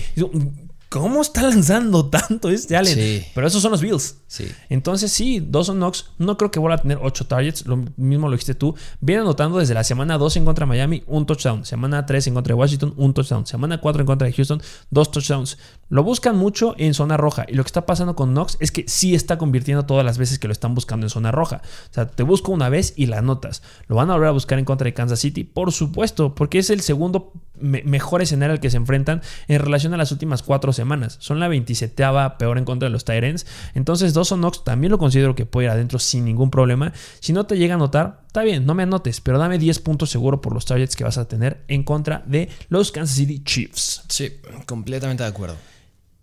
¿Cómo 0.95 1.21
está 1.21 1.41
lanzando 1.41 2.05
tanto 2.05 2.49
este 2.49 2.77
Allen? 2.77 2.95
Sí. 2.95 3.25
Pero 3.35 3.47
esos 3.47 3.61
son 3.61 3.71
los 3.71 3.81
Bills. 3.81 4.21
Sí. 4.27 4.47
Entonces, 4.69 5.11
sí, 5.11 5.45
Dawson 5.45 5.75
Knox 5.75 6.11
no 6.19 6.37
creo 6.37 6.51
que 6.51 6.59
vuelva 6.59 6.75
a 6.75 6.81
tener 6.81 6.99
8 7.01 7.27
targets. 7.27 7.65
Lo 7.65 7.83
mismo 7.97 8.29
lo 8.29 8.31
dijiste 8.31 8.55
tú. 8.55 8.75
Viene 9.01 9.23
anotando 9.23 9.57
desde 9.57 9.73
la 9.73 9.83
semana 9.83 10.17
2 10.17 10.37
en 10.37 10.45
contra 10.45 10.65
de 10.65 10.69
Miami, 10.69 11.03
un 11.07 11.25
touchdown. 11.25 11.65
Semana 11.65 12.05
3 12.05 12.27
en 12.27 12.33
contra 12.35 12.55
de 12.55 12.59
Washington, 12.61 12.93
un 12.95 13.13
touchdown. 13.13 13.45
Semana 13.45 13.81
4 13.81 14.03
en 14.03 14.05
contra 14.05 14.25
de 14.25 14.33
Houston, 14.33 14.61
dos 14.89 15.11
touchdowns. 15.11 15.57
Lo 15.89 16.01
buscan 16.01 16.37
mucho 16.37 16.75
en 16.77 16.93
zona 16.93 17.17
roja. 17.17 17.45
Y 17.49 17.55
lo 17.55 17.63
que 17.63 17.67
está 17.67 17.85
pasando 17.85 18.15
con 18.15 18.29
Knox 18.29 18.55
es 18.61 18.71
que 18.71 18.85
sí 18.87 19.15
está 19.15 19.37
convirtiendo 19.37 19.85
todas 19.85 20.05
las 20.05 20.17
veces 20.17 20.39
que 20.39 20.47
lo 20.47 20.53
están 20.53 20.75
buscando 20.75 21.05
en 21.05 21.09
zona 21.09 21.33
roja. 21.33 21.61
O 21.91 21.93
sea, 21.93 22.07
te 22.07 22.23
busco 22.23 22.53
una 22.53 22.69
vez 22.69 22.93
y 22.95 23.07
la 23.07 23.17
anotas. 23.17 23.63
Lo 23.87 23.97
van 23.97 24.09
a 24.11 24.13
volver 24.13 24.29
a 24.29 24.31
buscar 24.31 24.59
en 24.59 24.65
contra 24.65 24.85
de 24.85 24.93
Kansas 24.93 25.19
City, 25.19 25.43
por 25.43 25.73
supuesto, 25.73 26.33
porque 26.35 26.59
es 26.59 26.69
el 26.69 26.79
segundo 26.79 27.33
me- 27.60 27.84
mejor 27.84 28.22
escenario 28.22 28.53
al 28.53 28.60
que 28.60 28.70
se 28.70 28.78
enfrentan 28.78 29.22
en 29.47 29.60
relación 29.60 29.93
a 29.93 29.97
las 29.97 30.12
últimas 30.12 30.43
cuatro 30.43 30.74
semanas. 30.74 31.18
Son 31.20 31.39
la 31.39 31.47
27 31.47 32.03
peor 32.38 32.58
en 32.58 32.66
contra 32.66 32.88
de 32.88 32.91
los 32.91 33.06
Tyrants. 33.06 33.45
Entonces, 33.74 34.14
Dawson 34.14 34.39
Knox 34.39 34.64
también 34.64 34.91
lo 34.91 34.97
considero 34.97 35.36
que 35.36 35.45
puede 35.45 35.66
ir 35.68 35.72
adentro 35.72 35.99
sin 35.99 36.26
ningún 36.26 36.51
problema. 36.51 36.93
Si 37.20 37.34
no 37.34 37.45
te 37.45 37.58
llega 37.58 37.74
a 37.74 37.78
anotar, 37.78 38.22
está 38.28 38.43
bien, 38.43 38.66
no 38.66 38.74
me 38.74 38.84
anotes, 38.84 39.22
pero 39.22 39.38
dame 39.38 39.58
10 39.58 39.80
puntos 39.80 40.10
seguro 40.10 40.41
por 40.41 40.53
los 40.53 40.66
targets 40.66 40.95
que 40.95 41.03
vas 41.03 41.18
a 41.18 41.28
tener 41.28 41.64
en 41.68 41.84
contra 41.84 42.24
de 42.26 42.49
los 42.70 42.91
Kansas 42.91 43.16
City 43.18 43.41
Chiefs. 43.43 44.03
Sí, 44.10 44.32
completamente 44.66 45.24
de 45.24 45.30
acuerdo. 45.30 45.56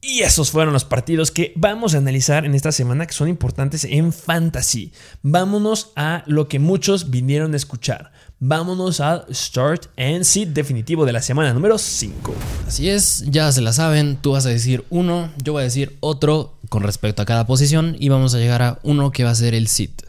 Y 0.05 0.23
esos 0.23 0.51
fueron 0.51 0.73
los 0.73 0.85
partidos 0.85 1.31
que 1.31 1.53
vamos 1.55 1.95
a 1.95 1.99
analizar 1.99 2.45
en 2.45 2.57
esta 2.57 2.73
semana 2.73 3.07
que 3.07 3.13
son 3.15 3.29
importantes 3.29 3.85
en 3.85 4.13
fantasy. 4.13 4.93
Vámonos 5.23 5.93
a 5.95 6.25
lo 6.27 6.49
que 6.49 6.59
muchos 6.59 7.11
vinieron 7.11 7.53
a 7.53 7.57
escuchar. 7.57 8.11
Vámonos 8.45 8.99
al 8.99 9.25
Start 9.33 9.87
and 9.97 10.25
Sit 10.25 10.49
definitivo 10.49 11.07
de 11.07 11.13
la 11.13 11.23
semana 11.23 11.55
número 11.55 11.79
5. 11.79 12.35
Así 12.67 12.89
es, 12.89 13.23
ya 13.29 13.53
se 13.53 13.61
la 13.61 13.73
saben, 13.73 14.17
tú 14.17 14.33
vas 14.33 14.47
a 14.47 14.49
decir 14.49 14.85
uno, 14.91 15.31
yo 15.41 15.53
voy 15.53 15.61
a 15.61 15.65
decir 15.65 15.97
otro 16.01 16.59
con 16.69 16.83
respecto 16.83 17.23
a 17.23 17.25
cada 17.25 17.47
posición 17.47 17.95
y 18.01 18.09
vamos 18.09 18.35
a 18.35 18.39
llegar 18.39 18.61
a 18.63 18.81
uno 18.83 19.13
que 19.13 19.23
va 19.23 19.31
a 19.31 19.37
ser 19.37 19.55
el 19.55 19.69
sit. 19.69 20.03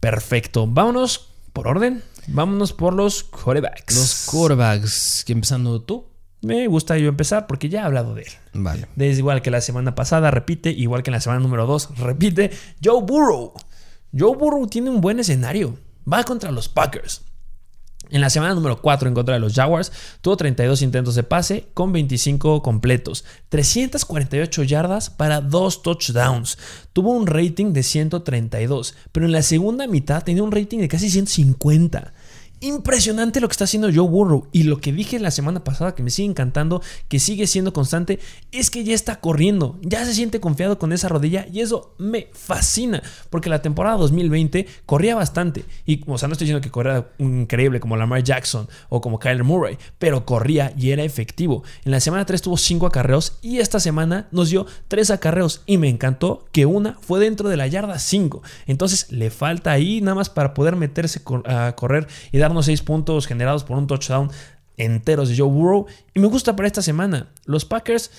Perfecto. 0.00 0.66
Vámonos 0.66 1.28
por 1.52 1.68
orden. 1.68 2.02
Vámonos 2.26 2.72
por 2.72 2.94
los 2.94 3.22
quarterbacks. 3.22 3.96
Los 3.96 4.26
quarterbacks, 4.30 5.22
que 5.26 5.34
empezando 5.34 5.82
tú. 5.82 6.06
Me 6.40 6.66
gusta 6.68 6.96
yo 6.96 7.10
empezar 7.10 7.46
porque 7.46 7.68
ya 7.68 7.82
he 7.82 7.84
hablado 7.84 8.14
de 8.14 8.22
él. 8.22 8.32
Vale. 8.54 8.88
Es 8.96 9.18
igual 9.18 9.42
que 9.42 9.50
la 9.50 9.60
semana 9.60 9.94
pasada, 9.94 10.30
repite, 10.30 10.70
igual 10.70 11.02
que 11.02 11.10
en 11.10 11.16
la 11.16 11.20
semana 11.20 11.42
número 11.42 11.66
2, 11.66 11.90
repite. 11.98 12.50
Joe 12.82 13.02
Burrow. 13.02 13.52
Joe 14.18 14.38
Burrow 14.38 14.66
tiene 14.68 14.88
un 14.88 15.02
buen 15.02 15.20
escenario. 15.20 15.76
Va 16.10 16.24
contra 16.24 16.50
los 16.50 16.70
Packers. 16.70 17.20
En 18.12 18.20
la 18.20 18.28
semana 18.28 18.54
número 18.54 18.82
4 18.82 19.08
en 19.08 19.14
contra 19.14 19.32
de 19.32 19.40
los 19.40 19.54
Jaguars, 19.54 19.90
tuvo 20.20 20.36
32 20.36 20.82
intentos 20.82 21.14
de 21.14 21.22
pase 21.22 21.68
con 21.72 21.92
25 21.92 22.60
completos, 22.60 23.24
348 23.48 24.64
yardas 24.64 25.08
para 25.08 25.40
2 25.40 25.82
touchdowns. 25.82 26.58
Tuvo 26.92 27.12
un 27.12 27.26
rating 27.26 27.72
de 27.72 27.82
132, 27.82 28.94
pero 29.12 29.24
en 29.24 29.32
la 29.32 29.40
segunda 29.40 29.86
mitad 29.86 30.22
tenía 30.22 30.42
un 30.42 30.52
rating 30.52 30.80
de 30.80 30.88
casi 30.88 31.08
150. 31.08 32.12
Impresionante 32.62 33.40
lo 33.40 33.48
que 33.48 33.52
está 33.52 33.64
haciendo 33.64 33.88
Joe 33.92 34.08
Burrow. 34.08 34.46
Y 34.52 34.62
lo 34.62 34.80
que 34.80 34.92
dije 34.92 35.18
la 35.18 35.32
semana 35.32 35.64
pasada, 35.64 35.96
que 35.96 36.04
me 36.04 36.10
sigue 36.10 36.28
encantando, 36.28 36.80
que 37.08 37.18
sigue 37.18 37.48
siendo 37.48 37.72
constante, 37.72 38.20
es 38.52 38.70
que 38.70 38.84
ya 38.84 38.94
está 38.94 39.18
corriendo. 39.18 39.80
Ya 39.82 40.04
se 40.04 40.14
siente 40.14 40.38
confiado 40.38 40.78
con 40.78 40.92
esa 40.92 41.08
rodilla. 41.08 41.44
Y 41.52 41.58
eso 41.58 41.92
me 41.98 42.28
fascina. 42.32 43.02
Porque 43.30 43.50
la 43.50 43.62
temporada 43.62 43.96
2020 43.96 44.68
corría 44.86 45.16
bastante. 45.16 45.64
Y, 45.86 46.04
o 46.06 46.16
sea, 46.18 46.28
no 46.28 46.34
estoy 46.34 46.44
diciendo 46.46 46.62
que 46.62 46.70
corría 46.70 47.08
increíble 47.18 47.80
como 47.80 47.96
Lamar 47.96 48.22
Jackson 48.22 48.68
o 48.88 49.00
como 49.00 49.18
Kyler 49.18 49.42
Murray. 49.42 49.76
Pero 49.98 50.24
corría 50.24 50.72
y 50.78 50.92
era 50.92 51.02
efectivo. 51.02 51.64
En 51.84 51.90
la 51.90 51.98
semana 51.98 52.26
3 52.26 52.42
tuvo 52.42 52.56
5 52.56 52.86
acarreos. 52.86 53.38
Y 53.42 53.58
esta 53.58 53.80
semana 53.80 54.28
nos 54.30 54.50
dio 54.50 54.66
3 54.86 55.10
acarreos. 55.10 55.62
Y 55.66 55.78
me 55.78 55.88
encantó 55.88 56.44
que 56.52 56.64
una 56.66 56.96
fue 57.00 57.18
dentro 57.18 57.48
de 57.48 57.56
la 57.56 57.66
yarda 57.66 57.98
5. 57.98 58.40
Entonces 58.68 59.10
le 59.10 59.30
falta 59.30 59.72
ahí 59.72 60.00
nada 60.00 60.14
más 60.14 60.30
para 60.30 60.54
poder 60.54 60.76
meterse 60.76 61.22
a 61.46 61.74
correr 61.74 62.06
y 62.30 62.38
dar 62.38 62.51
unos 62.52 62.66
6 62.66 62.82
puntos 62.82 63.26
generados 63.26 63.64
por 63.64 63.76
un 63.76 63.86
touchdown 63.86 64.30
enteros 64.76 65.28
de 65.28 65.36
Joe 65.36 65.48
Burrow. 65.48 65.86
Y 66.14 66.20
me 66.20 66.26
gusta 66.28 66.56
para 66.56 66.66
esta 66.66 66.82
semana. 66.82 67.28
Los 67.44 67.64
Packers, 67.64 68.10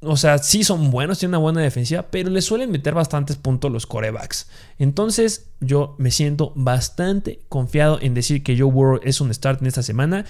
o 0.00 0.16
sea, 0.16 0.38
sí 0.38 0.64
son 0.64 0.90
buenos, 0.90 1.18
tienen 1.18 1.36
una 1.36 1.42
buena 1.42 1.60
defensiva, 1.60 2.02
pero 2.10 2.30
le 2.30 2.42
suelen 2.42 2.70
meter 2.70 2.94
bastantes 2.94 3.36
puntos 3.36 3.70
los 3.70 3.86
corebacks. 3.86 4.48
Entonces, 4.78 5.50
yo 5.60 5.94
me 5.98 6.10
siento 6.10 6.52
bastante 6.56 7.40
confiado 7.48 7.98
en 8.00 8.14
decir 8.14 8.42
que 8.42 8.58
Joe 8.58 8.70
Burrow 8.70 9.00
es 9.02 9.20
un 9.20 9.32
start 9.32 9.60
en 9.60 9.68
esta 9.68 9.82
semana. 9.82 10.24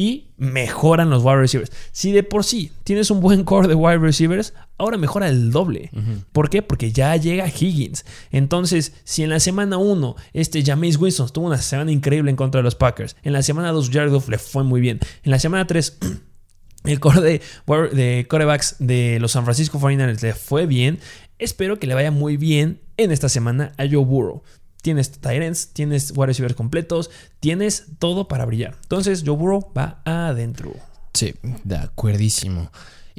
Y 0.00 0.28
mejoran 0.36 1.10
los 1.10 1.24
wide 1.24 1.38
receivers. 1.38 1.72
Si 1.90 2.12
de 2.12 2.22
por 2.22 2.44
sí 2.44 2.70
tienes 2.84 3.10
un 3.10 3.18
buen 3.18 3.42
core 3.42 3.66
de 3.66 3.74
wide 3.74 3.98
receivers, 3.98 4.54
ahora 4.76 4.96
mejora 4.96 5.26
el 5.26 5.50
doble. 5.50 5.90
¿Por 6.30 6.50
qué? 6.50 6.62
Porque 6.62 6.92
ya 6.92 7.16
llega 7.16 7.48
Higgins. 7.48 8.04
Entonces, 8.30 8.92
si 9.02 9.24
en 9.24 9.30
la 9.30 9.40
semana 9.40 9.76
1 9.76 10.14
este 10.34 10.62
Jameis 10.62 10.98
Winston 10.98 11.28
tuvo 11.30 11.48
una 11.48 11.58
semana 11.58 11.90
increíble 11.90 12.30
en 12.30 12.36
contra 12.36 12.60
de 12.60 12.62
los 12.62 12.76
Packers, 12.76 13.16
en 13.24 13.32
la 13.32 13.42
semana 13.42 13.72
2 13.72 13.90
Jared 13.90 14.12
Goff 14.12 14.28
le 14.28 14.38
fue 14.38 14.62
muy 14.62 14.80
bien, 14.80 15.00
en 15.24 15.32
la 15.32 15.40
semana 15.40 15.66
3 15.66 15.98
el 16.84 17.00
core 17.00 17.20
de, 17.20 17.42
de 17.92 18.26
corebacks 18.28 18.76
de 18.78 19.18
los 19.20 19.32
San 19.32 19.42
Francisco 19.42 19.80
49ers 19.80 20.22
le 20.22 20.32
fue 20.32 20.66
bien, 20.66 21.00
espero 21.40 21.80
que 21.80 21.88
le 21.88 21.94
vaya 21.94 22.12
muy 22.12 22.36
bien 22.36 22.78
en 22.98 23.10
esta 23.10 23.28
semana 23.28 23.72
a 23.78 23.82
Joe 23.90 24.04
Burrow. 24.04 24.44
Tienes 24.82 25.12
Tyrants, 25.12 25.68
tienes 25.72 26.12
wide 26.14 26.26
receivers 26.26 26.54
completos, 26.54 27.10
tienes 27.40 27.86
todo 27.98 28.28
para 28.28 28.44
brillar. 28.44 28.76
Entonces, 28.82 29.22
Joe 29.26 29.36
Burrow 29.36 29.72
va 29.76 30.00
adentro. 30.04 30.72
Sí, 31.12 31.34
de 31.64 31.76
acuerdísimo. 31.76 32.70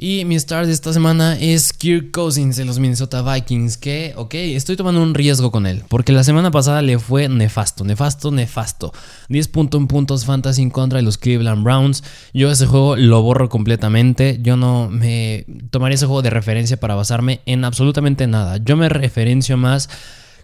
Y 0.02 0.24
mi 0.24 0.40
start 0.40 0.66
de 0.66 0.72
esta 0.72 0.94
semana 0.94 1.38
es 1.38 1.74
Kirk 1.74 2.10
Cousins 2.10 2.56
de 2.56 2.64
los 2.64 2.78
Minnesota 2.78 3.20
Vikings, 3.20 3.76
que, 3.76 4.14
ok, 4.16 4.32
estoy 4.32 4.74
tomando 4.74 5.02
un 5.02 5.12
riesgo 5.12 5.50
con 5.50 5.66
él, 5.66 5.84
porque 5.88 6.12
la 6.12 6.24
semana 6.24 6.50
pasada 6.50 6.80
le 6.80 6.98
fue 6.98 7.28
nefasto, 7.28 7.84
nefasto, 7.84 8.30
nefasto. 8.30 8.94
10 9.28 9.48
puntos 9.48 9.78
en 9.78 9.88
puntos 9.88 10.24
fantasy 10.24 10.62
en 10.62 10.70
contra 10.70 10.96
de 10.96 11.02
los 11.02 11.18
Cleveland 11.18 11.62
Browns. 11.64 12.02
Yo 12.32 12.50
ese 12.50 12.64
juego 12.64 12.96
lo 12.96 13.20
borro 13.20 13.50
completamente, 13.50 14.38
yo 14.40 14.56
no 14.56 14.88
me 14.88 15.44
tomaría 15.70 15.96
ese 15.96 16.06
juego 16.06 16.22
de 16.22 16.30
referencia 16.30 16.80
para 16.80 16.94
basarme 16.94 17.42
en 17.44 17.66
absolutamente 17.66 18.26
nada. 18.26 18.56
Yo 18.56 18.78
me 18.78 18.88
referencio 18.88 19.58
más 19.58 19.90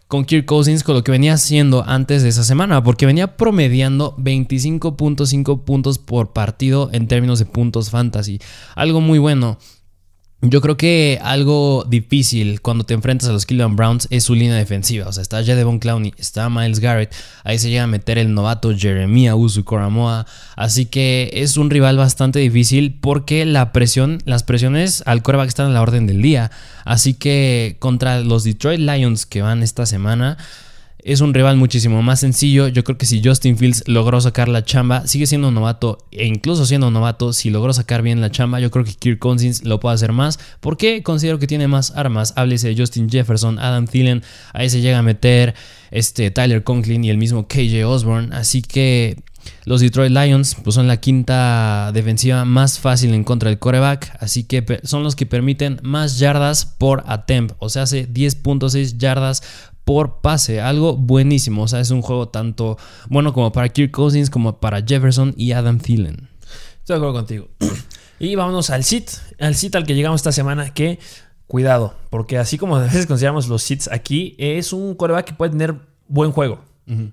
con 0.09 0.24
Kirk 0.24 0.46
Cousins 0.46 0.84
con 0.84 0.94
lo 0.94 1.02
que 1.02 1.11
venía 1.11 1.34
haciendo 1.34 1.84
antes 1.86 2.22
de 2.22 2.28
esa 2.28 2.44
semana, 2.44 2.82
porque 2.82 3.07
venía 3.07 3.36
promediando 3.36 4.16
25.5 4.18 5.64
puntos 5.64 5.98
por 5.98 6.32
partido 6.32 6.90
en 6.92 7.09
términos 7.09 7.38
de 7.38 7.46
puntos 7.46 7.90
fantasy. 7.90 8.40
Algo 8.74 9.00
muy 9.00 9.18
bueno. 9.18 9.59
Yo 10.43 10.61
creo 10.61 10.76
que 10.76 11.18
algo 11.22 11.87
difícil 11.89 12.61
cuando 12.61 12.84
te 12.84 12.93
enfrentas 12.93 13.28
a 13.30 13.32
los 13.32 13.47
Cleveland 13.47 13.74
Browns 13.74 14.07
es 14.11 14.24
su 14.24 14.34
línea 14.34 14.55
defensiva. 14.57 15.09
O 15.09 15.12
sea, 15.12 15.22
está 15.22 15.43
Jadevon 15.43 15.78
Clowney, 15.78 16.12
está 16.18 16.51
Miles 16.51 16.78
Garrett, 16.78 17.14
ahí 17.43 17.59
se 17.59 17.70
llega 17.70 17.84
a 17.84 17.87
meter 17.87 18.18
el 18.18 18.34
novato 18.34 18.76
Jeremiah 18.76 19.34
Usu 19.34 19.64
Coramoa. 19.64 20.26
Así 20.55 20.84
que 20.84 21.30
es 21.32 21.57
un 21.57 21.70
rival 21.70 21.97
bastante 21.97 22.39
difícil 22.39 22.99
porque 23.01 23.47
la 23.47 23.72
presión, 23.72 24.18
las 24.26 24.43
presiones 24.43 25.03
al 25.07 25.22
coreback 25.22 25.49
están 25.49 25.70
a 25.70 25.74
la 25.74 25.80
orden 25.80 26.07
del 26.07 26.20
día. 26.20 26.51
Así 26.84 27.14
que 27.14 27.76
contra 27.78 28.20
los 28.20 28.45
Detroit 28.45 28.80
Lions 28.80 29.24
que 29.24 29.41
van 29.41 29.62
esta 29.62 29.87
semana, 29.87 30.37
es 31.05 31.20
un 31.20 31.34
rival 31.34 31.57
muchísimo 31.57 32.03
más 32.03 32.20
sencillo. 32.20 32.68
Yo 32.68 32.82
creo 32.84 32.99
que 32.99 33.07
si 33.07 33.22
Justin 33.22 33.57
Fields 33.57 33.84
logró 33.86 34.20
sacar 34.20 34.49
la 34.49 34.64
chamba, 34.64 35.07
sigue 35.07 35.26
siendo 35.26 35.49
un 35.49 35.55
novato 35.55 35.99
e 36.11 36.26
incluso 36.26 36.66
siendo 36.66 36.88
un 36.88 36.94
novato, 36.94 37.32
si 37.32 37.51
logró 37.51 37.72
sacar 37.72 38.03
bien 38.03 38.20
la 38.20 38.30
chamba, 38.30 38.61
yo 38.61 38.70
creo 38.70 38.84
que 38.84 38.94
Kirk 38.94 39.18
Cousins 39.18 39.64
lo 39.64 39.80
puede 39.80 39.94
hacer 39.94 40.12
más. 40.12 40.38
porque 40.61 41.03
Considero 41.03 41.38
que 41.38 41.47
tiene 41.47 41.68
más 41.68 41.92
armas. 41.92 42.32
Háblese 42.36 42.68
de 42.68 42.76
Justin 42.76 43.09
Jefferson, 43.09 43.59
Adam 43.59 43.86
Thielen, 43.86 44.22
ahí 44.53 44.68
se 44.70 44.80
llega 44.80 44.99
a 44.99 45.03
meter 45.03 45.55
este 45.90 46.30
Tyler 46.30 46.64
Conklin 46.64 47.05
y 47.05 47.11
el 47.11 47.18
mismo 47.18 47.47
KJ 47.47 47.84
Osborne. 47.84 48.34
Así 48.34 48.62
que 48.62 49.16
los 49.64 49.80
Detroit 49.80 50.12
Lions 50.12 50.57
pues, 50.62 50.74
son 50.74 50.86
la 50.86 50.99
quinta 50.99 51.90
defensiva 51.92 52.44
más 52.44 52.78
fácil 52.78 53.14
en 53.14 53.24
contra 53.24 53.51
del 53.51 53.59
coreback, 53.59 54.16
así 54.20 54.44
que 54.44 54.80
son 54.84 55.03
los 55.03 55.16
que 55.16 55.26
permiten 55.26 55.78
más 55.82 56.18
yardas 56.18 56.64
por 56.66 57.05
attempt, 57.07 57.55
o 57.59 57.68
sea, 57.68 57.82
hace 57.82 58.09
10.6 58.09 58.97
yardas 58.99 59.42
por 59.87 60.20
pase, 60.20 60.61
algo 60.61 60.97
buenísimo, 60.97 61.62
o 61.62 61.68
sea, 61.68 61.78
es 61.78 61.93
un 61.93 62.03
juego 62.03 62.28
tanto 62.28 62.76
bueno 63.09 63.32
como 63.32 63.53
para 63.53 63.68
Kirk 63.68 63.93
Cousins 63.93 64.30
como 64.30 64.59
para 64.59 64.82
Jefferson 64.84 65.32
y 65.37 65.53
Adam 65.53 65.78
Thielen. 65.78 66.28
Estoy 66.78 66.95
de 66.95 66.97
acuerdo 66.97 67.14
contigo. 67.14 67.49
Y 68.18 68.34
vámonos 68.34 68.70
al 68.70 68.82
sit, 68.82 69.11
al 69.39 69.55
sit 69.55 69.76
al 69.76 69.84
que 69.84 69.95
llegamos 69.95 70.20
esta 70.20 70.32
semana, 70.32 70.72
que 70.72 70.99
cuidado, 71.47 71.95
porque 72.09 72.39
así 72.39 72.57
como 72.57 72.76
a 72.76 72.80
veces 72.80 73.07
consideramos 73.07 73.47
los 73.47 73.62
sits 73.62 73.91
aquí, 73.93 74.34
es 74.39 74.72
un 74.72 74.95
coreback 74.95 75.26
que 75.26 75.34
puede 75.34 75.51
tener 75.51 75.74
buen 76.09 76.32
juego. 76.32 76.64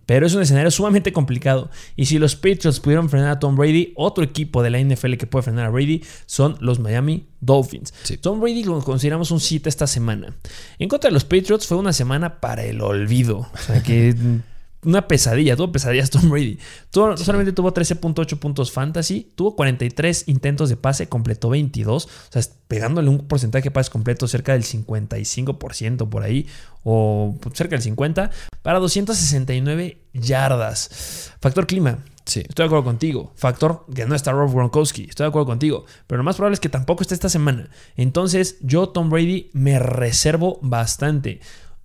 Pero 0.06 0.28
es 0.28 0.36
un 0.36 0.42
escenario 0.42 0.70
sumamente 0.70 1.12
complicado. 1.12 1.72
Y 1.96 2.06
si 2.06 2.20
los 2.20 2.36
Patriots 2.36 2.80
pudieron 2.80 3.10
frenar 3.10 3.32
a 3.32 3.40
Tom 3.40 3.56
Brady, 3.56 3.92
otro 3.96 4.24
equipo 4.24 4.62
de 4.62 4.70
la 4.70 4.80
NFL 4.80 5.16
que 5.16 5.26
puede 5.26 5.44
frenar 5.44 5.66
a 5.66 5.70
Brady 5.70 6.04
son 6.28 6.58
los 6.60 6.80
Miami 6.80 7.26
Dolphins. 7.42 7.94
Tom 8.22 8.40
Brady 8.40 8.64
lo 8.64 8.80
consideramos 8.84 9.32
un 9.32 9.40
sit 9.40 9.66
esta 9.66 9.88
semana. 9.88 10.36
En 10.78 10.90
contra 10.90 11.10
de 11.10 11.14
los 11.14 11.26
Patriots 11.26 11.66
fue 11.66 11.78
una 11.78 11.94
semana 11.94 12.40
para 12.40 12.64
el 12.64 12.82
olvido. 12.82 13.48
O 13.52 13.58
sea 13.58 13.82
que 13.82 14.16
una 14.86 15.08
pesadilla, 15.08 15.56
tuvo 15.56 15.72
pesadillas 15.72 16.10
Tom 16.10 16.30
Brady. 16.30 16.60
Solamente 16.92 17.54
tuvo 17.54 17.74
13.8 17.74 18.38
puntos 18.38 18.72
fantasy, 18.72 19.32
tuvo 19.36 19.56
43 19.56 20.28
intentos 20.28 20.70
de 20.70 20.78
pase, 20.78 21.08
completó 21.08 21.50
22, 21.50 22.06
o 22.06 22.10
sea, 22.30 22.42
pegándole 22.68 23.10
un 23.10 23.28
porcentaje 23.28 23.66
de 23.66 23.72
pases 23.72 23.90
completo 23.90 24.28
cerca 24.28 24.54
del 24.54 24.64
55% 24.64 26.10
por 26.10 26.24
ahí, 26.24 26.48
o 26.84 27.38
cerca 27.54 27.78
del 27.78 27.96
50%, 27.96 28.30
para 28.64 28.80
269 28.80 30.02
yardas. 30.14 31.32
Factor 31.40 31.68
clima. 31.68 32.00
Sí. 32.26 32.40
Estoy 32.40 32.64
de 32.64 32.68
acuerdo 32.68 32.86
contigo. 32.86 33.34
Factor 33.36 33.86
que 33.94 34.06
no 34.06 34.16
está 34.16 34.32
Rob 34.32 34.52
Gronkowski. 34.52 35.04
Estoy 35.04 35.26
de 35.26 35.30
acuerdo 35.30 35.46
contigo. 35.46 35.86
Pero 36.08 36.18
lo 36.18 36.24
más 36.24 36.38
probable 36.38 36.56
es 36.56 36.60
que 36.60 36.70
tampoco 36.70 37.04
esté 37.04 37.14
esta 37.14 37.30
semana. 37.30 37.70
Entonces, 37.96 38.58
yo, 38.62 38.90
Tom 38.90 39.10
Brady, 39.10 39.52
me 39.54 39.78
reservo 39.78 40.60
bastante. 40.62 41.42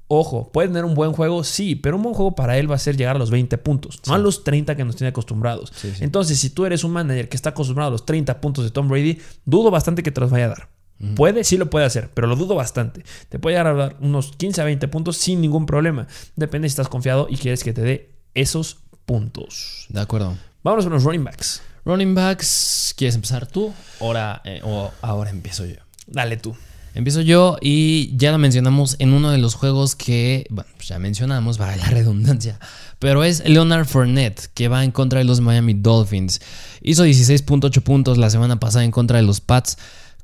Ojo, 0.06 0.50
puede 0.52 0.68
tener 0.68 0.86
un 0.86 0.94
buen 0.94 1.12
juego, 1.12 1.44
sí, 1.44 1.74
pero 1.74 1.96
un 1.96 2.02
buen 2.02 2.14
juego 2.14 2.34
para 2.34 2.56
él 2.56 2.70
va 2.70 2.76
a 2.76 2.78
ser 2.78 2.96
llegar 2.96 3.16
a 3.16 3.18
los 3.18 3.30
20 3.30 3.58
puntos, 3.58 4.00
no 4.06 4.14
a 4.14 4.18
los 4.18 4.42
30 4.42 4.74
que 4.74 4.82
nos 4.82 4.96
tiene 4.96 5.10
acostumbrados. 5.10 5.70
Entonces, 6.00 6.38
si 6.38 6.48
tú 6.48 6.64
eres 6.64 6.82
un 6.82 6.92
manager 6.92 7.28
que 7.28 7.36
está 7.36 7.50
acostumbrado 7.50 7.88
a 7.88 7.92
los 7.92 8.06
30 8.06 8.40
puntos 8.40 8.64
de 8.64 8.70
Tom 8.70 8.88
Brady, 8.88 9.18
dudo 9.44 9.70
bastante 9.70 10.02
que 10.02 10.10
te 10.10 10.22
los 10.22 10.30
vaya 10.30 10.46
a 10.46 10.48
dar. 10.48 10.77
Puede, 11.14 11.44
sí 11.44 11.56
lo 11.56 11.70
puede 11.70 11.86
hacer, 11.86 12.10
pero 12.12 12.26
lo 12.26 12.34
dudo 12.34 12.56
bastante. 12.56 13.04
Te 13.28 13.38
puede 13.38 13.54
llegar 13.54 13.68
a 13.68 13.74
dar 13.74 13.96
unos 14.00 14.32
15 14.32 14.60
a 14.60 14.64
20 14.64 14.88
puntos 14.88 15.16
sin 15.16 15.40
ningún 15.40 15.64
problema. 15.64 16.08
Depende 16.34 16.68
si 16.68 16.72
estás 16.72 16.88
confiado 16.88 17.28
y 17.30 17.36
quieres 17.36 17.62
que 17.62 17.72
te 17.72 17.82
dé 17.82 18.14
esos 18.34 18.78
puntos. 19.06 19.86
De 19.88 20.00
acuerdo. 20.00 20.36
Vámonos 20.64 20.86
con 20.86 20.92
los 20.92 21.04
running 21.04 21.24
backs. 21.24 21.62
Running 21.84 22.14
backs, 22.14 22.94
¿quieres 22.96 23.14
empezar 23.14 23.46
tú? 23.46 23.72
Ahora, 24.00 24.42
eh, 24.44 24.60
o 24.64 24.90
ahora 25.00 25.30
empiezo 25.30 25.64
yo. 25.64 25.76
Dale 26.06 26.36
tú. 26.36 26.54
Empiezo 26.94 27.20
yo 27.20 27.58
y 27.60 28.16
ya 28.16 28.32
lo 28.32 28.38
mencionamos 28.38 28.96
en 28.98 29.12
uno 29.12 29.30
de 29.30 29.38
los 29.38 29.54
juegos 29.54 29.94
que, 29.94 30.46
bueno, 30.50 30.68
pues 30.76 30.88
ya 30.88 30.98
mencionamos, 30.98 31.56
para 31.56 31.76
la 31.76 31.86
redundancia, 31.90 32.58
pero 32.98 33.22
es 33.22 33.48
Leonard 33.48 33.86
Fournette, 33.86 34.50
que 34.52 34.66
va 34.68 34.82
en 34.82 34.90
contra 34.90 35.20
de 35.20 35.24
los 35.24 35.40
Miami 35.40 35.74
Dolphins. 35.74 36.40
Hizo 36.82 37.06
16.8 37.06 37.82
puntos 37.82 38.18
la 38.18 38.30
semana 38.30 38.58
pasada 38.58 38.84
en 38.84 38.90
contra 38.90 39.18
de 39.18 39.22
los 39.22 39.40
Pats. 39.40 39.78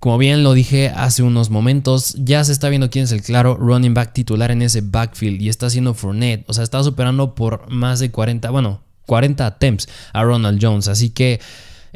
Como 0.05 0.19
bien 0.19 0.43
lo 0.43 0.53
dije 0.53 0.91
hace 0.95 1.23
unos 1.23 1.49
momentos, 1.49 2.15
ya 2.19 2.45
se 2.45 2.53
está 2.53 2.69
viendo 2.69 2.91
quién 2.91 3.05
es 3.07 3.13
el 3.13 3.23
claro 3.23 3.57
running 3.57 3.95
back 3.95 4.13
titular 4.13 4.51
en 4.51 4.61
ese 4.61 4.83
backfield 4.83 5.41
y 5.41 5.49
está 5.49 5.71
siendo 5.71 5.95
Fournette. 5.95 6.45
O 6.47 6.53
sea, 6.53 6.63
está 6.63 6.83
superando 6.83 7.35
por 7.35 7.71
más 7.71 8.01
de 8.01 8.11
40, 8.11 8.51
bueno, 8.51 8.83
40 9.07 9.47
attempts 9.47 9.89
a 10.13 10.23
Ronald 10.23 10.59
Jones. 10.61 10.89
Así 10.89 11.09
que 11.09 11.41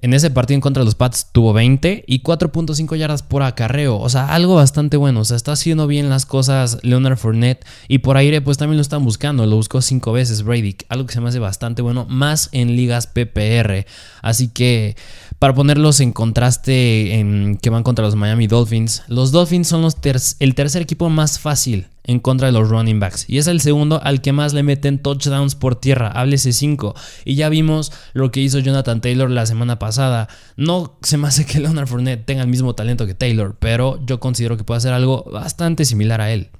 en 0.00 0.14
ese 0.14 0.30
partido 0.30 0.54
en 0.54 0.60
contra 0.60 0.80
de 0.80 0.84
los 0.86 0.94
Pats 0.94 1.26
tuvo 1.32 1.52
20 1.52 2.04
y 2.06 2.22
4.5 2.22 2.96
yardas 2.96 3.22
por 3.22 3.42
acarreo. 3.42 3.98
O 3.98 4.08
sea, 4.08 4.32
algo 4.32 4.54
bastante 4.54 4.96
bueno. 4.96 5.20
O 5.20 5.24
sea, 5.26 5.36
está 5.36 5.52
haciendo 5.52 5.86
bien 5.86 6.08
las 6.08 6.24
cosas 6.24 6.78
Leonard 6.82 7.18
Fournette. 7.18 7.66
Y 7.88 7.98
por 7.98 8.16
aire, 8.16 8.40
pues 8.40 8.56
también 8.56 8.78
lo 8.78 8.82
están 8.82 9.04
buscando. 9.04 9.44
Lo 9.44 9.56
buscó 9.56 9.82
5 9.82 10.12
veces 10.12 10.44
Brady. 10.44 10.76
Algo 10.88 11.06
que 11.06 11.12
se 11.12 11.20
me 11.20 11.28
hace 11.28 11.40
bastante 11.40 11.82
bueno. 11.82 12.06
Más 12.08 12.48
en 12.52 12.74
ligas 12.74 13.06
PPR. 13.06 13.86
Así 14.22 14.48
que 14.48 14.96
para 15.38 15.54
ponerlos 15.54 16.00
en 16.00 16.12
contraste 16.12 17.14
en 17.18 17.58
que 17.58 17.70
van 17.70 17.84
contra 17.84 18.04
los 18.04 18.16
Miami 18.16 18.46
Dolphins, 18.46 19.04
los 19.06 19.30
Dolphins 19.30 19.68
son 19.68 19.82
los 19.82 19.96
el 20.40 20.54
tercer 20.54 20.82
equipo 20.82 21.08
más 21.10 21.38
fácil 21.38 21.86
en 22.04 22.18
contra 22.18 22.46
de 22.46 22.52
los 22.52 22.68
running 22.68 22.98
backs 22.98 23.26
y 23.28 23.38
es 23.38 23.46
el 23.46 23.60
segundo 23.60 24.00
al 24.02 24.20
que 24.20 24.32
más 24.32 24.54
le 24.54 24.62
meten 24.62 24.98
touchdowns 24.98 25.54
por 25.54 25.76
tierra, 25.76 26.08
háblese 26.08 26.52
5. 26.52 26.94
Y 27.24 27.36
ya 27.36 27.48
vimos 27.50 27.92
lo 28.14 28.32
que 28.32 28.40
hizo 28.40 28.58
Jonathan 28.58 29.00
Taylor 29.00 29.30
la 29.30 29.46
semana 29.46 29.78
pasada. 29.78 30.28
No 30.56 30.98
se 31.02 31.18
me 31.18 31.28
hace 31.28 31.46
que 31.46 31.60
Leonard 31.60 31.86
Fournette 31.86 32.24
tenga 32.24 32.42
el 32.42 32.48
mismo 32.48 32.74
talento 32.74 33.06
que 33.06 33.14
Taylor, 33.14 33.54
pero 33.58 34.04
yo 34.04 34.18
considero 34.18 34.56
que 34.56 34.64
puede 34.64 34.78
hacer 34.78 34.92
algo 34.92 35.24
bastante 35.30 35.84
similar 35.84 36.20
a 36.20 36.32
él. 36.32 36.50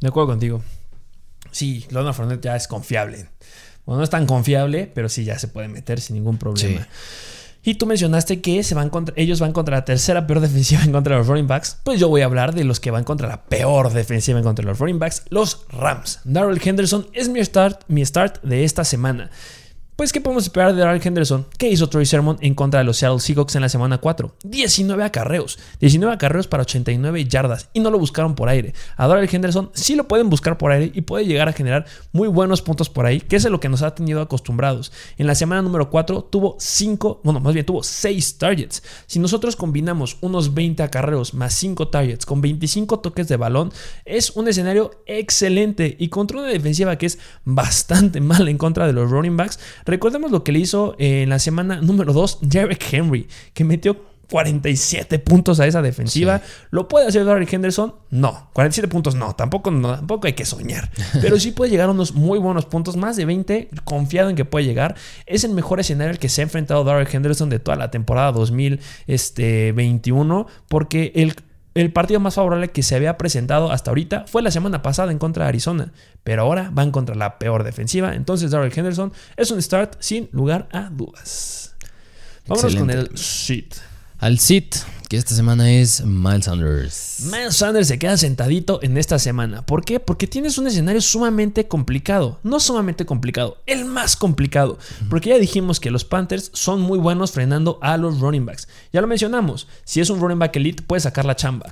De 0.00 0.08
acuerdo 0.08 0.28
contigo. 0.28 0.62
Sí, 1.52 1.86
Leonard 1.90 2.14
Fournette 2.14 2.44
ya 2.44 2.56
es 2.56 2.68
confiable. 2.68 3.28
Bueno, 3.86 3.98
no 3.98 4.04
es 4.04 4.10
tan 4.10 4.26
confiable, 4.26 4.90
pero 4.94 5.08
sí 5.08 5.24
ya 5.24 5.38
se 5.38 5.48
puede 5.48 5.68
meter 5.68 6.00
sin 6.00 6.16
ningún 6.16 6.36
problema. 6.36 6.86
Y 7.62 7.74
tú 7.74 7.86
mencionaste 7.86 8.40
que 8.40 8.62
se 8.62 8.74
van 8.74 8.88
contra, 8.88 9.14
ellos 9.18 9.40
van 9.40 9.52
contra 9.52 9.76
la 9.76 9.84
tercera 9.84 10.26
peor 10.26 10.40
defensiva 10.48 10.82
en 10.82 10.92
contra 10.92 11.14
de 11.14 11.18
los 11.18 11.26
running 11.26 11.46
backs. 11.46 11.78
Pues 11.84 12.00
yo 12.00 12.08
voy 12.08 12.22
a 12.22 12.24
hablar 12.24 12.54
de 12.54 12.64
los 12.64 12.80
que 12.80 12.90
van 12.90 13.04
contra 13.04 13.28
la 13.28 13.42
peor 13.42 13.92
defensiva 13.92 14.38
en 14.38 14.44
contra 14.44 14.64
de 14.64 14.70
los 14.70 14.78
running 14.78 14.98
backs, 14.98 15.24
los 15.28 15.66
Rams. 15.68 16.20
Darrell 16.24 16.60
Henderson 16.62 17.06
es 17.12 17.28
mi 17.28 17.44
start, 17.44 17.82
mi 17.88 18.04
start 18.04 18.42
de 18.42 18.64
esta 18.64 18.84
semana. 18.84 19.30
Pues, 20.00 20.14
¿qué 20.14 20.22
podemos 20.22 20.44
esperar 20.44 20.74
de 20.74 20.80
Darrell 20.80 21.06
Henderson? 21.06 21.46
¿Qué 21.58 21.68
hizo 21.68 21.90
Troy 21.90 22.06
Sermon 22.06 22.38
en 22.40 22.54
contra 22.54 22.80
de 22.80 22.84
los 22.84 22.96
Seattle 22.96 23.20
Seahawks 23.20 23.56
en 23.56 23.60
la 23.60 23.68
semana 23.68 23.98
4? 23.98 24.34
19 24.44 25.04
acarreos. 25.04 25.58
19 25.78 26.14
acarreos 26.14 26.46
para 26.46 26.62
89 26.62 27.26
yardas. 27.26 27.68
Y 27.74 27.80
no 27.80 27.90
lo 27.90 27.98
buscaron 27.98 28.34
por 28.34 28.48
aire. 28.48 28.72
A 28.96 29.06
Darrell 29.06 29.28
Henderson 29.30 29.70
sí 29.74 29.96
lo 29.96 30.08
pueden 30.08 30.30
buscar 30.30 30.56
por 30.56 30.72
aire 30.72 30.90
y 30.94 31.02
puede 31.02 31.26
llegar 31.26 31.50
a 31.50 31.52
generar 31.52 31.84
muy 32.12 32.28
buenos 32.28 32.62
puntos 32.62 32.88
por 32.88 33.04
ahí, 33.04 33.20
que 33.20 33.36
es 33.36 33.44
lo 33.44 33.60
que 33.60 33.68
nos 33.68 33.82
ha 33.82 33.94
tenido 33.94 34.22
acostumbrados. 34.22 34.90
En 35.18 35.26
la 35.26 35.34
semana 35.34 35.60
número 35.60 35.90
4 35.90 36.28
tuvo 36.30 36.56
5, 36.58 37.20
bueno, 37.22 37.40
más 37.40 37.52
bien 37.52 37.66
tuvo 37.66 37.82
6 37.82 38.38
targets. 38.38 38.82
Si 39.06 39.18
nosotros 39.18 39.54
combinamos 39.54 40.16
unos 40.22 40.54
20 40.54 40.82
acarreos 40.82 41.34
más 41.34 41.52
5 41.56 41.88
targets 41.88 42.24
con 42.24 42.40
25 42.40 43.00
toques 43.00 43.28
de 43.28 43.36
balón, 43.36 43.70
es 44.06 44.30
un 44.30 44.48
escenario 44.48 45.02
excelente. 45.04 45.94
Y 45.98 46.08
contra 46.08 46.38
una 46.38 46.48
defensiva 46.48 46.96
que 46.96 47.04
es 47.04 47.18
bastante 47.44 48.20
mal 48.22 48.48
en 48.48 48.56
contra 48.56 48.86
de 48.86 48.94
los 48.94 49.10
running 49.10 49.36
backs, 49.36 49.58
Recordemos 49.90 50.30
lo 50.30 50.44
que 50.44 50.52
le 50.52 50.60
hizo 50.60 50.94
en 50.98 51.28
la 51.28 51.40
semana 51.40 51.80
número 51.80 52.12
2 52.12 52.38
Derek 52.42 52.80
Henry, 52.92 53.26
que 53.52 53.64
metió 53.64 53.96
47 54.30 55.18
puntos 55.18 55.58
a 55.58 55.66
esa 55.66 55.82
defensiva. 55.82 56.42
¿Lo 56.70 56.86
puede 56.86 57.08
hacer 57.08 57.24
Derek 57.24 57.52
Henderson? 57.52 57.96
No. 58.10 58.50
47 58.52 58.86
puntos 58.86 59.16
no. 59.16 59.34
Tampoco, 59.34 59.72
no. 59.72 59.96
tampoco 59.96 60.28
hay 60.28 60.34
que 60.34 60.44
soñar. 60.44 60.92
Pero 61.20 61.40
sí 61.40 61.50
puede 61.50 61.72
llegar 61.72 61.88
a 61.88 61.92
unos 61.92 62.14
muy 62.14 62.38
buenos 62.38 62.66
puntos. 62.66 62.96
Más 62.96 63.16
de 63.16 63.24
20. 63.24 63.70
Confiado 63.82 64.30
en 64.30 64.36
que 64.36 64.44
puede 64.44 64.64
llegar. 64.64 64.94
Es 65.26 65.42
el 65.42 65.50
mejor 65.50 65.80
escenario 65.80 66.12
al 66.12 66.20
que 66.20 66.28
se 66.28 66.42
ha 66.42 66.44
enfrentado 66.44 66.84
Derek 66.84 67.12
Henderson 67.12 67.50
de 67.50 67.58
toda 67.58 67.76
la 67.76 67.90
temporada 67.90 68.30
2021. 68.30 70.46
Porque 70.68 71.10
el 71.16 71.34
el 71.74 71.92
partido 71.92 72.20
más 72.20 72.34
favorable 72.34 72.68
que 72.68 72.82
se 72.82 72.96
había 72.96 73.16
presentado 73.16 73.70
hasta 73.70 73.90
ahorita 73.90 74.24
fue 74.26 74.42
la 74.42 74.50
semana 74.50 74.82
pasada 74.82 75.12
en 75.12 75.18
contra 75.18 75.44
de 75.44 75.50
Arizona, 75.50 75.92
pero 76.24 76.42
ahora 76.42 76.70
van 76.72 76.90
contra 76.90 77.14
la 77.14 77.38
peor 77.38 77.64
defensiva. 77.64 78.14
Entonces, 78.14 78.50
Darrell 78.50 78.72
Henderson 78.74 79.12
es 79.36 79.50
un 79.50 79.62
start 79.62 79.96
sin 80.00 80.28
lugar 80.32 80.68
a 80.72 80.90
dudas. 80.90 81.76
Vámonos 82.46 82.74
con 82.74 82.90
el 82.90 83.16
sit. 83.16 83.74
Al 84.18 84.38
sit, 84.38 84.76
que 85.10 85.16
esta 85.16 85.34
semana 85.34 85.68
es 85.72 86.04
Miles 86.04 86.44
Sanders. 86.44 87.22
Miles 87.24 87.56
Sanders 87.56 87.88
se 87.88 87.98
queda 87.98 88.16
sentadito 88.16 88.78
en 88.80 88.96
esta 88.96 89.18
semana. 89.18 89.66
¿Por 89.66 89.84
qué? 89.84 89.98
Porque 89.98 90.28
tienes 90.28 90.56
un 90.56 90.68
escenario 90.68 91.00
sumamente 91.00 91.66
complicado. 91.66 92.38
No 92.44 92.60
sumamente 92.60 93.04
complicado, 93.04 93.60
el 93.66 93.86
más 93.86 94.14
complicado. 94.14 94.78
Porque 95.08 95.30
ya 95.30 95.38
dijimos 95.38 95.80
que 95.80 95.90
los 95.90 96.04
Panthers 96.04 96.52
son 96.54 96.80
muy 96.80 97.00
buenos 97.00 97.32
frenando 97.32 97.80
a 97.82 97.96
los 97.96 98.20
running 98.20 98.46
backs. 98.46 98.68
Ya 98.92 99.00
lo 99.00 99.08
mencionamos. 99.08 99.66
Si 99.82 100.00
es 100.00 100.10
un 100.10 100.20
running 100.20 100.38
back 100.38 100.54
elite, 100.54 100.84
puede 100.84 101.00
sacar 101.00 101.24
la 101.24 101.34
chamba. 101.34 101.68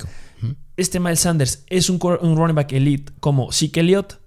Este 0.76 0.98
Miles 0.98 1.20
Sanders 1.20 1.62
es 1.68 1.88
un, 1.90 2.00
running 2.00 2.56
back 2.56 2.72
elite 2.72 3.12
como 3.20 3.52
Zeke 3.52 3.78
Elliott. 3.78 4.18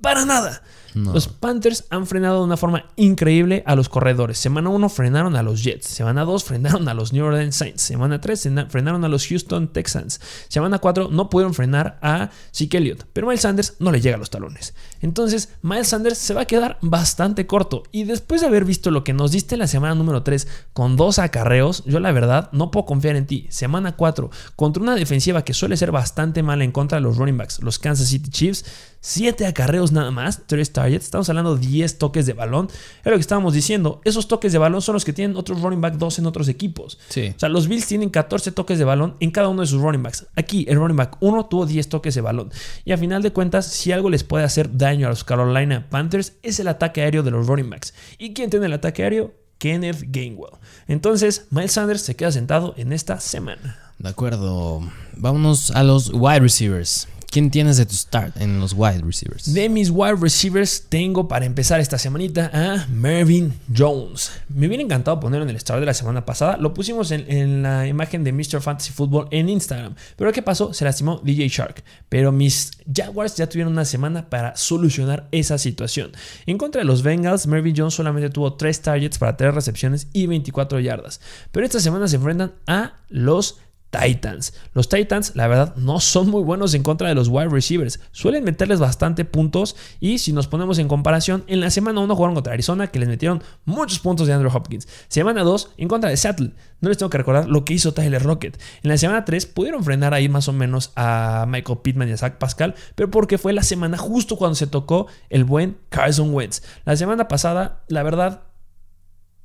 Para 0.00 0.24
nada. 0.24 0.62
Los 0.94 1.28
Panthers 1.28 1.84
han 1.90 2.06
frenado 2.06 2.38
de 2.38 2.44
una 2.44 2.56
forma 2.56 2.86
increíble 2.96 3.62
a 3.66 3.74
los 3.74 3.88
corredores. 3.88 4.38
Semana 4.38 4.70
1 4.70 4.88
frenaron 4.88 5.34
a 5.36 5.42
los 5.42 5.62
Jets. 5.62 5.86
Semana 5.86 6.24
2 6.24 6.44
frenaron 6.44 6.88
a 6.88 6.94
los 6.94 7.12
New 7.12 7.24
Orleans 7.24 7.56
Saints. 7.56 7.82
Semana 7.82 8.20
3 8.20 8.48
frenaron 8.68 9.04
a 9.04 9.08
los 9.08 9.26
Houston 9.26 9.68
Texans. 9.68 10.20
Semana 10.48 10.78
4 10.78 11.08
no 11.10 11.28
pudieron 11.30 11.54
frenar 11.54 11.98
a 12.00 12.30
Zeke 12.54 12.78
Elliott. 12.78 13.06
Pero 13.12 13.26
Miles 13.26 13.40
Sanders 13.40 13.74
no 13.80 13.90
le 13.90 14.00
llega 14.00 14.16
a 14.16 14.18
los 14.18 14.30
talones. 14.30 14.74
Entonces, 15.00 15.50
Miles 15.62 15.88
Sanders 15.88 16.18
se 16.18 16.34
va 16.34 16.42
a 16.42 16.46
quedar 16.46 16.78
bastante 16.80 17.46
corto. 17.46 17.82
Y 17.90 18.04
después 18.04 18.40
de 18.40 18.46
haber 18.46 18.64
visto 18.64 18.90
lo 18.90 19.04
que 19.04 19.12
nos 19.12 19.32
diste 19.32 19.56
la 19.56 19.66
semana 19.66 19.94
número 19.94 20.22
3 20.22 20.46
con 20.72 20.96
dos 20.96 21.18
acarreos, 21.18 21.84
yo 21.86 21.98
la 22.00 22.12
verdad 22.12 22.50
no 22.52 22.70
puedo 22.70 22.86
confiar 22.86 23.16
en 23.16 23.26
ti. 23.26 23.46
Semana 23.50 23.96
4 23.96 24.30
contra 24.56 24.82
una 24.82 24.94
defensiva 24.94 25.42
que 25.42 25.54
suele 25.54 25.76
ser 25.76 25.90
bastante 25.90 26.42
mala 26.42 26.64
en 26.64 26.72
contra 26.72 26.98
de 26.98 27.02
los 27.02 27.16
running 27.16 27.36
backs, 27.36 27.62
los 27.62 27.78
Kansas 27.78 28.08
City 28.08 28.30
Chiefs 28.30 28.64
7 29.06 29.46
acarreos 29.46 29.92
nada 29.92 30.10
más, 30.10 30.46
3 30.46 30.72
targets. 30.72 30.83
Estamos 30.92 31.28
hablando 31.28 31.56
de 31.56 31.66
10 31.66 31.98
toques 31.98 32.26
de 32.26 32.32
balón. 32.32 32.68
Es 32.68 33.10
lo 33.10 33.12
que 33.12 33.20
estábamos 33.20 33.54
diciendo. 33.54 34.00
Esos 34.04 34.28
toques 34.28 34.52
de 34.52 34.58
balón 34.58 34.82
son 34.82 34.94
los 34.94 35.04
que 35.04 35.12
tienen 35.12 35.36
otros 35.36 35.62
running 35.62 35.80
back 35.80 35.94
2 35.94 36.18
en 36.18 36.26
otros 36.26 36.48
equipos. 36.48 36.98
O 37.10 37.38
sea, 37.38 37.48
los 37.48 37.68
Bills 37.68 37.86
tienen 37.86 38.10
14 38.10 38.52
toques 38.52 38.78
de 38.78 38.84
balón 38.84 39.16
en 39.20 39.30
cada 39.30 39.48
uno 39.48 39.62
de 39.62 39.66
sus 39.66 39.80
running 39.80 40.02
backs. 40.02 40.26
Aquí, 40.36 40.66
el 40.68 40.76
running 40.76 40.96
back 40.96 41.16
1 41.20 41.46
tuvo 41.46 41.66
10 41.66 41.88
toques 41.88 42.14
de 42.14 42.20
balón. 42.20 42.50
Y 42.84 42.92
a 42.92 42.98
final 42.98 43.22
de 43.22 43.32
cuentas, 43.32 43.66
si 43.66 43.92
algo 43.92 44.10
les 44.10 44.24
puede 44.24 44.44
hacer 44.44 44.76
daño 44.76 45.06
a 45.06 45.10
los 45.10 45.24
Carolina 45.24 45.88
Panthers, 45.88 46.34
es 46.42 46.60
el 46.60 46.68
ataque 46.68 47.02
aéreo 47.02 47.22
de 47.22 47.30
los 47.30 47.46
running 47.46 47.70
backs. 47.70 47.94
¿Y 48.18 48.34
quién 48.34 48.50
tiene 48.50 48.66
el 48.66 48.72
ataque 48.72 49.02
aéreo? 49.02 49.32
Kenneth 49.58 50.04
Gainwell. 50.08 50.58
Entonces, 50.88 51.46
Miles 51.50 51.72
Sanders 51.72 52.02
se 52.02 52.16
queda 52.16 52.32
sentado 52.32 52.74
en 52.76 52.92
esta 52.92 53.20
semana. 53.20 53.78
De 53.98 54.08
acuerdo. 54.08 54.82
Vámonos 55.16 55.70
a 55.70 55.82
los 55.82 56.10
wide 56.12 56.40
receivers. 56.40 57.08
¿Quién 57.34 57.50
tienes 57.50 57.78
de 57.78 57.84
tu 57.84 57.96
start 57.96 58.36
en 58.40 58.60
los 58.60 58.74
wide 58.74 59.00
receivers? 59.04 59.52
De 59.52 59.68
mis 59.68 59.90
wide 59.90 60.18
receivers 60.20 60.86
tengo 60.88 61.26
para 61.26 61.44
empezar 61.44 61.80
esta 61.80 61.98
semanita 61.98 62.48
a 62.54 62.86
Mervyn 62.86 63.52
Jones. 63.76 64.30
Me 64.48 64.68
hubiera 64.68 64.84
encantado 64.84 65.18
ponerlo 65.18 65.42
en 65.42 65.50
el 65.50 65.58
start 65.58 65.80
de 65.80 65.86
la 65.86 65.94
semana 65.94 66.24
pasada. 66.24 66.56
Lo 66.58 66.72
pusimos 66.72 67.10
en, 67.10 67.64
la 67.64 67.88
imagen 67.88 68.22
de 68.22 68.32
Mr. 68.32 68.60
Fantasy 68.60 68.92
Football 68.92 69.26
en 69.32 69.48
Instagram. 69.48 69.96
Pero 70.14 70.30
¿qué 70.30 70.42
pasó? 70.42 70.72
Se 70.72 70.84
lastimó 70.84 71.20
DJ 71.24 71.48
Shark. 71.48 71.82
Pero 72.08 72.30
mis 72.30 72.70
Jaguars 72.94 73.34
ya 73.34 73.48
tuvieron 73.48 73.72
una 73.72 73.84
semana 73.84 74.30
para 74.30 74.54
solucionar 74.54 75.26
esa 75.32 75.58
situación. 75.58 76.12
En 76.46 76.56
contra 76.56 76.82
de 76.82 76.84
los 76.84 77.02
Bengals, 77.02 77.48
Mervyn 77.48 77.74
Jones 77.76 77.94
solamente 77.94 78.30
tuvo 78.30 78.54
3 78.54 78.80
targets 78.80 79.18
para 79.18 79.36
3 79.36 79.52
recepciones 79.52 80.06
y 80.12 80.28
24 80.28 80.78
yardas. 80.78 81.20
Pero 81.50 81.66
esta 81.66 81.80
semana 81.80 82.06
se 82.06 82.14
enfrentan 82.14 82.52
a 82.68 82.92
los 83.08 83.58
Titans. 83.94 84.54
Los 84.72 84.88
Titans, 84.88 85.32
la 85.34 85.46
verdad, 85.46 85.76
no 85.76 86.00
son 86.00 86.28
muy 86.28 86.42
buenos 86.42 86.74
en 86.74 86.82
contra 86.82 87.08
de 87.08 87.14
los 87.14 87.28
wide 87.28 87.48
receivers. 87.48 88.00
Suelen 88.12 88.44
meterles 88.44 88.80
bastante 88.80 89.24
puntos. 89.24 89.76
Y 90.00 90.18
si 90.18 90.32
nos 90.32 90.48
ponemos 90.48 90.78
en 90.78 90.88
comparación, 90.88 91.44
en 91.46 91.60
la 91.60 91.70
semana 91.70 92.00
1 92.00 92.16
jugaron 92.16 92.34
contra 92.34 92.52
Arizona, 92.52 92.88
que 92.88 92.98
les 92.98 93.08
metieron 93.08 93.42
muchos 93.64 94.00
puntos 94.00 94.26
de 94.26 94.32
Andrew 94.32 94.50
Hopkins. 94.54 94.88
Semana 95.08 95.42
2 95.42 95.70
en 95.76 95.88
contra 95.88 96.10
de 96.10 96.16
Seattle. 96.16 96.50
No 96.80 96.88
les 96.88 96.98
tengo 96.98 97.10
que 97.10 97.18
recordar 97.18 97.48
lo 97.48 97.64
que 97.64 97.74
hizo 97.74 97.94
Tyler 97.94 98.22
Rocket. 98.22 98.60
En 98.82 98.90
la 98.90 98.98
semana 98.98 99.24
3 99.24 99.46
pudieron 99.46 99.84
frenar 99.84 100.12
ahí 100.12 100.28
más 100.28 100.48
o 100.48 100.52
menos 100.52 100.92
a 100.96 101.46
Michael 101.48 101.78
Pittman 101.82 102.08
y 102.08 102.12
a 102.12 102.16
Zach 102.16 102.38
Pascal, 102.38 102.74
pero 102.94 103.10
porque 103.10 103.38
fue 103.38 103.52
la 103.52 103.62
semana 103.62 103.96
justo 103.96 104.36
cuando 104.36 104.54
se 104.54 104.66
tocó 104.66 105.06
el 105.30 105.44
buen 105.44 105.78
Carson 105.88 106.34
Wentz. 106.34 106.62
La 106.84 106.96
semana 106.96 107.28
pasada, 107.28 107.84
la 107.88 108.02
verdad, 108.02 108.42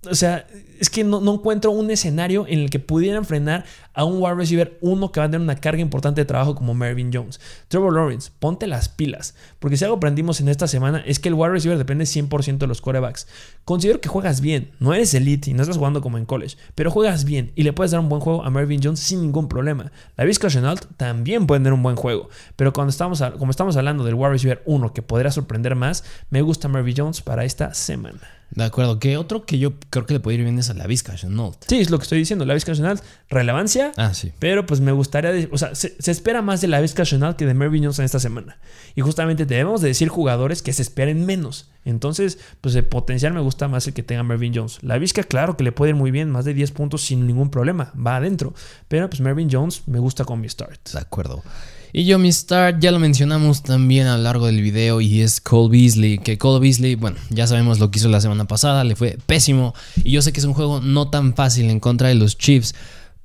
o 0.07 0.15
sea, 0.15 0.47
es 0.79 0.89
que 0.89 1.03
no, 1.03 1.19
encuentro 1.33 1.71
un 1.71 1.91
escenario 1.91 2.45
en 2.47 2.59
el 2.59 2.69
que 2.69 2.79
pudieran 2.79 3.25
frenar 3.25 3.65
a 3.93 4.05
un 4.05 4.21
wide 4.21 4.35
receiver 4.35 4.77
uno 4.79 5.11
que 5.11 5.19
va 5.19 5.25
a 5.25 5.29
tener 5.29 5.41
una 5.41 5.57
carga 5.57 5.81
importante 5.81 6.21
de 6.21 6.25
trabajo 6.25 6.55
como 6.55 6.73
Mervyn 6.73 7.11
Jones. 7.13 7.41
Trevor 7.67 7.93
Lawrence, 7.93 8.31
ponte 8.39 8.65
las 8.65 8.87
pilas. 8.87 9.35
Porque 9.59 9.75
si 9.75 9.83
algo 9.83 9.97
aprendimos 9.97 10.39
en 10.39 10.47
esta 10.47 10.67
semana 10.67 11.03
es 11.05 11.19
que 11.19 11.27
el 11.27 11.35
wide 11.35 11.49
receiver 11.49 11.77
depende 11.77 12.05
100% 12.05 12.59
de 12.59 12.67
los 12.67 12.79
corebacks. 12.79 13.27
Considero 13.65 13.99
que 13.99 14.07
juegas 14.07 14.39
bien. 14.39 14.71
No 14.79 14.93
eres 14.93 15.13
elite 15.13 15.49
y 15.49 15.53
no 15.53 15.63
estás 15.63 15.77
jugando 15.77 15.99
como 15.99 16.17
en 16.17 16.25
college. 16.25 16.55
Pero 16.75 16.91
juegas 16.91 17.25
bien 17.25 17.51
y 17.55 17.63
le 17.63 17.73
puedes 17.73 17.91
dar 17.91 17.99
un 17.99 18.07
buen 18.07 18.21
juego 18.21 18.45
a 18.45 18.49
Mervyn 18.49 18.79
Jones 18.81 19.01
sin 19.01 19.21
ningún 19.21 19.49
problema. 19.49 19.91
La 20.15 20.23
Vizca 20.23 20.47
Chenault 20.47 20.85
también 20.95 21.45
puede 21.45 21.59
tener 21.59 21.73
un 21.73 21.83
buen 21.83 21.97
juego. 21.97 22.29
Pero 22.55 22.71
cuando 22.71 22.91
estamos, 22.91 23.21
como 23.37 23.51
estamos 23.51 23.75
hablando 23.75 24.05
del 24.05 24.15
wide 24.15 24.29
receiver 24.29 24.63
uno 24.65 24.93
que 24.93 25.01
podría 25.01 25.31
sorprender 25.31 25.75
más, 25.75 26.05
me 26.29 26.41
gusta 26.41 26.69
Mervyn 26.69 26.95
Jones 26.95 27.21
para 27.21 27.43
esta 27.43 27.73
semana. 27.73 28.38
De 28.51 28.63
acuerdo, 28.63 28.99
que 28.99 29.17
otro 29.17 29.45
que 29.45 29.59
yo 29.59 29.73
creo 29.89 30.05
que 30.05 30.13
le 30.13 30.19
puede 30.19 30.37
ir 30.37 30.43
bien 30.43 30.57
es 30.57 30.69
a 30.69 30.73
la 30.73 30.87
Vizca 30.87 31.15
Chenault. 31.15 31.57
Sí, 31.67 31.79
es 31.79 31.89
lo 31.89 31.99
que 31.99 32.03
estoy 32.03 32.17
diciendo, 32.17 32.45
la 32.45 32.53
Vizca 32.53 32.73
Chenault, 32.73 33.01
relevancia. 33.29 33.91
Ah, 33.95 34.13
sí. 34.13 34.31
Pero 34.39 34.65
pues 34.65 34.81
me 34.81 34.91
gustaría, 34.91 35.47
o 35.51 35.57
sea, 35.57 35.75
se, 35.75 35.95
espera 35.99 36.41
más 36.41 36.61
de 36.61 36.67
la 36.67 36.81
Vizca 36.81 37.03
Chenault 37.03 37.37
que 37.37 37.45
de 37.45 37.53
Mervyn 37.53 37.83
Jones 37.83 37.99
en 37.99 38.05
esta 38.05 38.19
semana. 38.19 38.57
Y 38.95 39.01
justamente 39.01 39.45
debemos 39.45 39.81
de 39.81 39.89
decir 39.89 40.09
jugadores 40.09 40.61
que 40.61 40.73
se 40.73 40.81
esperen 40.81 41.25
menos. 41.25 41.69
Entonces, 41.85 42.39
pues 42.61 42.73
de 42.73 42.83
potencial 42.83 43.33
me 43.33 43.41
gusta 43.41 43.67
más 43.67 43.87
el 43.87 43.93
que 43.93 44.03
tenga 44.03 44.23
Mervyn 44.23 44.53
Jones. 44.55 44.79
La 44.81 44.97
Vizca, 44.97 45.23
claro 45.23 45.55
que 45.55 45.63
le 45.63 45.71
puede 45.71 45.91
ir 45.91 45.95
muy 45.95 46.11
bien, 46.11 46.31
más 46.31 46.45
de 46.45 46.53
10 46.53 46.71
puntos 46.71 47.03
sin 47.03 47.27
ningún 47.27 47.51
problema, 47.51 47.93
va 47.95 48.17
adentro. 48.17 48.53
Pero 48.87 49.09
pues 49.09 49.21
Mervyn 49.21 49.49
Jones 49.51 49.83
me 49.87 49.99
gusta 49.99 50.25
con 50.25 50.41
mi 50.41 50.49
start. 50.49 50.89
De 50.89 50.99
acuerdo. 50.99 51.43
Y 51.91 52.05
yo 52.05 52.19
mi 52.19 52.31
start 52.31 52.79
ya 52.79 52.91
lo 52.91 52.99
mencionamos 52.99 53.63
también 53.63 54.05
a 54.05 54.17
lo 54.17 54.23
largo 54.23 54.45
del 54.45 54.61
video 54.61 55.01
y 55.01 55.21
es 55.21 55.41
Cole 55.41 55.69
Beasley, 55.69 56.19
que 56.19 56.37
Cole 56.37 56.59
Beasley, 56.59 56.95
bueno, 56.95 57.17
ya 57.29 57.47
sabemos 57.47 57.79
lo 57.79 57.89
que 57.89 57.97
hizo 57.97 58.09
la 58.09 58.21
semana 58.21 58.45
pasada, 58.45 58.83
le 58.83 58.95
fue 58.95 59.17
pésimo 59.25 59.73
y 60.03 60.11
yo 60.11 60.21
sé 60.21 60.31
que 60.31 60.39
es 60.39 60.45
un 60.45 60.53
juego 60.53 60.81
no 60.81 61.09
tan 61.09 61.33
fácil 61.33 61.69
en 61.69 61.79
contra 61.79 62.09
de 62.09 62.15
los 62.15 62.37
Chiefs, 62.37 62.75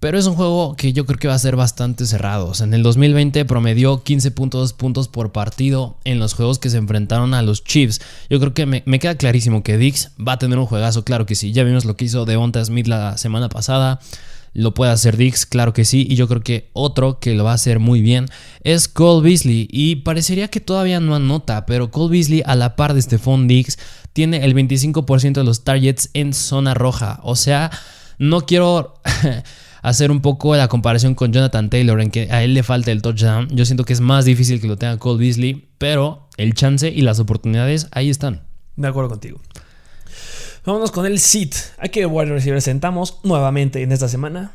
pero 0.00 0.18
es 0.18 0.26
un 0.26 0.34
juego 0.34 0.76
que 0.76 0.94
yo 0.94 1.04
creo 1.04 1.18
que 1.18 1.28
va 1.28 1.34
a 1.34 1.38
ser 1.38 1.56
bastante 1.56 2.06
cerrado. 2.06 2.52
en 2.58 2.72
el 2.72 2.82
2020 2.82 3.44
promedió 3.44 4.02
15.2 4.02 4.74
puntos 4.74 5.08
por 5.08 5.32
partido 5.32 5.98
en 6.04 6.18
los 6.18 6.32
juegos 6.32 6.58
que 6.58 6.70
se 6.70 6.78
enfrentaron 6.78 7.34
a 7.34 7.42
los 7.42 7.64
Chiefs. 7.64 8.00
Yo 8.30 8.40
creo 8.40 8.54
que 8.54 8.64
me, 8.64 8.82
me, 8.86 8.98
queda 8.98 9.16
clarísimo 9.16 9.62
que 9.62 9.76
Dix 9.76 10.10
va 10.18 10.32
a 10.32 10.38
tener 10.38 10.58
un 10.58 10.66
juegazo, 10.66 11.04
claro 11.04 11.26
que 11.26 11.34
sí. 11.34 11.52
Ya 11.52 11.64
vimos 11.64 11.84
lo 11.84 11.96
que 11.96 12.06
hizo 12.06 12.24
Devonta 12.24 12.64
Smith 12.64 12.86
la 12.86 13.18
semana 13.18 13.48
pasada. 13.48 14.00
Lo 14.54 14.72
puede 14.72 14.92
hacer 14.92 15.16
Dix, 15.16 15.46
claro 15.46 15.72
que 15.72 15.84
sí. 15.84 16.06
Y 16.08 16.14
yo 16.14 16.28
creo 16.28 16.40
que 16.40 16.70
otro 16.72 17.18
que 17.18 17.34
lo 17.34 17.44
va 17.44 17.50
a 17.50 17.54
hacer 17.54 17.80
muy 17.80 18.00
bien 18.00 18.26
es 18.62 18.88
Cole 18.88 19.28
Beasley. 19.28 19.68
Y 19.70 19.96
parecería 19.96 20.48
que 20.48 20.60
todavía 20.60 21.00
no 21.00 21.14
anota, 21.14 21.66
pero 21.66 21.90
Cole 21.90 22.12
Beasley, 22.12 22.42
a 22.46 22.54
la 22.54 22.76
par 22.76 22.94
de 22.94 23.02
Stephon 23.02 23.48
Dix, 23.48 23.78
tiene 24.12 24.44
el 24.44 24.54
25% 24.54 25.32
de 25.32 25.44
los 25.44 25.64
targets 25.64 26.08
en 26.14 26.32
zona 26.32 26.72
roja. 26.72 27.20
O 27.24 27.36
sea, 27.36 27.70
no 28.18 28.46
quiero. 28.46 28.94
hacer 29.84 30.10
un 30.10 30.22
poco 30.22 30.56
la 30.56 30.66
comparación 30.66 31.14
con 31.14 31.30
Jonathan 31.30 31.68
Taylor 31.68 32.00
en 32.00 32.10
que 32.10 32.32
a 32.32 32.42
él 32.42 32.54
le 32.54 32.62
falta 32.62 32.90
el 32.90 33.02
touchdown. 33.02 33.48
Yo 33.50 33.66
siento 33.66 33.84
que 33.84 33.92
es 33.92 34.00
más 34.00 34.24
difícil 34.24 34.58
que 34.58 34.66
lo 34.66 34.78
tenga 34.78 34.96
Cole 34.96 35.18
Beasley, 35.18 35.68
pero 35.76 36.26
el 36.38 36.54
chance 36.54 36.88
y 36.88 37.02
las 37.02 37.20
oportunidades 37.20 37.88
ahí 37.92 38.08
están. 38.08 38.44
De 38.76 38.88
acuerdo 38.88 39.10
contigo. 39.10 39.40
Vámonos 40.66 40.92
con 40.92 41.04
el 41.04 41.18
sit. 41.18 41.54
¿A 41.76 41.88
qué 41.88 42.06
wide 42.06 42.32
receiver 42.32 42.62
sentamos 42.62 43.18
nuevamente 43.22 43.82
en 43.82 43.92
esta 43.92 44.08
semana? 44.08 44.52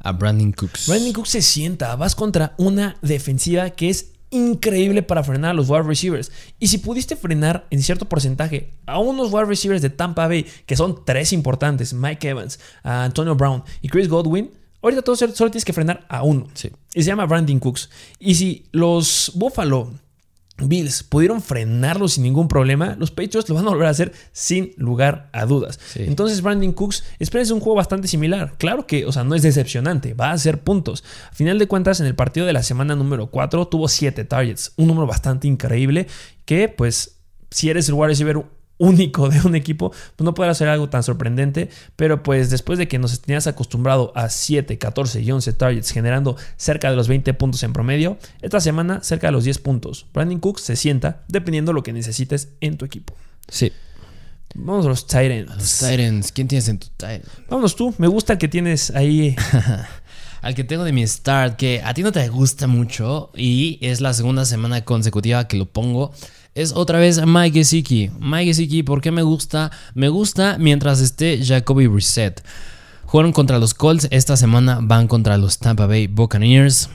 A 0.00 0.12
Brandon 0.12 0.52
Cooks. 0.52 0.86
Brandon 0.86 1.14
Cooks 1.14 1.30
se 1.30 1.40
sienta. 1.40 1.96
Vas 1.96 2.14
contra 2.14 2.52
una 2.58 2.98
defensiva 3.00 3.70
que 3.70 3.88
es 3.88 4.12
increíble 4.28 5.02
para 5.02 5.24
frenar 5.24 5.52
a 5.52 5.54
los 5.54 5.70
wide 5.70 5.84
receivers. 5.84 6.30
Y 6.58 6.66
si 6.66 6.76
pudiste 6.76 7.16
frenar 7.16 7.66
en 7.70 7.82
cierto 7.82 8.06
porcentaje 8.06 8.74
a 8.84 8.98
unos 8.98 9.32
wide 9.32 9.46
receivers 9.46 9.80
de 9.80 9.88
Tampa 9.88 10.28
Bay, 10.28 10.44
que 10.66 10.76
son 10.76 11.06
tres 11.06 11.32
importantes, 11.32 11.94
Mike 11.94 12.28
Evans, 12.28 12.60
Antonio 12.82 13.34
Brown 13.34 13.64
y 13.80 13.88
Chris 13.88 14.10
Godwin, 14.10 14.50
ahorita 14.82 15.00
todo 15.00 15.16
solo 15.16 15.50
tienes 15.50 15.64
que 15.64 15.72
frenar 15.72 16.04
a 16.10 16.22
uno. 16.22 16.48
Sí. 16.52 16.70
Y 16.92 17.02
se 17.02 17.08
llama 17.08 17.24
Brandon 17.24 17.58
Cooks. 17.60 17.88
Y 18.18 18.34
si 18.34 18.66
los 18.72 19.32
Buffalo 19.34 19.90
Bills 20.58 21.02
pudieron 21.02 21.42
frenarlo 21.42 22.08
sin 22.08 22.24
ningún 22.24 22.48
problema, 22.48 22.96
los 22.98 23.10
Patriots 23.10 23.48
lo 23.48 23.54
van 23.54 23.66
a 23.66 23.70
volver 23.70 23.86
a 23.86 23.90
hacer 23.90 24.12
sin 24.32 24.72
lugar 24.76 25.28
a 25.32 25.44
dudas. 25.44 25.78
Entonces, 25.96 26.40
Brandon 26.40 26.72
Cooks, 26.72 27.04
espérense 27.18 27.52
un 27.52 27.60
juego 27.60 27.76
bastante 27.76 28.08
similar. 28.08 28.54
Claro 28.58 28.86
que, 28.86 29.04
o 29.04 29.12
sea, 29.12 29.24
no 29.24 29.34
es 29.34 29.42
decepcionante, 29.42 30.14
va 30.14 30.30
a 30.30 30.32
hacer 30.32 30.62
puntos. 30.62 31.04
A 31.30 31.34
final 31.34 31.58
de 31.58 31.66
cuentas, 31.66 32.00
en 32.00 32.06
el 32.06 32.14
partido 32.14 32.46
de 32.46 32.52
la 32.52 32.62
semana 32.62 32.96
número 32.96 33.26
4 33.26 33.68
tuvo 33.68 33.88
7 33.88 34.24
targets, 34.24 34.72
un 34.76 34.86
número 34.86 35.06
bastante 35.06 35.46
increíble 35.46 36.06
que, 36.44 36.68
pues, 36.68 37.18
si 37.50 37.70
eres 37.70 37.88
el 37.88 37.94
wide 37.94 38.08
receiver 38.08 38.44
único 38.78 39.28
de 39.28 39.40
un 39.40 39.54
equipo, 39.54 39.90
pues 39.90 40.24
no 40.24 40.34
puede 40.34 40.50
hacer 40.50 40.68
algo 40.68 40.88
tan 40.88 41.02
sorprendente, 41.02 41.70
pero 41.96 42.22
pues 42.22 42.50
después 42.50 42.78
de 42.78 42.88
que 42.88 42.98
nos 42.98 43.20
tenías 43.20 43.46
acostumbrado 43.46 44.12
a 44.14 44.28
7, 44.28 44.78
14 44.78 45.20
y 45.22 45.30
11 45.30 45.52
targets 45.54 45.90
generando 45.90 46.36
cerca 46.56 46.90
de 46.90 46.96
los 46.96 47.08
20 47.08 47.32
puntos 47.34 47.62
en 47.62 47.72
promedio, 47.72 48.18
esta 48.42 48.60
semana 48.60 49.02
cerca 49.02 49.28
de 49.28 49.32
los 49.32 49.44
10 49.44 49.58
puntos. 49.58 50.06
Brandon 50.12 50.40
Cooks 50.40 50.62
se 50.62 50.76
sienta 50.76 51.24
dependiendo 51.28 51.72
lo 51.72 51.82
que 51.82 51.92
necesites 51.92 52.48
en 52.60 52.76
tu 52.76 52.84
equipo. 52.84 53.14
Sí. 53.48 53.72
Vamos 54.54 54.86
a 54.86 54.88
los 54.88 55.06
Titans. 55.06 55.54
los 55.54 55.78
Titans. 55.78 56.32
¿Quién 56.32 56.48
tienes 56.48 56.68
en 56.68 56.78
tu 56.78 56.88
Titan? 56.88 57.22
Vámonos 57.48 57.76
tú. 57.76 57.94
Me 57.98 58.06
gusta 58.06 58.38
que 58.38 58.48
tienes 58.48 58.90
ahí. 58.90 59.36
Al 60.42 60.54
que 60.54 60.64
tengo 60.64 60.84
de 60.84 60.92
mi 60.92 61.06
start, 61.06 61.56
que 61.56 61.82
a 61.82 61.92
ti 61.92 62.02
no 62.02 62.12
te 62.12 62.28
gusta 62.28 62.66
mucho 62.66 63.32
y 63.34 63.78
es 63.80 64.00
la 64.00 64.14
segunda 64.14 64.44
semana 64.44 64.84
consecutiva 64.84 65.48
que 65.48 65.56
lo 65.56 65.66
pongo 65.66 66.12
es 66.56 66.72
otra 66.72 66.98
vez 66.98 67.24
Mike 67.24 67.60
Gesicki. 67.60 68.10
Mike 68.18 68.46
Gesicki, 68.46 68.82
¿por 68.82 69.00
qué 69.00 69.12
me 69.12 69.22
gusta? 69.22 69.70
Me 69.94 70.08
gusta 70.08 70.56
mientras 70.58 71.00
esté 71.00 71.44
Jacoby 71.44 71.86
Reset. 71.86 72.42
Jugaron 73.04 73.32
contra 73.32 73.58
los 73.58 73.74
Colts, 73.74 74.08
esta 74.10 74.36
semana 74.36 74.80
van 74.82 75.06
contra 75.06 75.36
los 75.36 75.58
Tampa 75.58 75.86
Bay 75.86 76.06
Buccaneers. 76.06 76.88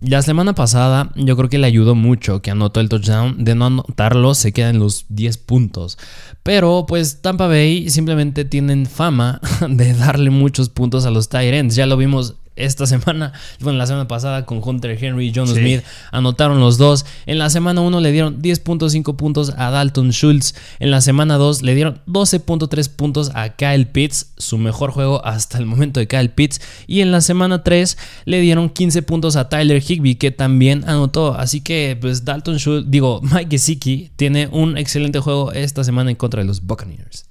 La 0.00 0.22
semana 0.22 0.54
pasada 0.54 1.10
yo 1.16 1.36
creo 1.36 1.48
que 1.48 1.58
le 1.58 1.66
ayudó 1.66 1.94
mucho 1.94 2.42
que 2.42 2.50
anotó 2.50 2.80
el 2.80 2.88
touchdown. 2.88 3.44
De 3.44 3.54
no 3.54 3.66
anotarlo 3.66 4.34
se 4.34 4.52
quedan 4.52 4.78
los 4.78 5.06
10 5.08 5.38
puntos. 5.38 5.96
Pero 6.42 6.84
pues 6.86 7.22
Tampa 7.22 7.46
Bay 7.46 7.90
simplemente 7.90 8.44
tienen 8.44 8.86
fama 8.86 9.40
de 9.68 9.94
darle 9.94 10.30
muchos 10.30 10.68
puntos 10.68 11.06
a 11.06 11.10
los 11.10 11.28
Tyrants. 11.28 11.76
Ya 11.76 11.86
lo 11.86 11.96
vimos 11.96 12.34
esta 12.58 12.86
semana, 12.86 13.32
bueno, 13.60 13.78
la 13.78 13.86
semana 13.86 14.08
pasada 14.08 14.44
con 14.44 14.60
Hunter 14.62 14.96
Henry 15.02 15.28
y 15.28 15.32
John 15.34 15.48
Smith 15.48 15.82
anotaron 16.12 16.60
los 16.60 16.78
dos. 16.78 17.06
En 17.26 17.38
la 17.38 17.50
semana 17.50 17.80
1 17.80 18.00
le 18.00 18.12
dieron 18.12 18.42
10.5 18.42 19.16
puntos 19.16 19.52
a 19.56 19.70
Dalton 19.70 20.10
Schultz. 20.12 20.54
En 20.78 20.90
la 20.90 21.00
semana 21.00 21.36
2 21.36 21.62
le 21.62 21.74
dieron 21.74 22.00
12.3 22.06 22.88
puntos 22.90 23.30
a 23.34 23.50
Kyle 23.50 23.86
Pitts, 23.86 24.32
su 24.36 24.58
mejor 24.58 24.90
juego 24.90 25.24
hasta 25.24 25.58
el 25.58 25.66
momento 25.66 26.00
de 26.00 26.08
Kyle 26.08 26.30
Pitts. 26.30 26.60
Y 26.86 27.00
en 27.00 27.12
la 27.12 27.20
semana 27.20 27.62
3 27.62 27.96
le 28.24 28.40
dieron 28.40 28.70
15 28.70 29.02
puntos 29.02 29.36
a 29.36 29.48
Tyler 29.48 29.82
Higby, 29.82 30.16
que 30.16 30.30
también 30.30 30.84
anotó. 30.88 31.34
Así 31.34 31.60
que, 31.60 31.96
pues, 32.00 32.24
Dalton 32.24 32.58
Schultz, 32.58 32.90
digo, 32.90 33.20
Mike 33.22 33.48
Gesicki 33.50 34.10
tiene 34.16 34.48
un 34.48 34.76
excelente 34.76 35.20
juego 35.20 35.52
esta 35.52 35.84
semana 35.84 36.10
en 36.10 36.16
contra 36.16 36.42
de 36.42 36.46
los 36.46 36.62
Buccaneers. 36.62 37.26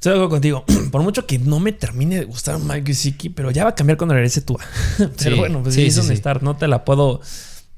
Estoy 0.00 0.12
de 0.12 0.16
acuerdo 0.16 0.30
contigo. 0.30 0.64
Por 0.90 1.02
mucho 1.02 1.26
que 1.26 1.38
no 1.38 1.60
me 1.60 1.72
termine 1.72 2.20
de 2.20 2.24
gustar 2.24 2.58
Mike 2.58 2.86
Gesicki, 2.86 3.28
pero 3.28 3.50
ya 3.50 3.64
va 3.64 3.70
a 3.70 3.74
cambiar 3.74 3.98
cuando 3.98 4.14
regrese 4.14 4.40
tú. 4.40 4.56
pero 5.22 5.36
bueno, 5.36 5.62
pues 5.62 5.74
sí, 5.74 5.84
es 5.84 5.98
un 5.98 6.16
start. 6.16 6.40
No 6.40 6.56
te 6.56 6.66
la 6.68 6.86
puedo. 6.86 7.20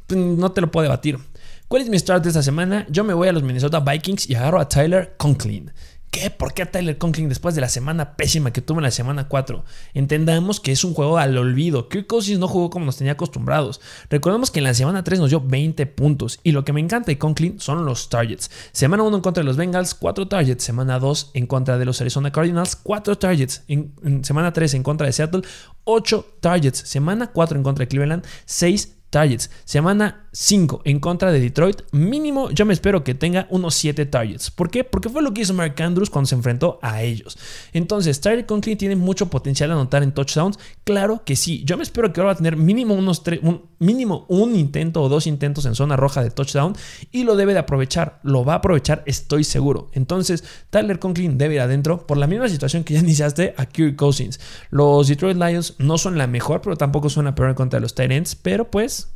No 0.08 0.52
te 0.52 0.60
lo 0.60 0.70
puedo 0.70 0.84
debatir. 0.84 1.18
¿Cuál 1.66 1.82
es 1.82 1.88
mi 1.88 1.98
start 1.98 2.22
de 2.22 2.28
esta 2.28 2.44
semana? 2.44 2.86
Yo 2.88 3.02
me 3.02 3.12
voy 3.12 3.26
a 3.26 3.32
los 3.32 3.42
Minnesota 3.42 3.80
Vikings 3.80 4.30
y 4.30 4.36
agarro 4.36 4.60
a 4.60 4.68
Tyler 4.68 5.14
Conklin. 5.16 5.72
Qué? 6.12 6.30
¿Por 6.30 6.54
qué 6.54 6.62
a 6.62 6.70
Tyler 6.70 6.98
Conklin 6.98 7.28
después 7.28 7.56
de 7.56 7.60
la 7.60 7.68
semana 7.68 8.16
pésima 8.16 8.52
que 8.52 8.60
tuvo 8.60 8.78
en 8.78 8.84
la 8.84 8.90
semana 8.92 9.26
4? 9.26 9.64
Entendamos 9.94 10.60
que 10.60 10.70
es 10.70 10.84
un 10.84 10.94
juego 10.94 11.18
al 11.18 11.36
olvido. 11.36 11.88
Kirk 11.88 12.06
Cousins 12.06 12.38
no 12.38 12.46
jugó 12.46 12.70
como 12.70 12.84
nos 12.86 12.98
tenía 12.98 13.14
acostumbrados. 13.14 13.80
Recordemos 14.10 14.52
que 14.52 14.60
en 14.60 14.64
la 14.64 14.74
semana 14.74 15.02
3 15.02 15.18
nos 15.18 15.30
dio 15.30 15.40
20 15.40 15.86
puntos. 15.86 16.38
Y 16.44 16.52
lo 16.52 16.64
que 16.64 16.72
me 16.72 16.80
encanta 16.80 17.06
de 17.06 17.18
Conklin 17.18 17.58
son 17.58 17.84
los 17.84 18.08
targets. 18.08 18.50
Semana 18.70 19.02
1 19.02 19.16
en 19.16 19.22
contra 19.22 19.42
de 19.42 19.46
los 19.46 19.56
Bengals, 19.56 19.94
4 19.94 20.28
targets. 20.28 20.62
Semana 20.62 21.00
2 21.00 21.30
en 21.34 21.46
contra 21.46 21.78
de 21.78 21.84
los 21.86 22.00
Arizona 22.00 22.30
Cardinals, 22.30 22.76
4 22.76 23.18
targets. 23.18 23.64
En, 23.66 23.92
en 24.04 24.24
semana 24.24 24.52
3 24.52 24.74
en 24.74 24.82
contra 24.82 25.06
de 25.06 25.12
Seattle, 25.14 25.42
8 25.84 26.26
targets. 26.40 26.78
Semana 26.78 27.32
4 27.32 27.56
en 27.56 27.64
contra 27.64 27.84
de 27.84 27.88
Cleveland, 27.88 28.24
6 28.44 28.96
targets. 29.10 29.50
Semana 29.64 30.21
5 30.32 30.82
en 30.84 30.98
contra 30.98 31.30
de 31.30 31.40
Detroit. 31.40 31.82
Mínimo, 31.92 32.50
yo 32.50 32.64
me 32.64 32.72
espero 32.72 33.04
que 33.04 33.14
tenga 33.14 33.46
unos 33.50 33.74
7 33.74 34.06
targets. 34.06 34.50
¿Por 34.50 34.70
qué? 34.70 34.82
Porque 34.82 35.10
fue 35.10 35.22
lo 35.22 35.34
que 35.34 35.42
hizo 35.42 35.52
Mark 35.54 35.80
Andrews 35.80 36.10
cuando 36.10 36.26
se 36.26 36.34
enfrentó 36.34 36.78
a 36.82 37.02
ellos. 37.02 37.38
Entonces, 37.72 38.20
Tyler 38.20 38.46
Conklin 38.46 38.78
tiene 38.78 38.96
mucho 38.96 39.28
potencial 39.28 39.70
a 39.70 39.74
anotar 39.74 40.02
en 40.02 40.12
touchdowns. 40.12 40.58
Claro 40.84 41.22
que 41.24 41.36
sí. 41.36 41.62
Yo 41.64 41.76
me 41.76 41.82
espero 41.82 42.12
que 42.12 42.20
ahora 42.20 42.28
va 42.28 42.32
a 42.32 42.36
tener 42.36 42.56
mínimo 42.56 42.94
unos 42.94 43.22
un, 43.42 43.62
mínimo 43.78 44.24
un 44.28 44.56
intento 44.56 45.02
o 45.02 45.08
dos 45.08 45.26
intentos 45.26 45.66
en 45.66 45.74
zona 45.74 45.96
roja 45.96 46.22
de 46.22 46.30
touchdown 46.30 46.74
y 47.10 47.24
lo 47.24 47.36
debe 47.36 47.52
de 47.52 47.60
aprovechar. 47.60 48.20
Lo 48.22 48.44
va 48.44 48.54
a 48.54 48.56
aprovechar, 48.56 49.02
estoy 49.06 49.44
seguro. 49.44 49.90
Entonces, 49.92 50.44
Tyler 50.70 50.98
Conklin 50.98 51.36
debe 51.36 51.54
ir 51.54 51.60
adentro 51.60 52.06
por 52.06 52.16
la 52.16 52.26
misma 52.26 52.48
situación 52.48 52.84
que 52.84 52.94
ya 52.94 53.00
iniciaste 53.00 53.54
a 53.58 53.66
Kirk 53.66 53.96
Cousins. 53.96 54.40
Los 54.70 55.08
Detroit 55.08 55.36
Lions 55.36 55.74
no 55.78 55.98
son 55.98 56.16
la 56.16 56.26
mejor, 56.26 56.62
pero 56.62 56.76
tampoco 56.76 57.10
son 57.10 57.26
la 57.26 57.34
peor 57.34 57.50
en 57.50 57.54
contra 57.54 57.78
de 57.78 57.82
los 57.82 57.94
Titans. 57.94 58.34
Pero 58.34 58.70
pues 58.70 59.08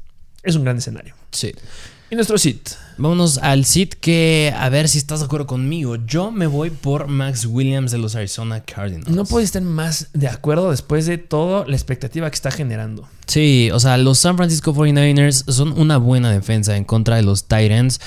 es 0.46 0.56
un 0.56 0.64
gran 0.64 0.78
escenario. 0.78 1.14
Sí. 1.32 1.52
Y 2.08 2.14
nuestro 2.14 2.38
sit. 2.38 2.70
Vámonos 2.98 3.38
al 3.38 3.64
sit 3.64 3.94
que, 3.94 4.54
a 4.56 4.68
ver 4.68 4.88
si 4.88 4.96
estás 4.96 5.18
de 5.18 5.26
acuerdo 5.26 5.48
conmigo. 5.48 5.96
Yo 6.06 6.30
me 6.30 6.46
voy 6.46 6.70
por 6.70 7.08
Max 7.08 7.46
Williams 7.46 7.90
de 7.90 7.98
los 7.98 8.14
Arizona 8.14 8.62
Cardinals. 8.62 9.08
No 9.08 9.24
puedes 9.24 9.48
estar 9.48 9.60
más 9.60 10.08
de 10.12 10.28
acuerdo 10.28 10.70
después 10.70 11.06
de 11.06 11.18
toda 11.18 11.66
la 11.66 11.74
expectativa 11.74 12.30
que 12.30 12.34
está 12.36 12.52
generando. 12.52 13.08
Sí, 13.26 13.70
o 13.72 13.80
sea, 13.80 13.98
los 13.98 14.18
San 14.18 14.36
Francisco 14.36 14.72
49ers 14.72 15.50
son 15.50 15.78
una 15.78 15.96
buena 15.96 16.30
defensa 16.30 16.76
en 16.76 16.84
contra 16.84 17.16
de 17.16 17.22
los 17.22 17.44
Titans. 17.44 18.00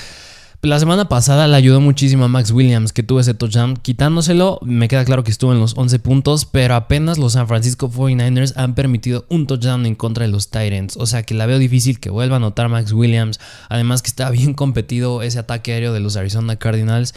La 0.62 0.78
semana 0.78 1.08
pasada 1.08 1.48
le 1.48 1.56
ayudó 1.56 1.80
muchísimo 1.80 2.26
a 2.26 2.28
Max 2.28 2.50
Williams, 2.50 2.92
que 2.92 3.02
tuvo 3.02 3.20
ese 3.20 3.32
touchdown. 3.32 3.78
Quitándoselo, 3.78 4.58
me 4.60 4.88
queda 4.88 5.06
claro 5.06 5.24
que 5.24 5.30
estuvo 5.30 5.54
en 5.54 5.58
los 5.58 5.74
11 5.74 6.00
puntos, 6.00 6.44
pero 6.44 6.74
apenas 6.74 7.16
los 7.16 7.32
San 7.32 7.48
Francisco 7.48 7.90
49ers 7.90 8.52
han 8.56 8.74
permitido 8.74 9.24
un 9.30 9.46
touchdown 9.46 9.86
en 9.86 9.94
contra 9.94 10.26
de 10.26 10.30
los 10.30 10.50
Titans. 10.50 10.98
O 10.98 11.06
sea 11.06 11.22
que 11.22 11.32
la 11.32 11.46
veo 11.46 11.58
difícil 11.58 11.98
que 11.98 12.10
vuelva 12.10 12.36
a 12.36 12.36
anotar 12.36 12.68
Max 12.68 12.92
Williams. 12.92 13.40
Además 13.70 14.02
que 14.02 14.08
está 14.08 14.28
bien 14.28 14.52
competido 14.52 15.22
ese 15.22 15.38
ataque 15.38 15.72
aéreo 15.72 15.94
de 15.94 16.00
los 16.00 16.18
Arizona 16.18 16.56
Cardinals. 16.56 17.14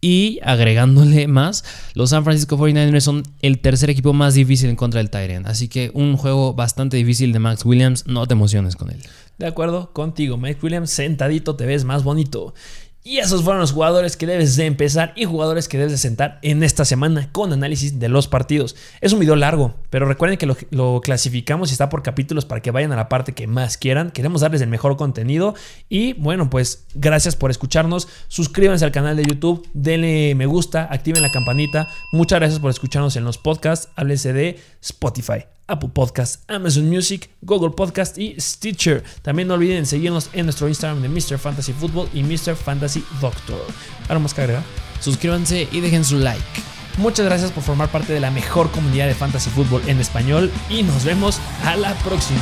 Y 0.00 0.38
agregándole 0.44 1.26
más, 1.26 1.64
los 1.94 2.10
San 2.10 2.22
Francisco 2.22 2.56
49ers 2.58 3.00
son 3.00 3.24
el 3.42 3.58
tercer 3.58 3.90
equipo 3.90 4.12
más 4.12 4.34
difícil 4.34 4.70
en 4.70 4.76
contra 4.76 4.98
del 4.98 5.10
Tyrant. 5.10 5.48
Así 5.48 5.66
que 5.66 5.90
un 5.94 6.16
juego 6.16 6.54
bastante 6.54 6.96
difícil 6.96 7.32
de 7.32 7.40
Max 7.40 7.64
Williams. 7.64 8.06
No 8.06 8.24
te 8.28 8.34
emociones 8.34 8.76
con 8.76 8.90
él. 8.90 9.02
De 9.38 9.46
acuerdo 9.46 9.92
contigo, 9.92 10.36
Mike 10.36 10.60
Williams, 10.62 10.90
sentadito 10.90 11.56
te 11.56 11.66
ves 11.66 11.84
más 11.84 12.04
bonito. 12.04 12.54
Y 13.06 13.18
esos 13.18 13.42
fueron 13.42 13.60
los 13.60 13.72
jugadores 13.72 14.16
que 14.16 14.26
debes 14.26 14.56
de 14.56 14.64
empezar 14.64 15.12
y 15.14 15.26
jugadores 15.26 15.68
que 15.68 15.76
debes 15.76 15.92
de 15.92 15.98
sentar 15.98 16.38
en 16.40 16.62
esta 16.62 16.86
semana 16.86 17.28
con 17.32 17.52
análisis 17.52 17.98
de 17.98 18.08
los 18.08 18.28
partidos. 18.28 18.76
Es 19.02 19.12
un 19.12 19.20
video 19.20 19.36
largo, 19.36 19.74
pero 19.90 20.06
recuerden 20.06 20.38
que 20.38 20.46
lo, 20.46 21.00
clasificamos 21.02 21.68
y 21.68 21.72
está 21.72 21.90
por 21.90 22.02
capítulos 22.02 22.46
para 22.46 22.62
que 22.62 22.70
vayan 22.70 22.92
a 22.92 22.96
la 22.96 23.10
parte 23.10 23.34
que 23.34 23.46
más 23.46 23.76
quieran. 23.76 24.10
Queremos 24.10 24.40
darles 24.40 24.62
el 24.62 24.70
mejor 24.70 24.96
contenido 24.96 25.54
y 25.90 26.14
bueno, 26.14 26.48
pues 26.48 26.86
gracias 26.94 27.36
por 27.36 27.50
escucharnos. 27.50 28.08
Suscríbanse 28.28 28.86
al 28.86 28.92
canal 28.92 29.16
de 29.16 29.24
YouTube, 29.24 29.68
denle 29.74 30.34
me 30.34 30.46
gusta, 30.46 30.88
activen 30.90 31.20
la 31.20 31.30
campanita. 31.30 31.86
Muchas 32.10 32.38
gracias 32.38 32.58
por 32.58 32.70
escucharnos 32.70 33.16
en 33.16 33.24
los 33.24 33.36
podcasts. 33.36 33.90
Háblese 33.96 34.32
de 34.32 34.58
Spotify. 34.80 35.44
Apple 35.66 35.90
Podcast, 35.92 36.48
Amazon 36.50 36.88
Music, 36.88 37.30
Google 37.42 37.70
Podcast 37.70 38.18
y 38.18 38.38
Stitcher. 38.40 39.02
También 39.22 39.48
no 39.48 39.54
olviden 39.54 39.86
seguirnos 39.86 40.30
en 40.32 40.46
nuestro 40.46 40.68
Instagram 40.68 41.02
de 41.02 41.08
Mr. 41.08 41.38
Fantasy 41.38 41.72
Football 41.72 42.08
y 42.12 42.22
Mr. 42.22 42.56
Fantasy 42.56 43.04
Doctor. 43.20 43.64
Ahora 44.08 44.18
más 44.18 44.34
que 44.34 44.42
agregar. 44.42 44.62
Suscríbanse 45.00 45.68
y 45.70 45.80
dejen 45.80 46.04
su 46.04 46.18
like. 46.18 46.42
Muchas 46.98 47.26
gracias 47.26 47.50
por 47.50 47.62
formar 47.64 47.90
parte 47.90 48.12
de 48.12 48.20
la 48.20 48.30
mejor 48.30 48.70
comunidad 48.70 49.06
de 49.06 49.14
Fantasy 49.14 49.50
Football 49.50 49.88
en 49.88 50.00
español 50.00 50.50
y 50.70 50.82
nos 50.82 51.04
vemos 51.04 51.40
a 51.64 51.76
la 51.76 51.94
próxima. 51.98 52.40